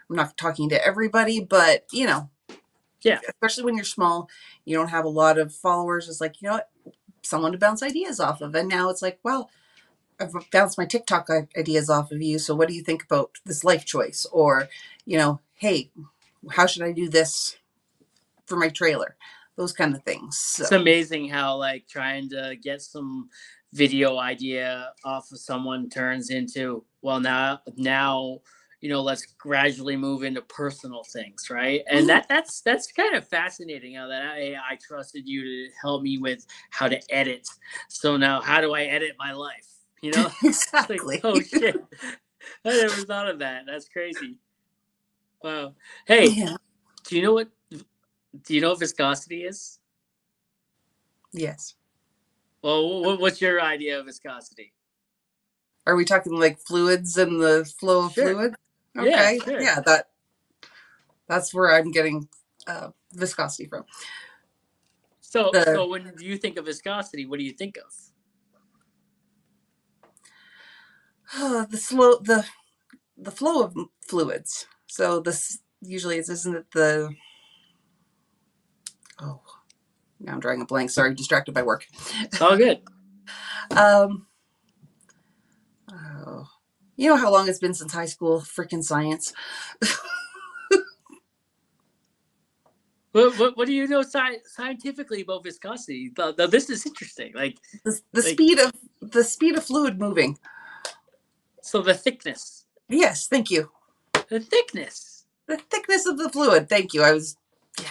i'm 0.09 0.15
not 0.15 0.37
talking 0.37 0.69
to 0.69 0.85
everybody 0.85 1.39
but 1.41 1.85
you 1.91 2.05
know 2.07 2.29
Yeah. 3.07 3.19
especially 3.29 3.63
when 3.65 3.75
you're 3.75 3.83
small 3.85 4.29
you 4.65 4.75
don't 4.75 4.89
have 4.89 5.05
a 5.05 5.09
lot 5.09 5.37
of 5.37 5.53
followers 5.53 6.09
it's 6.09 6.21
like 6.21 6.41
you 6.41 6.47
know 6.49 6.55
what 6.55 6.69
someone 7.23 7.51
to 7.51 7.57
bounce 7.57 7.83
ideas 7.83 8.19
off 8.19 8.41
of 8.41 8.55
and 8.55 8.69
now 8.69 8.89
it's 8.89 9.01
like 9.01 9.19
well 9.23 9.49
I've 10.19 10.33
bounced 10.51 10.77
my 10.77 10.85
TikTok 10.85 11.29
i- 11.29 11.47
ideas 11.59 11.89
off 11.89 12.11
of 12.11 12.21
you. 12.21 12.39
So 12.39 12.55
what 12.55 12.67
do 12.67 12.73
you 12.73 12.81
think 12.83 13.03
about 13.03 13.31
this 13.45 13.63
life 13.63 13.85
choice? 13.85 14.25
Or, 14.31 14.67
you 15.05 15.17
know, 15.17 15.41
hey, 15.55 15.91
how 16.51 16.65
should 16.65 16.81
I 16.83 16.91
do 16.91 17.07
this 17.09 17.57
for 18.45 18.55
my 18.55 18.69
trailer? 18.69 19.15
Those 19.57 19.73
kind 19.73 19.95
of 19.95 20.03
things. 20.03 20.37
So, 20.37 20.63
It's 20.63 20.71
amazing 20.71 21.29
how 21.29 21.57
like 21.57 21.87
trying 21.87 22.29
to 22.29 22.55
get 22.61 22.81
some 22.81 23.29
video 23.73 24.17
idea 24.17 24.93
off 25.03 25.31
of 25.31 25.39
someone 25.39 25.89
turns 25.89 26.29
into 26.29 26.83
well 27.01 27.19
now 27.19 27.61
now 27.75 28.39
you 28.81 28.89
know 28.89 29.01
let's 29.01 29.25
gradually 29.37 29.95
move 29.95 30.23
into 30.23 30.41
personal 30.43 31.03
things 31.03 31.49
right? 31.49 31.81
And 31.89 31.99
mm-hmm. 31.99 32.07
that 32.07 32.27
that's 32.29 32.61
that's 32.61 32.91
kind 32.91 33.15
of 33.15 33.27
fascinating 33.27 33.95
how 33.95 34.07
that 34.07 34.23
I, 34.23 34.55
I 34.55 34.77
trusted 34.85 35.27
you 35.27 35.43
to 35.43 35.71
help 35.81 36.03
me 36.03 36.17
with 36.17 36.45
how 36.69 36.87
to 36.87 36.99
edit. 37.13 37.47
So 37.89 38.17
now 38.17 38.41
how 38.41 38.61
do 38.61 38.73
i 38.73 38.83
edit 38.83 39.15
my 39.17 39.31
life? 39.31 39.67
You 40.01 40.11
know? 40.11 40.29
It's 40.43 40.71
like, 40.73 40.89
exactly. 40.91 41.21
oh 41.23 41.39
shit. 41.41 41.83
I 42.63 42.69
never 42.69 43.01
thought 43.01 43.27
of 43.27 43.39
that. 43.39 43.63
That's 43.65 43.89
crazy. 43.89 44.37
Wow. 45.43 45.73
Hey 46.05 46.27
Yeah. 46.27 46.55
do 47.05 47.15
you 47.15 47.23
know 47.23 47.33
what 47.33 47.49
do 47.71 48.53
you 48.53 48.61
know 48.61 48.69
what 48.69 48.79
viscosity 48.79 49.43
is? 49.43 49.79
Yes. 51.33 51.75
well 52.61 53.17
what's 53.17 53.41
your 53.41 53.59
idea 53.59 53.99
of 53.99 54.05
viscosity? 54.05 54.73
Are 55.87 55.95
we 55.95 56.05
talking 56.05 56.33
like 56.33 56.59
fluids 56.59 57.17
and 57.17 57.41
the 57.41 57.65
flow 57.79 58.05
of 58.05 58.13
Sure. 58.13 58.51
Fluid? 58.97 59.11
Yeah, 59.11 59.21
Okay. 59.21 59.39
sure. 59.39 59.61
Yeah, 59.61 59.79
that 59.81 60.09
that's 61.27 61.53
where 61.53 61.73
I'm 61.73 61.91
getting 61.91 62.27
uh, 62.67 62.89
viscosity 63.13 63.67
from. 63.67 63.85
So, 65.21 65.51
The- 65.51 65.65
so 65.65 65.87
when 65.87 66.13
you 66.19 66.37
think 66.37 66.57
of 66.57 66.65
viscosity, 66.65 67.25
what 67.25 67.39
do 67.39 67.45
you 67.45 67.53
think 67.53 67.77
of? 67.77 67.93
Uh, 71.35 71.65
the 71.69 71.77
slow 71.77 72.17
the 72.19 72.45
the 73.17 73.31
flow 73.31 73.63
of 73.63 73.75
fluids. 74.07 74.67
So 74.87 75.19
this 75.19 75.59
usually 75.81 76.17
is 76.17 76.29
isn't 76.29 76.55
it 76.55 76.65
the 76.73 77.09
oh 79.19 79.41
now 80.19 80.33
I'm 80.33 80.39
drawing 80.39 80.61
a 80.61 80.65
blank. 80.65 80.89
Sorry, 80.89 81.13
distracted 81.13 81.53
by 81.53 81.61
work. 81.63 81.85
It's 82.21 82.41
all 82.41 82.57
good. 82.57 82.81
Um, 83.71 84.27
oh, 85.91 86.47
you 86.97 87.07
know 87.09 87.15
how 87.15 87.31
long 87.31 87.47
it's 87.47 87.59
been 87.59 87.73
since 87.73 87.93
high 87.93 88.05
school? 88.07 88.41
Freaking 88.41 88.83
science. 88.83 89.33
What, 93.13 93.39
what, 93.39 93.57
what 93.57 93.67
do 93.67 93.73
you 93.73 93.87
know 93.87 94.01
sci- 94.01 94.41
scientifically 94.45 95.21
about 95.21 95.43
viscosity? 95.43 96.11
This 96.49 96.69
is 96.69 96.85
interesting. 96.85 97.33
Like, 97.33 97.57
The, 97.83 97.99
the 98.11 98.21
Like- 98.21 98.29
speed 98.31 98.59
of 98.59 98.71
the 99.01 99.23
speed 99.23 99.55
of 99.57 99.63
fluid 99.63 99.97
moving. 99.99 100.37
so 101.61 101.81
the 101.81 101.93
thickness, 101.93 102.65
Yes, 102.89 103.27
thank 103.27 103.49
you. 103.49 103.71
the 104.29 104.39
thickness. 104.39 105.25
The 105.47 105.57
thickness 105.57 106.05
of 106.05 106.17
the 106.17 106.29
fluid. 106.29 106.67
Thank 106.69 106.93
you. 106.93 107.01
I 107.03 107.13
was 107.13 107.37
yeah. 107.79 107.87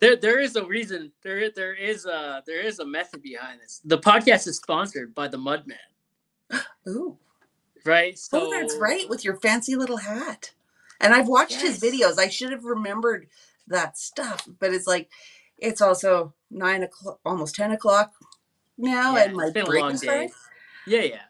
There, 0.00 0.16
there 0.16 0.38
is 0.38 0.54
a 0.56 0.64
reason. 0.64 1.10
There, 1.22 1.50
there 1.50 1.74
is 1.74 2.04
a, 2.06 2.42
there 2.46 2.60
is 2.60 2.78
a 2.78 2.86
method 2.86 3.22
behind 3.22 3.60
this. 3.60 3.80
The 3.84 3.98
podcast 3.98 4.46
is 4.46 4.56
sponsored 4.58 5.14
by 5.14 5.28
the 5.28 5.38
Mudman, 5.38 5.76
Ooh. 6.88 7.16
Right? 7.84 8.18
So 8.18 8.46
oh, 8.46 8.50
that's 8.50 8.76
right, 8.76 9.08
with 9.08 9.24
your 9.24 9.36
fancy 9.36 9.76
little 9.76 9.96
hat. 9.98 10.52
And 11.00 11.14
I've 11.14 11.28
watched 11.28 11.60
his 11.60 11.80
videos. 11.80 12.18
I 12.18 12.28
should 12.28 12.50
have 12.50 12.64
remembered 12.64 13.28
that 13.68 13.96
stuff. 13.98 14.48
But 14.58 14.72
it's 14.74 14.86
like 14.86 15.10
it's 15.58 15.80
also 15.80 16.34
nine 16.50 16.82
o'clock 16.82 17.20
almost 17.24 17.54
ten 17.54 17.70
o'clock 17.72 18.12
now 18.76 19.14
Yeah, 19.16 19.24
and 19.24 19.36
my 19.36 19.44
it's 19.44 19.52
been 19.52 19.62
a 19.62 19.66
break 19.66 19.82
long 19.82 19.92
is. 19.92 20.04
Yeah, 20.04 21.02
yeah. 21.02 21.20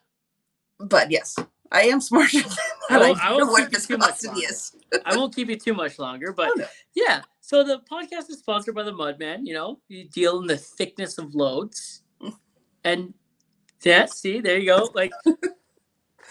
But 0.79 1.11
yes, 1.11 1.37
I 1.73 1.83
am 1.83 2.01
smarter 2.01 2.39
than 2.43 2.51
I 2.91 2.99
that. 2.99 3.03
I, 3.03 3.09
won't- 3.09 3.25
I 3.25 3.37
know 3.37 3.47
what 3.47 3.71
keep 3.71 3.73
you 3.73 3.87
too 3.87 3.99
much 3.99 4.11
viscosity 4.21 4.29
longer. 4.29 4.49
is. 4.49 4.77
I 5.05 5.17
won't 5.17 5.35
keep 5.35 5.49
you 5.49 5.57
too 5.57 5.75
much 5.75 5.99
longer, 5.99 6.33
but 6.33 6.51
Oh, 6.51 6.55
no. 6.57 6.67
yeah. 6.95 7.23
So 7.41 7.65
the 7.65 7.81
podcast 7.91 8.31
is 8.31 8.39
sponsored 8.39 8.75
by 8.75 8.83
the 8.85 8.93
Mudman. 8.93 9.41
You 9.45 9.55
know, 9.55 9.81
you 9.89 10.05
deal 10.09 10.41
in 10.41 10.47
the 10.47 10.57
thickness 10.57 11.19
of 11.19 11.35
loads, 11.35 12.03
mm. 12.23 12.35
and 12.85 13.15
yeah, 13.83 14.05
see, 14.07 14.41
there 14.41 14.59
you 14.59 14.67
go. 14.67 14.91
Like, 14.95 15.13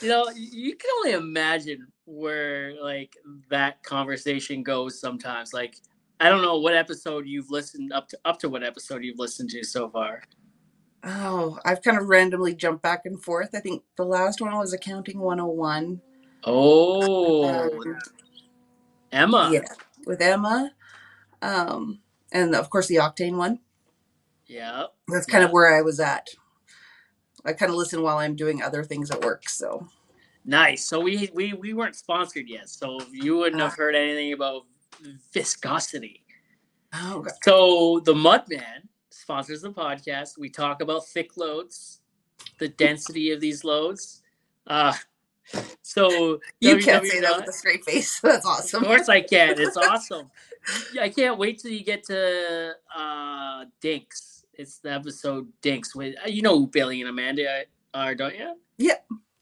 you 0.02 0.10
know, 0.10 0.30
you 0.36 0.76
can 0.76 0.90
only 1.00 1.12
imagine 1.14 1.88
where 2.06 2.74
like 2.82 3.16
that 3.50 3.84
conversation 3.84 4.64
goes 4.64 5.00
sometimes. 5.00 5.54
Like, 5.54 5.76
I 6.20 6.30
don't 6.30 6.42
know 6.42 6.58
what 6.60 6.76
episode 6.76 7.28
you've 7.28 7.50
listened 7.52 7.92
up 7.94 8.08
to 8.10 8.18
up 8.26 8.40
to 8.40 8.50
what 8.50 8.64
episode 8.64 9.04
you've 9.04 9.20
listened 9.20 9.50
to 9.52 9.64
so 9.64 9.90
far. 9.90 10.24
Oh, 11.04 11.60
I've 11.64 11.82
kind 11.82 11.98
of 11.98 12.08
randomly 12.10 12.56
jumped 12.56 12.82
back 12.82 13.02
and 13.06 13.22
forth. 13.22 13.50
I 13.54 13.60
think 13.60 13.84
the 13.98 14.04
last 14.04 14.42
one 14.42 14.56
was 14.58 14.74
accounting 14.74 15.20
101. 15.20 16.02
Oh, 16.44 17.46
Um, 17.48 17.98
Emma. 19.12 19.50
yeah, 19.54 19.62
with 20.06 20.22
Emma. 20.22 20.72
Um, 21.42 22.00
and 22.32 22.56
of 22.56 22.70
course 22.70 22.88
the 22.88 22.96
octane 22.96 23.38
one. 23.38 23.60
Yeah. 24.48 24.86
That's 25.08 25.26
kind 25.26 25.44
of 25.44 25.52
where 25.52 25.78
I 25.78 25.82
was 25.82 26.00
at. 26.00 26.28
I 27.48 27.54
kind 27.54 27.72
of 27.72 27.78
listen 27.78 28.02
while 28.02 28.18
I'm 28.18 28.36
doing 28.36 28.62
other 28.62 28.84
things 28.84 29.10
at 29.10 29.24
work. 29.24 29.50
So 29.50 29.88
Nice. 30.48 30.86
So 30.86 31.02
we 31.02 31.30
we 31.34 31.54
we 31.54 31.74
weren't 31.74 31.96
sponsored 31.96 32.48
yet, 32.48 32.70
so 32.70 33.00
you 33.12 33.38
wouldn't 33.38 33.62
have 33.62 33.74
heard 33.74 33.96
anything 33.96 34.32
about 34.32 34.64
viscosity. 35.34 36.24
oh, 36.94 37.18
okay. 37.18 37.32
So 37.44 38.00
the 38.06 38.14
Mudman 38.14 38.88
sponsors 39.10 39.62
the 39.62 39.72
podcast. 39.72 40.38
We 40.38 40.50
talk 40.50 40.82
about 40.82 41.06
thick 41.06 41.36
loads, 41.36 42.00
the 42.60 42.70
density 42.70 43.32
of 43.32 43.42
these 43.42 43.66
loads. 43.66 44.24
Uh, 44.66 44.94
so 45.82 46.40
you 46.62 46.78
can't 46.78 47.06
say 47.06 47.20
that 47.20 47.36
with 47.36 47.50
a 47.50 47.54
straight 47.54 47.84
face. 47.84 48.18
That's 48.24 48.46
awesome. 48.46 48.84
Of 48.84 48.88
course 48.88 49.10
I 49.10 49.20
can. 49.20 49.60
It's 49.60 49.76
awesome. 49.78 50.32
I 51.00 51.10
can't 51.10 51.38
wait 51.38 51.60
till 51.60 51.72
you 51.72 51.84
get 51.84 52.06
to 52.06 52.74
uh 52.96 53.66
Dinks. 53.82 54.37
It's 54.58 54.80
the 54.80 54.92
episode 54.92 55.48
Dinks 55.62 55.96
with 55.96 56.16
uh, 56.26 56.30
you 56.30 56.42
know 56.42 56.58
who 56.58 56.66
Billy 56.68 57.00
and 57.02 57.10
Amanda 57.10 57.66
are, 57.94 58.16
don't 58.16 58.36
you? 58.36 58.56
Yeah. 58.78 58.98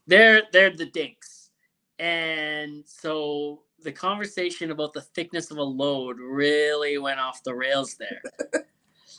They're 0.06 0.42
they're 0.52 0.76
the 0.76 0.86
Dinks. 0.86 1.50
And 1.98 2.84
so 2.86 3.62
the 3.82 3.92
conversation 3.92 4.70
about 4.70 4.92
the 4.92 5.00
thickness 5.00 5.50
of 5.50 5.56
a 5.56 5.62
load 5.62 6.18
really 6.18 6.98
went 6.98 7.18
off 7.18 7.42
the 7.44 7.54
rails 7.54 7.94
there. 7.94 8.20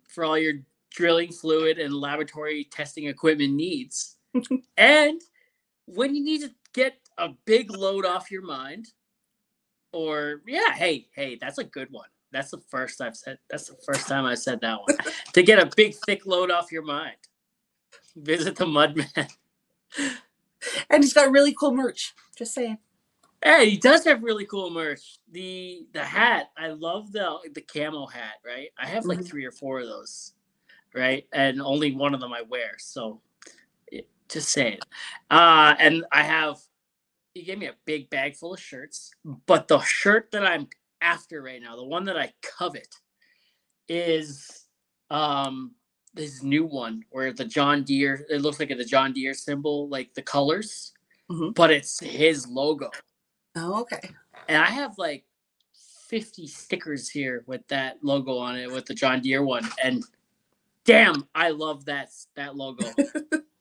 for 0.09 0.25
all 0.25 0.37
your 0.37 0.53
drilling 0.89 1.31
fluid 1.31 1.79
and 1.79 1.93
laboratory 1.93 2.67
testing 2.71 3.07
equipment 3.07 3.53
needs. 3.53 4.17
and 4.77 5.21
when 5.85 6.15
you 6.15 6.23
need 6.23 6.41
to 6.41 6.51
get 6.73 6.95
a 7.17 7.29
big 7.45 7.71
load 7.71 8.05
off 8.05 8.31
your 8.31 8.41
mind, 8.41 8.87
or 9.93 10.41
yeah, 10.47 10.73
hey, 10.73 11.07
hey, 11.15 11.37
that's 11.39 11.59
a 11.59 11.63
good 11.63 11.89
one. 11.91 12.09
That's 12.31 12.51
the 12.51 12.59
first 12.69 13.01
I've 13.01 13.15
said. 13.17 13.39
That's 13.49 13.67
the 13.69 13.77
first 13.85 14.07
time 14.07 14.25
I 14.25 14.35
said 14.35 14.61
that 14.61 14.79
one. 14.81 14.97
to 15.33 15.43
get 15.43 15.59
a 15.59 15.69
big 15.75 15.95
thick 16.07 16.25
load 16.25 16.51
off 16.51 16.71
your 16.71 16.83
mind, 16.83 17.17
visit 18.15 18.55
the 18.55 18.65
Mudman. 18.65 19.29
And 20.89 21.03
he's 21.03 21.13
got 21.13 21.31
really 21.31 21.53
cool 21.53 21.73
merch. 21.73 22.13
Just 22.37 22.53
saying. 22.53 22.77
Hey, 23.43 23.71
he 23.71 23.77
does 23.77 24.05
have 24.05 24.23
really 24.23 24.45
cool 24.45 24.69
merch. 24.69 25.19
The 25.31 25.85
the 25.93 26.03
hat, 26.03 26.51
I 26.57 26.69
love 26.69 27.11
the 27.11 27.37
the 27.53 27.61
camo 27.61 28.05
hat. 28.07 28.35
Right, 28.45 28.69
I 28.77 28.87
have 28.87 29.05
like 29.05 29.19
Mhm. 29.19 29.27
three 29.27 29.45
or 29.45 29.51
four 29.51 29.79
of 29.81 29.87
those. 29.87 30.33
Right, 30.93 31.27
and 31.33 31.61
only 31.61 31.93
one 31.95 32.13
of 32.13 32.19
them 32.21 32.33
I 32.33 32.43
wear. 32.43 32.77
So, 32.79 33.21
just 34.29 34.49
saying. 34.49 34.79
Uh, 35.31 35.75
and 35.79 36.05
I 36.11 36.23
have. 36.23 36.59
He 37.33 37.43
gave 37.43 37.57
me 37.57 37.65
a 37.67 37.75
big 37.85 38.09
bag 38.09 38.35
full 38.35 38.53
of 38.53 38.59
shirts, 38.59 39.11
but 39.47 39.67
the 39.67 39.79
shirt 39.81 40.29
that 40.31 40.45
I'm 40.45 40.67
after 41.01 41.41
right 41.41 41.61
now, 41.61 41.75
the 41.75 41.83
one 41.83 42.05
that 42.05 42.17
I 42.17 42.31
covet, 42.41 42.87
is 43.89 44.65
um 45.09 45.71
this 46.13 46.43
new 46.43 46.63
one 46.65 47.03
where 47.09 47.33
the 47.33 47.45
John 47.45 47.83
Deere. 47.83 48.25
It 48.29 48.41
looks 48.41 48.59
like 48.59 48.69
the 48.69 48.85
John 48.85 49.13
Deere 49.13 49.33
symbol, 49.33 49.89
like 49.89 50.13
the 50.13 50.21
colors, 50.21 50.93
Mhm. 51.29 51.55
but 51.55 51.71
it's 51.71 51.99
his 51.99 52.47
logo 52.47 52.91
Oh, 53.55 53.81
okay. 53.81 54.11
and 54.47 54.61
I 54.61 54.67
have 54.67 54.97
like 54.99 55.25
50 56.07 56.45
stickers 56.47 57.09
here 57.09 57.43
with 57.47 57.67
that 57.69 58.03
logo 58.03 58.37
on 58.37 58.57
it 58.57 58.71
with 58.71 58.85
the 58.85 58.93
John 58.93 59.21
Deere 59.21 59.43
one 59.43 59.67
and 59.83 60.03
damn 60.85 61.27
I 61.33 61.49
love 61.49 61.85
that 61.85 62.09
that 62.35 62.55
logo. 62.55 62.85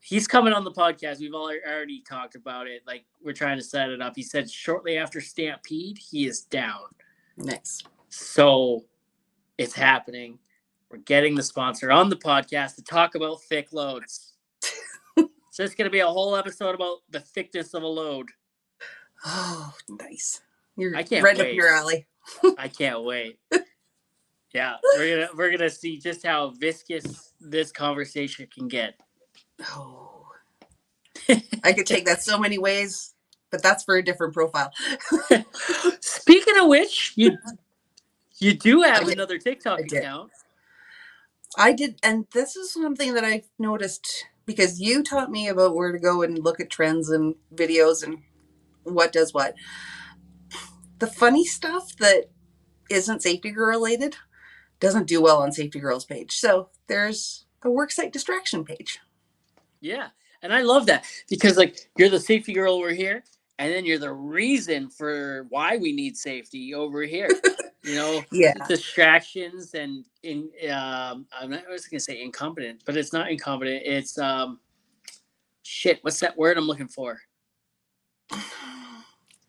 He's 0.00 0.26
coming 0.26 0.52
on 0.52 0.64
the 0.64 0.72
podcast. 0.72 1.20
We've 1.20 1.34
all 1.34 1.50
already 1.50 2.02
talked 2.08 2.34
about 2.34 2.66
it. 2.66 2.82
Like 2.86 3.04
we're 3.22 3.32
trying 3.32 3.58
to 3.58 3.64
set 3.64 3.90
it 3.90 4.00
up. 4.00 4.14
He 4.16 4.22
said 4.22 4.50
shortly 4.50 4.96
after 4.96 5.20
Stampede, 5.20 5.98
he 5.98 6.26
is 6.26 6.42
down. 6.42 6.84
Nice. 7.36 7.82
So 8.08 8.84
it's 9.58 9.74
happening. 9.74 10.38
We're 10.90 10.98
getting 10.98 11.34
the 11.34 11.42
sponsor 11.42 11.92
on 11.92 12.08
the 12.08 12.16
podcast 12.16 12.76
to 12.76 12.82
talk 12.82 13.14
about 13.14 13.42
thick 13.42 13.72
loads. 13.72 14.32
so 15.16 15.62
it's 15.62 15.74
going 15.74 15.84
to 15.84 15.90
be 15.90 16.00
a 16.00 16.06
whole 16.06 16.34
episode 16.34 16.74
about 16.74 16.98
the 17.10 17.20
thickness 17.20 17.74
of 17.74 17.82
a 17.82 17.86
load. 17.86 18.28
Oh, 19.24 19.72
nice. 19.88 20.40
You're 20.76 20.96
I 20.96 21.02
can't 21.02 21.22
right 21.22 21.38
up 21.38 21.52
your 21.52 21.68
alley. 21.68 22.06
I 22.58 22.68
can't 22.68 23.04
wait. 23.04 23.38
Yeah, 24.52 24.76
we're 24.96 25.16
gonna 25.16 25.28
we're 25.36 25.50
gonna 25.52 25.70
see 25.70 25.98
just 25.98 26.26
how 26.26 26.50
viscous 26.58 27.34
this 27.40 27.70
conversation 27.70 28.48
can 28.52 28.66
get. 28.66 28.98
Oh. 29.62 30.24
I 31.64 31.72
could 31.72 31.86
take 31.86 32.06
that 32.06 32.22
so 32.22 32.38
many 32.38 32.58
ways, 32.58 33.14
but 33.50 33.62
that's 33.62 33.84
for 33.84 33.96
a 33.96 34.04
different 34.04 34.34
profile. 34.34 34.72
Speaking 36.00 36.58
of 36.58 36.68
which, 36.68 37.12
you 37.16 37.38
you 38.38 38.54
do 38.54 38.82
have 38.82 39.08
another 39.08 39.38
TikTok 39.38 39.80
I 39.80 39.82
account. 39.82 40.30
I 41.58 41.72
did, 41.72 41.98
and 42.02 42.26
this 42.32 42.56
is 42.56 42.72
something 42.72 43.14
that 43.14 43.24
I've 43.24 43.48
noticed 43.58 44.26
because 44.46 44.80
you 44.80 45.02
taught 45.02 45.30
me 45.30 45.48
about 45.48 45.74
where 45.74 45.92
to 45.92 45.98
go 45.98 46.22
and 46.22 46.38
look 46.42 46.60
at 46.60 46.70
trends 46.70 47.10
and 47.10 47.34
videos 47.54 48.02
and 48.02 48.18
what 48.84 49.12
does 49.12 49.34
what. 49.34 49.54
The 50.98 51.06
funny 51.06 51.44
stuff 51.44 51.96
that 51.96 52.30
isn't 52.90 53.22
safety 53.22 53.50
girl 53.50 53.68
related 53.68 54.16
doesn't 54.80 55.06
do 55.06 55.20
well 55.20 55.38
on 55.38 55.52
safety 55.52 55.80
girl's 55.80 56.04
page. 56.04 56.32
So 56.32 56.70
there's 56.88 57.46
a 57.62 57.68
worksite 57.68 58.12
distraction 58.12 58.64
page. 58.64 59.00
Yeah, 59.80 60.08
and 60.42 60.52
I 60.54 60.62
love 60.62 60.86
that 60.88 61.06
because 61.30 61.58
like 61.58 61.90
you're 61.96 62.10
the 62.10 62.20
safety 62.20 62.54
girl 62.54 62.74
over 62.76 62.92
here, 62.92 63.24
and 63.60 63.72
then 63.72 63.86
you're 63.86 63.98
the 63.98 64.12
reason 64.12 64.90
for 64.90 65.46
why 65.50 65.78
we 65.78 65.92
need 65.92 66.16
safety 66.18 66.74
over 66.74 67.02
here. 67.04 67.28
you 67.84 67.96
know, 67.96 68.26
Yeah. 68.32 68.54
distractions 68.68 69.74
and 69.74 70.06
in 70.24 70.50
um 70.72 71.26
I'm 71.38 71.50
not 71.50 71.64
I 71.68 71.72
was 71.72 71.86
gonna 71.86 72.00
say 72.00 72.22
incompetent, 72.22 72.82
but 72.86 72.96
it's 72.98 73.14
not 73.14 73.30
incompetent. 73.30 73.82
It's 73.86 74.18
um 74.18 74.60
shit, 75.62 76.00
what's 76.02 76.20
that 76.20 76.36
word 76.38 76.58
I'm 76.58 76.66
looking 76.66 76.88
for? 76.88 77.20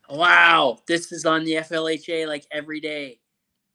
Wow, 0.10 0.80
this 0.88 1.12
is 1.12 1.26
on 1.26 1.46
the 1.46 1.54
FLHA 1.56 2.28
like 2.28 2.46
every 2.52 2.80
day. 2.82 3.20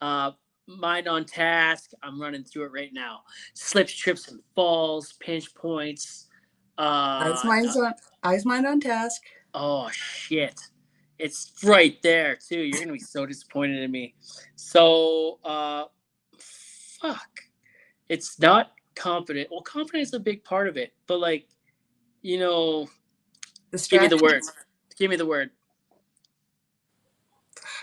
Uh 0.00 0.32
mind 0.68 1.08
on 1.08 1.24
task. 1.24 1.92
I'm 2.02 2.20
running 2.20 2.44
through 2.44 2.66
it 2.66 2.72
right 2.72 2.92
now. 2.92 3.20
Slips, 3.54 3.94
trips, 3.94 4.28
and 4.28 4.40
falls, 4.54 5.14
pinch 5.20 5.54
points. 5.54 6.25
Uh 6.78 7.32
eyes, 7.32 7.44
minds 7.44 7.76
on 7.76 7.94
eyes, 8.22 8.44
mind 8.44 8.66
on 8.66 8.80
task. 8.80 9.22
Oh 9.54 9.88
shit. 9.90 10.60
It's 11.18 11.52
right 11.64 12.00
there 12.02 12.36
too. 12.36 12.60
You're 12.60 12.80
gonna 12.80 12.92
be 12.92 12.98
so 12.98 13.24
disappointed 13.24 13.82
in 13.82 13.90
me. 13.90 14.14
So 14.56 15.38
uh 15.44 15.84
fuck. 16.38 17.40
It's 18.08 18.38
not 18.38 18.72
confident. 18.94 19.48
Well, 19.50 19.62
confidence 19.62 20.08
is 20.08 20.14
a 20.14 20.20
big 20.20 20.44
part 20.44 20.68
of 20.68 20.76
it, 20.76 20.92
but 21.06 21.20
like, 21.20 21.48
you 22.22 22.38
know, 22.38 22.88
give 23.88 24.02
me 24.02 24.08
the 24.08 24.18
word. 24.18 24.42
Give 24.98 25.10
me 25.10 25.16
the 25.16 25.26
word. 25.26 25.50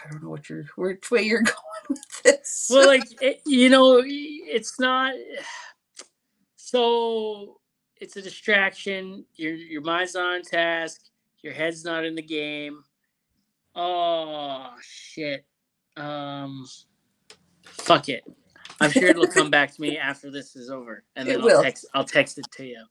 I 0.05 0.11
don't 0.11 0.23
know 0.23 0.29
what 0.29 0.49
you're 0.49 0.65
which 0.75 1.09
way 1.11 1.23
you're 1.23 1.41
going 1.43 1.55
with 1.89 2.23
this. 2.23 2.67
Well, 2.69 2.87
like 2.87 3.03
it, 3.21 3.41
you 3.45 3.69
know, 3.69 4.01
it's 4.03 4.79
not 4.79 5.13
so 6.55 7.59
it's 7.99 8.17
a 8.17 8.21
distraction. 8.21 9.25
Your 9.35 9.53
your 9.53 9.81
mind's 9.81 10.15
not 10.15 10.35
on 10.35 10.41
task. 10.43 11.01
Your 11.41 11.53
head's 11.53 11.85
not 11.85 12.05
in 12.05 12.15
the 12.15 12.21
game. 12.21 12.83
Oh 13.75 14.71
shit. 14.81 15.45
Um 15.97 16.65
fuck 17.63 18.09
it. 18.09 18.23
I'm 18.81 18.91
sure 18.91 19.09
it'll 19.09 19.27
come 19.27 19.49
back 19.49 19.73
to 19.73 19.81
me 19.81 19.97
after 19.99 20.31
this 20.31 20.55
is 20.55 20.69
over. 20.69 21.03
And 21.15 21.27
then 21.27 21.35
It 21.35 21.41
I'll 21.41 21.45
will. 21.45 21.63
text 21.63 21.85
I'll 21.93 22.03
text 22.05 22.37
it 22.37 22.51
to 22.53 22.65
you. 22.65 22.83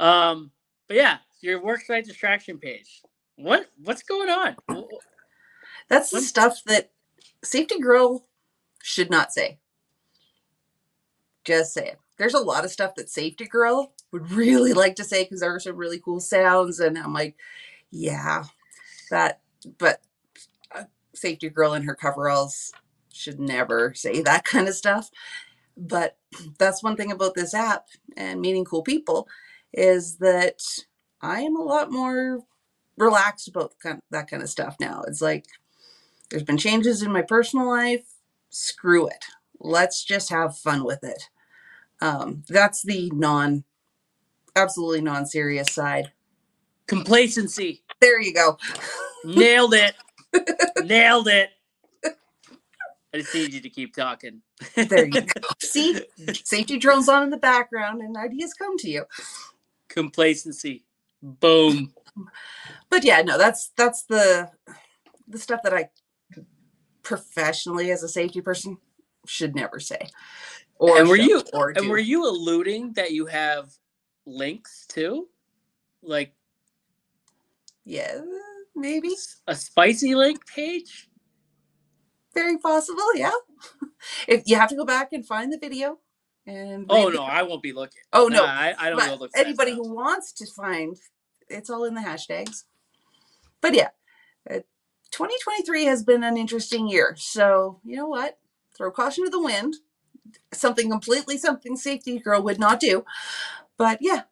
Um 0.00 0.50
but 0.88 0.96
yeah, 0.96 1.18
your 1.40 1.60
worksite 1.60 2.04
distraction 2.04 2.58
page. 2.58 3.02
What 3.36 3.66
what's 3.82 4.02
going 4.02 4.30
on? 4.30 4.56
That's 5.88 6.10
the 6.10 6.20
stuff 6.20 6.62
that 6.66 6.90
safety 7.44 7.78
girl 7.80 8.26
should 8.82 9.10
not 9.10 9.32
say. 9.32 9.58
Just 11.44 11.74
say 11.74 11.88
it. 11.88 11.98
There's 12.18 12.34
a 12.34 12.40
lot 12.40 12.64
of 12.64 12.70
stuff 12.72 12.94
that 12.96 13.10
safety 13.10 13.46
girl 13.46 13.92
would 14.12 14.30
really 14.30 14.72
like 14.72 14.96
to 14.96 15.04
say 15.04 15.24
because 15.24 15.40
there 15.40 15.54
are 15.54 15.60
some 15.60 15.76
really 15.76 15.98
cool 15.98 16.20
sounds, 16.20 16.80
and 16.80 16.96
I'm 16.98 17.12
like, 17.12 17.36
yeah, 17.90 18.44
that. 19.10 19.40
But 19.78 20.00
uh, 20.74 20.84
safety 21.14 21.48
girl 21.48 21.74
in 21.74 21.82
her 21.84 21.94
coveralls 21.94 22.72
should 23.12 23.40
never 23.40 23.94
say 23.94 24.22
that 24.22 24.44
kind 24.44 24.68
of 24.68 24.74
stuff. 24.74 25.10
But 25.76 26.16
that's 26.58 26.82
one 26.82 26.96
thing 26.96 27.12
about 27.12 27.34
this 27.34 27.54
app 27.54 27.86
and 28.16 28.40
meeting 28.40 28.64
cool 28.64 28.82
people 28.82 29.28
is 29.72 30.16
that 30.18 30.62
I 31.20 31.40
am 31.40 31.56
a 31.56 31.62
lot 31.62 31.92
more 31.92 32.40
relaxed 32.96 33.48
about 33.48 33.74
that 34.10 34.30
kind 34.30 34.42
of 34.42 34.48
stuff 34.48 34.76
now. 34.80 35.02
It's 35.06 35.20
like 35.20 35.44
there's 36.30 36.42
been 36.42 36.58
changes 36.58 37.02
in 37.02 37.12
my 37.12 37.22
personal 37.22 37.68
life. 37.68 38.06
Screw 38.50 39.06
it. 39.06 39.24
Let's 39.60 40.04
just 40.04 40.30
have 40.30 40.56
fun 40.56 40.84
with 40.84 41.04
it. 41.04 41.28
Um, 42.00 42.42
that's 42.48 42.82
the 42.82 43.10
non, 43.14 43.64
absolutely 44.56 45.02
non 45.02 45.26
serious 45.26 45.72
side. 45.72 46.12
Complacency. 46.88 47.82
There 48.00 48.20
you 48.20 48.34
go. 48.34 48.58
Nailed 49.24 49.74
it. 49.74 49.94
Nailed 50.84 51.28
it. 51.28 51.50
I 52.04 53.18
just 53.18 53.34
need 53.34 53.54
you 53.54 53.60
to 53.60 53.70
keep 53.70 53.94
talking. 53.94 54.42
There 54.74 55.06
you 55.06 55.22
go. 55.22 55.48
See, 55.62 56.00
safety 56.44 56.76
drones 56.78 57.08
on 57.08 57.22
in 57.22 57.30
the 57.30 57.36
background, 57.38 58.02
and 58.02 58.16
ideas 58.16 58.52
come 58.54 58.76
to 58.78 58.90
you. 58.90 59.04
Complacency. 59.88 60.84
Boom. 61.22 61.92
But 62.90 63.04
yeah, 63.04 63.22
no, 63.22 63.38
that's 63.38 63.70
that's 63.76 64.02
the 64.04 64.50
the 65.28 65.38
stuff 65.38 65.60
that 65.64 65.74
I 65.74 65.90
professionally 67.02 67.90
as 67.90 68.02
a 68.02 68.08
safety 68.08 68.40
person 68.40 68.78
should 69.26 69.54
never 69.54 69.80
say. 69.80 70.08
Or 70.78 70.98
And 70.98 71.08
were 71.08 71.16
show 71.16 71.22
you- 71.24 71.42
or 71.54 71.70
And 71.70 71.78
do. 71.84 71.90
were 71.90 71.98
you 71.98 72.26
alluding 72.28 72.92
that 72.94 73.12
you 73.12 73.26
have 73.26 73.70
links 74.26 74.86
too? 74.88 75.28
Like 76.02 76.34
yeah, 77.84 78.20
maybe. 78.74 79.14
a 79.46 79.54
spicy 79.54 80.14
link 80.14 80.46
page? 80.46 81.08
Very 82.34 82.58
possible, 82.58 83.14
yeah. 83.14 83.30
If 84.28 84.42
you 84.46 84.56
have 84.56 84.68
to 84.68 84.76
go 84.76 84.84
back 84.84 85.12
and 85.12 85.26
find 85.26 85.52
the 85.52 85.58
video 85.58 85.98
and 86.46 86.86
Oh 86.88 87.08
no, 87.08 87.22
I 87.22 87.42
won't 87.42 87.62
be 87.62 87.72
looking. 87.72 88.02
Oh 88.12 88.28
no. 88.28 88.44
Nah, 88.44 88.52
I, 88.52 88.74
I 88.78 88.90
don't 88.90 88.98
but 88.98 89.20
look 89.20 89.30
anybody 89.34 89.72
who 89.72 89.92
wants 89.94 90.32
to 90.34 90.46
find 90.46 90.96
it's 91.48 91.70
all 91.70 91.84
in 91.84 91.94
the 91.94 92.00
hashtags 92.00 92.64
but 93.60 93.74
yeah 93.74 93.90
uh, 94.50 94.60
2023 95.10 95.84
has 95.84 96.02
been 96.02 96.24
an 96.24 96.36
interesting 96.36 96.88
year 96.88 97.14
so 97.18 97.80
you 97.84 97.96
know 97.96 98.08
what 98.08 98.38
throw 98.76 98.90
caution 98.90 99.24
to 99.24 99.30
the 99.30 99.40
wind 99.40 99.76
something 100.52 100.90
completely 100.90 101.38
something 101.38 101.76
safety 101.76 102.18
girl 102.18 102.42
would 102.42 102.58
not 102.58 102.80
do 102.80 103.04
but 103.78 103.98
yeah 104.02 104.22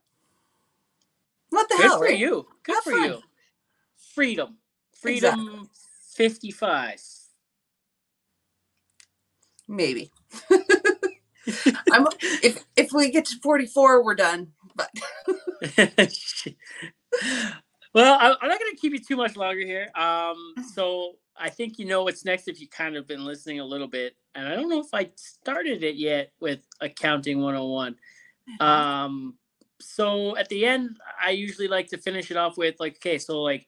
what 1.51 1.69
the 1.69 1.77
Good 1.77 1.83
hell 1.85 1.99
Good 1.99 1.99
for 1.99 2.11
right? 2.11 2.19
you. 2.19 2.47
Good 2.65 2.77
Have 2.77 2.85
for 2.85 2.93
fun. 2.93 3.15
you. 3.15 3.23
Freedom. 4.15 4.59
Freedom 4.95 5.71
55. 6.17 7.01
maybe 9.69 10.13
i'm 11.93 12.07
if 12.43 12.65
if 12.77 12.93
we 12.93 13.11
get 13.11 13.27
to 13.27 13.37
44 13.43 14.05
we're 14.05 14.15
done 14.15 14.49
but 14.77 14.91
well, 17.95 18.19
I, 18.21 18.35
I'm 18.41 18.49
not 18.49 18.61
going 18.61 18.73
to 18.75 18.79
keep 18.81 18.93
you 18.93 19.01
too 19.01 19.17
much 19.17 19.37
longer 19.37 19.61
here. 19.67 19.89
Um, 19.97 20.57
so 20.75 21.15
I 21.37 21.51
think 21.51 21.79
you 21.79 21.87
know 21.87 22.05
what's 22.05 22.25
next 22.25 22.49
if 22.49 22.61
you 22.61 22.69
kind 22.69 22.97
of 22.97 23.07
been 23.07 23.25
listening 23.25 23.61
a 23.61 23.65
little 23.67 23.89
bit. 23.89 24.15
And 24.35 24.49
I 24.49 24.57
don't 24.57 24.71
know 24.71 24.81
if 24.81 24.95
I 24.95 25.11
started 25.17 25.85
it 25.85 25.97
yet 25.97 26.33
with 26.41 26.61
Accounting 26.81 27.39
101. 27.43 27.97
Um, 28.61 29.35
so 29.81 30.37
at 30.37 30.49
the 30.49 30.67
end, 30.67 30.99
I 31.23 31.31
usually 31.31 31.69
like 31.69 31.89
to 31.89 31.99
finish 31.99 32.31
it 32.31 32.37
off 32.37 32.57
with 32.57 32.77
like, 32.79 32.97
okay, 32.97 33.19
so 33.19 33.43
like 33.43 33.67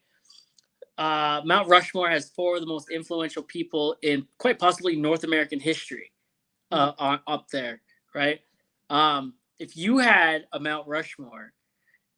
uh, 0.99 1.43
Mount 1.45 1.69
Rushmore 1.69 2.09
has 2.11 2.31
four 2.31 2.57
of 2.57 2.61
the 2.61 2.67
most 2.67 2.91
influential 2.91 3.43
people 3.43 3.97
in 4.03 4.27
quite 4.39 4.59
possibly 4.59 4.97
North 4.97 5.25
American 5.25 5.61
history 5.61 6.13
uh, 6.73 6.93
on, 6.99 7.21
up 7.27 7.49
there, 7.51 7.83
right? 8.15 8.41
Um, 8.89 9.35
if 9.59 9.77
you 9.77 9.99
had 9.99 10.47
a 10.53 10.61
Mount 10.61 10.87
Rushmore 10.87 11.53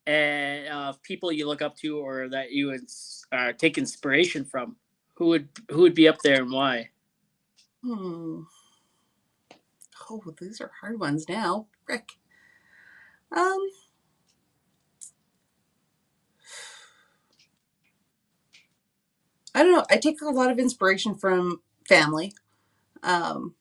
and 0.06 0.68
uh, 0.68 0.92
people 1.02 1.32
you 1.32 1.46
look 1.46 1.62
up 1.62 1.76
to 1.78 1.98
or 1.98 2.28
that 2.28 2.52
you 2.52 2.68
would 2.68 2.88
uh, 3.32 3.52
take 3.52 3.78
inspiration 3.78 4.44
from, 4.44 4.76
who 5.14 5.26
would 5.26 5.48
who 5.70 5.80
would 5.80 5.94
be 5.94 6.06
up 6.06 6.18
there 6.22 6.42
and 6.42 6.52
why? 6.52 6.88
Hmm. 7.82 8.42
Oh, 10.10 10.22
these 10.40 10.60
are 10.60 10.70
hard 10.80 11.00
ones 11.00 11.28
now. 11.28 11.66
Rick. 11.88 12.12
Um. 13.32 13.58
I 19.54 19.62
don't 19.62 19.72
know. 19.72 19.84
I 19.90 19.96
take 19.96 20.20
a 20.22 20.26
lot 20.30 20.50
of 20.50 20.58
inspiration 20.58 21.14
from 21.14 21.60
family, 21.88 22.32
um, 23.02 23.54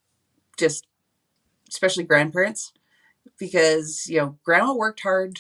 just 0.58 0.88
especially 1.70 2.06
grandparents, 2.06 2.74
because 3.40 4.08
you 4.10 4.18
know 4.18 4.38
grandma 4.46 4.74
worked 4.76 5.02
hard, 5.02 5.40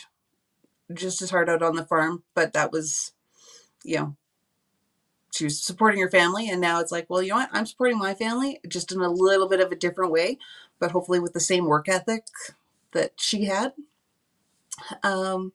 just 0.94 1.22
as 1.22 1.32
hard 1.32 1.50
out 1.50 1.64
on 1.64 1.76
the 1.76 1.86
farm, 1.86 2.24
but 2.36 2.54
that 2.54 2.72
was, 2.72 3.14
you 3.84 3.98
know, 3.98 4.16
she 5.34 5.44
was 5.46 5.62
supporting 5.62 6.02
her 6.02 6.10
family 6.10 6.50
and 6.50 6.62
now 6.62 6.80
it's 6.80 6.92
like 6.92 7.06
well 7.10 7.22
you 7.22 7.30
know 7.30 7.36
what 7.38 7.50
i'm 7.54 7.66
supporting 7.66 7.98
my 7.98 8.14
family 8.14 8.60
just 8.68 8.92
in 8.92 9.02
a 9.02 9.10
little 9.10 9.48
bit 9.48 9.60
of 9.60 9.72
a 9.72 9.76
different 9.76 10.12
way 10.12 10.38
but 10.80 10.92
hopefully 10.92 11.20
with 11.20 11.34
the 11.34 11.40
same 11.40 11.66
work 11.66 11.88
ethic 11.90 12.26
that 12.94 13.12
she 13.18 13.46
had 13.46 13.74
um 15.04 15.52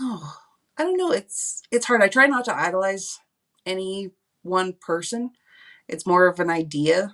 oh 0.00 0.38
i 0.78 0.82
don't 0.82 0.96
know 0.96 1.12
it's 1.12 1.62
it's 1.70 1.86
hard 1.86 2.02
i 2.02 2.08
try 2.08 2.26
not 2.26 2.44
to 2.44 2.56
idolize 2.56 3.20
any 3.66 4.10
one 4.42 4.72
person 4.72 5.30
it's 5.88 6.06
more 6.06 6.26
of 6.26 6.40
an 6.40 6.50
idea 6.50 7.12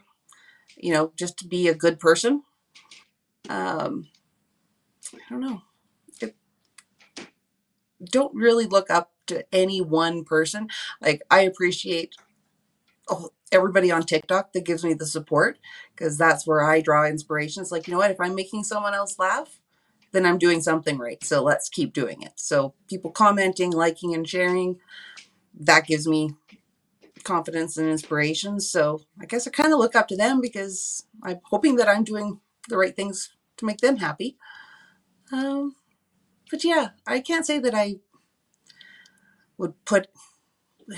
you 0.76 0.92
know 0.92 1.12
just 1.16 1.38
to 1.38 1.46
be 1.46 1.68
a 1.68 1.74
good 1.74 1.98
person 1.98 2.42
um 3.48 4.08
i 5.14 5.18
don't 5.28 5.40
know 5.40 5.62
it, 6.20 6.36
don't 8.04 8.34
really 8.34 8.66
look 8.66 8.90
up 8.90 9.12
to 9.26 9.44
any 9.54 9.80
one 9.80 10.24
person 10.24 10.68
like 11.00 11.22
I 11.30 11.42
appreciate 11.42 12.16
oh, 13.08 13.30
everybody 13.52 13.90
on 13.90 14.02
TikTok 14.04 14.52
that 14.52 14.64
gives 14.64 14.84
me 14.84 14.94
the 14.94 15.06
support 15.06 15.58
because 15.94 16.16
that's 16.16 16.46
where 16.46 16.64
I 16.64 16.80
draw 16.80 17.06
inspiration. 17.06 17.62
It's 17.62 17.72
like, 17.72 17.86
you 17.86 17.92
know 17.92 17.98
what, 17.98 18.10
if 18.10 18.20
I'm 18.20 18.34
making 18.34 18.64
someone 18.64 18.94
else 18.94 19.18
laugh, 19.18 19.59
then 20.12 20.26
I'm 20.26 20.38
doing 20.38 20.60
something 20.60 20.98
right. 20.98 21.22
So 21.24 21.42
let's 21.42 21.68
keep 21.68 21.92
doing 21.92 22.22
it. 22.22 22.32
So 22.36 22.74
people 22.88 23.10
commenting, 23.10 23.70
liking, 23.72 24.14
and 24.14 24.28
sharing, 24.28 24.78
that 25.58 25.86
gives 25.86 26.08
me 26.08 26.34
confidence 27.24 27.76
and 27.76 27.88
inspiration. 27.88 28.60
So 28.60 29.02
I 29.20 29.26
guess 29.26 29.46
I 29.46 29.50
kind 29.50 29.72
of 29.72 29.78
look 29.78 29.96
up 29.96 30.08
to 30.08 30.16
them 30.16 30.40
because 30.40 31.04
I'm 31.22 31.40
hoping 31.44 31.76
that 31.76 31.88
I'm 31.88 32.04
doing 32.04 32.40
the 32.68 32.78
right 32.78 32.94
things 32.96 33.30
to 33.58 33.66
make 33.66 33.78
them 33.78 33.98
happy. 33.98 34.36
Um, 35.32 35.76
but 36.50 36.64
yeah, 36.64 36.90
I 37.06 37.20
can't 37.20 37.46
say 37.46 37.58
that 37.60 37.74
I 37.74 37.96
would 39.58 39.74
put 39.84 40.08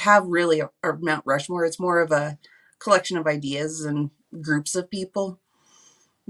have 0.00 0.26
really 0.26 0.60
a, 0.60 0.70
a 0.82 0.94
Mount 1.00 1.24
Rushmore. 1.26 1.64
It's 1.64 1.80
more 1.80 2.00
of 2.00 2.10
a 2.12 2.38
collection 2.78 3.18
of 3.18 3.26
ideas 3.26 3.84
and 3.84 4.10
groups 4.40 4.74
of 4.74 4.90
people 4.90 5.40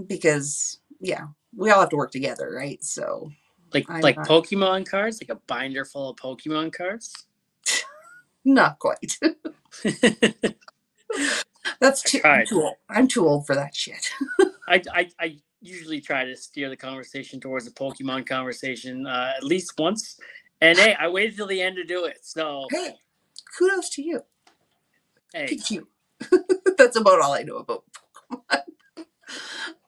because 0.07 0.79
yeah, 1.01 1.29
we 1.57 1.71
all 1.71 1.81
have 1.81 1.89
to 1.91 1.97
work 1.97 2.11
together, 2.13 2.51
right? 2.55 2.83
So 2.85 3.31
Like 3.75 3.87
I'm 3.89 4.01
like 4.03 4.17
not- 4.17 4.29
Pokemon 4.29 4.87
cards, 4.89 5.21
like 5.23 5.31
a 5.31 5.41
binder 5.47 5.85
full 5.85 6.11
of 6.11 6.17
Pokemon 6.17 6.73
cards. 6.75 7.27
not 8.45 8.79
quite. 8.79 9.19
That's 11.81 12.03
too, 12.03 12.21
I'm 12.25 12.47
too 12.47 12.63
old. 12.63 12.75
I'm 12.91 13.09
too 13.09 13.27
old 13.27 13.47
for 13.47 13.55
that 13.57 13.75
shit. 13.75 14.11
I, 14.69 14.83
I 14.93 15.11
I 15.21 15.37
usually 15.61 16.01
try 16.01 16.25
to 16.25 16.37
steer 16.37 16.69
the 16.71 16.77
conversation 16.77 17.41
towards 17.41 17.67
a 17.67 17.71
Pokemon 17.73 18.27
conversation 18.27 19.07
uh, 19.07 19.33
at 19.37 19.43
least 19.45 19.75
once. 19.79 20.19
And 20.61 20.79
hey, 20.79 20.95
I 20.99 21.09
waited 21.09 21.37
till 21.37 21.47
the 21.49 21.61
end 21.63 21.77
to 21.77 21.85
do 21.85 22.05
it. 22.07 22.19
So 22.23 22.67
Hey, 22.71 22.95
kudos 23.59 23.91
to 23.91 24.03
you. 24.03 24.21
hey, 25.35 25.47
Pikachu. 25.49 25.85
That's 26.79 26.97
about 26.97 27.21
all 27.21 27.35
I 27.35 27.43
know 27.43 27.57
about 27.59 27.85
Pokemon. 28.33 28.63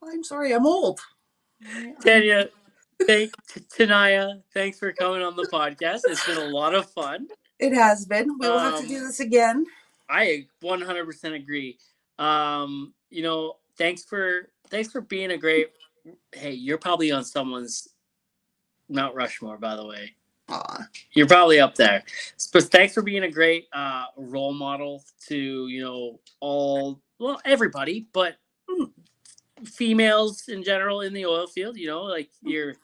I'm 0.03 0.23
sorry, 0.23 0.53
I'm 0.53 0.65
old. 0.67 0.99
Tanya, 2.03 2.49
thank 3.05 3.31
Tanaya, 3.77 4.41
thanks 4.53 4.79
for 4.79 4.91
coming 4.93 5.21
on 5.21 5.35
the 5.35 5.47
podcast. 5.51 6.01
It's 6.05 6.25
been 6.25 6.37
a 6.37 6.45
lot 6.49 6.75
of 6.75 6.89
fun. 6.91 7.27
It 7.59 7.73
has 7.73 8.05
been. 8.05 8.37
We 8.39 8.47
will 8.49 8.59
have 8.59 8.75
to 8.75 8.79
Um, 8.81 8.87
do 8.87 8.99
this 8.99 9.19
again. 9.19 9.65
I 10.09 10.47
100% 10.63 11.33
agree. 11.35 11.77
Um, 12.19 12.93
you 13.09 13.23
know, 13.23 13.57
thanks 13.77 14.03
for 14.03 14.49
thanks 14.69 14.91
for 14.91 15.01
being 15.01 15.31
a 15.31 15.37
great. 15.37 15.71
Hey, 16.33 16.51
you're 16.51 16.77
probably 16.77 17.11
on 17.11 17.23
someone's 17.23 17.87
Mount 18.89 19.15
Rushmore, 19.15 19.57
by 19.57 19.75
the 19.75 19.85
way. 19.85 20.15
Aw. 20.49 20.85
You're 21.13 21.27
probably 21.27 21.59
up 21.59 21.75
there. 21.75 22.03
But 22.53 22.65
thanks 22.65 22.93
for 22.93 23.01
being 23.01 23.23
a 23.23 23.31
great 23.31 23.65
uh, 23.73 24.05
role 24.17 24.53
model 24.53 25.03
to 25.27 25.67
you 25.67 25.81
know 25.81 26.19
all 26.39 27.01
well 27.19 27.41
everybody, 27.45 28.07
but. 28.13 28.35
Females 29.65 30.47
in 30.47 30.63
general 30.63 31.01
in 31.01 31.13
the 31.13 31.25
oil 31.25 31.47
field. 31.47 31.77
You 31.77 31.87
know, 31.87 32.03
like 32.03 32.29
your 32.41 32.75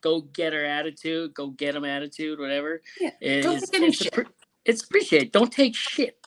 go 0.00 0.20
getter 0.20 0.64
attitude, 0.64 1.32
go 1.34 1.48
get 1.48 1.72
them 1.74 1.84
attitude, 1.84 2.38
whatever. 2.38 2.82
Yeah, 3.00 3.10
is- 3.20 3.44
don't 3.44 3.60
take 3.60 3.74
any 3.74 3.86
it's, 3.88 3.96
shit. 3.98 4.12
appre- 4.12 4.26
it's 4.64 4.82
appreciated. 4.84 5.32
Don't 5.32 5.52
take 5.52 5.74
shit. 5.74 6.18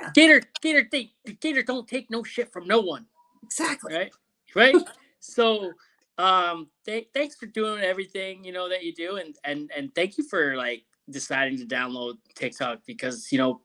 Yeah. 0.00 0.10
Gator, 0.14 0.42
Gator, 0.60 0.86
think, 0.90 1.10
Gator, 1.40 1.62
don't 1.62 1.88
take 1.88 2.10
no 2.10 2.22
shit 2.22 2.52
from 2.52 2.66
no 2.66 2.80
one 2.80 3.06
Exactly. 3.44 3.94
right 3.94 4.12
right 4.54 4.74
so 5.20 5.72
um 6.18 6.68
th- 6.84 7.08
thanks 7.14 7.34
for 7.36 7.46
doing 7.46 7.82
everything 7.82 8.44
you 8.44 8.52
know 8.52 8.68
that 8.68 8.84
you 8.84 8.92
do 8.94 9.16
and 9.16 9.36
and 9.44 9.70
and 9.76 9.94
thank 9.94 10.18
you 10.18 10.24
for 10.28 10.56
like 10.56 10.84
deciding 11.10 11.56
to 11.58 11.64
download 11.64 12.14
tiktok 12.34 12.80
because 12.86 13.30
you 13.32 13.38
know 13.38 13.60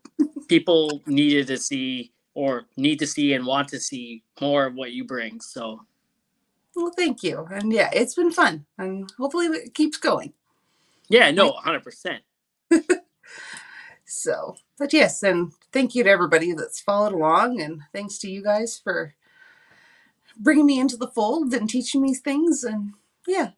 people 0.48 1.02
needed 1.06 1.48
to 1.48 1.58
see 1.58 2.12
or 2.34 2.66
need 2.78 3.00
to 3.00 3.08
see 3.08 3.34
and 3.34 3.46
want 3.46 3.68
to 3.70 3.80
see 3.80 4.24
more 4.40 4.68
of 4.68 4.76
what 4.76 4.92
you 4.92 5.04
bring 5.04 5.42
so 5.42 5.82
Well, 6.76 6.92
thank 6.96 7.24
you. 7.24 7.48
And 7.52 7.74
yeah, 7.74 7.90
it's 7.94 8.16
been 8.16 8.32
fun. 8.32 8.66
And 8.78 9.12
hopefully 9.18 9.48
it 9.48 9.74
keeps 9.74 9.98
going. 9.98 10.34
yeah 11.10 11.32
no 11.32 11.54
100% 11.54 12.20
So, 14.12 14.56
but 14.78 14.92
yes, 14.92 15.24
and 15.24 15.54
thank 15.72 15.96
you 15.96 16.04
to 16.04 16.10
everybody 16.10 16.52
that's 16.52 16.82
followed 16.82 17.14
along, 17.14 17.62
and 17.62 17.84
thanks 17.94 18.18
to 18.20 18.30
you 18.30 18.44
guys 18.44 18.78
for 18.78 19.16
bringing 20.38 20.66
me 20.66 20.82
into 20.82 20.98
the 20.98 21.08
fold 21.08 21.54
and 21.54 21.70
teaching 21.70 22.02
me 22.02 22.14
things, 22.14 22.66
and 22.66 22.92
yeah, 23.26 23.52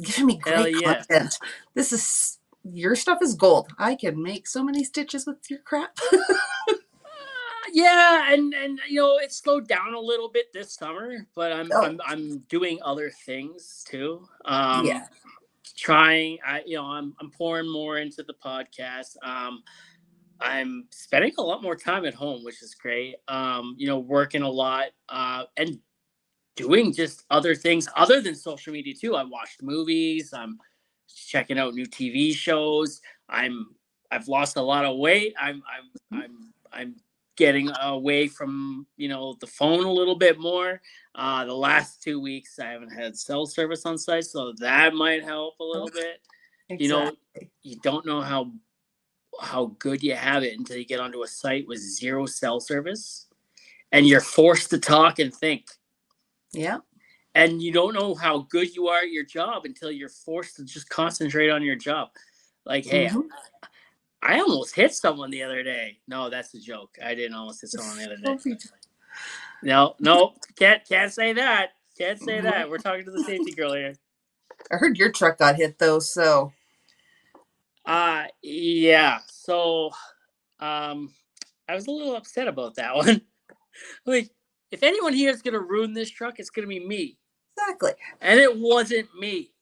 giving 0.00 0.26
me 0.26 0.38
great 0.38 0.76
yeah. 0.80 0.94
content. 0.94 1.38
This 1.74 1.92
is 1.92 2.38
your 2.62 2.94
stuff 2.94 3.20
is 3.20 3.34
gold. 3.34 3.72
I 3.78 3.96
can 3.96 4.22
make 4.22 4.46
so 4.46 4.62
many 4.62 4.84
stitches 4.84 5.26
with 5.26 5.50
your 5.50 5.58
crap. 5.60 5.98
yeah, 7.76 8.32
and 8.32 8.54
and 8.54 8.80
you 8.88 9.00
know 9.00 9.18
it 9.18 9.32
slowed 9.32 9.68
down 9.68 9.94
a 9.94 10.00
little 10.00 10.30
bit 10.30 10.46
this 10.54 10.74
summer, 10.74 11.26
but 11.36 11.52
I'm 11.52 11.70
Oh. 11.72 11.84
I'm 11.84 12.00
I'm 12.06 12.38
doing 12.48 12.78
other 12.84 13.10
things 13.10 13.84
too. 13.88 14.26
Um, 14.46 14.86
Yeah. 14.86 15.06
trying. 15.76 16.38
I 16.46 16.62
you 16.66 16.76
know 16.76 16.86
I'm 16.86 17.14
I'm 17.20 17.30
pouring 17.30 17.70
more 17.70 17.98
into 17.98 18.22
the 18.24 18.34
podcast. 18.34 19.16
Um, 19.22 19.62
I'm 20.40 20.86
spending 20.90 21.32
a 21.38 21.42
lot 21.42 21.62
more 21.62 21.76
time 21.76 22.06
at 22.06 22.14
home, 22.14 22.44
which 22.44 22.62
is 22.62 22.74
great. 22.74 23.16
Um, 23.28 23.74
you 23.78 23.86
know, 23.86 23.98
working 24.00 24.42
a 24.42 24.50
lot 24.50 24.88
uh, 25.08 25.44
and 25.56 25.78
doing 26.56 26.92
just 26.92 27.24
other 27.30 27.54
things 27.54 27.88
other 27.96 28.20
than 28.20 28.34
social 28.34 28.72
media 28.72 28.94
too. 28.94 29.16
I 29.16 29.24
watched 29.24 29.62
movies. 29.62 30.32
I'm 30.34 30.58
checking 31.14 31.58
out 31.58 31.74
new 31.74 31.86
TV 31.86 32.34
shows. 32.34 33.00
I'm 33.28 33.66
I've 34.10 34.28
lost 34.28 34.56
a 34.56 34.62
lot 34.62 34.84
of 34.86 34.98
weight. 34.98 35.34
I'm 35.40 35.62
I'm 35.68 35.90
I'm 36.22 36.54
I'm 36.72 36.96
getting 37.36 37.70
away 37.82 38.28
from 38.28 38.86
you 38.96 39.08
know 39.08 39.36
the 39.40 39.46
phone 39.46 39.84
a 39.84 39.92
little 39.92 40.16
bit 40.16 40.38
more. 40.38 40.80
Uh, 41.14 41.44
the 41.44 41.54
last 41.54 42.02
two 42.02 42.20
weeks 42.20 42.58
I 42.58 42.66
haven't 42.66 42.90
had 42.90 43.16
cell 43.16 43.46
service 43.46 43.86
on 43.86 43.98
site, 43.98 44.24
so 44.24 44.52
that 44.58 44.94
might 44.94 45.24
help 45.24 45.54
a 45.60 45.64
little 45.64 45.90
bit. 45.90 46.20
You 46.68 46.88
know, 46.88 47.12
you 47.62 47.76
don't 47.82 48.04
know 48.04 48.20
how 48.20 48.52
how 49.40 49.66
good 49.78 50.02
you 50.02 50.14
have 50.14 50.42
it 50.42 50.58
until 50.58 50.76
you 50.76 50.84
get 50.84 51.00
onto 51.00 51.22
a 51.22 51.28
site 51.28 51.66
with 51.68 51.78
zero 51.78 52.26
cell 52.26 52.60
service, 52.60 53.26
and 53.92 54.06
you're 54.06 54.20
forced 54.20 54.70
to 54.70 54.78
talk 54.78 55.18
and 55.18 55.32
think 55.32 55.66
yeah. 56.52 56.78
and 57.34 57.62
you 57.62 57.72
don't 57.72 57.94
know 57.94 58.14
how 58.14 58.46
good 58.50 58.74
you 58.74 58.88
are 58.88 59.00
at 59.00 59.10
your 59.10 59.24
job 59.24 59.64
until 59.64 59.90
you're 59.90 60.08
forced 60.08 60.56
to 60.56 60.64
just 60.64 60.88
concentrate 60.88 61.50
on 61.50 61.62
your 61.62 61.76
job. 61.76 62.10
Like, 62.64 62.84
hey, 62.84 63.06
Mhm. 63.08 63.28
I 64.22 64.40
almost 64.40 64.74
hit 64.74 64.92
someone 64.94 65.30
the 65.30 65.42
other 65.42 65.62
day. 65.62 65.98
No, 66.08 66.30
that's 66.30 66.54
a 66.54 66.60
joke. 66.60 66.98
I 67.04 67.14
didn't 67.14 67.34
almost 67.36 67.60
hit 67.60 67.70
someone 67.70 67.98
the 67.98 68.06
other 68.06 68.16
day. 68.16 68.38
No, 69.62 69.94
no, 70.00 70.34
can't 70.56 70.84
can't 70.88 71.12
say 71.12 71.32
that. 71.34 71.70
Can't 71.98 72.20
say 72.20 72.40
that. 72.42 72.70
We're 72.70 72.78
talking 72.78 73.04
to 73.04 73.10
the 73.10 73.20
safety 73.20 73.52
girl 73.52 73.74
here. 73.74 73.94
I 74.72 74.76
heard 74.76 74.98
your 74.98 75.12
truck 75.12 75.38
got 75.38 75.56
hit 75.56 75.78
though, 75.78 75.98
so 76.00 76.52
Uh 77.86 78.24
yeah. 78.42 79.20
So 79.28 79.90
um 80.60 81.12
I 81.68 81.74
was 81.74 81.86
a 81.86 81.90
little 81.90 82.16
upset 82.16 82.48
about 82.48 82.76
that 82.76 82.94
one. 82.96 83.22
like, 84.06 84.30
if 84.70 84.82
anyone 84.82 85.14
here 85.14 85.30
is 85.30 85.42
gonna 85.42 85.60
ruin 85.60 85.94
this 85.94 86.10
truck, 86.10 86.38
it's 86.38 86.50
gonna 86.50 86.68
be 86.68 86.86
me. 86.86 87.18
exactly. 87.56 87.92
And 88.20 88.40
it 88.40 88.58
wasn't 88.58 89.08
me. 89.18 89.52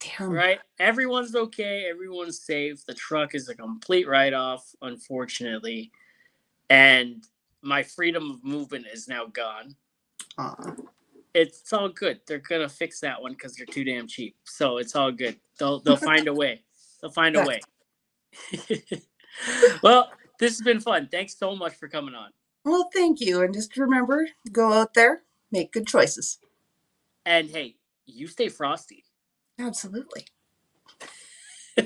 Damn. 0.00 0.30
right? 0.30 0.60
Everyone's 0.78 1.34
okay. 1.34 1.86
Everyone's 1.90 2.40
safe. 2.40 2.84
The 2.86 2.94
truck 2.94 3.34
is 3.34 3.48
a 3.48 3.54
complete 3.54 4.06
write 4.06 4.34
off, 4.34 4.74
unfortunately. 4.82 5.90
And 6.70 7.24
my 7.62 7.82
freedom 7.82 8.30
of 8.30 8.44
movement 8.44 8.86
is 8.92 9.08
now 9.08 9.26
gone. 9.26 9.74
It's, 11.34 11.60
it's 11.60 11.72
all 11.72 11.88
good. 11.88 12.20
They're 12.26 12.38
going 12.38 12.62
to 12.62 12.68
fix 12.68 13.00
that 13.00 13.20
one 13.20 13.32
because 13.32 13.54
they're 13.54 13.66
too 13.66 13.84
damn 13.84 14.06
cheap. 14.06 14.36
So 14.44 14.78
it's 14.78 14.94
all 14.94 15.10
good. 15.10 15.36
They'll, 15.58 15.80
they'll 15.80 15.96
find 15.96 16.28
a 16.28 16.34
way. 16.34 16.62
They'll 17.00 17.10
find 17.10 17.36
a 17.36 17.44
way. 17.44 17.60
well, 19.82 20.12
this 20.38 20.52
has 20.52 20.62
been 20.62 20.80
fun. 20.80 21.08
Thanks 21.10 21.36
so 21.36 21.56
much 21.56 21.74
for 21.74 21.88
coming 21.88 22.14
on. 22.14 22.30
Well, 22.64 22.90
thank 22.92 23.20
you, 23.20 23.42
and 23.42 23.54
just 23.54 23.76
remember, 23.76 24.28
go 24.52 24.72
out 24.72 24.94
there, 24.94 25.22
make 25.50 25.72
good 25.72 25.86
choices. 25.86 26.38
And 27.24 27.48
hey, 27.48 27.76
you 28.04 28.26
stay 28.26 28.48
frosty. 28.48 29.04
Absolutely. 29.58 30.24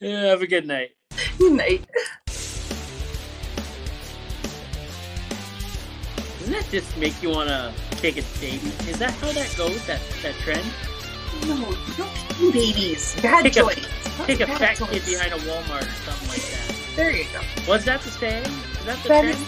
Yeah, 0.00 0.26
Have 0.30 0.40
a 0.42 0.46
good 0.46 0.66
night. 0.66 0.90
Good 1.38 1.52
night. 1.52 1.84
Doesn't 6.38 6.52
that 6.52 6.66
just 6.70 6.96
make 6.96 7.20
you 7.22 7.30
want 7.30 7.48
to 7.50 7.72
kick 7.96 8.16
a 8.18 8.22
baby? 8.40 8.68
Is 8.88 8.98
that 8.98 9.10
how 9.14 9.32
that 9.32 9.52
goes? 9.56 9.84
That 9.86 10.00
that 10.22 10.34
trend? 10.42 10.64
No, 11.46 11.56
don't 11.96 12.10
kill 12.38 12.52
babies. 12.52 13.14
Bad 13.20 13.42
Take 13.44 13.56
a- 13.56 13.60
choice. 13.60 13.86
Take 14.26 14.40
a 14.40 14.46
Bad 14.46 14.58
fat 14.58 14.76
choice. 14.76 14.90
kid 14.90 15.04
behind 15.06 15.32
a 15.34 15.38
Walmart 15.38 15.82
or 15.82 16.10
something 16.10 16.28
like 16.28 16.42
that. 16.50 16.74
There 16.96 17.10
you 17.10 17.24
go. 17.32 17.40
Was 17.70 17.84
that 17.84 18.00
the 18.02 18.10
saying? 18.10 18.44
Is 18.44 18.84
that 18.86 19.02
the 19.02 19.08
That 19.08 19.22
trend? 19.22 19.38
is, 19.38 19.42